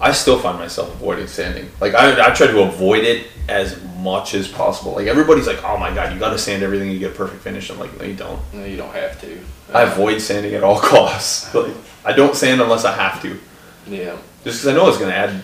I 0.00 0.12
still 0.12 0.38
find 0.38 0.58
myself 0.58 0.92
avoiding 0.94 1.26
sanding. 1.26 1.70
Like 1.80 1.94
I, 1.94 2.30
I 2.30 2.34
try 2.34 2.46
to 2.46 2.62
avoid 2.62 3.04
it 3.04 3.26
as 3.48 3.82
much 3.98 4.32
as 4.34 4.48
possible. 4.48 4.92
Like 4.92 5.06
everybody's 5.06 5.46
like, 5.46 5.62
"Oh 5.62 5.76
my 5.76 5.94
god, 5.94 6.12
you 6.12 6.18
got 6.18 6.30
to 6.30 6.38
sand 6.38 6.62
everything 6.62 6.90
to 6.92 6.98
get 6.98 7.12
a 7.12 7.14
perfect 7.14 7.42
finish." 7.42 7.68
I'm 7.70 7.78
like, 7.78 7.96
"No, 7.98 8.06
you 8.06 8.14
don't." 8.14 8.40
no, 8.54 8.64
you 8.64 8.76
don't 8.78 8.94
have 8.94 9.20
to. 9.20 9.38
I 9.74 9.82
avoid 9.82 10.20
sanding 10.22 10.54
at 10.54 10.64
all 10.64 10.80
costs. 10.94 11.54
Like 11.54 11.74
I 12.04 12.12
don't 12.12 12.34
sand 12.34 12.60
unless 12.62 12.84
I 12.84 12.92
have 12.92 13.20
to, 13.22 13.38
Yeah, 13.86 14.16
just 14.42 14.62
because 14.62 14.66
I 14.68 14.72
know 14.72 14.88
it's 14.88 14.98
gonna 14.98 15.12
add 15.12 15.42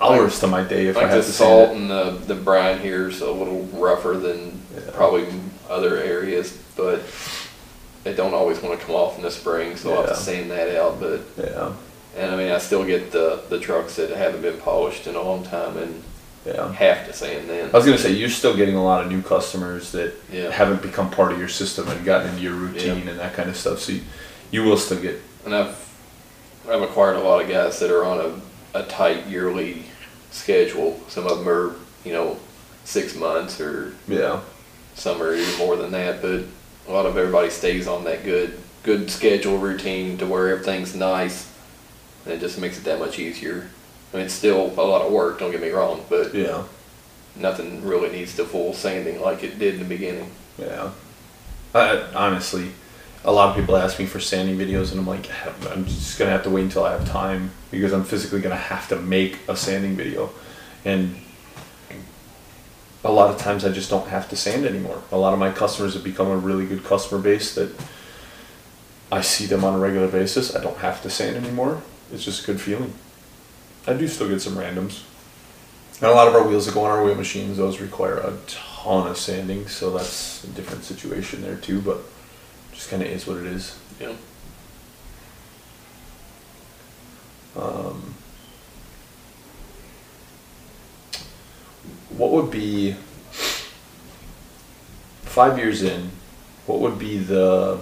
hours 0.00 0.38
to 0.40 0.46
my 0.46 0.62
day 0.62 0.86
if 0.86 0.96
I 0.96 1.00
like 1.02 1.10
the 1.10 1.16
have 1.16 1.24
to 1.26 1.32
salt 1.32 1.70
sand 1.70 1.80
and 1.80 1.90
the 1.90 2.34
the 2.34 2.40
brine 2.40 2.78
here 2.80 3.08
is 3.08 3.20
a 3.20 3.30
little 3.30 3.62
rougher 3.72 4.16
than 4.16 4.60
Yeah. 4.74 4.90
probably 4.92 5.26
other 5.68 5.96
areas, 5.96 6.56
but 6.76 7.00
it 8.04 8.14
don't 8.16 8.34
always 8.34 8.60
want 8.62 8.78
to 8.78 8.84
come 8.86 8.94
off 8.94 9.16
in 9.16 9.22
the 9.22 9.30
spring, 9.30 9.76
so 9.76 9.92
I'll 9.94 10.02
have 10.06 10.10
to 10.10 10.16
sand 10.16 10.50
that 10.50 10.76
out. 10.78 11.00
But. 11.00 11.20
Yeah, 11.36 11.72
and 12.18 12.30
I 12.32 12.36
mean, 12.36 12.50
I 12.52 12.58
still 12.58 12.84
get 12.84 13.12
the 13.12 13.42
the 13.48 13.58
trucks 13.60 13.96
that 13.96 14.10
haven't 14.10 14.42
been 14.42 14.58
polished 14.58 15.06
in 15.06 15.14
a 15.14 15.22
long 15.22 15.44
time 15.44 15.76
and 15.76 16.02
yeah. 16.46 16.72
have 16.72 17.06
to 17.06 17.12
sand 17.12 17.48
then. 17.48 17.70
I 17.72 17.76
was 17.76 17.84
gonna 17.84 17.98
say 17.98 18.12
you're 18.12 18.28
still 18.30 18.56
getting 18.56 18.76
a 18.76 18.82
lot 18.84 19.04
of 19.04 19.10
new 19.10 19.22
customers 19.22 19.92
that 19.92 20.14
Yeah. 20.32 20.50
haven't 20.50 20.82
become 20.82 21.10
part 21.10 21.32
of 21.32 21.38
your 21.38 21.48
system 21.48 21.88
and 21.88 22.04
gotten 22.04 22.30
into 22.30 22.42
your 22.42 22.54
routine 22.54 23.08
and 23.08 23.18
that 23.18 23.34
kind 23.34 23.48
of 23.48 23.56
stuff. 23.56 23.80
So 23.80 23.92
you, 23.92 24.00
you 24.50 24.62
will 24.64 24.76
still 24.78 25.00
get 25.00 25.20
And 25.44 25.54
I've 25.54 25.76
I've 26.68 26.82
acquired 26.82 27.16
a 27.16 27.20
lot 27.20 27.42
of 27.42 27.48
guys 27.48 27.78
that 27.80 27.90
are 27.90 28.04
on 28.04 28.40
a, 28.74 28.78
a 28.80 28.82
tight 28.84 29.26
yearly 29.26 29.84
schedule. 30.30 31.00
Some 31.08 31.26
of 31.26 31.38
them 31.38 31.48
are, 31.48 31.74
you 32.04 32.12
know, 32.12 32.36
six 32.84 33.14
months 33.14 33.60
or 33.60 33.94
yeah, 34.06 34.40
some 34.94 35.22
are 35.22 35.34
even 35.34 35.58
more 35.58 35.76
than 35.76 35.90
that, 35.92 36.20
but 36.22 36.42
a 36.88 36.92
lot 36.92 37.06
of 37.06 37.16
everybody 37.16 37.50
stays 37.50 37.86
on 37.86 38.04
that 38.04 38.24
good 38.24 38.58
good 38.82 39.10
schedule 39.10 39.58
routine 39.58 40.16
to 40.18 40.26
where 40.26 40.48
everything's 40.48 40.94
nice. 40.94 41.47
And 42.24 42.34
it 42.34 42.40
just 42.40 42.58
makes 42.60 42.78
it 42.78 42.84
that 42.84 42.98
much 42.98 43.18
easier. 43.18 43.70
I 44.12 44.16
mean, 44.16 44.26
it's 44.26 44.34
still 44.34 44.72
a 44.78 44.82
lot 44.82 45.02
of 45.02 45.12
work, 45.12 45.38
don't 45.38 45.50
get 45.50 45.60
me 45.60 45.70
wrong, 45.70 46.04
but 46.08 46.34
yeah, 46.34 46.64
nothing 47.36 47.84
really 47.84 48.10
needs 48.10 48.34
to 48.36 48.44
full 48.44 48.72
sanding 48.72 49.20
like 49.20 49.44
it 49.44 49.58
did 49.58 49.74
in 49.74 49.80
the 49.80 49.86
beginning. 49.86 50.30
yeah. 50.58 50.90
I, 51.74 52.02
honestly, 52.14 52.70
a 53.24 53.32
lot 53.32 53.50
of 53.50 53.56
people 53.56 53.76
ask 53.76 53.98
me 53.98 54.06
for 54.06 54.20
sanding 54.20 54.56
videos, 54.56 54.90
and 54.90 55.00
I'm 55.00 55.06
like, 55.06 55.28
I'm 55.70 55.84
just 55.84 56.18
gonna 56.18 56.30
have 56.30 56.44
to 56.44 56.50
wait 56.50 56.62
until 56.62 56.84
I 56.84 56.92
have 56.92 57.06
time 57.06 57.50
because 57.70 57.92
I'm 57.92 58.04
physically 58.04 58.40
gonna 58.40 58.56
have 58.56 58.88
to 58.88 58.96
make 58.96 59.38
a 59.48 59.56
sanding 59.56 59.96
video, 59.96 60.30
and 60.84 61.16
a 63.04 63.12
lot 63.12 63.30
of 63.30 63.38
times 63.38 63.64
I 63.64 63.70
just 63.70 63.90
don't 63.90 64.08
have 64.08 64.28
to 64.30 64.36
sand 64.36 64.64
anymore. 64.64 65.02
A 65.12 65.18
lot 65.18 65.32
of 65.32 65.38
my 65.38 65.52
customers 65.52 65.94
have 65.94 66.04
become 66.04 66.28
a 66.28 66.36
really 66.36 66.66
good 66.66 66.84
customer 66.84 67.20
base 67.20 67.54
that 67.54 67.70
I 69.12 69.20
see 69.20 69.46
them 69.46 69.64
on 69.64 69.74
a 69.74 69.78
regular 69.78 70.08
basis. 70.08 70.54
I 70.54 70.62
don't 70.62 70.78
have 70.78 71.02
to 71.02 71.10
sand 71.10 71.36
anymore. 71.36 71.82
It's 72.12 72.24
just 72.24 72.42
a 72.44 72.46
good 72.46 72.60
feeling. 72.60 72.92
I 73.86 73.94
do 73.94 74.08
still 74.08 74.28
get 74.28 74.40
some 74.40 74.54
randoms. 74.54 75.02
And 76.00 76.10
a 76.10 76.14
lot 76.14 76.28
of 76.28 76.34
our 76.34 76.46
wheels 76.46 76.66
that 76.66 76.74
go 76.74 76.84
on 76.84 76.90
our 76.90 77.02
wheel 77.02 77.16
machines, 77.16 77.56
those 77.56 77.80
require 77.80 78.18
a 78.18 78.36
ton 78.46 79.08
of 79.08 79.16
sanding, 79.16 79.66
so 79.66 79.90
that's 79.90 80.44
a 80.44 80.48
different 80.48 80.84
situation 80.84 81.42
there 81.42 81.56
too, 81.56 81.80
but 81.80 81.98
just 82.72 82.88
kind 82.88 83.02
of 83.02 83.08
is 83.08 83.26
what 83.26 83.38
it 83.38 83.46
is. 83.46 83.76
Yeah. 84.00 84.14
Um, 87.56 88.14
what 92.10 92.30
would 92.30 92.50
be 92.52 92.94
five 95.22 95.58
years 95.58 95.82
in? 95.82 96.10
What 96.66 96.78
would 96.78 96.98
be 96.98 97.18
the 97.18 97.80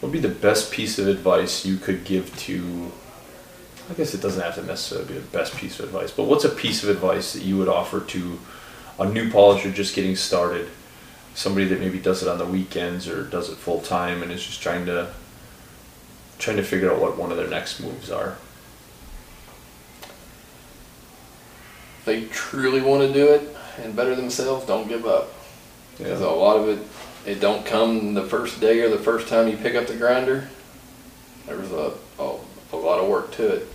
what 0.00 0.12
would 0.12 0.12
be 0.12 0.26
the 0.26 0.34
best 0.34 0.70
piece 0.70 0.98
of 0.98 1.08
advice 1.08 1.64
you 1.64 1.76
could 1.76 2.04
give 2.04 2.36
to? 2.38 2.92
I 3.90 3.94
guess 3.94 4.14
it 4.14 4.20
doesn't 4.20 4.42
have 4.42 4.54
to 4.56 4.62
necessarily 4.62 5.08
be 5.08 5.14
the 5.14 5.26
best 5.26 5.56
piece 5.56 5.80
of 5.80 5.86
advice, 5.86 6.10
but 6.10 6.24
what's 6.24 6.44
a 6.44 6.50
piece 6.50 6.82
of 6.82 6.90
advice 6.90 7.32
that 7.32 7.42
you 7.42 7.56
would 7.56 7.68
offer 7.68 8.00
to 8.00 8.38
a 8.98 9.08
new 9.08 9.30
polisher 9.30 9.70
just 9.70 9.94
getting 9.94 10.14
started? 10.14 10.68
Somebody 11.34 11.66
that 11.66 11.80
maybe 11.80 11.98
does 11.98 12.22
it 12.22 12.28
on 12.28 12.38
the 12.38 12.46
weekends 12.46 13.08
or 13.08 13.24
does 13.24 13.48
it 13.48 13.56
full 13.56 13.80
time 13.80 14.22
and 14.22 14.30
is 14.30 14.44
just 14.44 14.60
trying 14.60 14.86
to 14.86 15.12
trying 16.38 16.56
to 16.56 16.62
figure 16.62 16.90
out 16.92 17.00
what 17.00 17.16
one 17.16 17.30
of 17.30 17.36
their 17.36 17.48
next 17.48 17.80
moves 17.80 18.10
are. 18.10 18.36
If 21.98 22.04
they 22.04 22.24
truly 22.26 22.80
want 22.80 23.06
to 23.06 23.12
do 23.12 23.28
it 23.28 23.56
and 23.82 23.94
better 23.94 24.14
themselves, 24.14 24.66
don't 24.66 24.88
give 24.88 25.04
up. 25.04 25.32
Because 25.96 26.20
a 26.20 26.30
lot 26.30 26.56
of 26.56 26.68
it, 26.68 26.78
it 27.26 27.40
don't 27.40 27.64
come 27.64 28.14
the 28.14 28.24
first 28.24 28.60
day 28.60 28.80
or 28.80 28.88
the 28.88 28.98
first 28.98 29.28
time 29.28 29.48
you 29.48 29.56
pick 29.56 29.74
up 29.74 29.86
the 29.86 29.96
grinder. 29.96 30.48
There's 31.46 31.72
a, 31.72 31.92
a, 32.18 32.36
a 32.72 32.76
lot 32.76 33.00
of 33.00 33.08
work 33.08 33.32
to 33.32 33.46
it. 33.48 33.68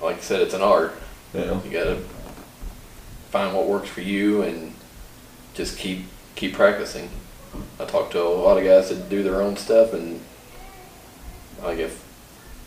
Like 0.00 0.16
I 0.16 0.20
said, 0.20 0.40
it's 0.40 0.54
an 0.54 0.62
art. 0.62 0.94
Yeah. 1.32 1.62
You 1.62 1.70
gotta 1.70 1.98
find 3.30 3.56
what 3.56 3.66
works 3.66 3.88
for 3.88 4.02
you 4.02 4.42
and 4.42 4.74
just 5.54 5.78
keep 5.78 6.04
keep 6.34 6.54
practicing. 6.54 7.08
I 7.78 7.84
talk 7.84 8.10
to 8.12 8.22
a 8.22 8.28
lot 8.28 8.58
of 8.58 8.64
guys 8.64 8.88
that 8.88 9.08
do 9.08 9.22
their 9.22 9.40
own 9.40 9.56
stuff 9.56 9.92
and 9.92 10.20
like 11.62 11.78
if 11.78 12.04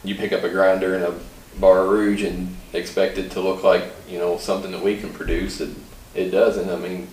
you 0.04 0.16
pick 0.16 0.32
up 0.32 0.44
a 0.44 0.50
grinder 0.50 0.96
and 0.96 1.04
a 1.04 1.20
bar 1.60 1.88
rouge 1.88 2.24
and 2.24 2.56
expect 2.74 3.18
it 3.18 3.32
to 3.32 3.42
look 3.42 3.64
like, 3.64 3.84
you 4.10 4.18
know, 4.18 4.38
something 4.38 4.72
that 4.72 4.84
we 4.84 4.98
can 4.98 5.12
produce, 5.12 5.62
it 5.62 5.76
it 6.14 6.30
doesn't. 6.30 6.70
I 6.70 6.78
mean 6.78 7.08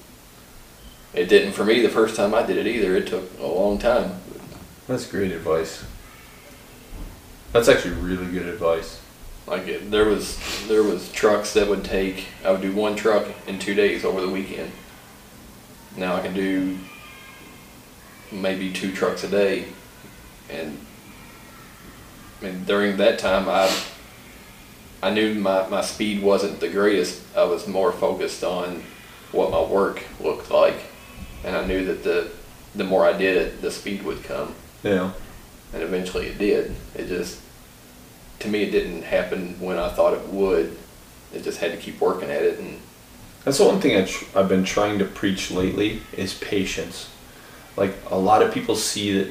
it 1.15 1.29
didn't 1.29 1.53
for 1.53 1.65
me 1.65 1.81
the 1.81 1.89
first 1.89 2.17
time 2.17 2.35
I 2.35 2.43
did 2.43 2.57
it 2.57 2.67
either. 2.67 2.97
It 2.97 3.07
took 3.07 3.39
a 3.39 3.47
long 3.47 3.79
time. 3.79 4.21
That's 4.89 5.07
great 5.07 5.33
advice. 5.33 5.85
That's 7.53 7.69
actually 7.69 7.95
really 7.95 8.27
good 8.27 8.47
advice. 8.47 9.01
Like 9.47 9.67
it, 9.67 9.91
there 9.91 10.05
was 10.05 10.39
there 10.69 10.83
was 10.83 11.11
trucks 11.13 11.53
that 11.55 11.69
would 11.69 11.85
take 11.85 12.27
I 12.45 12.53
would 12.53 12.63
do 12.63 12.75
one 12.75 12.97
truck 12.97 13.27
in 13.47 13.59
two 13.59 13.75
days 13.75 14.05
over 14.05 14.21
the 14.21 14.29
weekend. 14.29 14.73
Now 15.97 16.15
I 16.15 16.21
can 16.21 16.33
do 16.33 16.79
maybe 18.31 18.73
two 18.73 18.93
trucks 18.93 19.25
a 19.25 19.29
day, 19.29 19.67
and 20.49 20.79
I 22.41 22.45
mean 22.45 22.65
during 22.65 22.97
that 22.97 23.19
time 23.19 23.49
I 23.49 23.71
I 25.03 25.11
knew 25.11 25.35
my, 25.35 25.69
my 25.69 25.81
speed 25.81 26.23
wasn't 26.23 26.61
the 26.61 26.69
greatest. 26.69 27.23
I 27.37 27.45
was 27.45 27.67
more 27.67 27.91
focused 27.91 28.45
on 28.45 28.85
what 29.33 29.51
my 29.51 29.63
work 29.63 30.05
looked 30.21 30.51
like, 30.51 30.77
and 31.45 31.57
I 31.57 31.65
knew 31.67 31.85
that 31.87 32.03
the 32.05 32.31
the 32.75 32.85
more 32.85 33.05
I 33.05 33.13
did 33.13 33.37
it, 33.37 33.61
the 33.63 33.71
speed 33.71 34.03
would 34.05 34.23
come 34.25 34.55
Yeah. 34.83 35.11
and 35.75 35.83
eventually 35.83 36.27
it 36.29 36.39
did. 36.39 36.75
It 36.95 37.07
just, 37.09 37.39
to 38.41 38.49
me, 38.49 38.63
it 38.63 38.71
didn't 38.71 39.03
happen 39.03 39.61
when 39.61 39.79
I 39.79 39.91
thought 39.91 40.15
it 40.15 40.27
would. 40.29 40.75
It 41.35 41.45
just 41.45 41.59
had 41.61 41.73
to 41.73 41.77
keep 41.77 42.01
working 42.01 42.31
at 42.31 42.43
it, 42.43 42.59
and 42.59 42.79
That's 43.45 43.59
the 43.59 43.65
one 43.65 43.79
thing 43.81 43.97
I 43.97 44.07
tr- 44.07 44.25
I've 44.39 44.49
been 44.49 44.65
trying 44.65 44.99
to 45.01 45.05
preach 45.05 45.51
lately 45.51 46.01
is 46.17 46.33
patience. 46.35 47.09
Like 47.77 47.95
a 48.11 48.17
lot 48.17 48.41
of 48.43 48.55
people 48.55 48.75
see 48.77 49.19
that, 49.19 49.29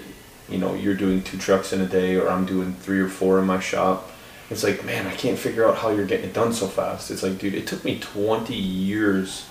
you 0.49 0.57
know, 0.59 0.73
you're 0.75 0.95
doing 0.95 1.23
two 1.23 1.37
trucks 1.37 1.73
in 1.73 1.81
a 1.81 1.85
day 1.87 2.15
or 2.15 2.29
I'm 2.29 2.45
doing 2.45 2.73
three 2.75 2.99
or 2.99 3.07
four 3.09 3.39
in 3.39 3.45
my 3.45 3.59
shop. 3.59 4.11
It's 4.51 4.63
like, 4.63 4.83
man, 4.83 5.07
I 5.07 5.15
can't 5.15 5.39
figure 5.39 5.67
out 5.67 5.77
how 5.77 5.89
you're 5.89 6.05
getting 6.05 6.25
it 6.25 6.33
done 6.33 6.51
so 6.53 6.67
fast. 6.67 7.09
It's 7.09 7.23
like, 7.23 7.39
dude, 7.39 7.53
it 7.55 7.65
took 7.67 7.83
me 7.85 7.99
20 7.99 8.53
years 8.53 9.45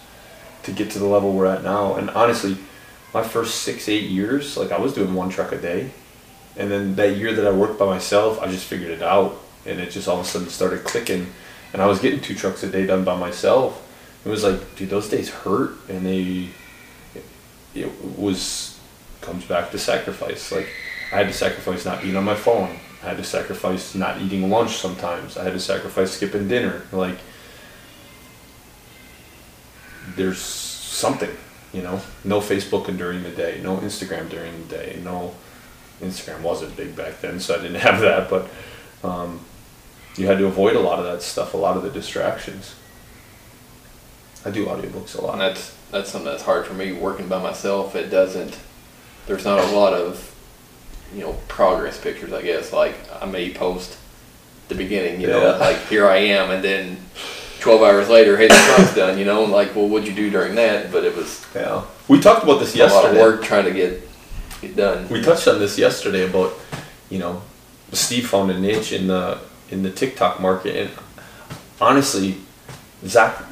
to 0.62 0.72
get 0.72 0.90
to 0.90 0.98
the 0.98 1.06
level 1.06 1.32
we're 1.32 1.46
at 1.46 1.62
now. 1.62 1.94
And 1.94 2.10
honestly, 2.10 2.56
my 3.12 3.22
first 3.22 3.62
six, 3.62 3.88
eight 3.88 4.10
years, 4.10 4.56
like 4.56 4.72
I 4.72 4.78
was 4.78 4.94
doing 4.94 5.14
one 5.14 5.30
truck 5.30 5.52
a 5.52 5.58
day. 5.60 5.90
And 6.56 6.70
then 6.70 6.96
that 6.96 7.16
year 7.16 7.34
that 7.34 7.46
I 7.46 7.52
worked 7.52 7.78
by 7.78 7.86
myself, 7.86 8.40
I 8.40 8.46
just 8.46 8.66
figured 8.66 8.90
it 8.90 9.02
out. 9.02 9.40
And 9.66 9.80
it 9.80 9.90
just 9.90 10.08
all 10.08 10.20
of 10.20 10.26
a 10.26 10.28
sudden 10.28 10.48
started 10.48 10.84
clicking. 10.84 11.26
And 11.72 11.80
I 11.80 11.86
was 11.86 12.00
getting 12.00 12.20
two 12.20 12.34
trucks 12.34 12.62
a 12.62 12.70
day 12.70 12.86
done 12.86 13.04
by 13.04 13.16
myself. 13.16 13.86
It 14.24 14.28
was 14.28 14.44
like, 14.44 14.76
dude, 14.76 14.90
those 14.90 15.08
days 15.08 15.30
hurt. 15.30 15.72
And 15.88 16.04
they, 16.04 16.48
it 17.74 17.90
was, 18.18 18.78
comes 19.20 19.44
back 19.44 19.70
to 19.70 19.78
sacrifice. 19.78 20.52
Like, 20.52 20.68
I 21.12 21.16
had 21.16 21.28
to 21.28 21.32
sacrifice 21.32 21.84
not 21.84 22.02
being 22.02 22.16
on 22.16 22.24
my 22.24 22.34
phone. 22.34 22.78
I 23.02 23.08
had 23.08 23.16
to 23.16 23.24
sacrifice 23.24 23.94
not 23.94 24.20
eating 24.20 24.50
lunch 24.50 24.76
sometimes. 24.76 25.36
I 25.36 25.44
had 25.44 25.54
to 25.54 25.60
sacrifice 25.60 26.12
skipping 26.12 26.48
dinner. 26.48 26.82
Like, 26.92 27.18
there's 30.16 30.38
something, 30.38 31.30
you 31.72 31.82
know. 31.82 32.00
No 32.24 32.40
Facebook 32.40 32.86
during 32.96 33.22
the 33.22 33.30
day, 33.30 33.60
no 33.62 33.78
Instagram 33.78 34.28
during 34.28 34.68
the 34.68 34.76
day, 34.76 35.00
no. 35.02 35.34
Instagram 36.00 36.40
wasn't 36.40 36.74
big 36.76 36.96
back 36.96 37.20
then, 37.20 37.40
so 37.40 37.54
I 37.54 37.58
didn't 37.58 37.80
have 37.80 38.00
that. 38.00 38.30
But 38.30 38.48
um, 39.04 39.40
you 40.16 40.26
had 40.26 40.38
to 40.38 40.46
avoid 40.46 40.76
a 40.76 40.80
lot 40.80 40.98
of 40.98 41.04
that 41.04 41.22
stuff, 41.22 41.54
a 41.54 41.58
lot 41.58 41.76
of 41.76 41.82
the 41.82 41.90
distractions. 41.90 42.74
I 44.44 44.50
do 44.50 44.66
audiobooks 44.66 45.14
a 45.14 45.18
and 45.18 45.26
lot. 45.26 45.38
that's 45.38 45.76
that's 45.90 46.10
something 46.10 46.30
that's 46.30 46.44
hard 46.44 46.66
for 46.66 46.72
me 46.72 46.92
working 46.92 47.28
by 47.28 47.42
myself. 47.42 47.94
It 47.94 48.08
doesn't. 48.08 48.58
There's 49.26 49.44
not 49.44 49.58
a 49.58 49.76
lot 49.76 49.92
of 49.92 50.30
you 51.14 51.22
know, 51.22 51.32
progress 51.48 52.00
pictures. 52.00 52.32
I 52.32 52.42
guess 52.42 52.72
like 52.72 52.94
I 53.20 53.26
may 53.26 53.52
post 53.52 53.98
the 54.68 54.74
beginning, 54.74 55.20
you 55.20 55.26
know, 55.26 55.56
like 55.58 55.78
here 55.88 56.06
I 56.06 56.16
am, 56.16 56.50
and 56.50 56.62
then 56.62 56.98
12 57.60 57.82
hours 57.82 58.08
later, 58.08 58.36
hey, 58.36 58.48
the 58.48 58.54
trunk's 58.54 58.94
done, 58.94 59.18
you 59.18 59.24
know, 59.24 59.44
like, 59.44 59.74
well, 59.76 59.88
what'd 59.88 60.08
you 60.08 60.14
do 60.14 60.30
during 60.30 60.54
that? 60.54 60.90
But 60.90 61.04
it 61.04 61.14
was 61.14 61.44
Yeah. 61.54 61.84
We 62.08 62.20
talked 62.20 62.42
about 62.42 62.58
this 62.58 62.74
a 62.74 62.78
lot 62.78 62.88
of 62.88 63.14
yesterday. 63.14 63.20
work 63.20 63.42
trying 63.44 63.64
to 63.64 63.72
get 63.72 64.08
it 64.62 64.76
done. 64.76 65.08
We 65.08 65.22
touched 65.22 65.46
on 65.46 65.58
this 65.58 65.78
yesterday 65.78 66.28
about, 66.28 66.54
you 67.08 67.18
know, 67.18 67.42
Steve 67.92 68.28
found 68.28 68.50
a 68.50 68.58
niche 68.58 68.92
in 68.92 69.06
the 69.06 69.38
in 69.70 69.82
the 69.82 69.90
TikTok 69.90 70.40
market, 70.40 70.76
and 70.76 70.90
honestly, 71.80 72.36
Zach 73.04 73.44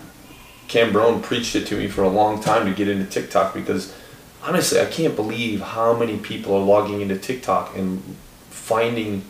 Cambrone 0.68 1.22
preached 1.22 1.54
it 1.54 1.66
to 1.68 1.76
me 1.76 1.88
for 1.88 2.02
a 2.02 2.08
long 2.08 2.40
time 2.40 2.66
to 2.66 2.72
get 2.72 2.88
into 2.88 3.04
TikTok 3.04 3.54
because 3.54 3.94
honestly, 4.42 4.80
I 4.80 4.86
can't 4.86 5.16
believe 5.16 5.60
how 5.60 5.94
many 5.96 6.18
people 6.18 6.54
are 6.54 6.64
logging 6.64 7.00
into 7.00 7.16
TikTok 7.16 7.76
and 7.76 8.02
finding 8.50 9.24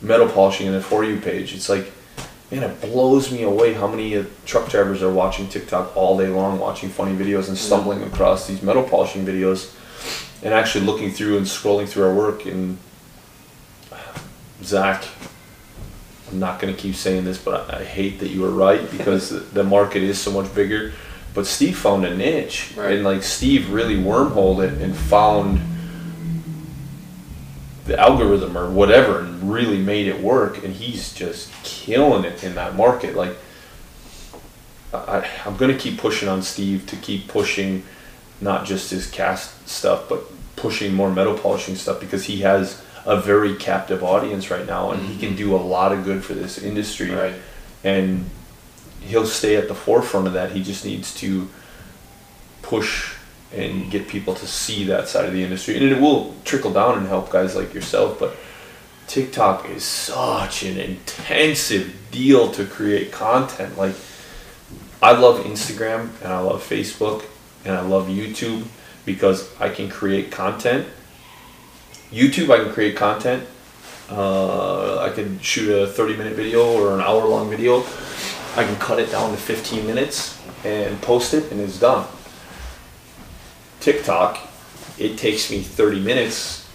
metal 0.00 0.28
polishing 0.28 0.66
in 0.66 0.72
their 0.72 0.82
for 0.82 1.04
you 1.04 1.20
page. 1.20 1.54
It's 1.54 1.68
like, 1.68 1.92
man, 2.60 2.70
it 2.70 2.80
blows 2.80 3.30
me 3.32 3.42
away 3.42 3.72
how 3.74 3.86
many 3.86 4.16
uh, 4.16 4.24
truck 4.46 4.68
drivers 4.68 5.02
are 5.02 5.12
watching 5.12 5.48
TikTok 5.48 5.96
all 5.96 6.16
day 6.18 6.28
long, 6.28 6.58
watching 6.58 6.88
funny 6.88 7.14
videos 7.16 7.48
and 7.48 7.56
stumbling 7.58 8.02
across 8.02 8.46
these 8.46 8.62
metal 8.62 8.82
polishing 8.82 9.24
videos, 9.26 9.74
and 10.42 10.54
actually 10.54 10.84
looking 10.84 11.10
through 11.10 11.36
and 11.36 11.46
scrolling 11.46 11.88
through 11.88 12.04
our 12.04 12.14
work. 12.14 12.46
And 12.46 12.78
Zach, 14.62 15.04
I'm 16.30 16.38
not 16.38 16.60
going 16.60 16.74
to 16.74 16.80
keep 16.80 16.94
saying 16.94 17.24
this, 17.24 17.38
but 17.38 17.72
I, 17.72 17.80
I 17.80 17.84
hate 17.84 18.20
that 18.20 18.28
you 18.28 18.40
were 18.42 18.50
right 18.50 18.88
because 18.96 19.30
the, 19.30 19.40
the 19.40 19.64
market 19.64 20.02
is 20.02 20.18
so 20.20 20.30
much 20.30 20.52
bigger. 20.54 20.92
But 21.34 21.46
Steve 21.46 21.76
found 21.76 22.04
a 22.04 22.16
niche, 22.16 22.72
Right. 22.76 22.92
and 22.94 23.04
like 23.04 23.24
Steve 23.24 23.70
really 23.72 23.98
wormholed 23.98 24.60
it 24.60 24.80
and 24.80 24.96
found 24.96 25.60
the 27.86 27.98
algorithm 27.98 28.56
or 28.56 28.70
whatever 28.70 29.20
and 29.20 29.52
really 29.52 29.78
made 29.78 30.06
it 30.06 30.20
work 30.20 30.62
and 30.64 30.74
he's 30.74 31.12
just 31.12 31.52
killing 31.62 32.24
it 32.24 32.42
in 32.42 32.54
that 32.54 32.74
market. 32.74 33.14
Like 33.14 33.36
I, 34.92 35.28
i'm 35.44 35.56
going 35.56 35.72
to 35.72 35.78
keep 35.78 35.98
pushing 35.98 36.28
on 36.28 36.40
steve 36.42 36.86
to 36.86 36.94
keep 36.94 37.26
pushing 37.26 37.82
not 38.40 38.64
just 38.64 38.92
his 38.92 39.10
cast 39.10 39.68
stuff 39.68 40.08
but 40.08 40.22
pushing 40.54 40.94
more 40.94 41.10
metal 41.10 41.36
polishing 41.36 41.74
stuff 41.74 41.98
because 41.98 42.26
he 42.26 42.42
has 42.42 42.80
a 43.06 43.20
very 43.20 43.54
captive 43.56 44.02
audience 44.02 44.50
right 44.50 44.66
now 44.66 44.90
and 44.90 45.02
he 45.02 45.18
can 45.18 45.30
mm-hmm. 45.30 45.36
do 45.36 45.54
a 45.54 45.58
lot 45.58 45.92
of 45.92 46.04
good 46.04 46.24
for 46.24 46.34
this 46.34 46.58
industry. 46.58 47.10
Right. 47.10 47.34
and 47.82 48.30
he'll 49.00 49.26
stay 49.26 49.56
at 49.56 49.68
the 49.68 49.74
forefront 49.74 50.26
of 50.26 50.32
that. 50.32 50.52
He 50.52 50.62
just 50.62 50.84
needs 50.84 51.14
to 51.16 51.50
push 52.62 53.14
and 53.54 53.90
get 53.90 54.08
people 54.08 54.34
to 54.34 54.46
see 54.46 54.84
that 54.84 55.08
side 55.08 55.24
of 55.24 55.32
the 55.32 55.42
industry. 55.42 55.76
And 55.76 55.84
it 55.84 56.00
will 56.00 56.34
trickle 56.44 56.72
down 56.72 56.98
and 56.98 57.06
help 57.06 57.30
guys 57.30 57.54
like 57.54 57.72
yourself 57.72 58.18
but 58.18 58.36
tiktok 59.06 59.68
is 59.68 59.84
such 59.84 60.62
an 60.62 60.78
intensive 60.78 61.94
deal 62.10 62.50
to 62.52 62.64
create 62.64 63.12
content. 63.12 63.76
Like 63.76 63.94
i 65.02 65.12
love 65.12 65.44
instagram 65.44 66.08
and 66.22 66.32
i 66.32 66.40
love 66.40 66.66
facebook 66.66 67.24
and 67.64 67.74
i 67.74 67.80
love 67.82 68.06
youtube 68.08 68.64
because 69.04 69.50
i 69.60 69.68
can 69.68 69.88
create 69.88 70.30
content. 70.30 70.86
Youtube 72.10 72.50
i 72.50 72.62
can 72.62 72.72
create 72.72 72.96
content. 72.96 73.46
Uh, 74.10 74.98
i 74.98 75.10
can 75.10 75.38
shoot 75.40 75.70
a 75.70 75.86
30 75.86 76.16
minute 76.16 76.34
video 76.34 76.72
or 76.72 76.94
an 76.94 77.00
hour 77.00 77.26
long 77.26 77.50
video. 77.50 77.80
I 78.56 78.64
can 78.64 78.76
cut 78.76 78.98
it 79.00 79.10
down 79.10 79.32
to 79.32 79.36
15 79.36 79.84
minutes 79.86 80.40
and 80.64 81.00
post 81.02 81.34
it 81.34 81.50
and 81.50 81.60
it's 81.60 81.78
done 81.78 82.06
TikTok, 83.84 84.38
it 84.98 85.18
takes 85.18 85.50
me 85.50 85.60
30 85.60 86.00
minutes 86.00 86.66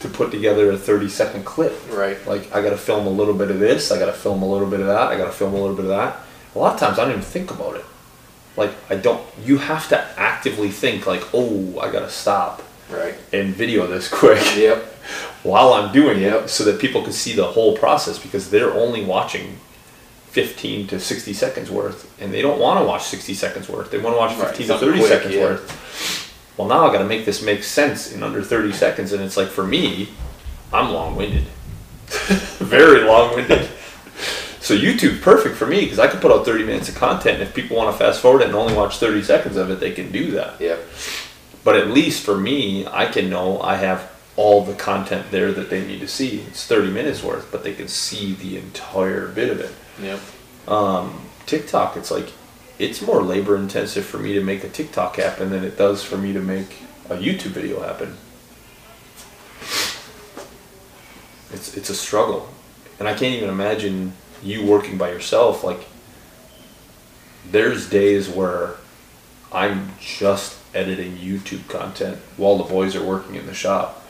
to 0.00 0.08
put 0.08 0.30
together 0.30 0.70
a 0.70 0.78
30 0.78 1.08
second 1.08 1.44
clip. 1.44 1.74
Right. 1.90 2.16
Like, 2.26 2.50
I 2.54 2.62
gotta 2.62 2.76
film 2.78 3.06
a 3.06 3.10
little 3.10 3.34
bit 3.34 3.50
of 3.50 3.58
this, 3.60 3.92
I 3.92 3.98
gotta 3.98 4.12
film 4.14 4.42
a 4.42 4.46
little 4.50 4.68
bit 4.68 4.80
of 4.80 4.86
that, 4.86 5.08
I 5.08 5.16
gotta 5.18 5.32
film 5.32 5.52
a 5.54 5.58
little 5.60 5.76
bit 5.76 5.84
of 5.84 5.90
that. 5.90 6.20
A 6.54 6.58
lot 6.58 6.72
of 6.74 6.80
times 6.80 6.98
I 6.98 7.02
don't 7.02 7.10
even 7.12 7.22
think 7.22 7.50
about 7.50 7.76
it. 7.76 7.84
Like, 8.56 8.70
I 8.88 8.94
don't, 8.96 9.20
you 9.44 9.58
have 9.58 9.88
to 9.90 9.98
actively 10.18 10.70
think, 10.70 11.06
like, 11.06 11.22
oh, 11.34 11.78
I 11.80 11.90
gotta 11.92 12.10
stop 12.10 12.62
Right. 12.90 13.14
and 13.32 13.54
video 13.54 13.86
this 13.86 14.08
quick 14.20 14.42
Yep. 14.56 14.82
while 15.42 15.72
I'm 15.74 15.92
doing 15.92 16.20
Yep. 16.20 16.44
it 16.44 16.48
so 16.48 16.64
that 16.64 16.78
people 16.80 17.02
can 17.02 17.12
see 17.12 17.32
the 17.34 17.44
whole 17.44 17.76
process 17.76 18.18
because 18.18 18.48
they're 18.50 18.72
only 18.72 19.04
watching 19.04 19.58
15 20.30 20.86
to 20.88 20.98
60 21.00 21.32
seconds 21.34 21.70
worth 21.70 22.10
and 22.20 22.32
they 22.32 22.42
don't 22.42 22.58
want 22.58 22.80
to 22.80 22.84
watch 22.86 23.04
60 23.04 23.34
seconds 23.34 23.68
worth. 23.68 23.90
They 23.90 23.98
want 23.98 24.14
to 24.16 24.18
watch 24.18 24.36
Right, 24.38 24.48
15 24.56 24.66
to 24.68 24.78
30 24.78 24.98
quick, 24.98 25.08
seconds 25.08 25.34
yeah. 25.34 25.42
worth. 25.44 26.23
Well, 26.56 26.68
now 26.68 26.86
I 26.86 26.92
got 26.92 26.98
to 26.98 27.04
make 27.04 27.24
this 27.24 27.42
make 27.42 27.64
sense 27.64 28.12
in 28.12 28.22
under 28.22 28.42
30 28.42 28.72
seconds 28.72 29.12
and 29.12 29.22
it's 29.22 29.36
like 29.36 29.48
for 29.48 29.66
me, 29.66 30.10
I'm 30.72 30.92
long-winded. 30.92 31.44
Very 32.06 33.02
long-winded. 33.04 33.70
So 34.60 34.74
YouTube 34.74 35.20
perfect 35.20 35.56
for 35.56 35.66
me 35.66 35.82
because 35.82 35.98
I 35.98 36.06
can 36.06 36.20
put 36.20 36.32
out 36.32 36.46
30 36.46 36.64
minutes 36.64 36.88
of 36.88 36.94
content 36.94 37.40
and 37.40 37.42
if 37.42 37.54
people 37.54 37.76
want 37.76 37.92
to 37.92 37.98
fast 37.98 38.20
forward 38.20 38.42
and 38.42 38.54
only 38.54 38.74
watch 38.74 38.96
30 38.96 39.22
seconds 39.22 39.56
of 39.56 39.70
it, 39.70 39.78
they 39.78 39.92
can 39.92 40.10
do 40.10 40.30
that. 40.32 40.60
Yep. 40.60 40.80
But 41.64 41.76
at 41.76 41.88
least 41.88 42.24
for 42.24 42.36
me, 42.36 42.86
I 42.86 43.06
can 43.06 43.28
know 43.28 43.60
I 43.60 43.76
have 43.76 44.10
all 44.36 44.64
the 44.64 44.74
content 44.74 45.30
there 45.30 45.52
that 45.52 45.70
they 45.70 45.86
need 45.86 46.00
to 46.00 46.08
see. 46.08 46.40
It's 46.40 46.66
30 46.66 46.90
minutes 46.90 47.22
worth, 47.22 47.50
but 47.52 47.62
they 47.62 47.74
can 47.74 47.88
see 47.88 48.34
the 48.34 48.56
entire 48.56 49.28
bit 49.28 49.50
of 49.50 49.60
it. 49.60 49.72
Yep. 50.02 50.20
Um, 50.68 51.20
TikTok, 51.46 51.96
it's 51.96 52.10
like, 52.10 52.32
it's 52.78 53.02
more 53.02 53.22
labor 53.22 53.56
intensive 53.56 54.04
for 54.04 54.18
me 54.18 54.32
to 54.34 54.40
make 54.40 54.64
a 54.64 54.68
TikTok 54.68 55.16
happen 55.16 55.50
than 55.50 55.64
it 55.64 55.76
does 55.76 56.02
for 56.02 56.16
me 56.16 56.32
to 56.32 56.40
make 56.40 56.82
a 57.08 57.16
YouTube 57.16 57.52
video 57.52 57.80
happen. 57.80 58.16
It's, 61.52 61.76
it's 61.76 61.90
a 61.90 61.94
struggle. 61.94 62.48
And 62.98 63.06
I 63.06 63.12
can't 63.12 63.34
even 63.34 63.48
imagine 63.48 64.12
you 64.42 64.66
working 64.66 64.98
by 64.98 65.10
yourself. 65.10 65.62
Like, 65.62 65.86
there's 67.50 67.88
days 67.88 68.28
where 68.28 68.74
I'm 69.52 69.92
just 70.00 70.58
editing 70.74 71.16
YouTube 71.16 71.68
content 71.68 72.18
while 72.36 72.58
the 72.58 72.64
boys 72.64 72.96
are 72.96 73.04
working 73.04 73.36
in 73.36 73.46
the 73.46 73.54
shop. 73.54 74.04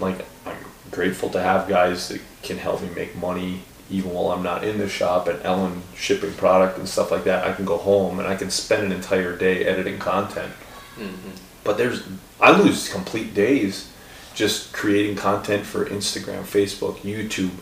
Like 0.00 0.24
I'm 0.44 0.56
grateful 0.90 1.30
to 1.30 1.40
have 1.40 1.68
guys 1.68 2.08
that 2.08 2.20
can 2.42 2.58
help 2.58 2.82
me 2.82 2.88
make 2.94 3.16
money 3.16 3.62
even 3.90 4.12
while 4.12 4.30
I'm 4.30 4.42
not 4.42 4.64
in 4.64 4.78
the 4.78 4.88
shop 4.88 5.28
and 5.28 5.42
Ellen 5.42 5.82
shipping 5.94 6.32
product 6.34 6.78
and 6.78 6.88
stuff 6.88 7.10
like 7.10 7.24
that. 7.24 7.46
I 7.46 7.52
can 7.52 7.64
go 7.64 7.76
home 7.76 8.18
and 8.18 8.26
I 8.26 8.34
can 8.34 8.50
spend 8.50 8.84
an 8.84 8.92
entire 8.92 9.36
day 9.36 9.64
editing 9.64 9.98
content. 9.98 10.52
Mm-hmm. 10.96 11.30
But 11.62 11.78
there's 11.78 12.02
I 12.40 12.58
lose 12.58 12.92
complete 12.92 13.34
days 13.34 13.90
just 14.34 14.72
creating 14.72 15.16
content 15.16 15.64
for 15.64 15.86
Instagram, 15.86 16.42
Facebook, 16.42 16.96
YouTube, 16.98 17.52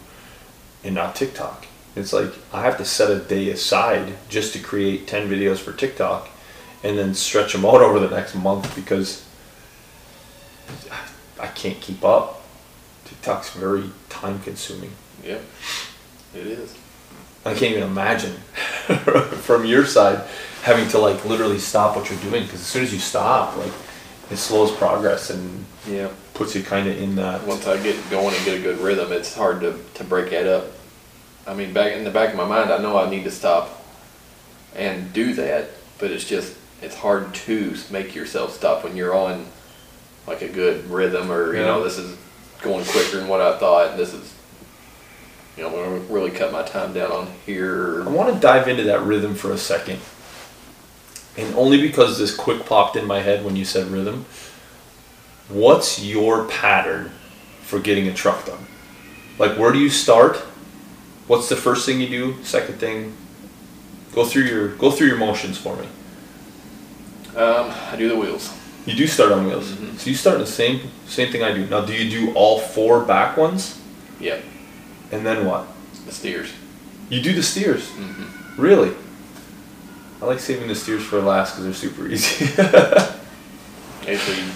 and 0.82 0.94
not 0.94 1.14
TikTok. 1.14 1.66
It's 1.94 2.12
like 2.12 2.32
I 2.52 2.62
have 2.62 2.78
to 2.78 2.84
set 2.84 3.10
a 3.10 3.18
day 3.18 3.50
aside 3.50 4.14
just 4.28 4.54
to 4.54 4.58
create 4.58 5.06
10 5.06 5.28
videos 5.28 5.58
for 5.58 5.72
TikTok 5.72 6.28
and 6.82 6.98
then 6.98 7.14
stretch 7.14 7.52
them 7.52 7.64
out 7.64 7.82
over 7.82 8.00
the 8.00 8.08
next 8.08 8.34
month 8.34 8.74
because 8.74 9.26
I 11.38 11.48
can't 11.48 11.80
keep 11.80 12.04
up. 12.04 12.42
TikTok's 13.04 13.50
very 13.50 13.90
time 14.08 14.40
consuming. 14.40 14.92
Yep. 15.22 15.42
It 16.34 16.46
is. 16.46 16.76
I 17.44 17.54
can't 17.54 17.72
even 17.72 17.82
imagine 17.82 18.32
from 19.42 19.64
your 19.64 19.84
side 19.84 20.24
having 20.62 20.88
to 20.90 20.98
like 20.98 21.24
literally 21.24 21.58
stop 21.58 21.96
what 21.96 22.08
you're 22.08 22.20
doing 22.20 22.44
because 22.44 22.60
as 22.60 22.66
soon 22.66 22.84
as 22.84 22.92
you 22.92 23.00
stop, 23.00 23.56
like 23.56 23.72
it 24.30 24.36
slows 24.36 24.70
progress 24.76 25.30
and 25.30 25.64
yeah 25.88 26.08
puts 26.34 26.54
you 26.54 26.62
kind 26.62 26.88
of 26.88 27.00
in 27.00 27.16
that. 27.16 27.46
Once 27.46 27.66
I 27.66 27.80
get 27.82 27.96
going 28.10 28.34
and 28.34 28.44
get 28.44 28.58
a 28.58 28.62
good 28.62 28.78
rhythm, 28.78 29.12
it's 29.12 29.34
hard 29.34 29.60
to, 29.60 29.78
to 29.94 30.04
break 30.04 30.30
that 30.30 30.46
up. 30.46 30.66
I 31.46 31.54
mean, 31.54 31.72
back 31.72 31.92
in 31.92 32.04
the 32.04 32.10
back 32.10 32.30
of 32.30 32.36
my 32.36 32.46
mind, 32.46 32.70
I 32.70 32.78
know 32.78 32.96
I 32.96 33.10
need 33.10 33.24
to 33.24 33.30
stop 33.30 33.84
and 34.74 35.12
do 35.12 35.34
that, 35.34 35.70
but 35.98 36.10
it's 36.10 36.24
just 36.24 36.56
it's 36.80 36.96
hard 36.96 37.34
to 37.34 37.76
make 37.90 38.14
yourself 38.14 38.54
stop 38.54 38.84
when 38.84 38.96
you're 38.96 39.14
on 39.14 39.46
like 40.26 40.42
a 40.42 40.48
good 40.48 40.88
rhythm 40.88 41.30
or 41.30 41.54
you 41.54 41.62
know 41.62 41.82
this 41.82 41.98
is 41.98 42.16
going 42.62 42.84
quicker 42.84 43.18
than 43.18 43.28
what 43.28 43.40
I 43.40 43.58
thought. 43.58 43.90
And 43.90 43.98
this 43.98 44.14
is 44.14 44.32
you 45.56 45.62
know 45.62 45.68
I'm 45.68 45.74
gonna 45.74 45.98
really 46.12 46.30
cut 46.30 46.52
my 46.52 46.62
time 46.62 46.92
down 46.92 47.12
on 47.12 47.28
here. 47.46 48.02
I 48.04 48.08
want 48.08 48.32
to 48.34 48.40
dive 48.40 48.68
into 48.68 48.84
that 48.84 49.00
rhythm 49.02 49.34
for 49.34 49.52
a 49.52 49.58
second. 49.58 50.00
And 51.36 51.54
only 51.54 51.80
because 51.80 52.18
this 52.18 52.34
quick 52.34 52.66
popped 52.66 52.96
in 52.96 53.06
my 53.06 53.20
head 53.20 53.44
when 53.44 53.56
you 53.56 53.64
said 53.64 53.86
rhythm. 53.86 54.26
What's 55.48 56.02
your 56.02 56.44
pattern 56.46 57.10
for 57.62 57.78
getting 57.78 58.06
a 58.08 58.14
truck 58.14 58.44
done? 58.46 58.66
Like, 59.38 59.58
where 59.58 59.72
do 59.72 59.78
you 59.78 59.88
start? 59.90 60.36
What's 61.26 61.48
the 61.48 61.56
first 61.56 61.86
thing 61.86 62.00
you 62.00 62.08
do? 62.08 62.42
Second 62.42 62.78
thing? 62.78 63.14
Go 64.14 64.24
through 64.26 64.42
your 64.44 64.68
go 64.76 64.90
through 64.90 65.06
your 65.08 65.16
motions 65.16 65.56
for 65.56 65.76
me. 65.76 65.86
Um, 67.34 67.72
I 67.90 67.96
do 67.96 68.08
the 68.08 68.16
wheels. 68.16 68.52
You 68.84 68.94
do 68.94 69.06
start 69.06 69.32
on 69.32 69.46
wheels, 69.46 69.70
Mhm. 69.70 69.98
so 69.98 70.10
you 70.10 70.16
start 70.16 70.38
the 70.38 70.46
same 70.46 70.90
same 71.08 71.30
thing 71.32 71.42
I 71.42 71.52
do. 71.52 71.66
Now, 71.66 71.80
do 71.82 71.94
you 71.94 72.10
do 72.10 72.32
all 72.34 72.58
four 72.58 73.00
back 73.00 73.36
ones, 73.36 73.76
Yep. 74.20 74.42
And 75.12 75.24
then 75.24 75.46
what? 75.46 75.66
The 76.06 76.12
steers. 76.12 76.52
You 77.08 77.20
do 77.22 77.32
the 77.32 77.42
steers. 77.42 77.88
hmm 77.90 78.60
Really? 78.60 78.94
I 80.20 80.24
like 80.26 80.40
saving 80.40 80.68
the 80.68 80.74
steers 80.74 81.02
for 81.04 81.20
last 81.20 81.52
because 81.52 81.64
they're 81.64 81.90
super 81.90 82.06
easy. 82.08 82.44
Actually, 84.08 84.36
you 84.36 84.52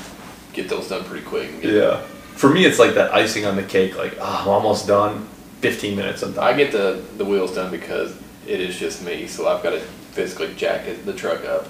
get 0.52 0.68
those 0.68 0.88
done 0.88 1.04
pretty 1.04 1.24
quick. 1.24 1.50
And 1.50 1.62
get, 1.62 1.72
yeah. 1.72 2.00
For 2.34 2.50
me, 2.50 2.64
it's 2.64 2.78
like 2.78 2.94
that 2.94 3.12
icing 3.14 3.46
on 3.46 3.56
the 3.56 3.62
cake. 3.62 3.96
Like, 3.96 4.16
oh, 4.20 4.38
I'm 4.42 4.48
almost 4.48 4.86
done. 4.86 5.28
15 5.62 5.96
minutes, 5.96 6.22
I'm 6.22 6.32
done. 6.34 6.44
I 6.44 6.56
get 6.56 6.70
the, 6.70 7.02
the 7.16 7.24
wheels 7.24 7.54
done 7.54 7.70
because 7.70 8.14
it 8.46 8.60
is 8.60 8.78
just 8.78 9.02
me, 9.04 9.26
so 9.26 9.48
I've 9.48 9.62
got 9.62 9.70
to 9.70 9.80
physically 9.80 10.54
jack 10.54 10.86
it, 10.86 11.04
the 11.06 11.14
truck 11.14 11.44
up 11.44 11.66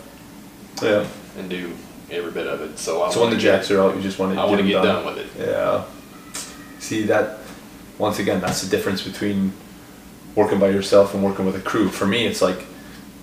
yeah. 0.83 1.07
and 1.39 1.49
do 1.49 1.73
every 2.11 2.33
bit 2.33 2.47
of 2.47 2.61
it. 2.61 2.79
So 2.79 3.03
I 3.03 3.11
So 3.11 3.23
when 3.23 3.31
the 3.31 3.39
jacks 3.39 3.71
are 3.71 3.81
out, 3.81 3.97
you 3.97 4.03
just 4.03 4.19
want 4.19 4.35
to 4.35 4.41
I 4.41 4.45
get 4.45 4.51
want 4.51 4.61
to 4.61 4.67
get 4.67 4.83
done. 4.83 5.05
done 5.05 5.07
with 5.07 5.19
it. 5.19 5.49
Yeah. 5.49 5.85
See 6.81 7.05
that 7.05 7.39
once 7.99 8.19
again, 8.19 8.41
that's 8.41 8.63
the 8.63 8.71
difference 8.75 9.03
between 9.03 9.53
working 10.35 10.59
by 10.59 10.69
yourself 10.69 11.15
and 11.15 11.23
working 11.23 11.47
with 11.47 11.57
a 11.57 11.61
crew. 11.61 11.89
For 11.89 12.07
me, 12.07 12.27
it's 12.27 12.43
like 12.43 12.61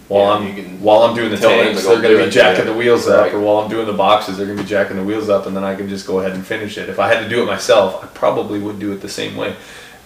while 0.07 0.41
Yeah, 0.43 0.49
I'm 0.49 0.81
while 0.81 1.03
I'm 1.03 1.15
doing 1.15 1.29
the 1.31 1.37
tanks, 1.37 1.85
they're 1.85 2.01
gonna 2.01 2.25
be 2.25 2.29
jacking 2.29 2.65
yeah. 2.65 2.71
the 2.71 2.77
wheels 2.77 3.07
up, 3.07 3.21
Right. 3.21 3.33
or 3.33 3.39
while 3.39 3.57
I'm 3.63 3.69
doing 3.69 3.85
the 3.85 3.93
boxes, 3.93 4.37
they're 4.37 4.47
gonna 4.47 4.61
be 4.61 4.67
jacking 4.67 4.97
the 4.97 5.03
wheels 5.03 5.29
up, 5.29 5.45
and 5.45 5.55
then 5.55 5.63
I 5.63 5.75
can 5.75 5.87
just 5.89 6.05
go 6.07 6.19
ahead 6.19 6.33
and 6.33 6.45
finish 6.45 6.77
it. 6.77 6.89
If 6.89 6.99
I 6.99 7.07
had 7.07 7.23
to 7.23 7.29
do 7.29 7.41
it 7.43 7.45
myself, 7.45 8.03
I 8.03 8.07
probably 8.07 8.59
would 8.59 8.79
do 8.79 8.91
it 8.91 9.01
the 9.01 9.09
same 9.09 9.35
way. 9.37 9.55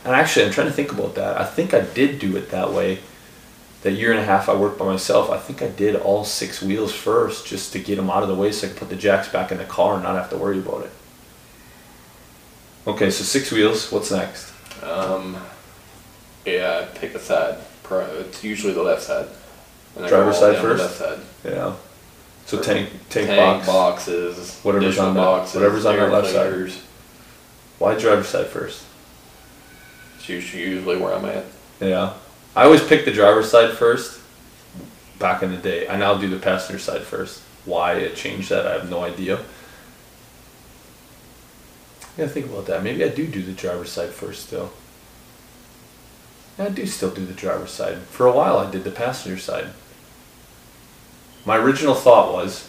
And 0.06 0.16
actually, 0.16 0.46
I'm 0.46 0.52
trying 0.52 0.68
to 0.68 0.74
think 0.74 0.92
about 0.92 1.16
that. 1.16 1.40
I 1.40 1.44
think 1.44 1.74
I 1.74 1.82
did 1.82 2.20
do 2.20 2.38
it 2.38 2.50
that 2.52 2.72
way. 2.72 3.00
That 3.84 3.92
year 3.92 4.12
and 4.12 4.20
a 4.20 4.24
half 4.24 4.50
I 4.50 4.56
worked 4.56 4.80
by 4.80 4.86
myself, 4.86 5.30
I 5.30 5.38
think 5.38 5.62
I 5.62 5.68
did 5.68 5.96
all 5.96 6.24
six 6.24 6.62
wheels 6.62 6.94
first 6.94 7.46
just 7.46 7.74
to 7.74 7.80
get 7.80 7.96
them 7.98 8.10
out 8.10 8.24
of 8.24 8.30
the 8.30 8.36
way 8.36 8.52
so 8.52 8.68
I 8.68 8.70
could 8.70 8.80
put 8.80 8.90
the 8.90 8.96
jacks 8.96 9.28
back 9.30 9.52
in 9.52 9.58
the 9.58 9.66
car 9.66 9.96
and 9.96 10.04
not 10.04 10.16
have 10.16 10.30
to 10.32 10.38
worry 10.38 10.60
about 10.60 10.84
it. 10.84 10.92
Okay, 12.86 13.10
so 13.12 13.24
six 13.24 13.52
wheels. 13.52 13.92
What's 13.92 14.12
next? 14.12 14.52
Um, 14.84 15.38
yeah, 16.46 16.82
I 16.84 16.98
pick 16.98 17.14
a 17.16 17.20
side. 17.20 17.58
Pro- 17.84 18.06
It's 18.20 18.44
usually 18.44 18.74
the 18.74 18.84
left 18.84 19.04
side. 19.04 19.28
And 19.96 20.06
I 20.06 20.10
go 20.10 20.18
Driver's 20.18 20.36
all 20.36 20.42
side 20.42 20.54
down 20.54 20.64
the 20.64 20.70
first? 20.78 20.84
Left 20.84 20.96
side. 20.96 21.20
Yeah. 21.52 21.74
So 22.46 22.62
tank, 22.62 22.90
tank, 23.10 23.28
Tank 23.28 23.66
box. 23.66 23.68
boxes, 23.68 24.60
Whatever's 24.64 24.86
additional 24.86 25.08
on 25.10 25.14
that- 25.16 25.22
boxes, 25.22 25.56
whatever's 25.56 25.86
on 25.86 25.96
that 25.98 26.12
left 26.12 26.30
side. 26.32 26.82
Why 27.80 27.96
driver's 27.96 28.28
side 28.30 28.48
first? 28.48 28.84
It's 30.18 30.30
usually 30.30 30.64
usually 30.64 30.98
where 30.98 31.14
I'm 31.14 31.26
at. 31.26 31.44
Yeah. 31.80 32.14
I 32.56 32.64
always 32.64 32.84
pick 32.84 33.06
the 33.06 33.12
driver's 33.12 33.52
side 33.52 33.72
first. 33.78 34.20
Back 35.20 35.44
in 35.44 35.52
the 35.52 35.58
day, 35.58 35.88
I 35.88 35.98
now 35.98 36.16
do 36.16 36.30
the 36.30 36.38
passenger 36.40 36.80
side 36.80 37.02
first. 37.04 37.42
Why 37.66 37.94
it 37.94 38.16
changed 38.16 38.50
that, 38.50 38.66
I 38.66 38.74
have 38.74 38.90
no 38.90 39.04
idea. 39.04 39.40
Yeah, 42.18 42.28
think 42.28 42.48
about 42.48 42.66
that. 42.68 42.84
Maybe 42.84 43.04
I 43.04 43.10
do 43.10 43.28
do 43.28 43.42
the 43.44 43.52
driver's 43.54 43.92
side 43.92 44.10
first 44.10 44.48
still. 44.48 44.72
I 46.60 46.70
do 46.70 46.86
still 46.88 47.12
do 47.12 47.24
the 47.26 47.34
driver's 47.34 47.70
side. 47.72 48.00
For 48.00 48.26
a 48.26 48.32
while, 48.32 48.58
I 48.58 48.70
did 48.72 48.84
the 48.84 48.90
passenger 48.92 49.38
side. 49.38 49.68
My 51.46 51.56
original 51.58 51.94
thought 51.94 52.34
was, 52.34 52.68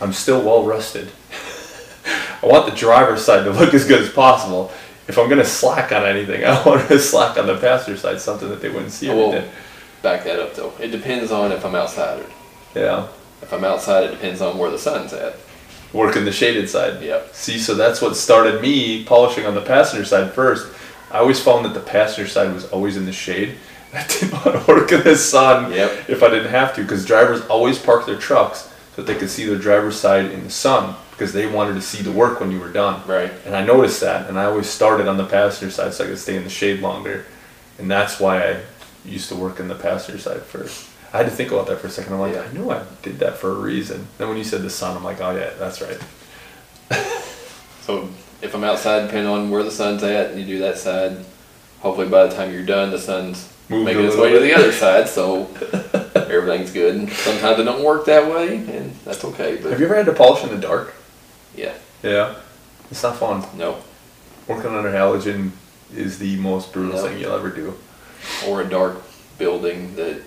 I'm 0.00 0.12
still 0.12 0.42
well 0.42 0.64
rested. 0.64 1.10
I 2.42 2.46
want 2.46 2.68
the 2.68 2.76
driver's 2.76 3.24
side 3.24 3.44
to 3.44 3.50
look 3.52 3.72
as 3.74 3.86
good 3.86 4.00
as 4.02 4.10
possible. 4.10 4.72
If 5.06 5.18
I'm 5.18 5.28
gonna 5.28 5.44
slack 5.44 5.92
on 5.92 6.04
anything, 6.04 6.44
I 6.46 6.62
want 6.64 6.88
to 6.88 6.98
slack 6.98 7.38
on 7.38 7.46
the 7.46 7.56
passenger 7.58 7.98
side, 7.98 8.20
something 8.20 8.48
that 8.48 8.60
they 8.60 8.68
wouldn't 8.68 8.92
see 8.92 9.08
Well, 9.08 9.30
day. 9.32 9.48
back 10.02 10.24
that 10.24 10.40
up 10.40 10.54
though. 10.54 10.72
It 10.80 10.88
depends 10.88 11.30
on 11.30 11.52
if 11.52 11.64
I'm 11.64 11.74
outside. 11.74 12.24
Yeah, 12.74 13.06
If 13.42 13.52
I'm 13.52 13.64
outside, 13.64 14.04
it 14.04 14.10
depends 14.12 14.40
on 14.40 14.56
where 14.58 14.70
the 14.70 14.78
sun's 14.78 15.12
at. 15.12 15.36
Working 15.92 16.24
the 16.24 16.32
shaded 16.32 16.68
side. 16.68 17.02
Yep. 17.02 17.34
See, 17.34 17.58
so 17.58 17.74
that's 17.74 18.00
what 18.00 18.16
started 18.16 18.60
me 18.62 19.04
polishing 19.04 19.46
on 19.46 19.54
the 19.54 19.62
passenger 19.62 20.04
side 20.04 20.32
first. 20.32 20.72
I 21.10 21.18
always 21.18 21.42
found 21.42 21.64
that 21.64 21.74
the 21.74 21.80
passenger 21.80 22.28
side 22.30 22.54
was 22.54 22.66
always 22.70 22.96
in 22.96 23.04
the 23.06 23.12
shade. 23.12 23.56
I 23.92 24.06
didn't 24.06 24.32
want 24.32 24.64
to 24.64 24.72
work 24.72 24.92
in 24.92 25.02
the 25.02 25.16
sun 25.16 25.72
Yep. 25.72 26.08
if 26.08 26.22
I 26.22 26.28
didn't 26.30 26.50
have 26.50 26.74
to, 26.76 26.82
because 26.82 27.04
drivers 27.04 27.44
always 27.46 27.78
park 27.78 28.06
their 28.06 28.18
trucks 28.18 28.72
so 28.94 29.02
that 29.02 29.12
they 29.12 29.18
could 29.18 29.30
see 29.30 29.44
their 29.44 29.58
driver's 29.58 29.98
side 29.98 30.26
in 30.26 30.44
the 30.44 30.50
sun, 30.50 30.94
because 31.10 31.32
they 31.32 31.46
wanted 31.46 31.74
to 31.74 31.82
see 31.82 32.02
the 32.02 32.12
work 32.12 32.38
when 32.38 32.52
you 32.52 32.60
were 32.60 32.70
done. 32.72 33.04
Right. 33.08 33.32
And 33.44 33.56
I 33.56 33.64
noticed 33.64 34.00
that, 34.00 34.28
and 34.28 34.38
I 34.38 34.44
always 34.44 34.68
started 34.68 35.08
on 35.08 35.16
the 35.16 35.26
passenger 35.26 35.72
side 35.72 35.94
so 35.94 36.04
I 36.04 36.06
could 36.08 36.18
stay 36.18 36.36
in 36.36 36.44
the 36.44 36.50
shade 36.50 36.80
longer. 36.80 37.24
And 37.78 37.90
that's 37.90 38.20
why 38.20 38.48
I 38.48 38.60
used 39.04 39.28
to 39.30 39.34
work 39.34 39.58
in 39.58 39.66
the 39.68 39.74
passenger 39.74 40.20
side 40.20 40.42
first. 40.42 40.89
I 41.12 41.18
had 41.18 41.26
to 41.26 41.32
think 41.32 41.50
about 41.50 41.66
that 41.66 41.80
for 41.80 41.86
a 41.88 41.90
second. 41.90 42.12
I'm 42.14 42.20
like, 42.20 42.34
Yeah. 42.34 42.42
I 42.48 42.52
know 42.52 42.70
I 42.70 42.82
did 43.02 43.18
that 43.18 43.36
for 43.38 43.50
a 43.50 43.54
reason. 43.54 44.06
Then 44.18 44.28
when 44.28 44.36
you 44.38 44.44
said 44.44 44.62
the 44.62 44.70
sun, 44.70 44.96
I'm 44.96 45.04
like, 45.04 45.20
oh 45.20 45.30
yeah, 45.36 45.50
that's 45.58 45.80
right. 45.80 45.98
So 47.82 48.08
if 48.42 48.54
I'm 48.54 48.62
outside, 48.62 49.06
depending 49.06 49.26
on 49.26 49.50
where 49.50 49.62
the 49.64 49.70
sun's 49.70 50.02
at, 50.04 50.30
and 50.30 50.38
you 50.40 50.46
do 50.46 50.58
that 50.60 50.78
side, 50.78 51.16
hopefully 51.80 52.08
by 52.08 52.26
the 52.26 52.34
time 52.36 52.52
you're 52.52 52.64
done, 52.64 52.90
the 52.90 52.98
sun's 52.98 53.52
Moved 53.68 53.84
making 53.86 54.04
its 54.04 54.16
way 54.16 54.32
to 54.32 54.38
the 54.40 54.52
other 54.54 54.70
side, 54.72 55.08
so 55.08 55.44
everything's 56.14 56.72
good. 56.72 56.94
And 56.96 57.10
sometimes 57.10 57.58
it 57.58 57.64
don't 57.64 57.82
work 57.84 58.04
that 58.06 58.30
way, 58.30 58.56
and 58.56 58.94
that's 59.04 59.24
okay. 59.24 59.56
But 59.62 59.70
Have 59.70 59.80
you 59.80 59.86
ever 59.86 59.94
had 59.96 60.06
to 60.06 60.12
polish 60.12 60.42
in 60.44 60.50
the 60.50 60.58
dark? 60.58 60.94
yeah, 61.56 61.74
Yeah. 62.02 62.34
It's 62.90 63.02
not 63.02 63.16
fun. 63.16 63.44
no, 63.56 63.78
Working 64.48 64.72
under 64.74 64.90
halogen 64.90 65.50
is 65.94 66.18
the 66.18 66.36
most 66.36 66.72
brutal 66.72 66.96
No. 66.96 67.06
thing 67.08 67.18
you'll 67.18 67.34
ever 67.34 67.50
do. 67.50 67.74
or 68.46 68.60
a 68.62 68.68
dark 68.68 69.02
building 69.38 69.94
that 69.96 70.20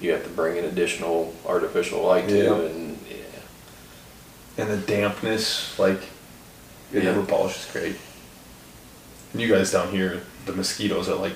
you 0.00 0.12
have 0.12 0.22
to 0.24 0.30
bring 0.30 0.56
in 0.56 0.64
additional 0.64 1.32
artificial 1.46 2.02
light 2.04 2.28
to, 2.28 2.36
Yeah. 2.36 2.54
and 2.54 2.98
yeah, 3.08 4.62
And 4.64 4.70
the 4.70 4.76
dampness, 4.76 5.78
like, 5.78 6.00
it 6.92 7.02
Yeah. 7.02 7.12
never 7.12 7.22
polishes 7.22 7.66
great. 7.72 7.96
And 9.32 9.42
you 9.42 9.48
guys 9.48 9.72
down 9.72 9.90
here, 9.90 10.20
the 10.46 10.52
mosquitoes 10.52 11.08
are 11.08 11.16
like 11.16 11.32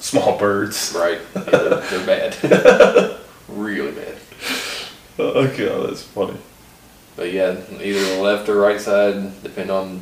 small 0.00 0.36
birds. 0.38 0.92
right, 0.96 1.20
yeah, 1.34 1.42
they're, 1.42 1.80
they're 1.80 2.06
bad, 2.40 3.16
really 3.48 3.92
bad. 3.92 4.14
Oh 5.18 5.46
god, 5.46 5.88
that's 5.90 6.02
funny. 6.02 6.36
But 7.16 7.32
yeah, 7.32 7.56
either 7.80 8.16
the 8.16 8.20
left 8.22 8.48
or 8.48 8.56
right 8.56 8.80
side, 8.80 9.42
depending 9.42 9.74
on 9.74 10.00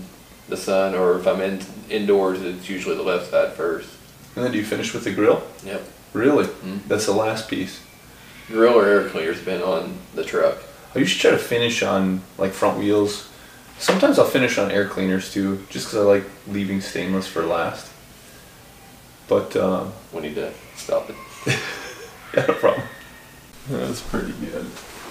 the 0.48 0.56
sun, 0.56 0.94
or 0.94 1.18
if 1.20 1.26
I'm 1.28 1.40
in 1.40 1.60
indoors, 1.88 2.42
it's 2.42 2.68
usually 2.68 2.96
the 2.96 3.02
left 3.02 3.30
side 3.30 3.52
first. 3.52 3.88
And 4.34 4.44
then 4.44 4.50
do 4.52 4.58
you 4.58 4.64
finish 4.64 4.92
with 4.92 5.04
the 5.04 5.12
grill? 5.12 5.42
Yep. 5.64 5.82
Really? 6.12 6.46
Mhm. 6.46 6.80
That's 6.88 7.06
the 7.06 7.12
last 7.12 7.48
piece. 7.48 7.78
Grill 8.48 8.74
or 8.78 8.86
air 8.86 9.08
cleaner's 9.08 9.40
been 9.40 9.62
on 9.62 9.98
the 10.14 10.24
truck. 10.24 10.58
I 10.94 10.98
usually 10.98 11.20
try 11.20 11.30
to 11.30 11.42
finish 11.42 11.82
on 11.82 12.22
like 12.38 12.52
front 12.52 12.78
wheels. 12.78 13.30
Sometimes 13.78 14.18
I'll 14.18 14.26
finish 14.26 14.58
on 14.58 14.70
air 14.70 14.86
cleaners 14.86 15.32
too, 15.32 15.64
just 15.70 15.86
because 15.86 15.98
I 15.98 16.08
like 16.08 16.24
leaving 16.46 16.80
stainless 16.80 17.26
for 17.26 17.44
last. 17.44 17.90
But 19.28 19.56
um, 19.56 19.92
We 20.12 20.20
need 20.22 20.34
to 20.34 20.52
stop 20.76 21.08
it. 21.10 21.16
yeah, 22.36 22.46
no 22.46 22.54
problem. 22.54 22.86
That's 23.68 24.02
pretty 24.02 24.32
good. 24.32 24.66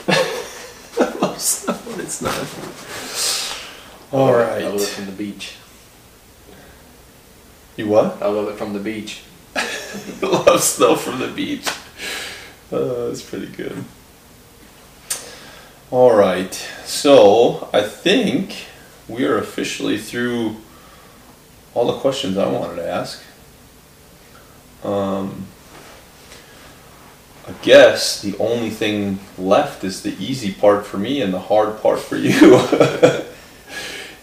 I 0.08 1.14
love 1.22 1.40
stuff 1.40 1.88
when 1.88 2.00
it's 2.00 2.22
not. 2.22 2.38
All 4.14 4.36
I 4.36 4.60
love 4.60 4.76
it 4.76 4.88
from 4.88 5.06
the 5.08 5.12
beach. 5.12 5.56
You 7.76 7.88
what? 7.88 8.22
I 8.22 8.28
love 8.28 8.48
it 8.50 8.58
from 8.58 8.74
the 8.74 8.80
beach. 8.80 9.24
love 10.22 10.62
snow 10.62 10.96
from 10.96 11.20
the 11.20 11.28
beach. 11.28 11.68
Uh, 12.74 13.08
that's 13.08 13.22
pretty 13.22 13.46
good. 13.46 13.84
All 15.92 16.16
right, 16.16 16.52
so 16.84 17.70
I 17.72 17.84
think 17.84 18.66
we 19.08 19.26
are 19.26 19.38
officially 19.38 20.00
through 20.00 20.56
all 21.76 21.86
the 21.86 22.00
questions 22.00 22.36
I 22.36 22.48
wanted 22.48 22.78
to 22.78 22.90
ask. 22.90 23.22
Um, 24.84 25.46
I 27.48 27.52
guess 27.62 28.24
the 28.24 28.36
only 28.40 28.72
thing 28.72 29.20
left 29.38 29.84
is 29.84 30.02
the 30.02 30.16
easy 30.18 30.52
part 30.52 30.84
for 30.88 30.98
me 30.98 31.22
and 31.22 31.32
the 31.32 31.42
hard 31.42 31.80
part 31.80 32.00
for 32.00 32.18
you. 32.18 32.56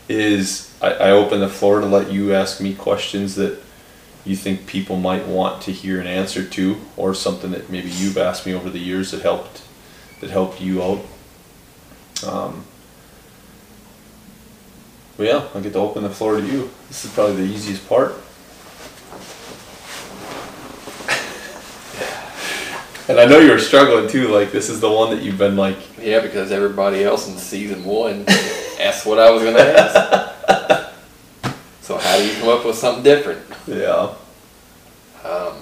is 0.09 0.75
I, 0.83 0.95
I 0.95 1.11
open 1.13 1.39
the 1.39 1.49
floor 1.49 1.79
to 1.79 1.87
let 1.87 2.11
you 2.11 2.35
ask 2.35 2.61
me 2.61 2.75
questions 2.75 3.37
that 3.37 3.63
you 4.25 4.37
think 4.37 4.67
people 4.67 4.97
might 4.97 5.27
want 5.27 5.63
to 5.63 5.73
hear 5.73 6.01
an 6.01 6.07
answer 6.07 6.45
to, 6.45 6.77
or 6.97 7.15
something 7.15 7.51
that 7.53 7.71
maybe 7.71 7.89
you've 7.89 8.19
asked 8.19 8.47
me 8.47 8.53
over 8.53 8.69
the 8.69 8.79
years 8.79 9.11
that 9.13 9.23
helped 9.23 9.63
that 10.21 10.31
helped 10.31 10.61
you 10.61 10.83
out. 10.83 11.01
Um, 12.27 12.65
but 15.17 15.27
yeah, 15.27 15.49
I 15.55 15.61
get 15.61 15.73
to 15.73 15.79
open 15.79 16.03
the 16.03 16.11
floor 16.11 16.37
to 16.37 16.47
you. 16.47 16.71
This 16.89 17.05
is 17.05 17.13
probably 17.13 17.47
the 17.47 17.53
easiest 17.53 17.89
part. 17.89 18.15
and 23.09 23.19
I 23.19 23.25
know 23.25 23.39
you 23.39 23.51
were 23.51 23.59
struggling 23.59 24.09
too. 24.09 24.29
Like 24.29 24.53
this 24.53 24.69
is 24.69 24.81
the 24.81 24.91
one 24.91 25.11
that 25.11 25.23
you've 25.23 25.39
been 25.39 25.57
like, 25.57 25.77
Yeah, 25.99 26.21
because 26.21 26.53
everybody 26.53 27.03
else 27.05 27.29
in 27.29 27.37
season 27.37 27.85
one 27.85 28.25
asked 28.81 29.05
what 29.05 29.19
I 29.19 29.31
was 29.31 29.43
going 29.43 29.57
to 29.57 29.79
ask. 29.79 30.27
so 31.91 31.99
how 31.99 32.17
do 32.19 32.25
you 32.25 32.33
come 32.39 32.49
up 32.51 32.65
with 32.65 32.77
something 32.77 33.03
different? 33.03 33.43
yeah, 33.67 34.15
Um, 35.25 35.55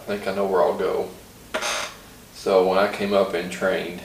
I 0.00 0.02
think 0.04 0.26
I 0.26 0.34
know 0.34 0.44
where 0.44 0.60
I'll 0.64 0.76
go. 0.76 1.10
So 2.34 2.66
when 2.68 2.76
I 2.76 2.92
came 2.92 3.14
up 3.14 3.34
and 3.34 3.52
trained, 3.52 4.00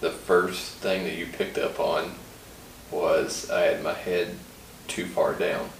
the 0.00 0.10
first 0.10 0.78
thing 0.78 1.04
that 1.04 1.14
you 1.14 1.26
picked 1.26 1.58
up 1.58 1.78
on 1.78 2.16
was 2.90 3.48
I 3.52 3.60
had 3.60 3.84
my 3.84 3.94
head 3.94 4.34
too 4.88 5.06
far 5.06 5.34
down. 5.34 5.70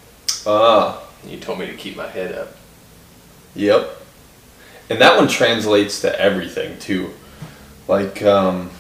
ah, 0.47 1.03
And 1.25 1.33
you 1.33 1.41
told 1.41 1.59
me 1.59 1.67
to 1.67 1.75
keep 1.75 1.97
my 1.97 2.07
head 2.07 2.33
up. 2.33 2.55
Yep. 3.57 4.01
And 4.89 5.01
that 5.01 5.19
one 5.19 5.27
translates 5.27 6.03
to 6.03 6.21
everything 6.21 6.79
too. 6.79 7.15
Like, 7.89 8.23
um, 8.23 8.71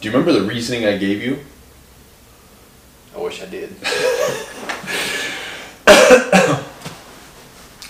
do 0.00 0.08
you 0.08 0.12
remember 0.16 0.38
the 0.38 0.46
reasoning 0.46 0.86
I 0.86 0.96
gave 0.96 1.20
you 1.20 1.40
I 3.18 3.20
wish 3.20 3.42
I 3.42 3.46
did. 3.46 3.70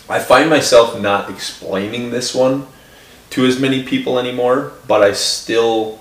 I 0.09 0.21
find 0.21 0.49
myself 0.49 0.99
not 0.99 1.29
explaining 1.29 2.11
this 2.11 2.35
one 2.35 2.67
to 3.31 3.45
as 3.45 3.61
many 3.61 3.83
people 3.83 4.19
anymore, 4.19 4.73
but 4.87 5.03
I 5.03 5.13
still 5.13 5.99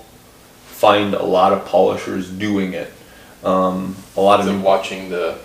find 0.64 1.12
a 1.12 1.22
lot 1.22 1.52
of 1.52 1.66
polishers 1.66 2.30
doing 2.30 2.72
it. 2.72 2.90
Um, 3.44 3.96
a 4.16 4.20
lot 4.22 4.40
of 4.40 4.46
them, 4.46 4.62
watching 4.62 5.10
the, 5.10 5.38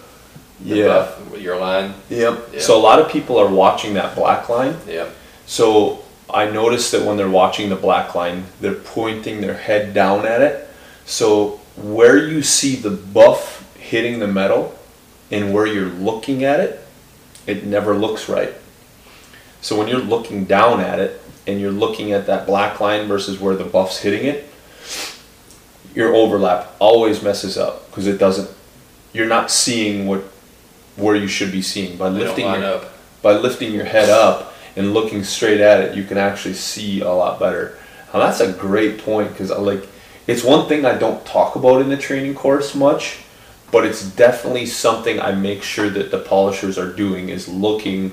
the 0.62 0.78
yeah, 0.78 0.88
buff 0.88 1.30
with 1.30 1.42
your 1.42 1.60
line. 1.60 1.94
yep. 2.10 2.52
Yeah. 2.54 2.62
So 2.62 2.78
a 2.78 2.82
lot 2.82 3.00
of 3.00 3.12
people 3.12 3.38
are 3.38 3.54
watching 3.54 3.96
that 3.96 4.16
black 4.16 4.48
line. 4.48 4.78
Yeah. 4.88 5.10
So 5.46 6.06
I 6.34 6.50
noticed 6.50 6.94
that 6.94 7.06
when 7.06 7.18
they're 7.18 7.30
watching 7.30 7.68
the 7.68 7.76
black 7.76 8.16
line, 8.16 8.46
they're 8.62 8.76
pointing 8.76 9.42
their 9.42 9.56
head 9.56 9.94
down 9.94 10.26
at 10.26 10.42
it. 10.42 10.70
So 11.06 11.60
where 11.76 12.18
you 12.30 12.44
see 12.44 12.78
the 12.78 12.92
buff 12.92 13.63
hitting 13.84 14.20
the 14.20 14.28
metal 14.28 14.78
and 15.30 15.54
where 15.54 15.68
you're 15.68 15.90
looking 15.90 16.44
at 16.44 16.60
it, 16.60 16.80
it 17.46 17.66
never 17.66 17.94
looks 17.96 18.30
right. 18.30 18.54
So 19.62 19.78
when 19.78 19.88
you're 19.88 20.00
looking 20.00 20.46
down 20.46 20.80
at 20.80 21.00
it 21.00 21.22
and 21.46 21.60
you're 21.60 21.72
looking 21.72 22.12
at 22.12 22.26
that 22.28 22.46
black 22.46 22.80
line 22.80 23.08
versus 23.08 23.40
where 23.40 23.56
the 23.56 23.66
buff's 23.66 24.00
hitting 24.00 24.26
it, 24.26 24.48
your 25.94 26.16
overlap 26.16 26.72
always 26.80 27.22
messes 27.22 27.58
up 27.58 27.90
because 27.90 28.08
it 28.08 28.18
doesn't. 28.18 28.50
You're 29.12 29.28
not 29.28 29.52
seeing 29.52 30.08
what 30.08 30.24
where 30.96 31.16
you 31.16 31.28
should 31.28 31.52
be 31.52 31.62
seeing 31.62 31.98
by 31.98 32.08
lifting 32.08 32.46
your, 32.46 32.64
up. 32.64 32.94
by 33.22 33.34
lifting 33.34 33.74
your 33.74 33.86
head 33.86 34.10
up 34.10 34.54
and 34.76 34.94
looking 34.94 35.24
straight 35.24 35.60
at 35.60 35.82
it, 35.82 35.96
you 35.96 36.04
can 36.04 36.18
actually 36.18 36.54
see 36.54 37.02
a 37.02 37.12
lot 37.12 37.40
better. 37.40 37.78
Now 38.14 38.20
that's 38.20 38.40
a 38.40 38.54
great 38.54 39.00
point 39.00 39.30
because 39.30 39.52
I 39.52 39.58
like 39.58 39.88
it's 40.26 40.44
one 40.44 40.68
thing 40.68 40.86
I 40.86 40.98
don't 40.98 41.26
talk 41.26 41.56
about 41.56 41.82
in 41.82 41.90
the 41.90 41.98
training 41.98 42.34
course 42.34 42.74
much, 42.76 43.20
but 43.74 43.84
it's 43.86 44.04
definitely 44.04 44.68
something 44.68 45.20
I 45.20 45.32
make 45.32 45.64
sure 45.64 45.90
that 45.90 46.12
the 46.12 46.20
polishers 46.20 46.78
are 46.78 46.92
doing 46.92 47.30
is 47.30 47.48
looking 47.48 48.12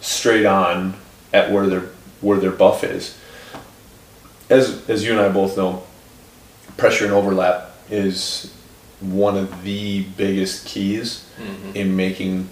straight 0.00 0.46
on 0.46 0.94
at 1.32 1.52
where 1.52 1.66
their 1.66 1.90
where 2.22 2.38
their 2.40 2.50
buff 2.50 2.82
is. 2.82 3.14
As 4.48 4.82
as 4.88 5.04
you 5.04 5.12
and 5.12 5.20
I 5.20 5.28
both 5.28 5.58
know, 5.58 5.82
pressure 6.78 7.04
and 7.04 7.12
overlap 7.12 7.70
is 7.90 8.50
one 9.00 9.36
of 9.36 9.62
the 9.62 10.04
biggest 10.16 10.64
keys 10.64 11.24
Mhm. 11.38 11.76
in 11.76 11.94
making 11.96 12.48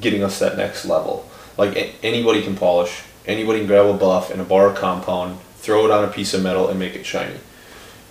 getting 0.00 0.22
us 0.22 0.38
that 0.38 0.56
next 0.56 0.84
level. 0.84 1.28
Like 1.58 1.74
a- 1.76 1.92
anybody 2.04 2.42
can 2.42 2.54
polish, 2.56 3.02
anybody 3.26 3.58
can 3.58 3.66
grab 3.66 3.86
a 3.86 3.94
buff 3.94 4.30
and 4.30 4.40
a 4.40 4.44
bar 4.44 4.72
compound, 4.72 5.38
throw 5.58 5.84
it 5.86 5.90
on 5.90 6.04
a 6.04 6.08
piece 6.08 6.34
of 6.34 6.42
metal 6.42 6.68
and 6.68 6.78
make 6.78 6.94
it 6.94 7.04
shiny. 7.04 7.40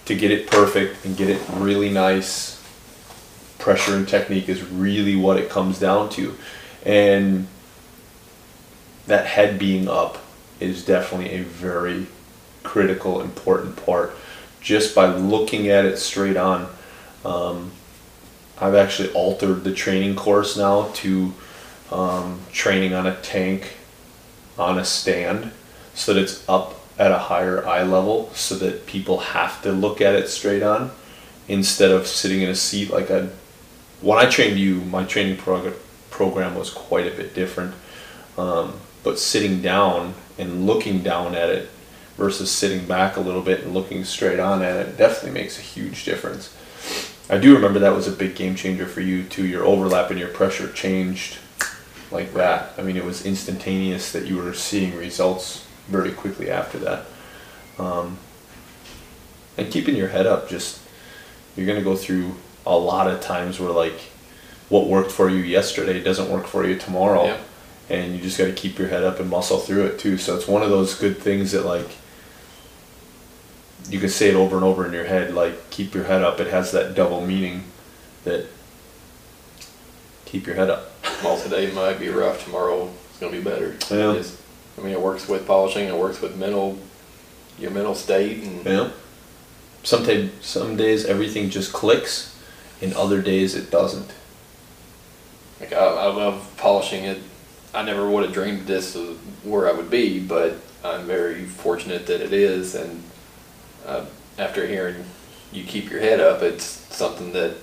To 0.05 0.15
get 0.15 0.31
it 0.31 0.51
perfect 0.51 1.05
and 1.05 1.15
get 1.15 1.29
it 1.29 1.39
really 1.55 1.89
nice, 1.89 2.58
pressure 3.59 3.95
and 3.95 4.07
technique 4.07 4.49
is 4.49 4.63
really 4.63 5.15
what 5.15 5.37
it 5.37 5.49
comes 5.49 5.79
down 5.79 6.09
to. 6.09 6.35
And 6.85 7.47
that 9.05 9.27
head 9.27 9.59
being 9.59 9.87
up 9.87 10.17
is 10.59 10.83
definitely 10.83 11.33
a 11.35 11.43
very 11.43 12.07
critical, 12.63 13.21
important 13.21 13.75
part. 13.85 14.15
Just 14.61 14.95
by 14.95 15.07
looking 15.07 15.69
at 15.69 15.85
it 15.85 15.97
straight 15.97 16.37
on, 16.37 16.67
um, 17.23 17.71
I've 18.59 18.75
actually 18.75 19.11
altered 19.13 19.63
the 19.63 19.73
training 19.73 20.15
course 20.15 20.57
now 20.57 20.89
to 20.95 21.33
um, 21.91 22.41
training 22.51 22.93
on 22.93 23.07
a 23.07 23.15
tank 23.21 23.73
on 24.57 24.77
a 24.77 24.85
stand 24.85 25.51
so 25.93 26.13
that 26.13 26.21
it's 26.21 26.47
up 26.49 26.75
at 26.97 27.11
a 27.11 27.17
higher 27.17 27.65
eye 27.65 27.83
level 27.83 28.29
so 28.33 28.55
that 28.55 28.85
people 28.85 29.19
have 29.19 29.61
to 29.61 29.71
look 29.71 30.01
at 30.01 30.15
it 30.15 30.27
straight 30.27 30.61
on 30.61 30.91
instead 31.47 31.91
of 31.91 32.05
sitting 32.05 32.41
in 32.41 32.49
a 32.49 32.55
seat 32.55 32.91
like 32.91 33.09
I 33.09 33.29
when 34.01 34.17
I 34.17 34.29
trained 34.29 34.59
you 34.59 34.81
my 34.81 35.03
training 35.03 35.37
prog- 35.37 35.73
program 36.09 36.55
was 36.55 36.69
quite 36.69 37.07
a 37.07 37.15
bit 37.15 37.33
different 37.33 37.75
um, 38.37 38.79
but 39.03 39.19
sitting 39.19 39.61
down 39.61 40.13
and 40.37 40.65
looking 40.65 41.01
down 41.03 41.35
at 41.35 41.49
it 41.49 41.69
versus 42.17 42.51
sitting 42.51 42.85
back 42.85 43.15
a 43.15 43.21
little 43.21 43.41
bit 43.41 43.61
and 43.61 43.73
looking 43.73 44.03
straight 44.03 44.39
on 44.39 44.61
at 44.61 44.75
it 44.75 44.97
definitely 44.97 45.31
makes 45.31 45.57
a 45.57 45.61
huge 45.61 46.05
difference 46.05 46.55
I 47.31 47.37
do 47.37 47.53
remember 47.53 47.77
that 47.79 47.93
was 47.93 48.07
a 48.07 48.11
big 48.11 48.35
game 48.35 48.55
changer 48.55 48.87
for 48.87 49.01
you 49.01 49.23
too. 49.23 49.45
Your 49.45 49.63
overlap 49.63 50.09
and 50.09 50.19
your 50.19 50.29
pressure 50.29 50.71
changed 50.71 51.37
like 52.09 52.33
that. 52.33 52.73
I 52.75 52.81
mean, 52.81 52.97
it 52.97 53.05
was 53.05 53.23
instantaneous 53.23 54.11
that 54.13 54.25
you 54.25 54.37
were 54.37 54.55
seeing 54.55 54.95
results 54.95 55.63
very 55.87 56.11
quickly 56.11 56.49
after 56.49 56.79
that. 56.79 57.05
Um, 57.77 58.17
and 59.57 59.71
keeping 59.71 59.95
your 59.95 60.07
head 60.07 60.25
up, 60.25 60.49
just 60.49 60.81
you're 61.55 61.67
gonna 61.67 61.83
go 61.83 61.95
through 61.95 62.33
a 62.69 62.77
lot 62.77 63.07
of 63.07 63.21
times 63.21 63.59
where 63.59 63.71
like 63.71 63.99
what 64.69 64.87
worked 64.87 65.11
for 65.11 65.29
you 65.29 65.37
yesterday 65.43 66.01
doesn't 66.01 66.29
work 66.29 66.45
for 66.45 66.65
you 66.65 66.77
tomorrow, 66.77 67.25
Yeah. 67.25 67.37
and 67.89 68.15
you 68.15 68.21
just 68.21 68.37
got 68.37 68.45
to 68.45 68.53
keep 68.53 68.77
your 68.77 68.87
head 68.89 69.03
up 69.03 69.19
and 69.19 69.29
muscle 69.29 69.57
through 69.59 69.85
it 69.87 69.99
too. 69.99 70.17
So 70.17 70.35
it's 70.35 70.47
one 70.47 70.61
of 70.61 70.69
those 70.69 70.93
good 70.95 71.17
things 71.17 71.51
that 71.53 71.65
like 71.65 71.87
you 73.89 73.99
can 73.99 74.09
say 74.09 74.29
it 74.29 74.35
over 74.35 74.55
and 74.55 74.63
over 74.63 74.85
in 74.85 74.93
your 74.93 75.05
head, 75.05 75.33
like 75.33 75.69
keep 75.71 75.95
your 75.95 76.03
head 76.03 76.21
up. 76.23 76.39
It 76.39 76.47
has 76.47 76.71
that 76.73 76.93
double 76.95 77.25
meaning 77.25 77.63
that 78.23 78.45
keep 80.25 80.45
your 80.45 80.55
head 80.55 80.69
up. 80.69 80.85
Well, 81.23 81.37
today 81.37 81.69
might 81.73 81.99
be 81.99 82.07
rough. 82.07 82.45
Tomorrow 82.45 82.89
it's 83.09 83.19
gonna 83.19 83.33
be 83.33 83.41
better. 83.41 83.75
Yeah. 83.91 84.21
I 84.77 84.81
mean, 84.81 84.93
it 84.93 85.01
works 85.01 85.27
with 85.27 85.45
polishing. 85.45 85.85
It 85.85 85.97
works 85.97 86.21
with 86.21 86.37
mental, 86.37 86.77
your 87.57 87.71
mental 87.71 87.93
state, 87.93 88.41
and 88.43 88.57
You 88.65 88.71
know? 88.71 88.91
Some, 89.83 90.05
ta- 90.05 90.29
some 90.39 90.77
days 90.77 91.03
everything 91.05 91.49
just 91.49 91.73
clicks, 91.73 92.38
and 92.81 92.93
other 92.93 93.21
days 93.21 93.55
it 93.55 93.69
doesn't. 93.71 94.11
like 95.59 95.73
I, 95.73 95.77
I 95.85 96.05
love 96.07 96.51
polishing 96.57 97.03
it. 97.03 97.19
I 97.73 97.83
never 97.83 98.09
would 98.09 98.23
have 98.23 98.33
dreamed 98.33 98.65
this 98.65 98.95
was 98.95 99.17
where 99.43 99.69
I 99.69 99.71
would 99.73 99.89
be, 99.91 100.19
but 100.19 100.55
I'm 100.83 101.05
very 101.05 101.45
fortunate 101.45 102.07
that 102.07 102.21
it 102.21 102.33
is. 102.33 102.73
And 102.75 103.03
uh, 103.85 104.05
after 104.37 104.65
hearing 104.65 105.03
you 105.51 105.63
keep 105.63 105.89
your 105.91 105.99
head 105.99 106.19
up, 106.19 106.41
it's 106.41 106.63
something 106.63 107.31
that 107.33 107.55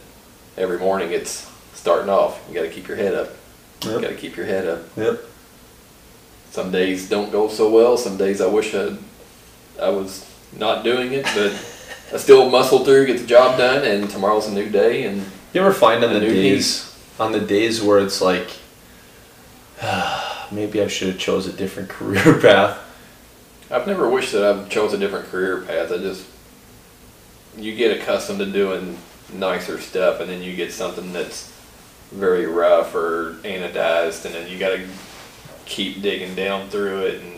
every 0.56 0.78
morning 0.78 1.10
it's 1.12 1.51
starting 1.74 2.09
off. 2.09 2.40
You 2.48 2.55
got 2.55 2.62
to 2.62 2.70
keep 2.70 2.86
your 2.86 2.97
head 2.97 3.14
up. 3.14 3.30
You 3.84 4.01
got 4.01 4.09
to 4.09 4.14
keep 4.14 4.36
your 4.36 4.47
head 4.47 4.66
up. 4.66 4.82
Yep. 4.97 5.20
Some 6.51 6.70
days 6.70 7.09
don't 7.09 7.30
go 7.30 7.48
so 7.48 7.68
well. 7.68 7.97
Some 7.98 8.16
days 8.16 8.40
I 8.40 8.47
wish 8.47 8.74
I, 8.74 8.97
I 9.80 9.90
was 9.90 10.24
not 10.56 10.84
doing 10.84 11.12
it, 11.12 11.24
but 11.34 11.52
I 12.12 12.18
still 12.18 12.48
muscle 12.48 12.84
through, 12.84 13.06
get 13.06 13.18
the 13.18 13.26
job 13.26 13.58
done, 13.58 13.84
and 13.84 14.08
tomorrow's 14.08 14.46
a 14.46 14.52
new 14.52 14.68
day. 14.68 15.04
And 15.04 15.24
You 15.52 15.60
ever 15.60 15.72
find 15.72 16.04
on 16.04 16.12
the 16.12 16.20
new 16.20 16.28
days, 16.28 16.96
on 17.18 17.32
the 17.32 17.40
days 17.40 17.82
where 17.82 17.98
it's 17.98 18.20
like, 18.20 18.48
maybe 20.52 20.80
I 20.82 20.86
should 20.86 21.08
have 21.08 21.18
chose 21.18 21.46
a 21.46 21.52
different 21.52 21.88
career 21.98 22.38
path. 22.40 22.78
I've 23.70 23.86
never 23.86 24.08
wished 24.08 24.32
that 24.32 24.44
I've 24.44 24.68
chose 24.68 24.92
a 24.92 24.98
different 24.98 25.26
career 25.26 25.62
path. 25.62 25.90
I 25.90 25.98
just 25.98 26.26
you 27.56 27.74
get 27.74 28.00
accustomed 28.00 28.38
to 28.38 28.46
doing 28.46 28.96
nicer 29.32 29.80
stuff, 29.80 30.20
and 30.20 30.30
then 30.30 30.42
you 30.42 30.54
get 30.54 30.72
something 30.72 31.12
that's 31.12 31.52
very 32.12 32.46
rough 32.46 32.94
or 32.94 33.36
anodized, 33.42 34.24
and 34.24 34.34
then 34.34 34.48
you 34.48 34.58
got 34.58 34.70
to 34.70 34.86
keep 35.64 36.00
digging 36.02 36.36
down 36.36 36.68
through 36.68 37.06
it, 37.06 37.22
and 37.22 37.35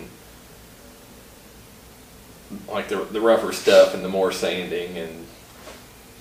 like 2.69 2.89
the 2.89 2.97
the 3.05 3.21
rougher 3.21 3.53
stuff, 3.53 3.95
and 3.95 4.05
the 4.05 4.09
more 4.09 4.33
sanding, 4.33 4.97
and 4.97 5.27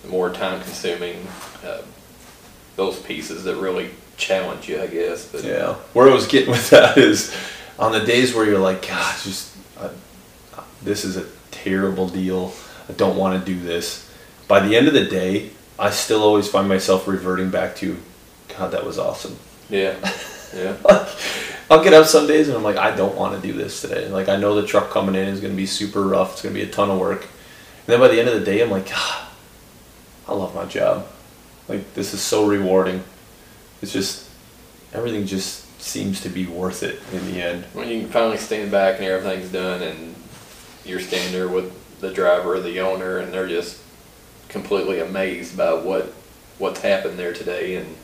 the 0.03 0.09
more 0.09 0.29
time 0.31 0.61
consuming. 0.61 1.25
Uh, 1.63 1.81
those 2.75 2.99
pieces 2.99 3.43
that 3.43 3.55
really 3.55 3.89
challenge 4.17 4.69
you, 4.69 4.81
I 4.81 4.87
guess. 4.87 5.25
But 5.29 5.43
Yeah. 5.43 5.73
Where 5.93 6.09
I 6.09 6.13
was 6.13 6.27
getting 6.27 6.51
with 6.51 6.69
that 6.69 6.97
is 6.97 7.35
on 7.77 7.91
the 7.91 8.01
days 8.01 8.33
where 8.33 8.45
you're 8.45 8.59
like, 8.59 8.87
God, 8.87 9.15
just 9.23 9.55
uh, 9.79 9.89
this 10.83 11.03
is 11.03 11.17
a 11.17 11.25
terrible 11.51 12.07
deal. 12.07 12.53
I 12.87 12.93
don't 12.93 13.17
want 13.17 13.43
to 13.43 13.53
do 13.53 13.59
this. 13.59 14.09
By 14.47 14.65
the 14.65 14.77
end 14.77 14.87
of 14.87 14.93
the 14.93 15.05
day, 15.05 15.49
I 15.77 15.89
still 15.89 16.23
always 16.23 16.47
find 16.47 16.69
myself 16.69 17.07
reverting 17.07 17.49
back 17.49 17.75
to, 17.77 17.97
God, 18.47 18.71
that 18.71 18.85
was 18.85 18.97
awesome. 18.97 19.37
yeah, 19.69 19.95
yeah. 20.55 20.75
Like, 20.83 21.07
I'll 21.69 21.83
get 21.83 21.93
up 21.93 22.05
some 22.05 22.27
days 22.27 22.47
and 22.47 22.57
I'm 22.57 22.63
like, 22.63 22.77
I 22.77 22.95
don't 22.95 23.15
want 23.15 23.35
to 23.35 23.45
do 23.45 23.53
this 23.53 23.81
today. 23.81 24.07
Like, 24.07 24.29
I 24.29 24.37
know 24.37 24.55
the 24.55 24.65
truck 24.65 24.89
coming 24.89 25.15
in 25.15 25.27
is 25.27 25.41
going 25.41 25.51
to 25.51 25.57
be 25.57 25.65
super 25.65 26.01
rough. 26.01 26.33
It's 26.33 26.41
going 26.41 26.55
to 26.55 26.61
be 26.61 26.67
a 26.67 26.71
ton 26.71 26.89
of 26.89 26.99
work. 26.99 27.23
And 27.23 27.87
then 27.87 27.99
by 27.99 28.07
the 28.07 28.19
end 28.19 28.29
of 28.29 28.39
the 28.39 28.45
day, 28.45 28.61
I'm 28.61 28.71
like, 28.71 28.89
God, 28.89 29.27
I 30.27 30.33
love 30.33 30.55
my 30.55 30.65
job. 30.65 31.07
Like, 31.67 31.93
this 31.93 32.13
is 32.13 32.21
so 32.21 32.47
rewarding. 32.47 33.03
It's 33.81 33.91
just, 33.91 34.29
everything 34.93 35.25
just 35.25 35.65
seems 35.81 36.21
to 36.21 36.29
be 36.29 36.45
worth 36.45 36.83
it 36.83 37.01
in 37.11 37.25
the 37.31 37.41
end. 37.41 37.65
When 37.73 37.89
you 37.89 38.01
can 38.01 38.09
finally 38.09 38.37
stand 38.37 38.71
back 38.71 38.99
and 38.99 39.05
everything's 39.05 39.51
done, 39.51 39.81
and 39.81 40.15
you're 40.85 40.99
standing 41.01 41.33
there 41.33 41.49
with 41.49 41.73
the 41.99 42.11
driver 42.13 42.55
or 42.55 42.59
the 42.61 42.79
owner, 42.79 43.17
and 43.17 43.33
they're 43.33 43.47
just 43.47 43.81
completely 44.47 44.99
amazed 44.99 45.57
by 45.57 45.73
what 45.73 46.13
what's 46.57 46.81
happened 46.81 47.19
there 47.19 47.33
today, 47.33 47.75
and 47.75 47.95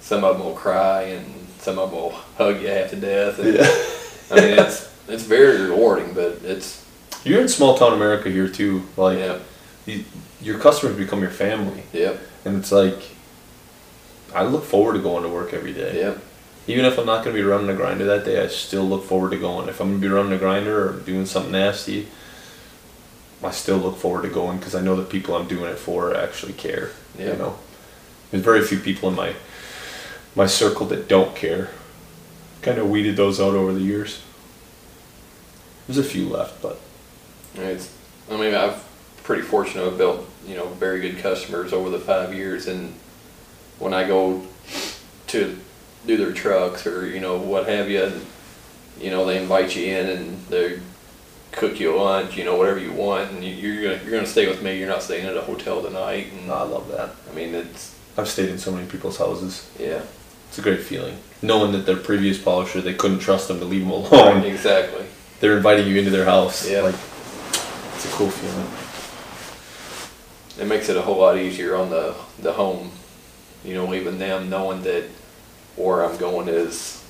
some 0.00 0.24
of 0.24 0.36
them 0.36 0.46
will 0.46 0.54
cry, 0.54 1.02
and 1.02 1.43
some 1.64 1.78
of 1.78 1.90
them 1.90 1.98
will 1.98 2.10
hug 2.10 2.60
you 2.60 2.68
half 2.68 2.90
to 2.90 2.96
death. 2.96 3.38
And, 3.38 3.58
I 4.30 4.44
mean, 4.44 4.58
it's 4.58 4.92
it's 5.08 5.22
very 5.22 5.62
rewarding, 5.62 6.12
but 6.12 6.40
it's 6.44 6.84
You're 7.24 7.40
in 7.40 7.48
small 7.48 7.76
town 7.78 7.94
America 7.94 8.30
here 8.30 8.48
too. 8.48 8.82
Like, 8.96 9.18
yeah, 9.18 9.38
you, 9.86 10.04
your 10.42 10.58
customers 10.58 10.96
become 10.96 11.20
your 11.20 11.30
family. 11.30 11.82
yep, 11.92 12.20
and 12.44 12.58
it's 12.58 12.70
like 12.70 12.98
I 14.34 14.42
look 14.42 14.64
forward 14.64 14.94
to 14.94 14.98
going 15.00 15.22
to 15.22 15.28
work 15.30 15.54
every 15.54 15.72
day. 15.72 16.00
Yep. 16.00 16.18
Even 16.66 16.84
if 16.86 16.98
I'm 16.98 17.06
not 17.06 17.24
going 17.24 17.36
to 17.36 17.42
be 17.42 17.46
running 17.46 17.68
a 17.68 17.74
grinder 17.74 18.04
that 18.06 18.24
day, 18.24 18.42
I 18.42 18.48
still 18.48 18.84
look 18.84 19.04
forward 19.04 19.30
to 19.30 19.38
going. 19.38 19.68
If 19.68 19.80
I'm 19.80 19.88
going 19.88 20.00
to 20.00 20.06
be 20.06 20.12
running 20.12 20.32
a 20.32 20.38
grinder 20.38 20.88
or 20.88 21.00
doing 21.00 21.26
something 21.26 21.52
nasty, 21.52 22.08
I 23.42 23.50
still 23.50 23.76
look 23.76 23.98
forward 23.98 24.22
to 24.22 24.30
going 24.30 24.58
because 24.58 24.74
I 24.74 24.80
know 24.80 24.96
the 24.96 25.04
people 25.04 25.34
I'm 25.34 25.46
doing 25.46 25.70
it 25.70 25.78
for 25.78 26.14
actually 26.16 26.54
care. 26.54 26.90
Yeah. 27.18 27.32
You 27.32 27.36
know, 27.36 27.58
there's 28.30 28.42
very 28.42 28.62
few 28.62 28.78
people 28.78 29.10
in 29.10 29.14
my 29.14 29.34
my 30.34 30.46
circle 30.46 30.86
that 30.86 31.08
don't 31.08 31.34
care. 31.36 31.70
Kind 32.62 32.78
of 32.78 32.88
weeded 32.88 33.16
those 33.16 33.40
out 33.40 33.54
over 33.54 33.72
the 33.72 33.80
years. 33.80 34.22
There's 35.86 35.98
a 35.98 36.04
few 36.04 36.28
left, 36.28 36.62
but 36.62 36.80
It's, 37.56 37.94
I 38.30 38.36
mean, 38.36 38.54
I've 38.54 38.82
pretty 39.22 39.42
fortunate. 39.42 39.86
I've 39.86 39.98
built, 39.98 40.26
you 40.46 40.54
know, 40.54 40.68
very 40.68 41.00
good 41.00 41.18
customers 41.18 41.72
over 41.72 41.90
the 41.90 41.98
five 41.98 42.34
years, 42.34 42.66
and 42.66 42.94
when 43.78 43.92
I 43.92 44.06
go 44.06 44.42
to 45.28 45.58
do 46.06 46.16
their 46.16 46.32
trucks 46.32 46.86
or 46.86 47.06
you 47.06 47.20
know 47.20 47.36
what 47.38 47.68
have 47.68 47.90
you, 47.90 48.04
and, 48.04 48.26
you 49.00 49.10
know, 49.10 49.24
they 49.26 49.40
invite 49.40 49.76
you 49.76 49.86
in 49.86 50.06
and 50.08 50.46
they 50.46 50.78
cook 51.52 51.78
you 51.80 51.96
lunch, 51.96 52.36
you 52.36 52.44
know, 52.44 52.56
whatever 52.56 52.78
you 52.78 52.92
want, 52.92 53.30
and 53.30 53.44
you, 53.44 53.54
you're 53.54 53.82
gonna 53.82 54.02
you're 54.02 54.12
gonna 54.12 54.26
stay 54.26 54.48
with 54.48 54.62
me. 54.62 54.78
You're 54.78 54.88
not 54.88 55.02
staying 55.02 55.26
at 55.26 55.36
a 55.36 55.42
hotel 55.42 55.82
tonight, 55.82 56.28
and 56.32 56.50
I 56.50 56.62
love 56.62 56.88
that. 56.90 57.10
I 57.30 57.34
mean, 57.34 57.54
it's 57.54 57.94
I've 58.16 58.28
stayed 58.28 58.48
in 58.48 58.58
so 58.58 58.72
many 58.72 58.86
people's 58.86 59.18
houses. 59.18 59.68
yeah, 59.78 60.02
It's 60.54 60.60
a 60.60 60.62
great 60.62 60.82
feeling. 60.82 61.18
Knowing 61.42 61.72
that 61.72 61.84
their 61.84 61.96
previous 61.96 62.38
polisher, 62.40 62.80
they 62.80 62.94
couldn't 62.94 63.18
trust 63.18 63.48
them 63.48 63.58
to 63.58 63.64
leave 63.64 63.80
them 63.80 63.90
alone. 63.90 64.44
exactly. 64.44 65.04
They're 65.40 65.56
inviting 65.56 65.88
you 65.88 65.96
into 65.98 66.12
their 66.12 66.26
house. 66.26 66.70
Yeah. 66.70 66.82
Like, 66.82 66.94
it's 67.96 68.04
a 68.04 68.08
cool 68.14 68.30
feeling. 68.30 68.68
It 70.64 70.68
makes 70.70 70.88
it 70.88 70.96
a 70.96 71.02
whole 71.02 71.18
lot 71.18 71.36
easier 71.38 71.74
on 71.74 71.90
the 71.90 72.14
the 72.38 72.52
home, 72.52 72.92
you 73.64 73.74
know, 73.74 73.84
leaving 73.86 74.20
them 74.20 74.48
knowing 74.48 74.82
that 74.84 75.02
where 75.74 76.04
I'm 76.04 76.16
going 76.18 76.46
is, 76.46 77.02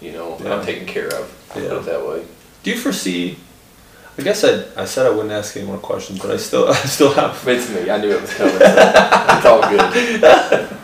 you 0.00 0.12
know, 0.12 0.38
Yeah. 0.42 0.54
I'm 0.54 0.64
taken 0.64 0.86
care 0.86 1.08
of. 1.08 1.30
Put 1.50 1.64
Yeah. 1.64 1.74
it 1.76 1.84
that 1.84 2.06
way. 2.08 2.22
Do 2.62 2.70
you 2.70 2.78
foresee? 2.78 3.36
I 4.18 4.22
guess 4.22 4.42
I 4.42 4.64
I 4.74 4.86
said 4.86 5.04
I 5.04 5.10
wouldn't 5.10 5.32
ask 5.32 5.54
any 5.54 5.66
more 5.66 5.76
questions, 5.76 6.18
but 6.20 6.30
I 6.30 6.38
still 6.38 6.66
I 6.70 6.76
still 6.76 7.12
have. 7.12 7.46
It's 7.46 7.68
me. 7.68 7.90
I 7.90 7.98
knew 7.98 8.10
it 8.12 8.22
was 8.22 8.32
coming. 8.32 8.56
So 8.56 8.64
it's 9.36 9.44
all 9.44 9.60
good. 9.68 10.70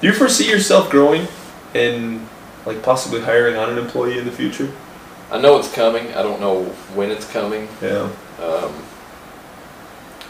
Do 0.00 0.06
you 0.06 0.12
foresee 0.12 0.48
yourself 0.48 0.90
growing 0.90 1.26
and 1.74 2.26
like 2.66 2.82
possibly 2.82 3.20
hiring 3.20 3.56
on 3.56 3.70
an 3.70 3.78
employee 3.78 4.18
in 4.18 4.24
the 4.24 4.32
future? 4.32 4.70
I 5.30 5.40
know 5.40 5.58
it's 5.58 5.72
coming. 5.72 6.08
I 6.14 6.22
don't 6.22 6.40
know 6.40 6.64
when 6.94 7.10
it's 7.10 7.30
coming. 7.30 7.68
Yeah. 7.82 8.08
Um, 8.42 8.72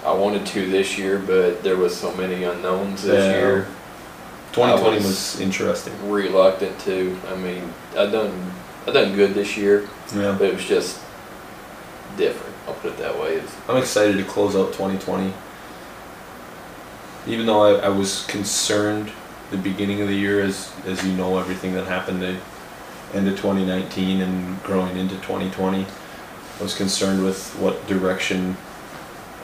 I 0.05 0.13
wanted 0.13 0.47
to 0.47 0.71
this 0.71 0.97
year, 0.99 1.19
but 1.19 1.63
there 1.63 1.77
was 1.77 1.95
so 1.97 2.13
many 2.15 2.45
unknowns 2.45 3.03
this 3.03 3.25
Yeah. 3.25 3.31
year. 3.41 3.67
2020 4.53 4.97
was- 4.97 5.05
was 5.07 5.41
interesting. 5.41 5.93
Reluctant 6.11 6.79
to. 6.81 7.17
I 7.31 7.37
mean, 7.37 7.73
I 7.97 8.07
done 8.07 8.53
I 8.87 8.91
done 8.91 9.15
good 9.15 9.35
this 9.35 9.55
year, 9.59 9.87
Yeah. 10.17 10.35
but 10.39 10.49
it 10.49 10.55
was 10.55 10.65
just 10.65 10.97
different. 12.17 12.55
I'll 12.67 12.73
put 12.75 12.93
it 12.93 12.99
that 12.99 13.21
way. 13.21 13.35
It's, 13.35 13.53
I'm 13.69 13.77
excited 13.77 14.17
to 14.17 14.25
close 14.25 14.57
out 14.57 14.73
2020. 14.73 15.35
Even 17.27 17.45
though 17.45 17.63
I, 17.63 17.85
I 17.87 17.89
was 17.91 18.25
concerned 18.29 19.11
the 19.51 19.57
beginning 19.57 20.01
of 20.01 20.09
the 20.09 20.15
year, 20.15 20.41
as 20.41 20.73
as 20.85 21.05
you 21.05 21.13
know, 21.13 21.39
everything 21.39 21.75
that 21.75 21.87
happened 21.87 22.23
the 22.23 22.37
end 23.15 23.27
of 23.27 23.37
2019 23.37 24.21
and 24.21 24.63
growing 24.63 24.97
into 24.97 25.15
2020, 25.17 25.85
I 25.85 26.63
was 26.63 26.75
concerned 26.75 27.25
with 27.25 27.55
what 27.57 27.87
direction 27.87 28.57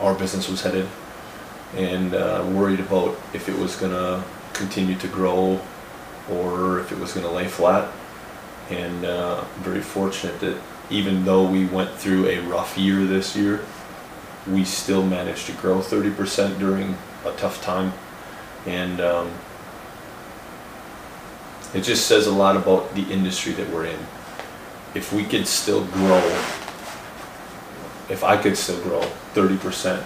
our 0.00 0.14
business 0.14 0.48
was 0.48 0.62
headed, 0.62 0.86
and 1.74 2.14
uh, 2.14 2.44
worried 2.52 2.80
about 2.80 3.16
if 3.32 3.48
it 3.48 3.58
was 3.58 3.76
gonna 3.76 4.22
continue 4.52 4.96
to 4.96 5.08
grow 5.08 5.60
or 6.30 6.80
if 6.80 6.92
it 6.92 6.98
was 6.98 7.12
gonna 7.12 7.30
lay 7.30 7.48
flat. 7.48 7.90
And 8.70 9.04
uh, 9.04 9.44
very 9.58 9.82
fortunate 9.82 10.40
that 10.40 10.58
even 10.90 11.24
though 11.24 11.48
we 11.48 11.66
went 11.66 11.90
through 11.94 12.26
a 12.28 12.40
rough 12.40 12.76
year 12.76 13.04
this 13.04 13.36
year, 13.36 13.64
we 14.46 14.64
still 14.64 15.04
managed 15.04 15.46
to 15.46 15.52
grow 15.52 15.80
30% 15.80 16.58
during 16.58 16.96
a 17.24 17.32
tough 17.32 17.62
time. 17.62 17.92
And 18.66 19.00
um, 19.00 19.30
it 21.74 21.82
just 21.82 22.06
says 22.06 22.26
a 22.26 22.32
lot 22.32 22.56
about 22.56 22.94
the 22.94 23.02
industry 23.12 23.52
that 23.52 23.68
we're 23.70 23.86
in. 23.86 23.98
If 24.94 25.12
we 25.12 25.24
could 25.24 25.46
still 25.46 25.84
grow, 25.86 26.24
if 28.08 28.22
I 28.22 28.36
could 28.36 28.56
still 28.56 28.80
grow 28.82 29.00
30% 29.34 30.04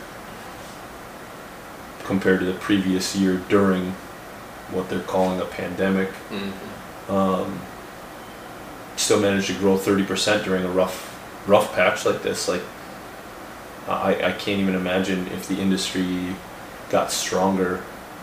compared 2.04 2.40
to 2.40 2.46
the 2.46 2.54
previous 2.54 3.14
year 3.14 3.42
during 3.48 3.92
what 4.70 4.88
they're 4.88 5.00
calling 5.00 5.40
a 5.40 5.44
pandemic, 5.44 6.08
mhm. 6.30 7.10
um, 7.10 7.60
still 8.96 9.20
managed 9.20 9.48
to 9.48 9.54
grow 9.54 9.76
30% 9.76 10.44
during 10.44 10.64
a 10.64 10.70
rough 10.70 11.14
rough 11.46 11.74
patch 11.74 12.04
like 12.04 12.22
this 12.22 12.46
like 12.46 12.60
I, 13.88 14.14
I 14.22 14.32
can't 14.32 14.60
even 14.60 14.74
imagine 14.74 15.28
if 15.28 15.48
the 15.48 15.58
industry 15.58 16.36
got 16.90 17.10
stronger 17.10 17.78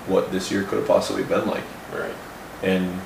what 0.06 0.32
this 0.32 0.52
year 0.52 0.64
could 0.64 0.78
have 0.78 0.88
possibly 0.88 1.24
been 1.24 1.48
like 1.48 1.64
Right. 1.92 2.14
and 2.62 3.02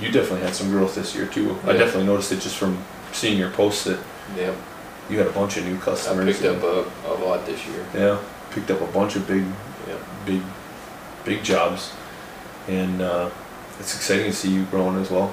you 0.00 0.10
definitely 0.10 0.40
had 0.44 0.54
some 0.54 0.70
growth 0.70 0.94
this 0.94 1.14
year 1.14 1.26
too 1.26 1.58
I 1.64 1.72
definitely 1.72 2.04
noticed 2.06 2.30
it 2.32 2.40
just 2.40 2.56
from 2.56 2.78
seeing 3.12 3.38
your 3.38 3.50
posts 3.50 3.84
that 3.84 3.98
Yep. 4.36 4.54
you 5.08 5.18
had 5.18 5.26
a 5.26 5.32
bunch 5.32 5.56
of 5.56 5.64
new 5.64 5.76
I 5.76 5.80
customers 5.80 6.38
picked 6.40 6.44
up 6.56 6.62
a, 6.62 6.84
a 7.08 7.14
lot 7.24 7.46
this 7.46 7.64
year. 7.66 7.86
yeah 7.94 8.18
picked 8.50 8.70
up 8.70 8.80
a 8.80 8.86
bunch 8.86 9.16
of 9.16 9.26
big 9.26 9.44
Yep. 9.88 10.00
big 10.26 10.42
big 11.24 11.42
jobs 11.44 11.92
and 12.68 13.00
uh, 13.00 13.30
it's 13.78 13.94
exciting 13.94 14.26
to 14.26 14.32
see 14.32 14.50
you 14.52 14.64
growing 14.64 14.96
as 15.00 15.10
well 15.10 15.32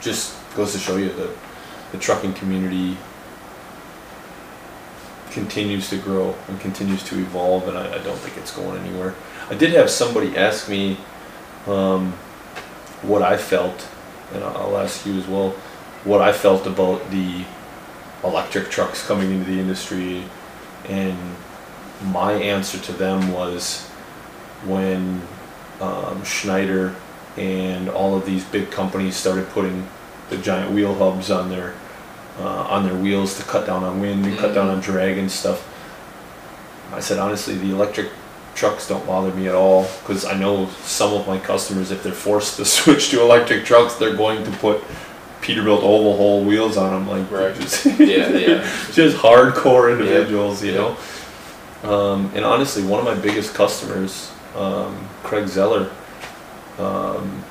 just 0.00 0.34
goes 0.56 0.72
to 0.72 0.78
show 0.78 0.96
you 0.96 1.10
that 1.12 1.30
the 1.92 1.98
trucking 1.98 2.32
community 2.34 2.96
continues 5.30 5.88
to 5.88 5.96
grow 5.98 6.34
and 6.48 6.60
continues 6.60 7.02
to 7.04 7.18
evolve 7.18 7.66
and 7.68 7.78
I, 7.78 7.86
I 7.94 7.98
don't 7.98 8.18
think 8.18 8.36
it's 8.36 8.54
going 8.54 8.78
anywhere 8.84 9.14
i 9.50 9.54
did 9.54 9.72
have 9.72 9.88
somebody 9.88 10.36
ask 10.36 10.68
me 10.68 10.98
um, 11.66 12.12
what 13.02 13.22
i 13.22 13.36
felt 13.36 13.86
and 14.32 14.42
I'll- 14.44 14.78
ask 14.78 15.06
you 15.06 15.16
as 15.18 15.26
well 15.26 15.50
what 16.04 16.20
i 16.20 16.32
felt 16.32 16.66
about 16.66 17.10
the 17.10 17.44
electric 18.24 18.70
trucks 18.70 19.06
coming 19.06 19.30
into 19.32 19.50
the 19.50 19.58
industry 19.60 20.24
and 20.88 21.16
my 22.04 22.32
answer 22.32 22.78
to 22.78 22.92
them 22.92 23.32
was 23.32 23.86
when 24.64 25.22
um, 25.80 26.24
Schneider 26.24 26.94
and 27.36 27.88
all 27.88 28.16
of 28.16 28.26
these 28.26 28.44
big 28.44 28.70
companies 28.70 29.16
started 29.16 29.48
putting 29.50 29.88
the 30.30 30.38
giant 30.38 30.72
wheel 30.72 30.94
hubs 30.94 31.30
on 31.30 31.48
their 31.48 31.74
uh, 32.38 32.62
on 32.62 32.84
their 32.84 32.94
wheels 32.94 33.36
to 33.36 33.42
cut 33.44 33.66
down 33.66 33.84
on 33.84 34.00
wind 34.00 34.24
and 34.24 34.38
cut 34.38 34.54
down 34.54 34.68
on 34.68 34.80
drag 34.80 35.18
and 35.18 35.30
stuff. 35.30 35.68
I 36.92 37.00
said 37.00 37.18
honestly, 37.18 37.56
the 37.56 37.70
electric 37.70 38.08
trucks 38.54 38.88
don't 38.88 39.06
bother 39.06 39.32
me 39.34 39.48
at 39.48 39.54
all 39.54 39.84
because 40.00 40.24
I 40.24 40.34
know 40.38 40.66
some 40.82 41.12
of 41.14 41.26
my 41.26 41.38
customers, 41.38 41.90
if 41.90 42.02
they're 42.02 42.12
forced 42.12 42.56
to 42.56 42.64
switch 42.76 43.10
to 43.10 43.20
electric 43.20 43.64
trucks, 43.64 43.94
they're 43.94 44.16
going 44.16 44.44
to 44.44 44.50
put 44.58 44.82
Peterbilt 45.40 45.78
oval 45.82 46.16
hole 46.16 46.44
wheels 46.44 46.76
on 46.76 46.92
them, 46.92 47.08
like 47.08 47.30
Right. 47.30 47.54
just 47.56 47.84
Yeah, 47.98 48.28
yeah. 48.28 48.58
just 48.92 49.16
hardcore 49.16 49.90
individuals, 49.92 50.62
you 50.62 50.72
know. 50.72 50.96
Um, 51.82 52.30
and 52.34 52.44
honestly, 52.44 52.84
one 52.84 53.00
of 53.00 53.04
my 53.04 53.20
biggest 53.20 53.54
customers, 53.54 54.30
um, 54.56 55.08
Craig 55.24 55.48
Zeller, 55.48 55.90
um, 56.78 57.42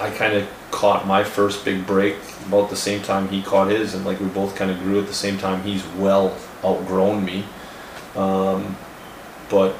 I 0.00 0.08
kind 0.10 0.34
of 0.34 0.48
caught 0.70 1.06
my 1.06 1.22
first 1.22 1.62
big 1.64 1.86
break 1.86 2.16
about 2.46 2.70
the 2.70 2.76
same 2.76 3.02
time 3.02 3.28
he 3.28 3.42
caught 3.42 3.68
his, 3.70 3.92
and 3.94 4.04
like 4.06 4.18
we 4.18 4.26
both 4.28 4.56
kind 4.56 4.70
of 4.70 4.78
grew 4.78 4.98
at 4.98 5.06
the 5.06 5.12
same 5.12 5.36
time. 5.36 5.62
He's 5.62 5.84
well 5.98 6.34
outgrown 6.64 7.22
me, 7.22 7.44
um, 8.16 8.76
but 9.50 9.74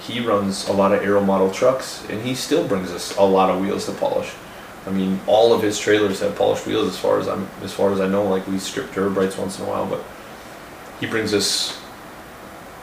he 0.00 0.20
runs 0.20 0.68
a 0.68 0.72
lot 0.72 0.92
of 0.92 1.02
aero 1.02 1.20
model 1.20 1.50
trucks, 1.50 2.04
and 2.08 2.22
he 2.22 2.34
still 2.34 2.66
brings 2.66 2.90
us 2.90 3.16
a 3.16 3.22
lot 3.22 3.50
of 3.50 3.60
wheels 3.60 3.86
to 3.86 3.92
polish. 3.92 4.32
I 4.86 4.90
mean, 4.90 5.20
all 5.26 5.52
of 5.52 5.62
his 5.62 5.78
trailers 5.78 6.20
have 6.20 6.36
polished 6.36 6.66
wheels, 6.66 6.88
as 6.88 6.98
far 6.98 7.18
as 7.18 7.28
I'm, 7.28 7.48
as 7.62 7.72
far 7.72 7.92
as 7.92 8.00
I 8.00 8.08
know. 8.08 8.26
Like 8.26 8.46
we 8.46 8.58
strip 8.58 8.92
turbo 8.92 9.20
once 9.38 9.58
in 9.58 9.64
a 9.64 9.68
while, 9.68 9.86
but 9.86 10.02
he 11.00 11.06
brings 11.06 11.34
us 11.34 11.78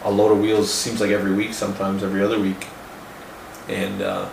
a 0.03 0.11
load 0.11 0.31
of 0.31 0.39
wheels. 0.39 0.71
Seems 0.71 1.01
like 1.01 1.11
every 1.11 1.33
week, 1.33 1.53
sometimes 1.53 2.03
every 2.03 2.21
other 2.21 2.39
week, 2.39 2.67
and 3.67 4.01
uh, 4.01 4.29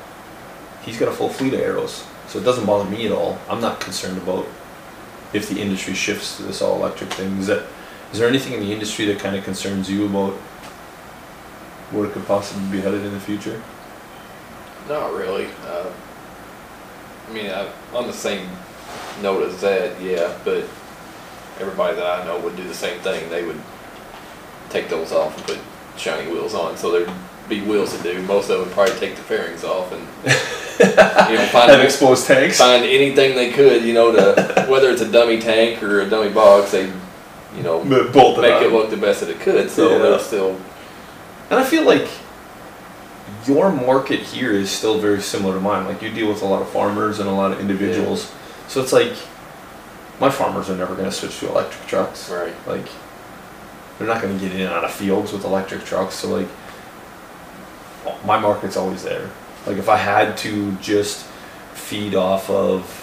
he's 0.82 0.98
got 0.98 1.08
a 1.08 1.12
full 1.12 1.28
fleet 1.28 1.54
of 1.54 1.60
arrows, 1.60 2.04
so 2.26 2.38
it 2.38 2.44
doesn't 2.44 2.66
bother 2.66 2.90
me 2.90 3.06
at 3.06 3.12
all. 3.12 3.38
I'm 3.48 3.60
not 3.60 3.80
concerned 3.80 4.18
about 4.18 4.46
if 5.32 5.48
the 5.48 5.60
industry 5.60 5.94
shifts 5.94 6.36
to 6.36 6.42
this 6.42 6.60
all 6.60 6.76
electric 6.76 7.10
thing. 7.10 7.38
Is 7.38 7.46
that 7.46 7.64
is 8.12 8.18
there 8.18 8.28
anything 8.28 8.52
in 8.52 8.60
the 8.60 8.72
industry 8.72 9.06
that 9.06 9.18
kind 9.18 9.34
of 9.34 9.44
concerns 9.44 9.90
you 9.90 10.04
about 10.04 10.34
where 11.92 12.06
it 12.06 12.12
could 12.12 12.26
possibly 12.26 12.64
be 12.70 12.80
headed 12.80 13.04
in 13.04 13.12
the 13.12 13.20
future? 13.20 13.62
Not 14.88 15.12
really. 15.12 15.46
Uh, 15.66 15.90
I 17.28 17.32
mean, 17.32 17.50
I, 17.50 17.70
on 17.94 18.06
the 18.06 18.12
same 18.12 18.48
note 19.22 19.42
as 19.48 19.60
that, 19.60 20.00
yeah, 20.00 20.36
but 20.44 20.64
everybody 21.60 21.96
that 21.96 22.20
I 22.20 22.24
know 22.24 22.38
would 22.40 22.56
do 22.56 22.64
the 22.66 22.74
same 22.74 22.98
thing. 23.00 23.28
They 23.30 23.44
would 23.44 23.60
take 24.70 24.88
those 24.88 25.12
off 25.12 25.36
and 25.36 25.46
put 25.46 25.58
shiny 25.96 26.30
wheels 26.30 26.54
on, 26.54 26.76
so 26.76 26.90
there'd 26.90 27.10
be 27.48 27.60
wheels 27.60 27.96
to 27.96 28.02
do. 28.02 28.22
Most 28.22 28.44
of 28.50 28.58
them 28.58 28.66
would 28.66 28.72
probably 28.74 28.94
take 28.98 29.16
the 29.16 29.22
fairings 29.22 29.64
off 29.64 29.92
and 29.92 30.00
you 31.30 31.36
know 31.36 31.46
find 31.52 31.80
exposed 31.82 32.26
tanks. 32.26 32.58
find 32.58 32.84
anything 32.84 33.34
they 33.34 33.50
could, 33.52 33.82
you 33.84 33.94
know, 33.94 34.12
to 34.12 34.66
whether 34.68 34.90
it's 34.90 35.02
a 35.02 35.10
dummy 35.10 35.38
tank 35.40 35.82
or 35.82 36.00
a 36.00 36.08
dummy 36.10 36.32
box, 36.32 36.72
they 36.72 36.86
you 37.56 37.62
know 37.62 37.84
make 37.84 38.14
it 38.14 38.72
look 38.72 38.90
the 38.90 38.96
best 38.96 39.20
that 39.20 39.28
it 39.28 39.40
could. 39.40 39.70
So 39.70 39.90
Yeah. 39.92 39.98
they'll 39.98 40.18
still 40.18 40.58
And 41.52 41.60
I 41.60 41.64
feel 41.64 41.84
like 41.84 42.08
your 43.46 43.70
market 43.70 44.20
here 44.20 44.52
is 44.52 44.70
still 44.70 44.98
very 44.98 45.20
similar 45.20 45.52
to 45.52 45.60
mine. 45.60 45.84
Like 45.84 46.00
you 46.00 46.10
deal 46.10 46.26
with 46.26 46.40
a 46.40 46.46
lot 46.46 46.62
of 46.62 46.70
farmers 46.70 47.18
and 47.18 47.28
a 47.28 47.32
lot 47.32 47.52
of 47.52 47.60
individuals. 47.60 48.24
Yeah. 48.24 48.68
So 48.68 48.80
it's 48.80 48.90
like 48.90 49.12
my 50.18 50.30
farmers 50.30 50.70
are 50.70 50.76
never 50.76 50.94
going 50.94 51.10
to 51.10 51.12
switch 51.12 51.38
to 51.40 51.50
electric 51.50 51.86
trucks. 51.86 52.30
right. 52.30 52.54
Like 52.66 52.86
they're 53.98 54.06
not 54.06 54.22
going 54.22 54.32
to 54.38 54.42
get 54.42 54.54
in 54.54 54.62
and 54.62 54.70
out 54.70 54.82
of 54.82 54.92
fields 54.92 55.30
with 55.30 55.44
electric 55.44 55.84
trucks. 55.84 56.14
So 56.14 56.30
like 56.34 56.48
my 58.24 58.38
market's 58.38 58.78
always 58.78 59.02
there. 59.02 59.28
Like 59.66 59.76
if 59.76 59.90
I 59.90 59.98
had 59.98 60.38
to 60.38 60.72
just 60.76 61.26
feed 61.74 62.14
off 62.14 62.48
of 62.48 62.98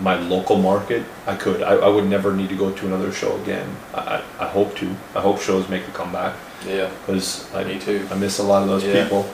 my 0.00 0.18
local 0.18 0.58
market, 0.58 1.06
I 1.28 1.36
could. 1.36 1.62
I, 1.62 1.74
I 1.76 1.88
would 1.88 2.06
never 2.06 2.34
need 2.34 2.48
to 2.48 2.56
go 2.56 2.72
to 2.72 2.86
another 2.86 3.12
show 3.12 3.40
again. 3.40 3.76
I, 3.94 3.98
I, 4.00 4.46
I 4.46 4.48
hope 4.48 4.74
to. 4.78 4.96
I 5.14 5.20
hope 5.20 5.40
shows 5.40 5.68
make 5.68 5.86
a 5.86 5.92
comeback 5.92 6.34
Yeah, 6.66 6.90
because 7.06 7.52
I 7.54 7.64
me 7.64 7.78
too. 7.78 8.06
I 8.10 8.14
miss 8.16 8.38
a 8.38 8.42
lot 8.42 8.62
of 8.62 8.68
those 8.68 8.84
Yeah. 8.84 9.02
people. 9.02 9.28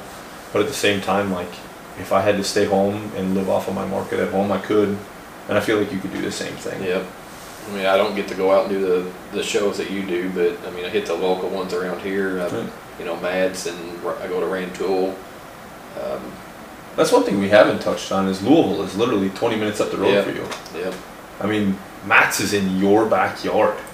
But 0.53 0.62
at 0.62 0.69
the 0.69 0.74
same 0.74 1.01
time, 1.01 1.32
like, 1.32 1.51
if 2.01 2.12
I 2.12 2.20
had 2.20 2.36
to 2.36 2.44
stay 2.44 2.65
home 2.66 3.11
and 3.16 3.35
live 3.35 3.48
off 3.51 3.69
of 3.69 3.74
my 3.74 3.85
market 3.86 4.20
at 4.20 4.31
home, 4.32 4.53
I 4.53 4.59
could. 4.59 4.97
And 5.48 5.57
I 5.59 5.61
feel 5.61 5.78
like 5.78 5.93
you 5.93 5.98
could 5.98 6.12
do 6.12 6.23
the 6.23 6.32
same 6.32 6.55
thing. 6.55 6.82
Yep. 6.82 7.05
I 7.69 7.74
mean, 7.77 7.86
I 7.86 7.97
don't 7.97 8.15
get 8.15 8.28
to 8.28 8.35
go 8.35 8.53
out 8.53 8.66
and 8.66 8.70
do 8.70 8.81
the, 8.81 9.11
the 9.36 9.43
shows 9.43 9.77
that 9.78 9.90
you 9.90 10.03
do, 10.03 10.31
but 10.31 10.57
I 10.66 10.70
mean, 10.74 10.85
I 10.85 10.89
hit 10.89 11.07
the 11.07 11.15
local 11.15 11.48
ones 11.48 11.74
around 11.74 12.01
here. 12.01 12.40
I, 12.40 12.44
Right. 12.48 12.69
You 12.98 13.05
know, 13.05 13.16
Mads 13.16 13.66
and 13.66 13.77
I 14.23 14.27
go 14.28 14.40
to 14.40 14.47
Rantoul. 14.47 15.15
Um, 16.03 16.20
That's 16.97 17.12
one 17.12 17.24
thing 17.24 17.39
we 17.40 17.48
haven't 17.51 17.81
touched 17.81 18.11
on 18.12 18.27
is 18.28 18.43
Louisville 18.43 18.82
is 18.82 18.97
literally 18.97 19.28
20 19.31 19.57
minutes 19.57 19.81
up 19.81 19.90
the 19.90 19.98
road 19.98 20.12
Yeah. 20.15 20.23
for 20.23 20.31
you. 20.31 20.47
yep. 20.81 20.94
I 21.40 21.47
mean, 21.47 21.77
MATS 22.07 22.40
is 22.40 22.55
in 22.55 22.78
your 22.78 23.05
backyard. 23.07 23.74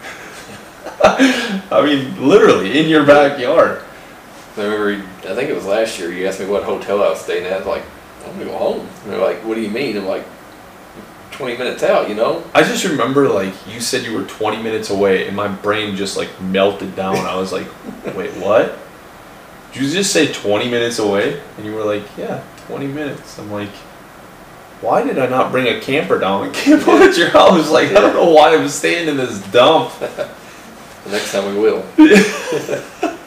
I 1.70 1.82
mean, 1.84 2.28
literally 2.28 2.78
in 2.78 2.88
your 2.88 3.04
backyard. 3.04 3.82
I 4.56 4.62
remember, 4.64 5.08
I 5.20 5.34
think 5.34 5.48
it 5.48 5.54
was 5.54 5.64
last 5.64 5.98
year, 5.98 6.12
you 6.12 6.26
asked 6.26 6.40
me 6.40 6.46
what 6.46 6.62
hotel 6.62 7.02
I 7.02 7.08
was 7.08 7.20
staying 7.20 7.46
at. 7.46 7.52
I 7.52 7.58
was 7.58 7.66
like, 7.66 7.84
I'm 8.24 8.32
gonna 8.34 8.44
go 8.46 8.56
home. 8.56 8.80
And 8.80 9.12
they're 9.12 9.20
like, 9.20 9.44
what 9.44 9.54
do 9.54 9.60
you 9.60 9.70
mean? 9.70 9.96
I'm 9.96 10.06
like, 10.06 10.24
20 11.32 11.56
minutes 11.56 11.82
out, 11.82 12.08
you 12.08 12.14
know? 12.14 12.44
I 12.54 12.62
just 12.62 12.84
remember 12.84 13.28
like 13.28 13.54
you 13.66 13.80
said 13.80 14.04
you 14.04 14.14
were 14.14 14.24
20 14.24 14.62
minutes 14.62 14.90
away 14.90 15.26
and 15.26 15.34
my 15.34 15.48
brain 15.48 15.96
just 15.96 16.16
like 16.16 16.28
melted 16.40 16.94
down. 16.94 17.16
I 17.16 17.36
was 17.36 17.52
like, 17.52 17.66
wait, 18.14 18.32
what? 18.34 18.78
Did 19.72 19.82
you 19.82 19.90
just 19.90 20.12
say 20.12 20.32
20 20.32 20.70
minutes 20.70 20.98
away? 20.98 21.40
And 21.56 21.66
you 21.66 21.74
were 21.74 21.84
like, 21.84 22.04
yeah, 22.16 22.44
20 22.66 22.86
minutes. 22.86 23.38
I'm 23.38 23.50
like, 23.50 23.70
why 24.82 25.02
did 25.02 25.18
I 25.18 25.26
not 25.26 25.50
bring 25.50 25.68
a 25.68 25.80
camper 25.80 26.18
down 26.18 26.44
and 26.44 26.54
camp 26.54 26.86
out 26.86 27.00
at 27.02 27.16
your 27.16 27.30
house? 27.30 27.70
Like, 27.70 27.90
I 27.90 28.00
don't 28.00 28.14
know 28.14 28.30
why 28.30 28.54
I'm 28.54 28.68
staying 28.68 29.08
in 29.08 29.16
this 29.16 29.40
dump. 29.50 29.92
The 31.04 31.10
next 31.10 31.32
time 31.32 31.54
we 31.54 31.60
will. 31.60 31.84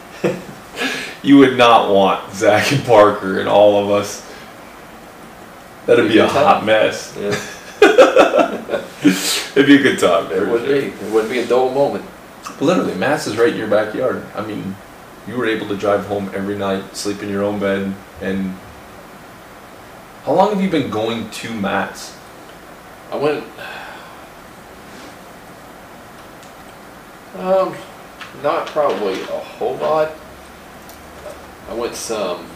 You 1.22 1.38
would 1.38 1.56
not 1.58 1.92
want 1.92 2.32
Zach 2.32 2.70
and 2.70 2.84
Parker 2.84 3.40
and 3.40 3.48
all 3.48 3.82
of 3.82 3.90
us. 3.90 4.24
That'd 5.86 6.06
Be 6.06 6.12
be 6.14 6.18
a 6.20 6.28
hot 6.28 6.58
time. 6.58 6.66
mess. 6.66 7.16
Yeah, 7.18 7.34
It'd 9.56 9.66
be 9.66 9.74
a 9.76 9.82
good 9.82 9.98
time. 9.98 10.30
it 10.30 10.46
would 10.48 10.64
sure. 10.64 10.80
be. 10.80 10.86
It 10.86 11.12
wouldn't 11.12 11.32
be 11.32 11.40
a 11.40 11.46
dull 11.46 11.72
moment. 11.72 12.04
Literally, 12.60 12.94
MATS 12.94 13.26
is 13.26 13.36
right 13.36 13.48
in 13.48 13.56
your 13.58 13.66
backyard. 13.66 14.24
I 14.36 14.46
mean, 14.46 14.76
you 15.26 15.36
were 15.36 15.46
able 15.46 15.66
to 15.66 15.76
drive 15.76 16.06
home 16.06 16.30
every 16.32 16.56
night, 16.56 16.94
sleep 16.96 17.20
in 17.24 17.28
your 17.28 17.42
own 17.42 17.58
bed, 17.58 17.92
and 18.20 18.54
how 20.24 20.32
long 20.32 20.50
have 20.50 20.60
you 20.60 20.70
been 20.70 20.90
going 20.90 21.28
to 21.30 21.52
MATS? 21.52 22.16
I 23.10 23.16
went. 23.16 23.42
Um, 27.38 27.74
not 28.42 28.66
probably 28.68 29.20
a 29.20 29.26
whole 29.26 29.76
lot. 29.76 30.12
I 31.68 31.74
went 31.74 31.94
some. 31.94 32.46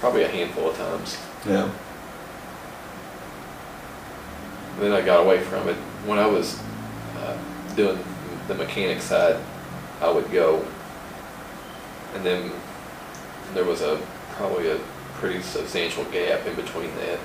Probably 0.00 0.22
a 0.22 0.28
handful 0.28 0.70
of 0.70 0.76
times. 0.76 1.18
Yeah. 1.46 1.70
Then 4.80 4.92
I 4.92 5.02
got 5.02 5.24
away 5.24 5.40
from 5.40 5.68
it. 5.68 5.76
When 6.06 6.18
I 6.18 6.26
was 6.26 6.58
uh, 7.18 7.36
doing 7.76 7.98
the 8.46 8.54
mechanic 8.54 9.02
side, 9.02 9.36
I 10.00 10.10
would 10.10 10.30
go, 10.30 10.64
and 12.14 12.24
then 12.24 12.50
there 13.52 13.64
was 13.64 13.82
a 13.82 14.00
probably 14.36 14.70
a 14.70 14.78
pretty 15.14 15.42
substantial 15.42 16.04
gap 16.04 16.46
in 16.46 16.54
between 16.54 16.94
that. 16.96 17.18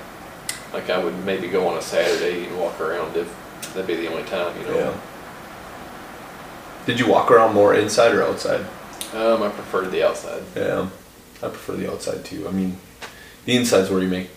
Like 0.72 0.90
I 0.90 1.02
would 1.02 1.24
maybe 1.24 1.48
go 1.48 1.66
on 1.68 1.78
a 1.78 1.82
Saturday 1.82 2.46
and 2.46 2.58
walk 2.58 2.80
around 2.80 3.16
if 3.16 3.34
that'd 3.74 3.86
be 3.86 3.96
the 3.96 4.08
only 4.10 4.22
time, 4.24 4.56
you 4.60 4.66
know. 4.66 4.74
Yeah. 4.78 5.00
Did 6.86 6.98
you 7.00 7.08
walk 7.08 7.30
around 7.30 7.54
more 7.54 7.74
inside 7.74 8.12
or 8.14 8.22
outside? 8.22 8.60
Um, 9.14 9.42
I 9.42 9.48
preferred 9.48 9.90
the 9.90 10.06
outside. 10.06 10.42
Yeah. 10.56 10.88
I 11.42 11.48
prefer 11.48 11.74
the 11.76 11.90
outside 11.90 12.24
too. 12.24 12.46
I 12.48 12.50
mean, 12.52 12.76
the 13.44 13.56
inside's 13.56 13.90
where 13.90 14.02
you 14.02 14.08
make 14.08 14.30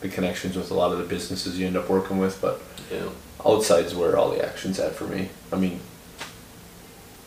the 0.00 0.08
connections 0.08 0.56
with 0.56 0.70
a 0.70 0.74
lot 0.74 0.92
of 0.92 0.98
the 0.98 1.04
businesses 1.04 1.58
you 1.58 1.66
end 1.66 1.76
up 1.76 1.88
working 1.90 2.18
with, 2.18 2.40
but 2.40 2.60
Yeah. 2.90 3.08
outside's 3.44 3.94
where 3.94 4.16
all 4.16 4.30
the 4.30 4.44
action's 4.44 4.78
at 4.80 4.94
for 4.94 5.04
me. 5.04 5.28
I 5.52 5.56
mean, 5.56 5.80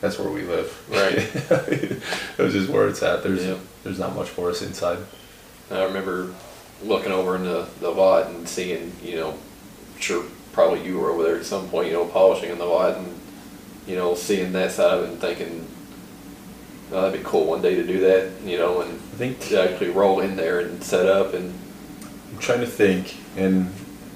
that's 0.00 0.18
where 0.18 0.28
we 0.30 0.42
live. 0.42 0.76
Right. 0.90 1.16
That's 2.36 2.52
just 2.52 2.68
where 2.68 2.88
it's 2.88 3.02
at. 3.02 3.22
There's 3.22 3.44
Yeah. 3.44 3.56
there's 3.84 3.98
not 3.98 4.14
much 4.14 4.28
for 4.28 4.50
us 4.50 4.60
inside. 4.60 4.98
I 5.70 5.84
remember 5.84 6.34
looking 6.82 7.10
over 7.12 7.36
in 7.36 7.44
the, 7.44 7.66
the 7.80 7.90
lot 7.90 8.26
and 8.26 8.46
seeing, 8.46 8.92
you 9.02 9.16
know, 9.16 9.34
sure, 9.98 10.24
probably 10.54 10.86
you 10.86 10.98
were 10.98 11.10
over 11.10 11.24
there 11.24 11.36
at 11.36 11.44
some 11.44 11.68
point, 11.68 11.88
you 11.88 11.92
know, 11.92 12.06
polishing 12.06 12.50
in 12.50 12.58
the 12.58 12.64
lot 12.64 12.96
and, 12.96 13.20
you 13.86 13.96
know, 13.96 14.14
seeing 14.14 14.52
that 14.52 14.70
side 14.70 14.98
of 14.98 15.04
it 15.04 15.10
and 15.10 15.20
thinking, 15.20 15.66
oh, 16.92 17.02
that'd 17.02 17.20
be 17.20 17.28
cool 17.28 17.46
one 17.46 17.60
day 17.60 17.74
to 17.74 17.84
do 17.84 18.00
that, 18.00 18.30
you 18.44 18.56
know, 18.56 18.80
and 18.80 18.92
I 18.92 19.16
think 19.16 19.40
to 19.48 19.60
actually 19.60 19.90
roll 19.90 20.20
in 20.20 20.36
there 20.36 20.60
and 20.60 20.82
set 20.82 21.06
up 21.06 21.34
and, 21.34 21.52
I'm 22.32 22.38
trying 22.38 22.60
to 22.60 22.66
think, 22.66 23.16
and 23.36 23.72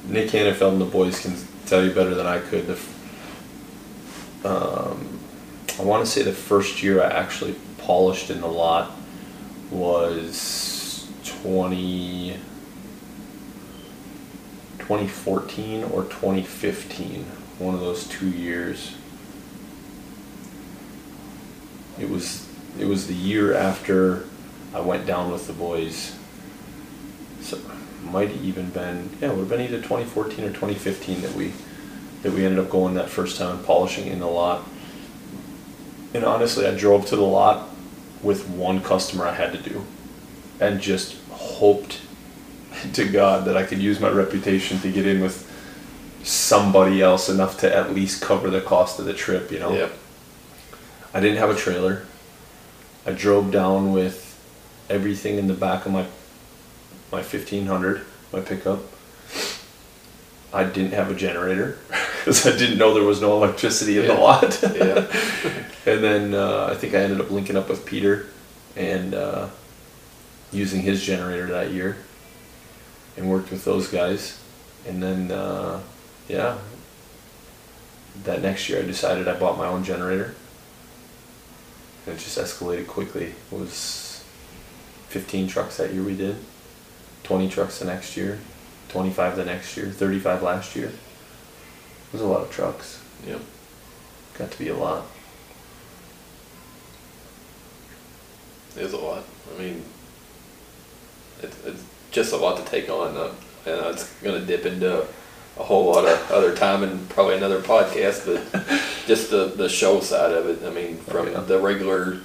Nick 0.08 0.30
Hannafeld 0.30 0.72
and 0.72 0.80
the 0.80 0.86
boys 0.86 1.20
can 1.20 1.36
tell 1.66 1.84
you 1.84 1.92
better 1.92 2.14
than 2.14 2.26
I 2.26 2.38
could. 2.40 2.66
The, 2.66 2.78
um, 4.48 5.20
I 5.78 5.82
want 5.82 6.04
to 6.04 6.10
say 6.10 6.22
the 6.22 6.32
first 6.32 6.82
year 6.82 7.02
I 7.02 7.06
actually 7.06 7.54
polished 7.78 8.30
in 8.30 8.40
the 8.40 8.48
lot 8.48 8.90
was 9.70 11.08
20, 11.42 12.36
2014 14.88 15.84
or 15.84 16.04
2015, 16.04 17.22
one 17.58 17.74
of 17.74 17.80
those 17.80 18.08
two 18.08 18.30
years. 18.30 18.94
It 22.00 22.08
was 22.08 22.48
it 22.78 22.86
was 22.86 23.06
the 23.06 23.14
year 23.14 23.52
after 23.52 24.24
I 24.72 24.80
went 24.80 25.04
down 25.04 25.30
with 25.30 25.46
the 25.46 25.52
boys. 25.52 26.16
So 27.42 27.58
might 28.02 28.30
have 28.30 28.42
even 28.42 28.70
been 28.70 29.10
yeah, 29.20 29.28
it 29.28 29.32
would 29.32 29.40
have 29.40 29.48
been 29.50 29.60
either 29.60 29.76
2014 29.76 30.44
or 30.46 30.48
2015 30.48 31.20
that 31.20 31.34
we 31.34 31.52
that 32.22 32.32
we 32.32 32.46
ended 32.46 32.58
up 32.58 32.70
going 32.70 32.94
that 32.94 33.10
first 33.10 33.36
time 33.36 33.58
and 33.58 33.66
polishing 33.66 34.06
in 34.06 34.20
the 34.20 34.26
lot. 34.26 34.66
And 36.14 36.24
honestly, 36.24 36.66
I 36.66 36.74
drove 36.74 37.04
to 37.08 37.16
the 37.16 37.22
lot 37.22 37.68
with 38.22 38.48
one 38.48 38.80
customer 38.80 39.26
I 39.26 39.34
had 39.34 39.52
to 39.52 39.70
do, 39.70 39.84
and 40.60 40.80
just 40.80 41.18
hoped 41.28 42.00
to 42.94 43.08
God 43.08 43.44
that 43.46 43.56
I 43.56 43.64
could 43.64 43.78
use 43.78 44.00
my 44.00 44.08
reputation 44.08 44.78
to 44.80 44.90
get 44.90 45.06
in 45.06 45.20
with 45.20 45.44
somebody 46.22 47.00
else 47.02 47.28
enough 47.28 47.58
to 47.60 47.74
at 47.74 47.94
least 47.94 48.22
cover 48.22 48.50
the 48.50 48.60
cost 48.60 48.98
of 48.98 49.04
the 49.04 49.14
trip. 49.14 49.50
You 49.50 49.58
know. 49.58 49.72
yeah, 49.72 49.88
I 51.14 51.20
didn't 51.20 51.38
have 51.38 51.50
a 51.50 51.56
trailer. 51.56 52.04
I 53.06 53.12
drove 53.12 53.50
down 53.50 53.92
with 53.92 54.24
everything 54.90 55.38
in 55.38 55.46
the 55.46 55.54
back 55.54 55.86
of 55.86 55.92
my 55.92 56.06
my 57.10 57.22
1500, 57.22 58.04
my 58.32 58.40
pickup. 58.40 58.80
I 60.52 60.64
didn't 60.64 60.92
have 60.92 61.10
a 61.10 61.14
generator 61.14 61.78
because 62.18 62.46
I 62.46 62.56
didn't 62.56 62.78
know 62.78 62.94
there 62.94 63.04
was 63.04 63.20
no 63.20 63.32
electricity 63.36 63.98
in 63.98 64.06
the 64.06 64.14
lot. 64.14 64.60
yeah, 64.62 65.06
and 65.92 66.02
then 66.02 66.34
uh, 66.34 66.68
I 66.70 66.74
think 66.74 66.94
I 66.94 66.98
ended 66.98 67.20
up 67.20 67.30
linking 67.30 67.56
up 67.56 67.68
with 67.68 67.84
Peter 67.84 68.26
and 68.76 69.14
uh, 69.14 69.48
using 70.52 70.82
his 70.82 71.02
generator 71.02 71.46
that 71.46 71.70
year 71.72 71.96
and 73.18 73.28
worked 73.28 73.50
with 73.50 73.64
those 73.64 73.88
guys. 73.88 74.40
And 74.86 75.02
then, 75.02 75.30
uh, 75.30 75.80
yeah, 76.28 76.58
that 78.24 78.42
next 78.42 78.68
year 78.68 78.78
I 78.78 78.82
decided 78.82 79.28
I 79.28 79.38
bought 79.38 79.58
my 79.58 79.66
own 79.66 79.84
generator. 79.84 80.34
And 82.06 82.14
it 82.16 82.20
just 82.20 82.38
escalated 82.38 82.86
quickly. 82.86 83.34
It 83.52 83.58
was 83.58 84.24
15 85.08 85.48
trucks 85.48 85.76
that 85.78 85.92
year 85.92 86.02
we 86.02 86.16
did, 86.16 86.36
20 87.24 87.48
trucks 87.48 87.80
the 87.80 87.84
next 87.84 88.16
year, 88.16 88.38
25 88.88 89.36
the 89.36 89.44
next 89.44 89.76
year, 89.76 89.90
35 89.90 90.42
last 90.42 90.76
year. 90.76 90.86
It 90.88 92.12
was 92.12 92.22
a 92.22 92.26
lot 92.26 92.42
of 92.42 92.50
trucks. 92.50 93.02
yeah. 93.26 93.38
Got 94.38 94.52
to 94.52 94.58
be 94.58 94.68
a 94.68 94.76
lot. 94.76 95.04
is 98.76 98.92
a 98.92 98.96
lot. 98.96 99.24
I 99.52 99.60
mean, 99.60 99.82
it's, 101.42 101.64
it's 101.64 101.82
just 102.10 102.32
a 102.32 102.36
lot 102.36 102.56
to 102.58 102.64
take 102.70 102.88
on, 102.90 103.16
uh, 103.16 103.32
and 103.66 103.86
it's 103.86 104.10
going 104.22 104.40
to 104.40 104.46
dip 104.46 104.64
into 104.66 105.06
a 105.58 105.62
whole 105.62 105.86
lot 105.92 106.04
of 106.06 106.30
other 106.30 106.54
time 106.54 106.82
and 106.82 107.08
probably 107.10 107.36
another 107.36 107.60
podcast. 107.60 108.24
But 108.26 108.64
just 109.06 109.30
the 109.30 109.46
the 109.46 109.68
show 109.68 110.00
side 110.00 110.32
of 110.32 110.46
it. 110.48 110.66
I 110.66 110.70
mean, 110.72 110.96
from 110.98 111.32
the 111.46 111.58
regular, 111.58 112.18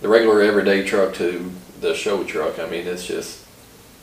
the 0.00 0.08
regular 0.08 0.42
everyday 0.42 0.84
truck 0.84 1.14
to 1.14 1.50
the 1.80 1.94
show 1.94 2.24
truck. 2.24 2.58
I 2.58 2.66
mean, 2.68 2.86
it's 2.86 3.06
just 3.06 3.44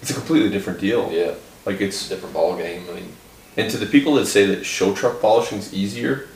It's 0.02 0.12
a 0.12 0.14
completely 0.14 0.50
different 0.50 0.80
deal. 0.80 1.12
yeah, 1.12 1.34
Like 1.66 1.80
it's 1.82 1.98
it's 2.02 2.12
a 2.12 2.16
different 2.16 2.34
ball 2.34 2.58
game. 2.58 2.84
I 2.90 2.94
mean, 2.96 3.14
and 3.58 3.70
to 3.72 3.78
the 3.78 3.86
people 3.86 4.16
that 4.16 4.26
say 4.26 4.46
that 4.48 4.66
show 4.66 4.94
truck 4.94 5.22
polishing 5.22 5.60
is 5.60 5.74
easier, 5.74 6.28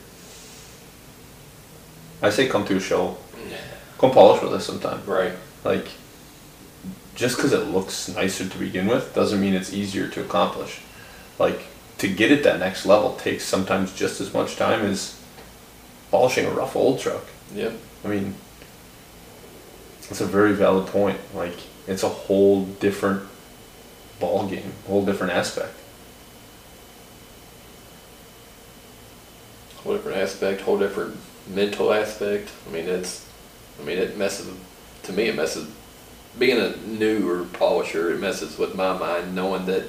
I 2.22 2.30
say 2.30 2.48
come 2.48 2.64
to 2.66 2.76
a 2.76 2.80
show. 2.80 3.16
Come 3.98 4.10
polish 4.10 4.42
with 4.42 4.52
us 4.52 4.66
sometime. 4.66 5.02
right? 5.06 5.32
Like, 5.62 5.86
just 7.14 7.36
because 7.36 7.52
it 7.52 7.66
looks 7.68 8.08
nicer 8.08 8.48
to 8.48 8.58
begin 8.58 8.86
with 8.86 9.14
doesn't 9.14 9.40
mean 9.40 9.54
it's 9.54 9.72
easier 9.72 10.08
to 10.08 10.20
accomplish. 10.20 10.80
Like, 11.38 11.60
to 11.98 12.08
get 12.08 12.32
it 12.32 12.42
that 12.42 12.58
next 12.58 12.86
level 12.86 13.14
takes 13.14 13.44
sometimes 13.44 13.92
just 13.94 14.20
as 14.20 14.34
much 14.34 14.56
time 14.56 14.84
as 14.84 15.20
polishing 16.10 16.46
a 16.46 16.50
rough 16.50 16.76
old 16.76 16.98
truck. 16.98 17.24
Yep. 17.54 17.72
I 18.04 18.08
mean, 18.08 18.34
it's 20.10 20.20
a 20.20 20.26
very 20.26 20.54
valid 20.54 20.88
point. 20.88 21.18
Like, 21.34 21.56
it's 21.86 22.02
a 22.02 22.08
whole 22.08 22.64
different 22.64 23.22
ball 24.20 24.46
game, 24.46 24.72
whole 24.86 25.04
different 25.04 25.32
aspect. 25.32 25.74
whole 29.84 29.94
different 29.94 30.18
aspect, 30.18 30.62
whole 30.62 30.78
different 30.78 31.16
mental 31.46 31.92
aspect. 31.92 32.50
I 32.66 32.72
mean, 32.72 32.88
it's, 32.88 33.28
I 33.80 33.84
mean, 33.84 33.98
it 33.98 34.16
messes, 34.16 34.48
to 35.04 35.12
me, 35.12 35.28
it 35.28 35.36
messes, 35.36 35.68
being 36.38 36.58
a 36.58 36.76
newer 36.86 37.44
polisher, 37.44 38.12
it 38.12 38.18
messes 38.20 38.58
with 38.58 38.74
my 38.74 38.96
mind 38.96 39.34
knowing 39.34 39.66
that 39.66 39.84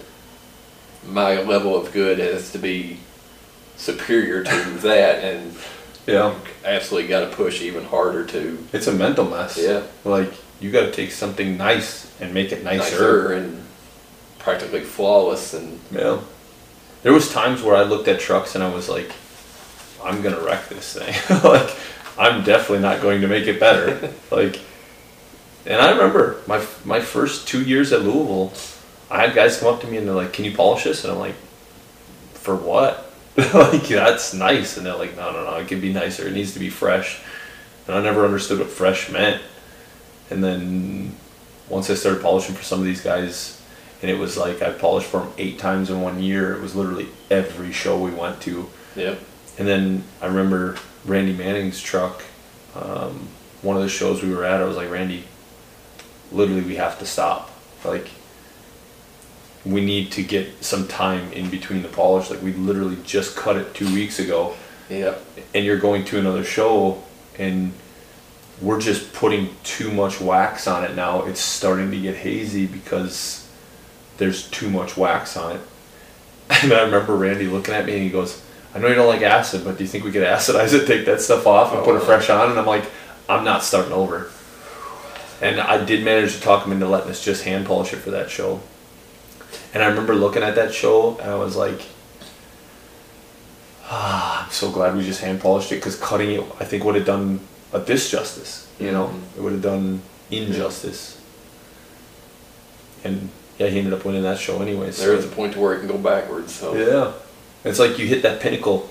my 1.07 1.41
level 1.41 1.75
of 1.75 1.91
good 1.91 2.19
has 2.19 2.51
to 2.51 2.57
be 2.57 2.97
superior 3.77 4.43
to 4.43 4.51
that 4.81 5.23
and 5.23 5.55
Yeah, 6.07 6.35
absolutely 6.63 7.09
got 7.09 7.29
to 7.29 7.35
push 7.35 7.61
even 7.61 7.85
harder 7.85 8.25
to, 8.27 8.67
it's 8.73 8.87
a 8.87 8.93
mental 8.93 9.25
mess. 9.25 9.57
yeah, 9.57 9.83
Like, 10.03 10.31
you 10.59 10.71
got 10.71 10.81
to 10.85 10.91
take 10.91 11.11
something 11.11 11.57
nice 11.57 12.11
and 12.21 12.33
make 12.33 12.51
it 12.51 12.63
nicer. 12.63 12.79
nicer 12.91 13.33
and 13.33 13.63
practically 14.39 14.81
flawless 14.81 15.53
and, 15.53 15.79
Yeah. 15.91 16.19
There 17.03 17.13
was 17.13 17.31
times 17.31 17.61
where 17.61 17.75
I 17.75 17.83
looked 17.83 18.07
at 18.07 18.19
trucks 18.19 18.55
and 18.55 18.63
I 18.63 18.73
was 18.73 18.89
like, 18.89 19.11
I'm 20.03 20.21
gonna 20.23 20.39
wreck 20.39 20.69
this 20.69 20.93
thing. 20.93 21.13
like, 21.43 21.75
I'm 22.17 22.43
definitely 22.43 22.79
not 22.79 23.01
going 23.01 23.21
to 23.21 23.27
make 23.27 23.45
it 23.47 23.59
better. 23.59 24.11
like, 24.31 24.59
and 25.65 25.81
I 25.81 25.91
remember 25.91 26.37
my 26.47 26.63
my 26.83 26.99
first 27.01 27.47
two 27.47 27.61
years 27.63 27.91
at 27.91 28.01
Louisville, 28.01 28.53
I 29.09 29.21
had 29.21 29.35
guys 29.35 29.57
come 29.59 29.73
up 29.73 29.81
to 29.81 29.87
me 29.87 29.97
and 29.97 30.07
they're 30.07 30.15
like, 30.15 30.33
"Can 30.33 30.45
you 30.45 30.55
polish 30.55 30.83
this?" 30.83 31.03
And 31.03 31.13
I'm 31.13 31.19
like, 31.19 31.35
"For 32.33 32.55
what?" 32.55 33.11
like, 33.37 33.87
that's 33.87 34.33
nice. 34.33 34.77
And 34.77 34.85
they're 34.85 34.95
like, 34.95 35.15
"No, 35.15 35.31
no, 35.31 35.43
no. 35.43 35.55
It 35.57 35.67
can 35.67 35.81
be 35.81 35.91
nicer. 35.93 36.27
It 36.27 36.33
needs 36.33 36.53
to 36.53 36.59
be 36.59 36.69
fresh." 36.69 37.19
And 37.87 37.95
I 37.95 38.01
never 38.01 38.25
understood 38.25 38.59
what 38.59 38.69
fresh 38.69 39.11
meant. 39.11 39.41
And 40.29 40.43
then 40.43 41.15
once 41.69 41.89
I 41.89 41.93
started 41.95 42.21
polishing 42.21 42.55
for 42.55 42.63
some 42.63 42.79
of 42.79 42.85
these 42.85 43.01
guys, 43.01 43.61
and 44.01 44.09
it 44.09 44.17
was 44.17 44.37
like 44.37 44.61
I 44.61 44.71
polished 44.71 45.07
for 45.07 45.19
them 45.21 45.31
eight 45.37 45.59
times 45.59 45.89
in 45.89 46.01
one 46.01 46.21
year. 46.21 46.55
It 46.55 46.61
was 46.61 46.75
literally 46.75 47.07
every 47.29 47.71
show 47.71 47.99
we 48.01 48.11
went 48.11 48.41
to. 48.41 48.69
yeah, 48.95 49.15
And 49.59 49.67
then 49.67 50.03
I 50.21 50.27
remember 50.27 50.77
Randy 51.05 51.33
Manning's 51.33 51.81
truck. 51.81 52.23
Um, 52.75 53.27
one 53.61 53.75
of 53.77 53.83
the 53.83 53.89
shows 53.89 54.21
we 54.23 54.33
were 54.33 54.45
at, 54.45 54.61
I 54.61 54.65
was 54.65 54.77
like, 54.77 54.89
Randy, 54.89 55.23
literally, 56.31 56.61
we 56.61 56.75
have 56.75 56.99
to 56.99 57.05
stop. 57.05 57.51
Like, 57.83 58.07
we 59.65 59.83
need 59.83 60.11
to 60.13 60.23
get 60.23 60.63
some 60.63 60.87
time 60.87 61.31
in 61.33 61.49
between 61.49 61.81
the 61.81 61.87
polish. 61.89 62.29
Like, 62.29 62.41
we 62.41 62.53
literally 62.53 62.97
just 63.03 63.35
cut 63.35 63.55
it 63.57 63.73
two 63.73 63.91
weeks 63.93 64.19
ago, 64.19 64.53
yeah, 64.89 65.15
and 65.53 65.65
you're 65.65 65.79
going 65.79 66.05
to 66.05 66.19
another 66.19 66.43
show, 66.43 67.01
and 67.39 67.73
we're 68.61 68.79
just 68.79 69.11
putting 69.13 69.49
too 69.63 69.91
much 69.91 70.21
wax 70.21 70.67
on 70.67 70.83
it 70.83 70.95
now. 70.95 71.25
It's 71.25 71.41
starting 71.41 71.91
to 71.91 71.99
get 71.99 72.15
hazy 72.15 72.65
because 72.67 73.47
there's 74.17 74.49
too 74.49 74.69
much 74.69 74.95
wax 74.97 75.35
on 75.37 75.55
it. 75.55 75.61
And 76.63 76.71
I 76.71 76.83
remember 76.83 77.15
Randy 77.15 77.47
looking 77.47 77.73
at 77.73 77.85
me 77.87 77.93
and 77.95 78.03
he 78.03 78.09
goes, 78.11 78.41
I 78.73 78.77
know 78.79 78.87
you 78.87 78.93
don't 78.93 79.07
like 79.07 79.23
acid, 79.23 79.65
but 79.65 79.77
do 79.77 79.83
you 79.83 79.89
think 79.89 80.03
we 80.05 80.11
could 80.11 80.21
acidize 80.23 80.73
it, 80.73 80.85
take 80.85 81.05
that 81.07 81.19
stuff 81.19 81.47
off, 81.47 81.73
and 81.73 81.83
put 81.83 81.95
it 81.95 82.03
Oh. 82.03 82.05
fresh 82.05 82.29
on? 82.29 82.51
And 82.51 82.59
I'm 82.59 82.67
like, 82.67 82.85
I'm 83.27 83.43
not 83.43 83.63
starting 83.63 83.91
over. 83.91 84.29
And 85.41 85.59
I 85.59 85.83
did 85.83 86.03
manage 86.03 86.35
to 86.35 86.41
talk 86.41 86.65
him 86.65 86.71
into 86.71 86.87
letting 86.87 87.09
us 87.09 87.23
just 87.23 87.43
hand 87.43 87.65
polish 87.65 87.93
it 87.93 87.97
for 87.97 88.11
that 88.11 88.29
show. 88.29 88.61
And 89.73 89.83
I 89.83 89.87
remember 89.87 90.15
looking 90.15 90.43
at 90.43 90.55
that 90.55 90.73
show 90.73 91.17
and 91.19 91.29
I 91.29 91.35
was 91.35 91.55
like, 91.55 91.81
ah, 93.85 94.45
I'm 94.45 94.51
so 94.51 94.71
glad 94.71 94.95
we 94.95 95.03
just 95.03 95.21
hand 95.21 95.41
polished 95.41 95.71
it 95.71 95.75
because 95.75 95.95
cutting 95.99 96.31
it, 96.31 96.43
I 96.59 96.65
think, 96.65 96.83
would 96.83 96.95
have 96.95 97.05
done 97.05 97.39
a 97.73 97.79
disjustice. 97.79 98.65
You 98.79 98.91
know, 98.91 99.07
Mhm. 99.07 99.37
it 99.37 99.41
would 99.41 99.51
have 99.53 99.61
done 99.61 100.01
injustice. 100.31 101.17
And 103.03 103.29
yeah, 103.59 103.67
he 103.67 103.77
ended 103.77 103.93
up 103.93 104.03
winning 104.05 104.23
that 104.23 104.39
show 104.39 104.61
anyways. 104.61 104.97
there 104.97 105.13
is 105.13 105.25
a 105.25 105.29
point 105.29 105.53
to 105.53 105.59
where 105.59 105.73
it 105.73 105.79
can 105.79 105.87
go 105.87 105.97
backwards. 105.97 106.53
So 106.55 106.73
Yeah. 106.75 107.11
It's 107.63 107.79
like 107.79 107.97
you 107.97 108.05
hit 108.05 108.21
that 108.21 108.39
pinnacle, 108.41 108.89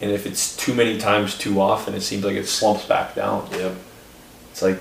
and 0.00 0.10
if 0.10 0.24
it's 0.26 0.56
too 0.56 0.72
many 0.74 0.96
times 0.98 1.36
too 1.36 1.60
often, 1.60 1.94
it 1.94 2.00
seems 2.02 2.24
like 2.24 2.34
it 2.36 2.48
slumps 2.48 2.84
back 2.86 3.14
down. 3.14 3.46
Yep. 3.52 3.74
It's 4.52 4.62
like 4.62 4.78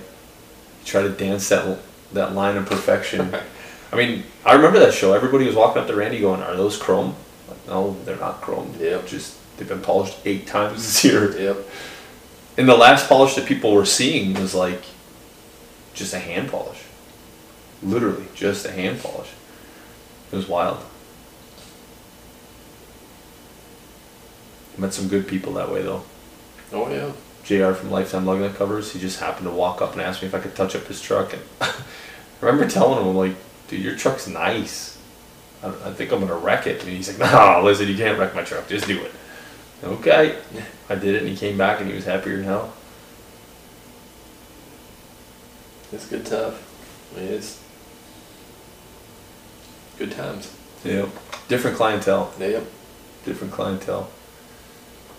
try 0.90 1.02
to 1.02 1.10
dance 1.10 1.49
that 1.49 1.80
that 2.14 2.34
line 2.34 2.57
of 2.57 2.66
perfection. 2.66 3.36
I 3.91 3.95
mean, 3.95 4.24
I 4.45 4.53
remember 4.53 4.80
that 4.80 4.94
show. 4.94 5.14
Everybody 5.14 5.45
was 5.45 5.56
walking 5.56 5.82
up 5.82 5.88
to 5.88 5.95
Randy 5.95 6.20
going, 6.20 6.41
"Are 6.41 6.56
those 6.56 6.78
chrome?" 6.78 7.16
Like, 7.48 7.68
no, 7.68 7.98
they're 8.06 8.18
not 8.18 8.41
chrome. 8.41 8.76
Yep. 8.80 9.07
Just 9.07 9.38
they've 9.57 9.68
been 9.68 9.82
polished 9.82 10.18
eight 10.26 10.48
times 10.48 10.78
this 10.78 11.03
year. 11.03 11.38
Yep. 11.40 11.57
And 12.57 12.68
the 12.68 12.76
last 12.76 13.07
polish 13.07 13.36
that 13.36 13.48
people 13.48 13.74
were 13.74 13.86
seeing 13.86 14.34
was 14.34 14.53
like 14.53 14.82
just 15.94 16.14
a 16.14 16.20
hand 16.20 16.49
polish. 16.49 16.84
Literally, 17.82 18.26
just 18.36 18.66
a 18.66 18.72
hand 18.72 18.99
polish. 18.99 19.30
It 20.32 20.36
was 20.36 20.48
wild. 20.48 20.84
Met 24.78 24.94
some 24.94 25.07
good 25.07 25.28
people 25.28 25.53
that 25.53 25.72
way 25.72 25.82
though. 25.82 26.03
Oh 26.72 26.90
yeah. 26.90 27.11
JR 27.50 27.74
from 27.74 27.90
Lifetime 27.90 28.28
Lug 28.28 28.42
Nut 28.42 28.54
Covers, 28.54 28.94
he 28.94 29.00
just 29.00 29.20
happened 29.20 29.48
to 29.48 29.52
walk 29.52 29.82
up 29.82 29.94
and 29.94 30.02
ask 30.02 30.22
me 30.22 30.28
if 30.28 30.36
I 30.36 30.40
could 30.40 30.56
touch 30.56 30.76
up 30.76 30.84
his 30.84 31.02
truck. 31.02 31.34
And 31.34 31.42
I 31.62 31.74
remember 32.42 32.70
telling 32.70 33.02
him, 33.02 33.08
I'm 33.08 33.16
like, 33.16 33.36
dude, 33.68 33.82
your 33.82 33.96
truck's 33.96 34.28
nice. 34.28 35.00
I, 35.64 35.70
I 35.70 35.94
think 35.94 36.12
I'm 36.12 36.20
going 36.20 36.28
to 36.28 36.36
wreck 36.36 36.68
it. 36.68 36.84
And 36.84 36.92
he's 36.92 37.08
like, 37.10 37.32
no, 37.34 37.62
listen, 37.64 37.88
you 37.88 37.98
can't 37.98 38.20
wreck 38.20 38.36
my 38.36 38.44
truck. 38.44 38.68
Just 38.68 38.86
do 38.86 39.02
it. 39.04 39.12
Okay. 39.84 40.38
I 40.90 40.96
did 40.96 41.16
it 41.16 41.24
and 41.24 41.28
he 41.28 41.36
came 41.36 41.58
back 41.58 41.82
and 41.82 41.90
he 41.90 41.96
was 41.96 42.06
happier 42.06 42.38
than 42.38 42.46
hell. 42.46 42.72
It's 45.92 46.06
good. 46.08 46.32
I 46.32 46.52
mean, 47.20 47.34
it's 47.34 47.60
good 49.98 50.12
times. 50.12 50.56
Yep. 50.84 51.10
Different 51.48 51.78
clientele. 51.78 52.32
Yep. 52.40 52.64
Different 53.26 53.54
clientele. 53.54 54.08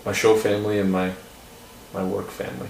My 0.05 0.13
show 0.13 0.37
family 0.37 0.79
and 0.79 0.89
my 0.89 1.11
my 1.93 2.03
work 2.03 2.29
family. 2.29 2.69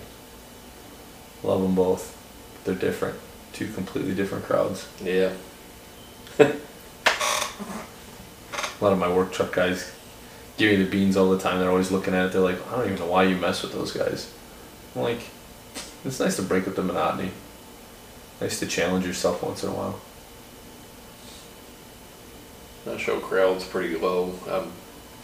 Love 1.44 1.62
them 1.62 1.76
both. 1.76 2.18
They're 2.64 2.76
different. 2.76 3.18
Two 3.54 3.72
completely 3.72 4.14
different 4.16 4.46
crowds. 4.46 4.88
Yeah. 5.04 5.34
A 6.40 6.54
lot 8.82 8.94
of 8.94 9.00
my 9.00 9.12
work 9.12 9.32
truck 9.32 9.52
guys 9.54 9.92
give 10.58 10.78
me 10.78 10.84
the 10.84 10.90
beans 10.90 11.18
all 11.18 11.30
the 11.30 11.40
time. 11.40 11.60
They're 11.60 11.70
always 11.70 11.92
looking 11.92 12.14
at 12.14 12.28
it. 12.28 12.32
They're 12.32 12.42
like, 12.42 12.66
I 12.72 12.78
don't 12.78 12.86
even 12.86 13.00
know 13.00 13.08
why 13.08 13.24
you 13.24 13.36
mess 13.36 13.64
with 13.64 13.74
those 13.74 13.92
guys. 13.92 14.32
I'm 14.96 15.02
like, 15.02 15.22
it's 16.06 16.20
nice 16.20 16.36
to 16.36 16.42
break 16.44 16.68
up 16.68 16.76
the 16.76 16.84
monotony. 16.84 17.32
Nice 18.40 18.60
to 18.60 18.68
challenge 18.68 19.06
yourself 19.06 19.44
once 19.44 19.64
in 19.64 19.70
a 19.70 19.74
while. 19.74 20.00
That 22.86 23.00
show 23.00 23.20
crowd's 23.20 23.64
pretty 23.64 23.96
low. 23.96 24.34
Um, 24.50 24.72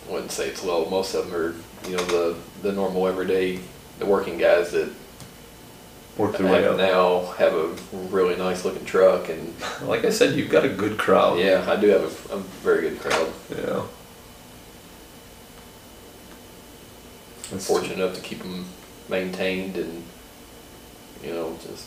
I 0.07 0.11
wouldn't 0.11 0.32
say 0.32 0.48
it's 0.48 0.64
low. 0.64 0.90
Most 0.90 1.15
of 1.15 1.30
them 1.30 1.36
are, 1.36 1.56
you 1.90 1.98
know, 1.98 2.06
the 2.06 2.38
the 2.61 2.72
normal 2.72 3.07
everyday, 3.07 3.60
the 3.99 4.06
working 4.06 4.38
guys 4.38 4.72
that 4.72 4.90
Work 6.18 6.38
their 6.38 6.52
way 6.52 6.64
have 6.64 6.72
up. 6.74 6.78
now 6.78 7.32
have 7.38 7.53
a 7.53 7.68
really 8.10 8.36
nice 8.36 8.65
looking 8.65 8.86
truck, 8.86 9.30
and 9.30 9.53
Like 9.84 10.03
I 10.03 10.10
said, 10.10 10.36
you've 10.36 10.49
got 10.49 10.65
a 10.65 10.69
good 10.69 10.98
crowd. 10.98 11.38
yeah, 11.40 11.64
I 11.69 11.76
do 11.76 11.88
have 11.90 12.02
a, 12.32 12.36
a 12.36 12.40
very 12.40 12.90
good 12.90 12.99
crowd. 12.99 13.32
Yeah. 13.56 13.84
That's 17.52 17.68
Fortunate 17.68 17.98
enough 17.99 18.15
to 18.15 18.22
keep 18.22 18.40
them 18.40 18.65
maintained 19.10 19.78
and, 19.78 20.03
you 21.24 21.32
know, 21.34 21.57
just 21.61 21.86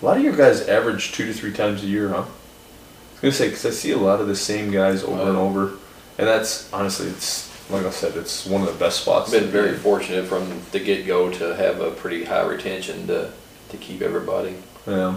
A 0.00 0.04
lot 0.04 0.16
of 0.16 0.22
your 0.22 0.36
guys 0.36 0.68
average 0.68 1.12
two 1.12 1.26
to 1.26 1.32
three 1.32 1.52
times 1.52 1.82
a 1.82 1.86
year, 1.86 2.10
huh? 2.10 2.16
I 2.22 2.24
was 2.24 3.20
gonna 3.20 3.32
say 3.32 3.48
because 3.48 3.66
I 3.66 3.70
see 3.70 3.90
a 3.92 3.96
lot 3.96 4.20
of 4.20 4.26
the 4.28 4.36
same 4.36 4.70
guys 4.70 5.02
over 5.02 5.22
and 5.28 5.36
over, 5.36 5.72
and 6.18 6.26
that's 6.28 6.72
honestly, 6.72 7.06
it's 7.08 7.51
like 7.70 7.86
I 7.86 7.90
said, 7.90 8.16
it's 8.16 8.46
one 8.46 8.62
of 8.62 8.66
the 8.66 8.78
best 8.78 9.02
spots. 9.02 9.32
I've 9.32 9.40
been 9.40 9.50
very 9.50 9.76
fortunate 9.76 10.26
from 10.26 10.60
the 10.72 10.80
get 10.80 11.06
go 11.06 11.30
to 11.30 11.56
have 11.56 11.80
a 11.80 11.90
pretty 11.90 12.24
high 12.24 12.44
retention 12.44 13.06
to 13.06 13.32
to 13.70 13.76
keep 13.78 14.02
everybody. 14.02 14.56
Yeah, 14.86 15.16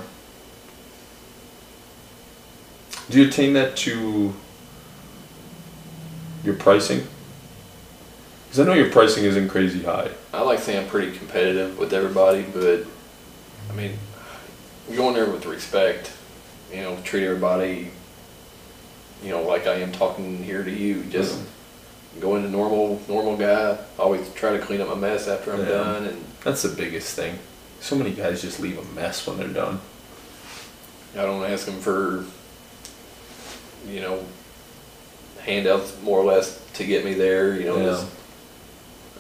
Do 3.10 3.22
you 3.22 3.28
attain 3.28 3.54
that 3.54 3.76
to 3.78 4.34
your 6.44 6.56
pricing? 6.56 7.06
Because 8.46 8.60
I 8.60 8.64
know 8.64 8.74
your 8.74 8.92
pricing 8.92 9.26
isn't 9.26 9.50
crazy 9.50 9.84
high. 9.84 10.12
I 10.34 10.42
like 10.42 10.60
saying 10.60 10.84
I'm 10.84 10.88
pretty 10.88 11.18
competitive 11.18 11.78
with 11.78 11.94
everybody, 11.94 12.44
but 12.44 12.86
I 13.70 13.74
mean, 13.74 13.98
go 14.96 15.10
in 15.10 15.16
there 15.16 15.30
with 15.30 15.46
respect. 15.46 16.14
You 16.72 16.82
know, 16.82 16.98
treat 17.04 17.26
everybody. 17.26 17.92
You 19.24 19.32
know, 19.32 19.44
like 19.44 19.68
I 19.68 19.76
am 19.76 19.92
talking 19.92 20.42
here 20.44 20.64
to 20.64 20.72
you. 20.72 21.04
Just 21.06 21.42
go 22.20 22.36
into 22.36 22.50
normal, 22.50 23.02
normal 23.08 23.36
guy. 23.38 23.78
Always 24.00 24.32
try 24.34 24.52
to 24.52 24.60
clean 24.60 24.82
up 24.82 24.88
my 24.90 24.96
mess 24.96 25.28
after 25.28 25.54
I'm 25.54 25.60
Yeah. 25.62 25.70
done, 25.70 26.06
and 26.06 26.24
That's 26.44 26.62
the 26.62 26.70
biggest 26.70 27.16
thing. 27.16 27.40
So 27.82 27.96
many 27.96 28.12
guys 28.12 28.42
just 28.42 28.60
leave 28.60 28.78
a 28.78 28.84
mess 28.96 29.26
when 29.26 29.38
they're 29.38 29.48
done. 29.48 29.80
I 31.18 31.22
don't 31.24 31.44
ask 31.44 31.66
them 31.66 31.80
for, 31.80 32.24
you 33.90 34.02
know, 34.02 34.20
handouts 35.42 35.94
more 36.04 36.20
or 36.20 36.26
less 36.26 36.60
to 36.76 36.84
get 36.84 37.04
me 37.06 37.14
there. 37.14 37.56
You 37.56 37.66
know, 37.66 37.78
Yeah. 37.78 37.84
just, 37.86 38.06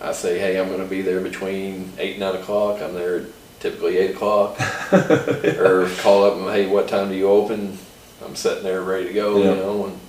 I 0.01 0.11
say, 0.11 0.37
hey, 0.39 0.59
I'm 0.59 0.67
going 0.67 0.81
to 0.81 0.85
be 0.87 1.01
there 1.01 1.19
between 1.21 1.91
eight 1.97 2.11
and 2.11 2.19
nine 2.19 2.35
o'clock. 2.35 2.81
I'm 2.81 2.93
there 2.93 3.23
typically 3.59 3.97
eight 3.97 4.11
o'clock, 4.15 4.59
or 4.93 5.89
call 5.99 6.25
up 6.25 6.35
and 6.35 6.49
hey, 6.51 6.67
what 6.67 6.87
time 6.87 7.09
do 7.09 7.15
you 7.15 7.27
open? 7.29 7.77
I'm 8.23 8.35
sitting 8.35 8.63
there 8.63 8.81
ready 8.81 9.07
to 9.07 9.13
go. 9.13 9.37
You 9.37 9.43
know, 9.55 9.85
and 9.85 9.99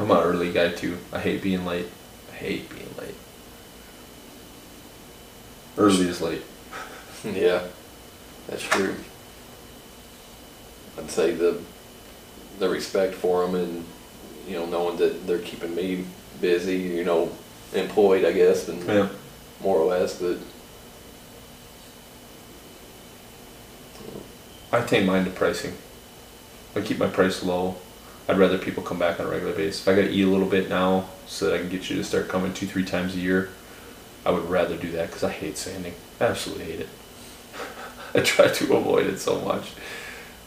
I'm 0.00 0.10
an 0.10 0.16
early 0.22 0.52
guy 0.52 0.70
too. 0.70 0.98
I 1.12 1.20
hate 1.20 1.42
being 1.42 1.64
late. 1.64 1.86
Hate 2.36 2.68
being 2.68 2.94
late. 2.98 3.14
Early 5.78 6.08
is 6.08 6.20
late. 6.20 6.42
yeah, 7.24 7.62
that's 8.46 8.62
true. 8.62 8.94
I'd 10.98 11.10
say 11.10 11.32
the 11.32 11.60
the 12.58 12.68
respect 12.68 13.14
for 13.14 13.44
them 13.44 13.54
and 13.54 13.84
you 14.48 14.54
know 14.54 14.66
knowing 14.66 14.96
that 14.98 15.26
they're 15.26 15.38
keeping 15.38 15.74
me 15.74 16.04
busy, 16.40 16.76
you 16.76 17.04
know, 17.04 17.30
employed, 17.74 18.24
I 18.24 18.32
guess, 18.32 18.68
and 18.68 18.82
Yeah. 18.86 19.08
more 19.62 19.78
or 19.78 19.86
less, 19.86 20.18
but 20.20 20.36
I 24.72 24.78
attain 24.78 25.06
mine 25.06 25.24
to 25.24 25.30
pricing. 25.30 25.74
I 26.74 26.80
keep 26.80 26.98
my 26.98 27.08
price 27.08 27.42
low. 27.42 27.76
I'd 28.28 28.38
rather 28.38 28.58
people 28.58 28.82
come 28.82 28.98
back 28.98 29.20
on 29.20 29.26
a 29.26 29.30
regular 29.30 29.54
basis. 29.54 29.80
If 29.82 29.88
I 29.88 29.94
gotta 29.94 30.10
eat 30.10 30.22
a 30.22 30.28
little 30.28 30.48
bit 30.48 30.68
now 30.68 31.06
so 31.26 31.46
that 31.46 31.54
I 31.54 31.58
can 31.58 31.68
get 31.68 31.90
you 31.90 31.96
to 31.96 32.04
start 32.04 32.28
coming 32.28 32.52
two, 32.54 32.66
three 32.66 32.84
times 32.84 33.14
a 33.14 33.18
year, 33.18 33.50
I 34.24 34.30
would 34.30 34.48
rather 34.48 34.76
do 34.76 34.90
that 34.92 35.08
because 35.08 35.24
I 35.24 35.30
hate 35.30 35.56
sanding. 35.56 35.94
I 36.20 36.24
absolutely 36.24 36.64
hate 36.64 36.80
it. 36.80 36.88
I 38.14 38.20
try 38.20 38.48
to 38.48 38.76
avoid 38.76 39.06
it 39.06 39.18
so 39.18 39.40
much. 39.40 39.72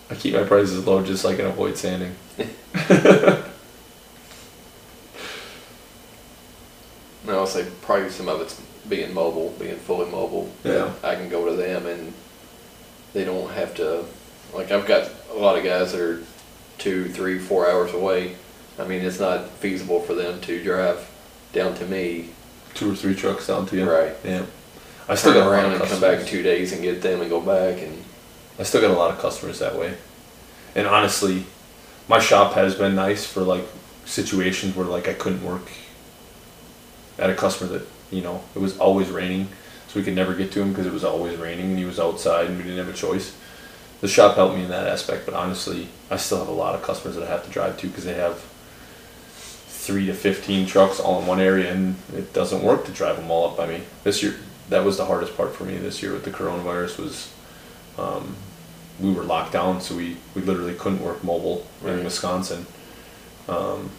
I 0.09 0.15
keep 0.15 0.33
my 0.33 0.43
prices 0.43 0.85
low 0.85 1.03
just 1.03 1.21
so 1.21 1.29
I 1.29 1.35
can 1.35 1.45
avoid 1.45 1.77
sanding. 1.77 2.15
And 7.29 7.37
I'll 7.37 7.45
say 7.45 7.67
probably 7.83 8.09
some 8.09 8.27
of 8.27 8.41
it's 8.41 8.59
being 8.89 9.13
mobile, 9.13 9.53
being 9.59 9.75
fully 9.75 10.09
mobile. 10.09 10.51
Yeah. 10.63 10.91
I 11.03 11.13
can 11.13 11.29
go 11.29 11.45
to 11.45 11.55
them 11.55 11.85
and 11.85 12.11
they 13.13 13.23
don't 13.23 13.51
have 13.51 13.75
to, 13.75 14.03
like 14.51 14.71
I've 14.71 14.87
got 14.87 15.11
a 15.31 15.35
lot 15.35 15.55
of 15.55 15.63
guys 15.63 15.91
that 15.91 16.01
are 16.01 16.23
two, 16.79 17.07
three, 17.09 17.37
four 17.37 17.69
hours 17.69 17.93
away. 17.93 18.35
I 18.79 18.87
mean, 18.87 19.01
it's 19.01 19.19
not 19.19 19.49
feasible 19.49 19.99
for 20.01 20.13
them 20.13 20.39
to 20.41 20.63
drive 20.63 21.09
down 21.53 21.75
to 21.75 21.85
me, 21.85 22.29
Two 22.75 22.91
or 22.91 22.95
three 22.95 23.15
trucks 23.15 23.47
down 23.47 23.65
to 23.67 23.75
you. 23.75 23.89
right? 23.91 24.13
Yeah. 24.23 24.45
I 25.07 25.15
still 25.15 25.33
Turn 25.33 25.41
got 25.41 25.47
a 25.47 25.49
lot 25.49 25.55
around 25.63 25.73
of 25.73 25.81
and 25.81 25.89
come 25.89 25.99
back 26.01 26.19
in 26.19 26.25
two 26.25 26.43
days 26.43 26.71
and 26.71 26.81
get 26.81 27.01
them 27.01 27.21
and 27.21 27.29
go 27.29 27.41
back 27.41 27.81
and, 27.81 28.03
I 28.59 28.63
still 28.63 28.81
got 28.81 28.91
a 28.91 28.93
lot 28.93 29.11
of 29.11 29.19
customers 29.19 29.59
that 29.59 29.75
way. 29.75 29.95
And 30.75 30.85
honestly, 30.85 31.45
my 32.07 32.19
shop 32.19 32.53
has 32.53 32.75
been 32.75 32.93
nice 32.95 33.25
for 33.25 33.41
like 33.41 33.65
situations 34.05 34.75
where 34.75 34.85
like 34.85 35.07
I 35.07 35.13
couldn't 35.13 35.43
work 35.43 35.67
at 37.17 37.29
a 37.29 37.33
customer 37.33 37.71
that, 37.79 37.87
you 38.11 38.21
know, 38.21 38.43
it 38.55 38.59
was 38.59 38.77
always 38.77 39.09
raining. 39.09 39.47
So 39.87 39.99
we 39.99 40.03
could 40.05 40.15
never 40.15 40.35
get 40.35 40.51
to 40.51 40.61
him 40.61 40.69
because 40.69 40.85
it 40.85 40.93
was 40.93 41.03
always 41.03 41.37
raining 41.37 41.65
and 41.71 41.77
he 41.79 41.85
was 41.85 41.99
outside 41.99 42.47
and 42.47 42.57
we 42.57 42.63
didn't 42.63 42.77
have 42.77 42.93
a 42.93 42.97
choice. 42.97 43.35
The 44.01 44.07
shop 44.07 44.35
helped 44.35 44.55
me 44.55 44.63
in 44.63 44.69
that 44.69 44.87
aspect, 44.87 45.25
but 45.25 45.33
honestly, 45.33 45.87
I 46.11 46.17
still 46.17 46.37
have 46.37 46.47
a 46.47 46.51
lot 46.51 46.75
of 46.75 46.83
customers 46.83 47.15
that 47.15 47.23
I 47.23 47.27
have 47.29 47.43
to 47.45 47.49
drive 47.49 47.77
to 47.79 47.87
because 47.87 48.05
they 48.05 48.13
have 48.13 48.41
three 49.89 50.05
to 50.05 50.13
15 50.13 50.67
trucks 50.67 50.99
all 50.99 51.19
in 51.19 51.25
one 51.25 51.39
area 51.39 51.73
and 51.73 51.95
it 52.15 52.31
doesn't 52.31 52.61
work 52.61 52.85
to 52.85 52.91
drive 52.91 53.15
them 53.15 53.31
all 53.31 53.49
up 53.49 53.57
by 53.57 53.65
me. 53.65 53.81
This 54.03 54.21
year, 54.21 54.35
that 54.69 54.85
was 54.85 54.97
the 54.97 55.05
hardest 55.05 55.35
part 55.35 55.55
for 55.55 55.63
me 55.63 55.77
this 55.77 56.03
year 56.03 56.13
with 56.13 56.23
the 56.23 56.29
coronavirus 56.29 56.99
was 56.99 57.33
um, 57.97 58.35
we 58.99 59.11
were 59.11 59.23
locked 59.23 59.51
down, 59.51 59.81
so 59.81 59.95
we, 59.95 60.17
we 60.35 60.43
literally 60.43 60.75
couldn't 60.75 61.01
work 61.01 61.23
mobile 61.23 61.65
in 61.83 62.03
Wisconsin. 62.03 62.67
Um, 63.47 63.89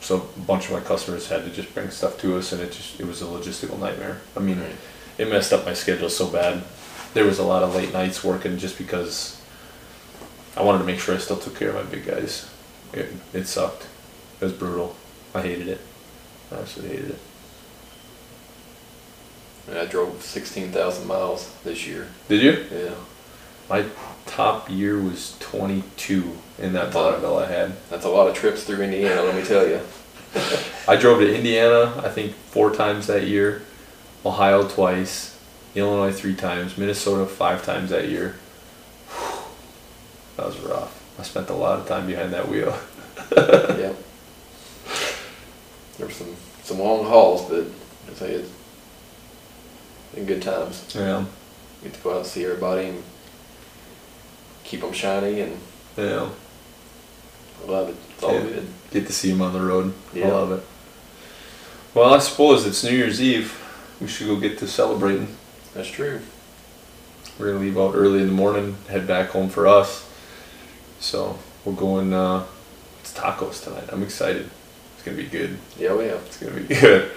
so 0.00 0.26
a 0.36 0.40
bunch 0.40 0.66
of 0.66 0.72
my 0.72 0.80
customers 0.80 1.28
had 1.28 1.44
to 1.44 1.50
just 1.50 1.74
bring 1.74 1.90
stuff 1.90 2.18
to 2.20 2.38
us, 2.38 2.52
and 2.52 2.62
it 2.62 2.72
just 2.72 2.98
it 2.98 3.06
was 3.06 3.20
a 3.20 3.26
logistical 3.26 3.78
nightmare. 3.78 4.22
I 4.36 4.40
mean, 4.40 4.58
Right. 4.58 4.76
it 5.18 5.28
messed 5.28 5.52
up 5.52 5.66
my 5.66 5.74
schedule 5.74 6.08
so 6.08 6.28
bad. 6.28 6.62
There 7.12 7.24
was 7.24 7.38
a 7.38 7.44
lot 7.44 7.62
of 7.62 7.74
late 7.74 7.92
nights 7.92 8.24
working 8.24 8.56
just 8.56 8.78
because 8.78 9.38
I 10.56 10.62
wanted 10.62 10.78
to 10.78 10.84
make 10.84 10.98
sure 10.98 11.14
I 11.14 11.18
still 11.18 11.36
took 11.36 11.58
care 11.58 11.68
of 11.70 11.74
my 11.74 11.82
big 11.82 12.06
guys. 12.06 12.48
It, 12.94 13.12
it 13.34 13.46
sucked. 13.46 13.86
It 14.40 14.44
was 14.44 14.52
brutal. 14.54 14.96
I 15.36 15.42
hated 15.42 15.68
it. 15.68 15.80
I 16.50 16.56
absolutely 16.56 16.96
hated 16.96 17.10
it. 17.10 17.18
and 19.68 19.78
I 19.78 19.84
drove 19.86 20.22
sixteen 20.22 20.70
thousand 20.70 21.06
miles 21.06 21.52
this 21.64 21.86
year. 21.86 22.08
Did 22.28 22.42
you? 22.42 22.64
Yeah, 22.72 22.94
My 23.68 23.84
top 24.26 24.70
year 24.70 24.98
was 25.00 25.36
22 25.40 26.36
in 26.58 26.72
that 26.72 26.92
Bonneville 26.92 27.38
I 27.38 27.46
had. 27.46 27.72
that's 27.90 28.04
a 28.04 28.08
lot 28.08 28.28
of 28.28 28.34
trips 28.34 28.64
through 28.64 28.82
Indiana. 28.82 29.22
Let 29.22 29.34
me 29.36 29.44
tell 29.44 29.66
you. 29.66 29.80
I 30.88 30.96
drove 30.96 31.20
to 31.20 31.34
Indiana, 31.34 32.00
I 32.04 32.08
think 32.08 32.32
four 32.34 32.72
times 32.74 33.06
that 33.06 33.24
year, 33.26 33.62
Ohio 34.24 34.66
twice, 34.68 35.38
Illinois 35.74 36.12
three 36.12 36.34
times, 36.34 36.76
Minnesota 36.76 37.26
five 37.26 37.64
times 37.64 37.90
that 37.90 38.08
year. 38.08 38.36
That 40.36 40.46
was 40.46 40.58
rough. 40.60 41.02
I 41.18 41.22
spent 41.22 41.48
a 41.50 41.54
lot 41.54 41.78
of 41.80 41.86
time 41.88 42.06
behind 42.06 42.32
that 42.32 42.48
wheel. 42.48 42.76
yeah. 43.36 43.92
There 45.98 46.06
were 46.06 46.12
some 46.12 46.34
some 46.62 46.78
long 46.80 47.04
hauls, 47.06 47.48
but 47.48 47.64
I 48.10 48.14
say 48.14 48.32
it's 48.32 48.50
been 50.14 50.26
good 50.26 50.42
times. 50.42 50.84
Yeah, 50.94 51.24
Get 51.82 51.94
to 51.94 52.00
go 52.00 52.10
out 52.12 52.16
and 52.18 52.26
see 52.26 52.44
everybody 52.44 52.88
and 52.88 53.02
keep 54.64 54.80
them 54.80 54.92
shiny, 54.92 55.40
and 55.40 55.58
yeah. 55.96 56.28
I 57.62 57.70
love 57.70 57.88
it. 57.88 57.96
It's 58.14 58.22
all 58.22 58.34
Yeah. 58.34 58.42
good. 58.42 58.66
Get 58.90 59.06
to 59.06 59.12
see 59.12 59.30
him 59.30 59.40
on 59.42 59.52
the 59.52 59.60
road. 59.60 59.92
I 60.14 60.18
love 60.28 60.52
it. 60.52 60.62
Well, 61.94 62.12
I 62.12 62.18
suppose 62.18 62.66
it's 62.66 62.82
New 62.84 62.90
Year's 62.90 63.20
Eve. 63.22 63.54
We 64.00 64.06
should 64.08 64.26
go 64.26 64.36
get 64.36 64.58
to 64.58 64.68
celebrating. 64.68 65.36
That's 65.74 65.88
true. 65.88 66.20
We're 67.38 67.48
gonna 67.52 67.60
leave 67.64 67.78
out 67.78 67.94
early 67.94 68.20
in 68.20 68.26
the 68.26 68.32
morning, 68.34 68.76
head 68.88 69.06
back 69.06 69.30
home 69.30 69.48
for 69.48 69.66
us. 69.66 70.04
So 71.00 71.38
we're 71.64 71.72
going. 71.74 72.12
Uh, 72.12 72.44
it's 73.00 73.12
tacos 73.14 73.62
tonight. 73.62 73.88
I'm 73.92 74.02
excited. 74.02 74.50
It's 75.06 75.14
gonna 75.14 75.22
be 75.22 75.38
good. 75.38 75.56
Yeah, 75.78 75.94
we 75.94 76.06
are. 76.06 76.16
It's 76.16 76.36
gonna 76.36 76.60
be 76.60 76.74
good. 76.80 77.12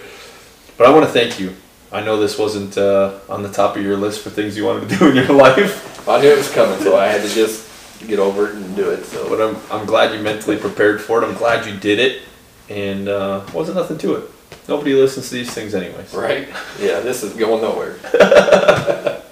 But 0.78 0.86
I 0.86 0.92
want 0.94 1.08
to 1.08 1.12
thank 1.12 1.40
you. 1.40 1.56
I 1.92 2.02
know 2.04 2.20
this 2.20 2.38
wasn't 2.38 2.78
uh, 2.78 3.18
on 3.28 3.42
the 3.42 3.50
top 3.52 3.78
of 3.78 3.82
your 3.82 3.98
list 3.98 4.22
for 4.22 4.30
things 4.30 4.56
you 4.56 4.64
wanted 4.64 4.90
to 4.90 4.96
do 4.96 5.10
in 5.10 5.16
your 5.16 5.34
life, 5.34 6.08
I 6.08 6.22
knew 6.22 6.28
it 6.30 6.38
was 6.38 6.52
coming, 6.52 6.80
so 6.82 6.98
I 7.00 7.08
had 7.08 7.28
to 7.28 7.34
just 7.34 7.68
get 8.08 8.20
over 8.20 8.50
it 8.50 8.56
and 8.56 8.76
do 8.76 8.92
it. 8.92 9.06
So 9.06 9.28
but 9.28 9.42
I'm 9.42 9.58
I'm 9.72 9.88
glad 9.88 10.14
you 10.14 10.22
mentally 10.22 10.58
prepared 10.58 11.02
for 11.02 11.24
it. 11.24 11.26
I'm 11.28 11.34
glad 11.34 11.66
you 11.66 11.80
did 11.80 11.98
it, 11.98 12.22
and 12.70 13.10
uh, 13.10 13.44
wasn't 13.56 13.78
nothing 13.78 13.98
to 13.98 14.18
it. 14.18 14.30
Nobody 14.68 14.94
listens 14.94 15.30
to 15.30 15.36
these 15.36 15.50
things 15.52 15.74
anyways. 15.74 16.14
right? 16.14 16.48
Yeah, 16.80 17.00
this 17.00 17.24
is 17.24 17.34
going 17.34 17.64
nowhere. 17.64 17.98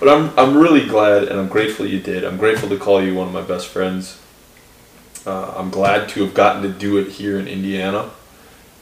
But 0.00 0.08
I'm 0.08 0.36
I'm 0.36 0.56
really 0.58 0.84
glad 0.84 1.28
and 1.28 1.38
I'm 1.38 1.46
grateful 1.46 1.86
you 1.86 2.00
did. 2.00 2.24
I'm 2.24 2.36
grateful 2.36 2.68
to 2.70 2.76
call 2.76 3.00
you 3.00 3.14
one 3.14 3.28
of 3.28 3.32
my 3.32 3.42
best 3.42 3.68
friends. 3.68 4.18
Uh, 5.26 5.54
I'm 5.56 5.70
glad 5.70 6.08
to 6.10 6.24
have 6.24 6.34
gotten 6.34 6.62
to 6.62 6.68
do 6.68 6.98
it 6.98 7.08
here 7.08 7.38
in 7.38 7.46
Indiana, 7.46 8.10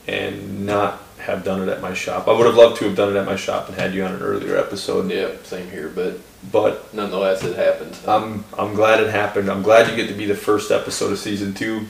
and 0.07 0.67
not 0.67 1.03
have 1.19 1.45
done 1.45 1.63
it 1.63 1.69
at 1.69 1.81
my 1.81 1.93
shop. 1.93 2.29
I 2.29 2.33
would 2.33 2.47
have 2.47 2.57
loved 2.57 2.79
to 2.79 2.87
have 2.87 2.97
done 2.97 3.15
it 3.15 3.19
at 3.19 3.27
my 3.27 3.37
shop 3.37 3.69
and 3.69 3.79
had 3.79 3.95
you 3.95 4.05
on 4.05 4.15
an 4.15 4.23
earlier 4.23 4.57
episode. 4.57 5.11
Yeah, 5.11 5.31
same 5.45 5.71
here, 5.71 5.89
but 5.89 6.19
But 6.51 6.93
nonetheless, 6.95 7.45
it 7.45 7.57
happened. 7.57 7.97
I'm 8.07 8.45
I'm 8.59 8.75
glad 8.75 9.01
it 9.01 9.11
happened. 9.11 9.51
I'm 9.51 9.63
glad 9.63 9.91
you 9.91 9.97
get 9.97 10.09
to 10.09 10.15
be 10.15 10.25
the 10.25 10.35
first 10.35 10.71
episode 10.71 11.13
of 11.13 11.19
season 11.19 11.53
two. 11.53 11.87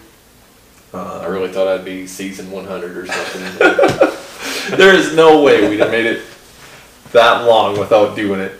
Uh, 0.92 1.20
I 1.20 1.26
really 1.26 1.52
thought 1.52 1.68
I'd 1.68 1.84
be 1.84 2.08
season 2.08 2.50
100 2.50 2.96
or 2.96 3.06
something. 3.06 4.76
there 4.76 4.92
is 4.92 5.14
no 5.14 5.40
way 5.40 5.68
we'd 5.68 5.78
have 5.78 5.92
made 5.92 6.06
it 6.06 6.24
that 7.12 7.44
long 7.46 7.78
without 7.78 8.16
doing 8.16 8.40
it. 8.40 8.52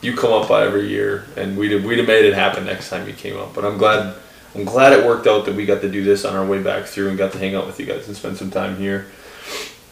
You 0.00 0.16
come 0.16 0.32
up 0.32 0.48
by 0.48 0.64
every 0.64 0.88
year, 0.88 1.26
and 1.36 1.58
we'd 1.58 1.72
have, 1.72 1.84
we'd 1.84 1.98
have 1.98 2.08
made 2.08 2.24
it 2.24 2.32
happen 2.32 2.64
next 2.64 2.88
time 2.88 3.06
you 3.06 3.12
came 3.12 3.36
up. 3.36 3.54
But 3.54 3.66
I'm 3.66 3.76
glad 3.76 4.14
I'm 4.54 4.64
glad 4.64 4.92
it 4.92 5.04
worked 5.04 5.26
out 5.26 5.46
that 5.46 5.54
we 5.54 5.64
got 5.64 5.80
to 5.80 5.90
do 5.90 6.04
this 6.04 6.24
on 6.24 6.36
our 6.36 6.44
way 6.44 6.62
back 6.62 6.84
through 6.84 7.08
and 7.08 7.16
got 7.16 7.32
to 7.32 7.38
hang 7.38 7.54
out 7.54 7.66
with 7.66 7.80
you 7.80 7.86
guys 7.86 8.06
and 8.06 8.16
spend 8.16 8.36
some 8.36 8.50
time 8.50 8.76
here. 8.76 9.06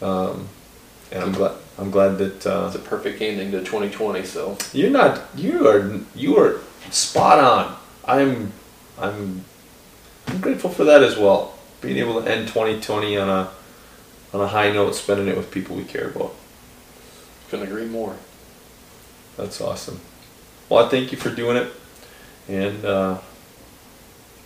Um, 0.01 0.47
and 1.11 1.23
I'm 1.23 1.31
glad 1.31 1.57
I'm 1.77 1.89
glad 1.91 2.17
that 2.19 2.45
uh, 2.45 2.65
it's 2.67 2.75
a 2.75 2.79
perfect 2.79 3.21
ending 3.21 3.51
to 3.51 3.59
2020. 3.59 4.23
So 4.23 4.57
you're 4.71 4.91
not 4.91 5.21
you 5.35 5.67
are 5.67 5.99
you 6.15 6.37
are 6.37 6.61
spot 6.89 7.39
on. 7.39 7.75
I'm 8.05 8.53
I'm 8.99 9.43
I'm 10.27 10.39
grateful 10.39 10.69
for 10.69 10.83
that 10.85 11.03
as 11.03 11.17
well. 11.17 11.55
Being 11.81 11.97
able 11.97 12.21
to 12.21 12.31
end 12.31 12.47
2020 12.47 13.17
on 13.17 13.29
a 13.29 13.51
on 14.33 14.41
a 14.41 14.47
high 14.47 14.71
note, 14.71 14.95
spending 14.95 15.27
it 15.27 15.35
with 15.35 15.51
people 15.51 15.75
we 15.75 15.83
care 15.83 16.09
about. 16.09 16.33
Couldn't 17.49 17.67
agree 17.67 17.85
more. 17.85 18.15
That's 19.37 19.59
awesome. 19.59 19.99
Well, 20.69 20.85
I 20.85 20.89
thank 20.89 21.11
you 21.11 21.17
for 21.17 21.33
doing 21.33 21.57
it, 21.57 21.73
and 22.47 22.85
uh, 22.85 23.19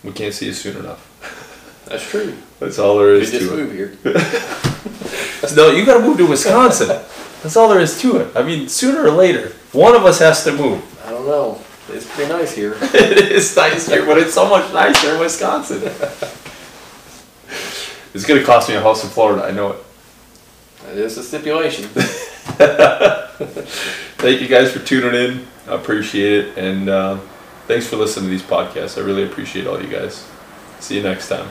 we 0.05 0.11
can't 0.13 0.33
see 0.33 0.45
you 0.45 0.53
soon 0.53 0.77
enough. 0.77 1.01
That's 1.85 2.07
true. 2.09 2.35
That's 2.59 2.79
all 2.79 2.97
there 2.97 3.13
Could 3.15 3.23
is 3.23 3.31
just 3.31 3.49
to 3.49 3.55
move 3.57 3.71
here. 3.71 3.97
it. 4.03 4.61
No, 5.55 5.69
you 5.71 5.85
got 5.85 5.99
to 5.99 6.03
move 6.03 6.17
to 6.17 6.25
Wisconsin. 6.27 6.87
That's 6.87 7.55
all 7.55 7.69
there 7.69 7.79
is 7.79 8.01
to 8.01 8.17
it. 8.17 8.35
I 8.35 8.41
mean, 8.41 8.67
sooner 8.67 9.03
or 9.03 9.11
later, 9.11 9.49
one 9.73 9.95
of 9.95 10.03
us 10.03 10.17
has 10.19 10.43
to 10.45 10.51
move. 10.51 10.81
I 11.05 11.11
don't 11.11 11.27
know. 11.27 11.61
It's 11.89 12.09
pretty 12.13 12.31
nice 12.31 12.53
here. 12.55 12.75
it 12.81 13.31
is 13.31 13.55
nice 13.55 13.87
here, 13.87 14.03
but 14.05 14.17
it's 14.17 14.33
so 14.33 14.49
much 14.49 14.73
nicer 14.73 15.13
in 15.13 15.19
Wisconsin. 15.19 15.83
it's 18.13 18.25
gonna 18.25 18.43
cost 18.43 18.69
me 18.69 18.75
a 18.75 18.81
house 18.81 19.03
in 19.03 19.09
Florida. 19.11 19.43
I 19.43 19.51
know 19.51 19.73
it. 19.73 19.83
That 20.87 20.97
is 20.97 21.17
a 21.19 21.23
stipulation. 21.23 21.85
Thank 24.17 24.41
you 24.41 24.47
guys 24.47 24.71
for 24.71 24.79
tuning 24.79 25.13
in. 25.13 25.45
I 25.67 25.75
appreciate 25.75 26.45
it, 26.45 26.57
and 26.57 26.89
uh, 26.89 27.19
thanks 27.67 27.87
for 27.87 27.97
listening 27.97 28.25
to 28.25 28.31
these 28.31 28.43
podcasts. 28.43 28.97
I 28.97 29.05
really 29.05 29.23
appreciate 29.23 29.67
all 29.67 29.81
you 29.81 29.89
guys. 29.89 30.27
See 30.79 30.95
you 30.97 31.03
next 31.03 31.29
time. 31.29 31.49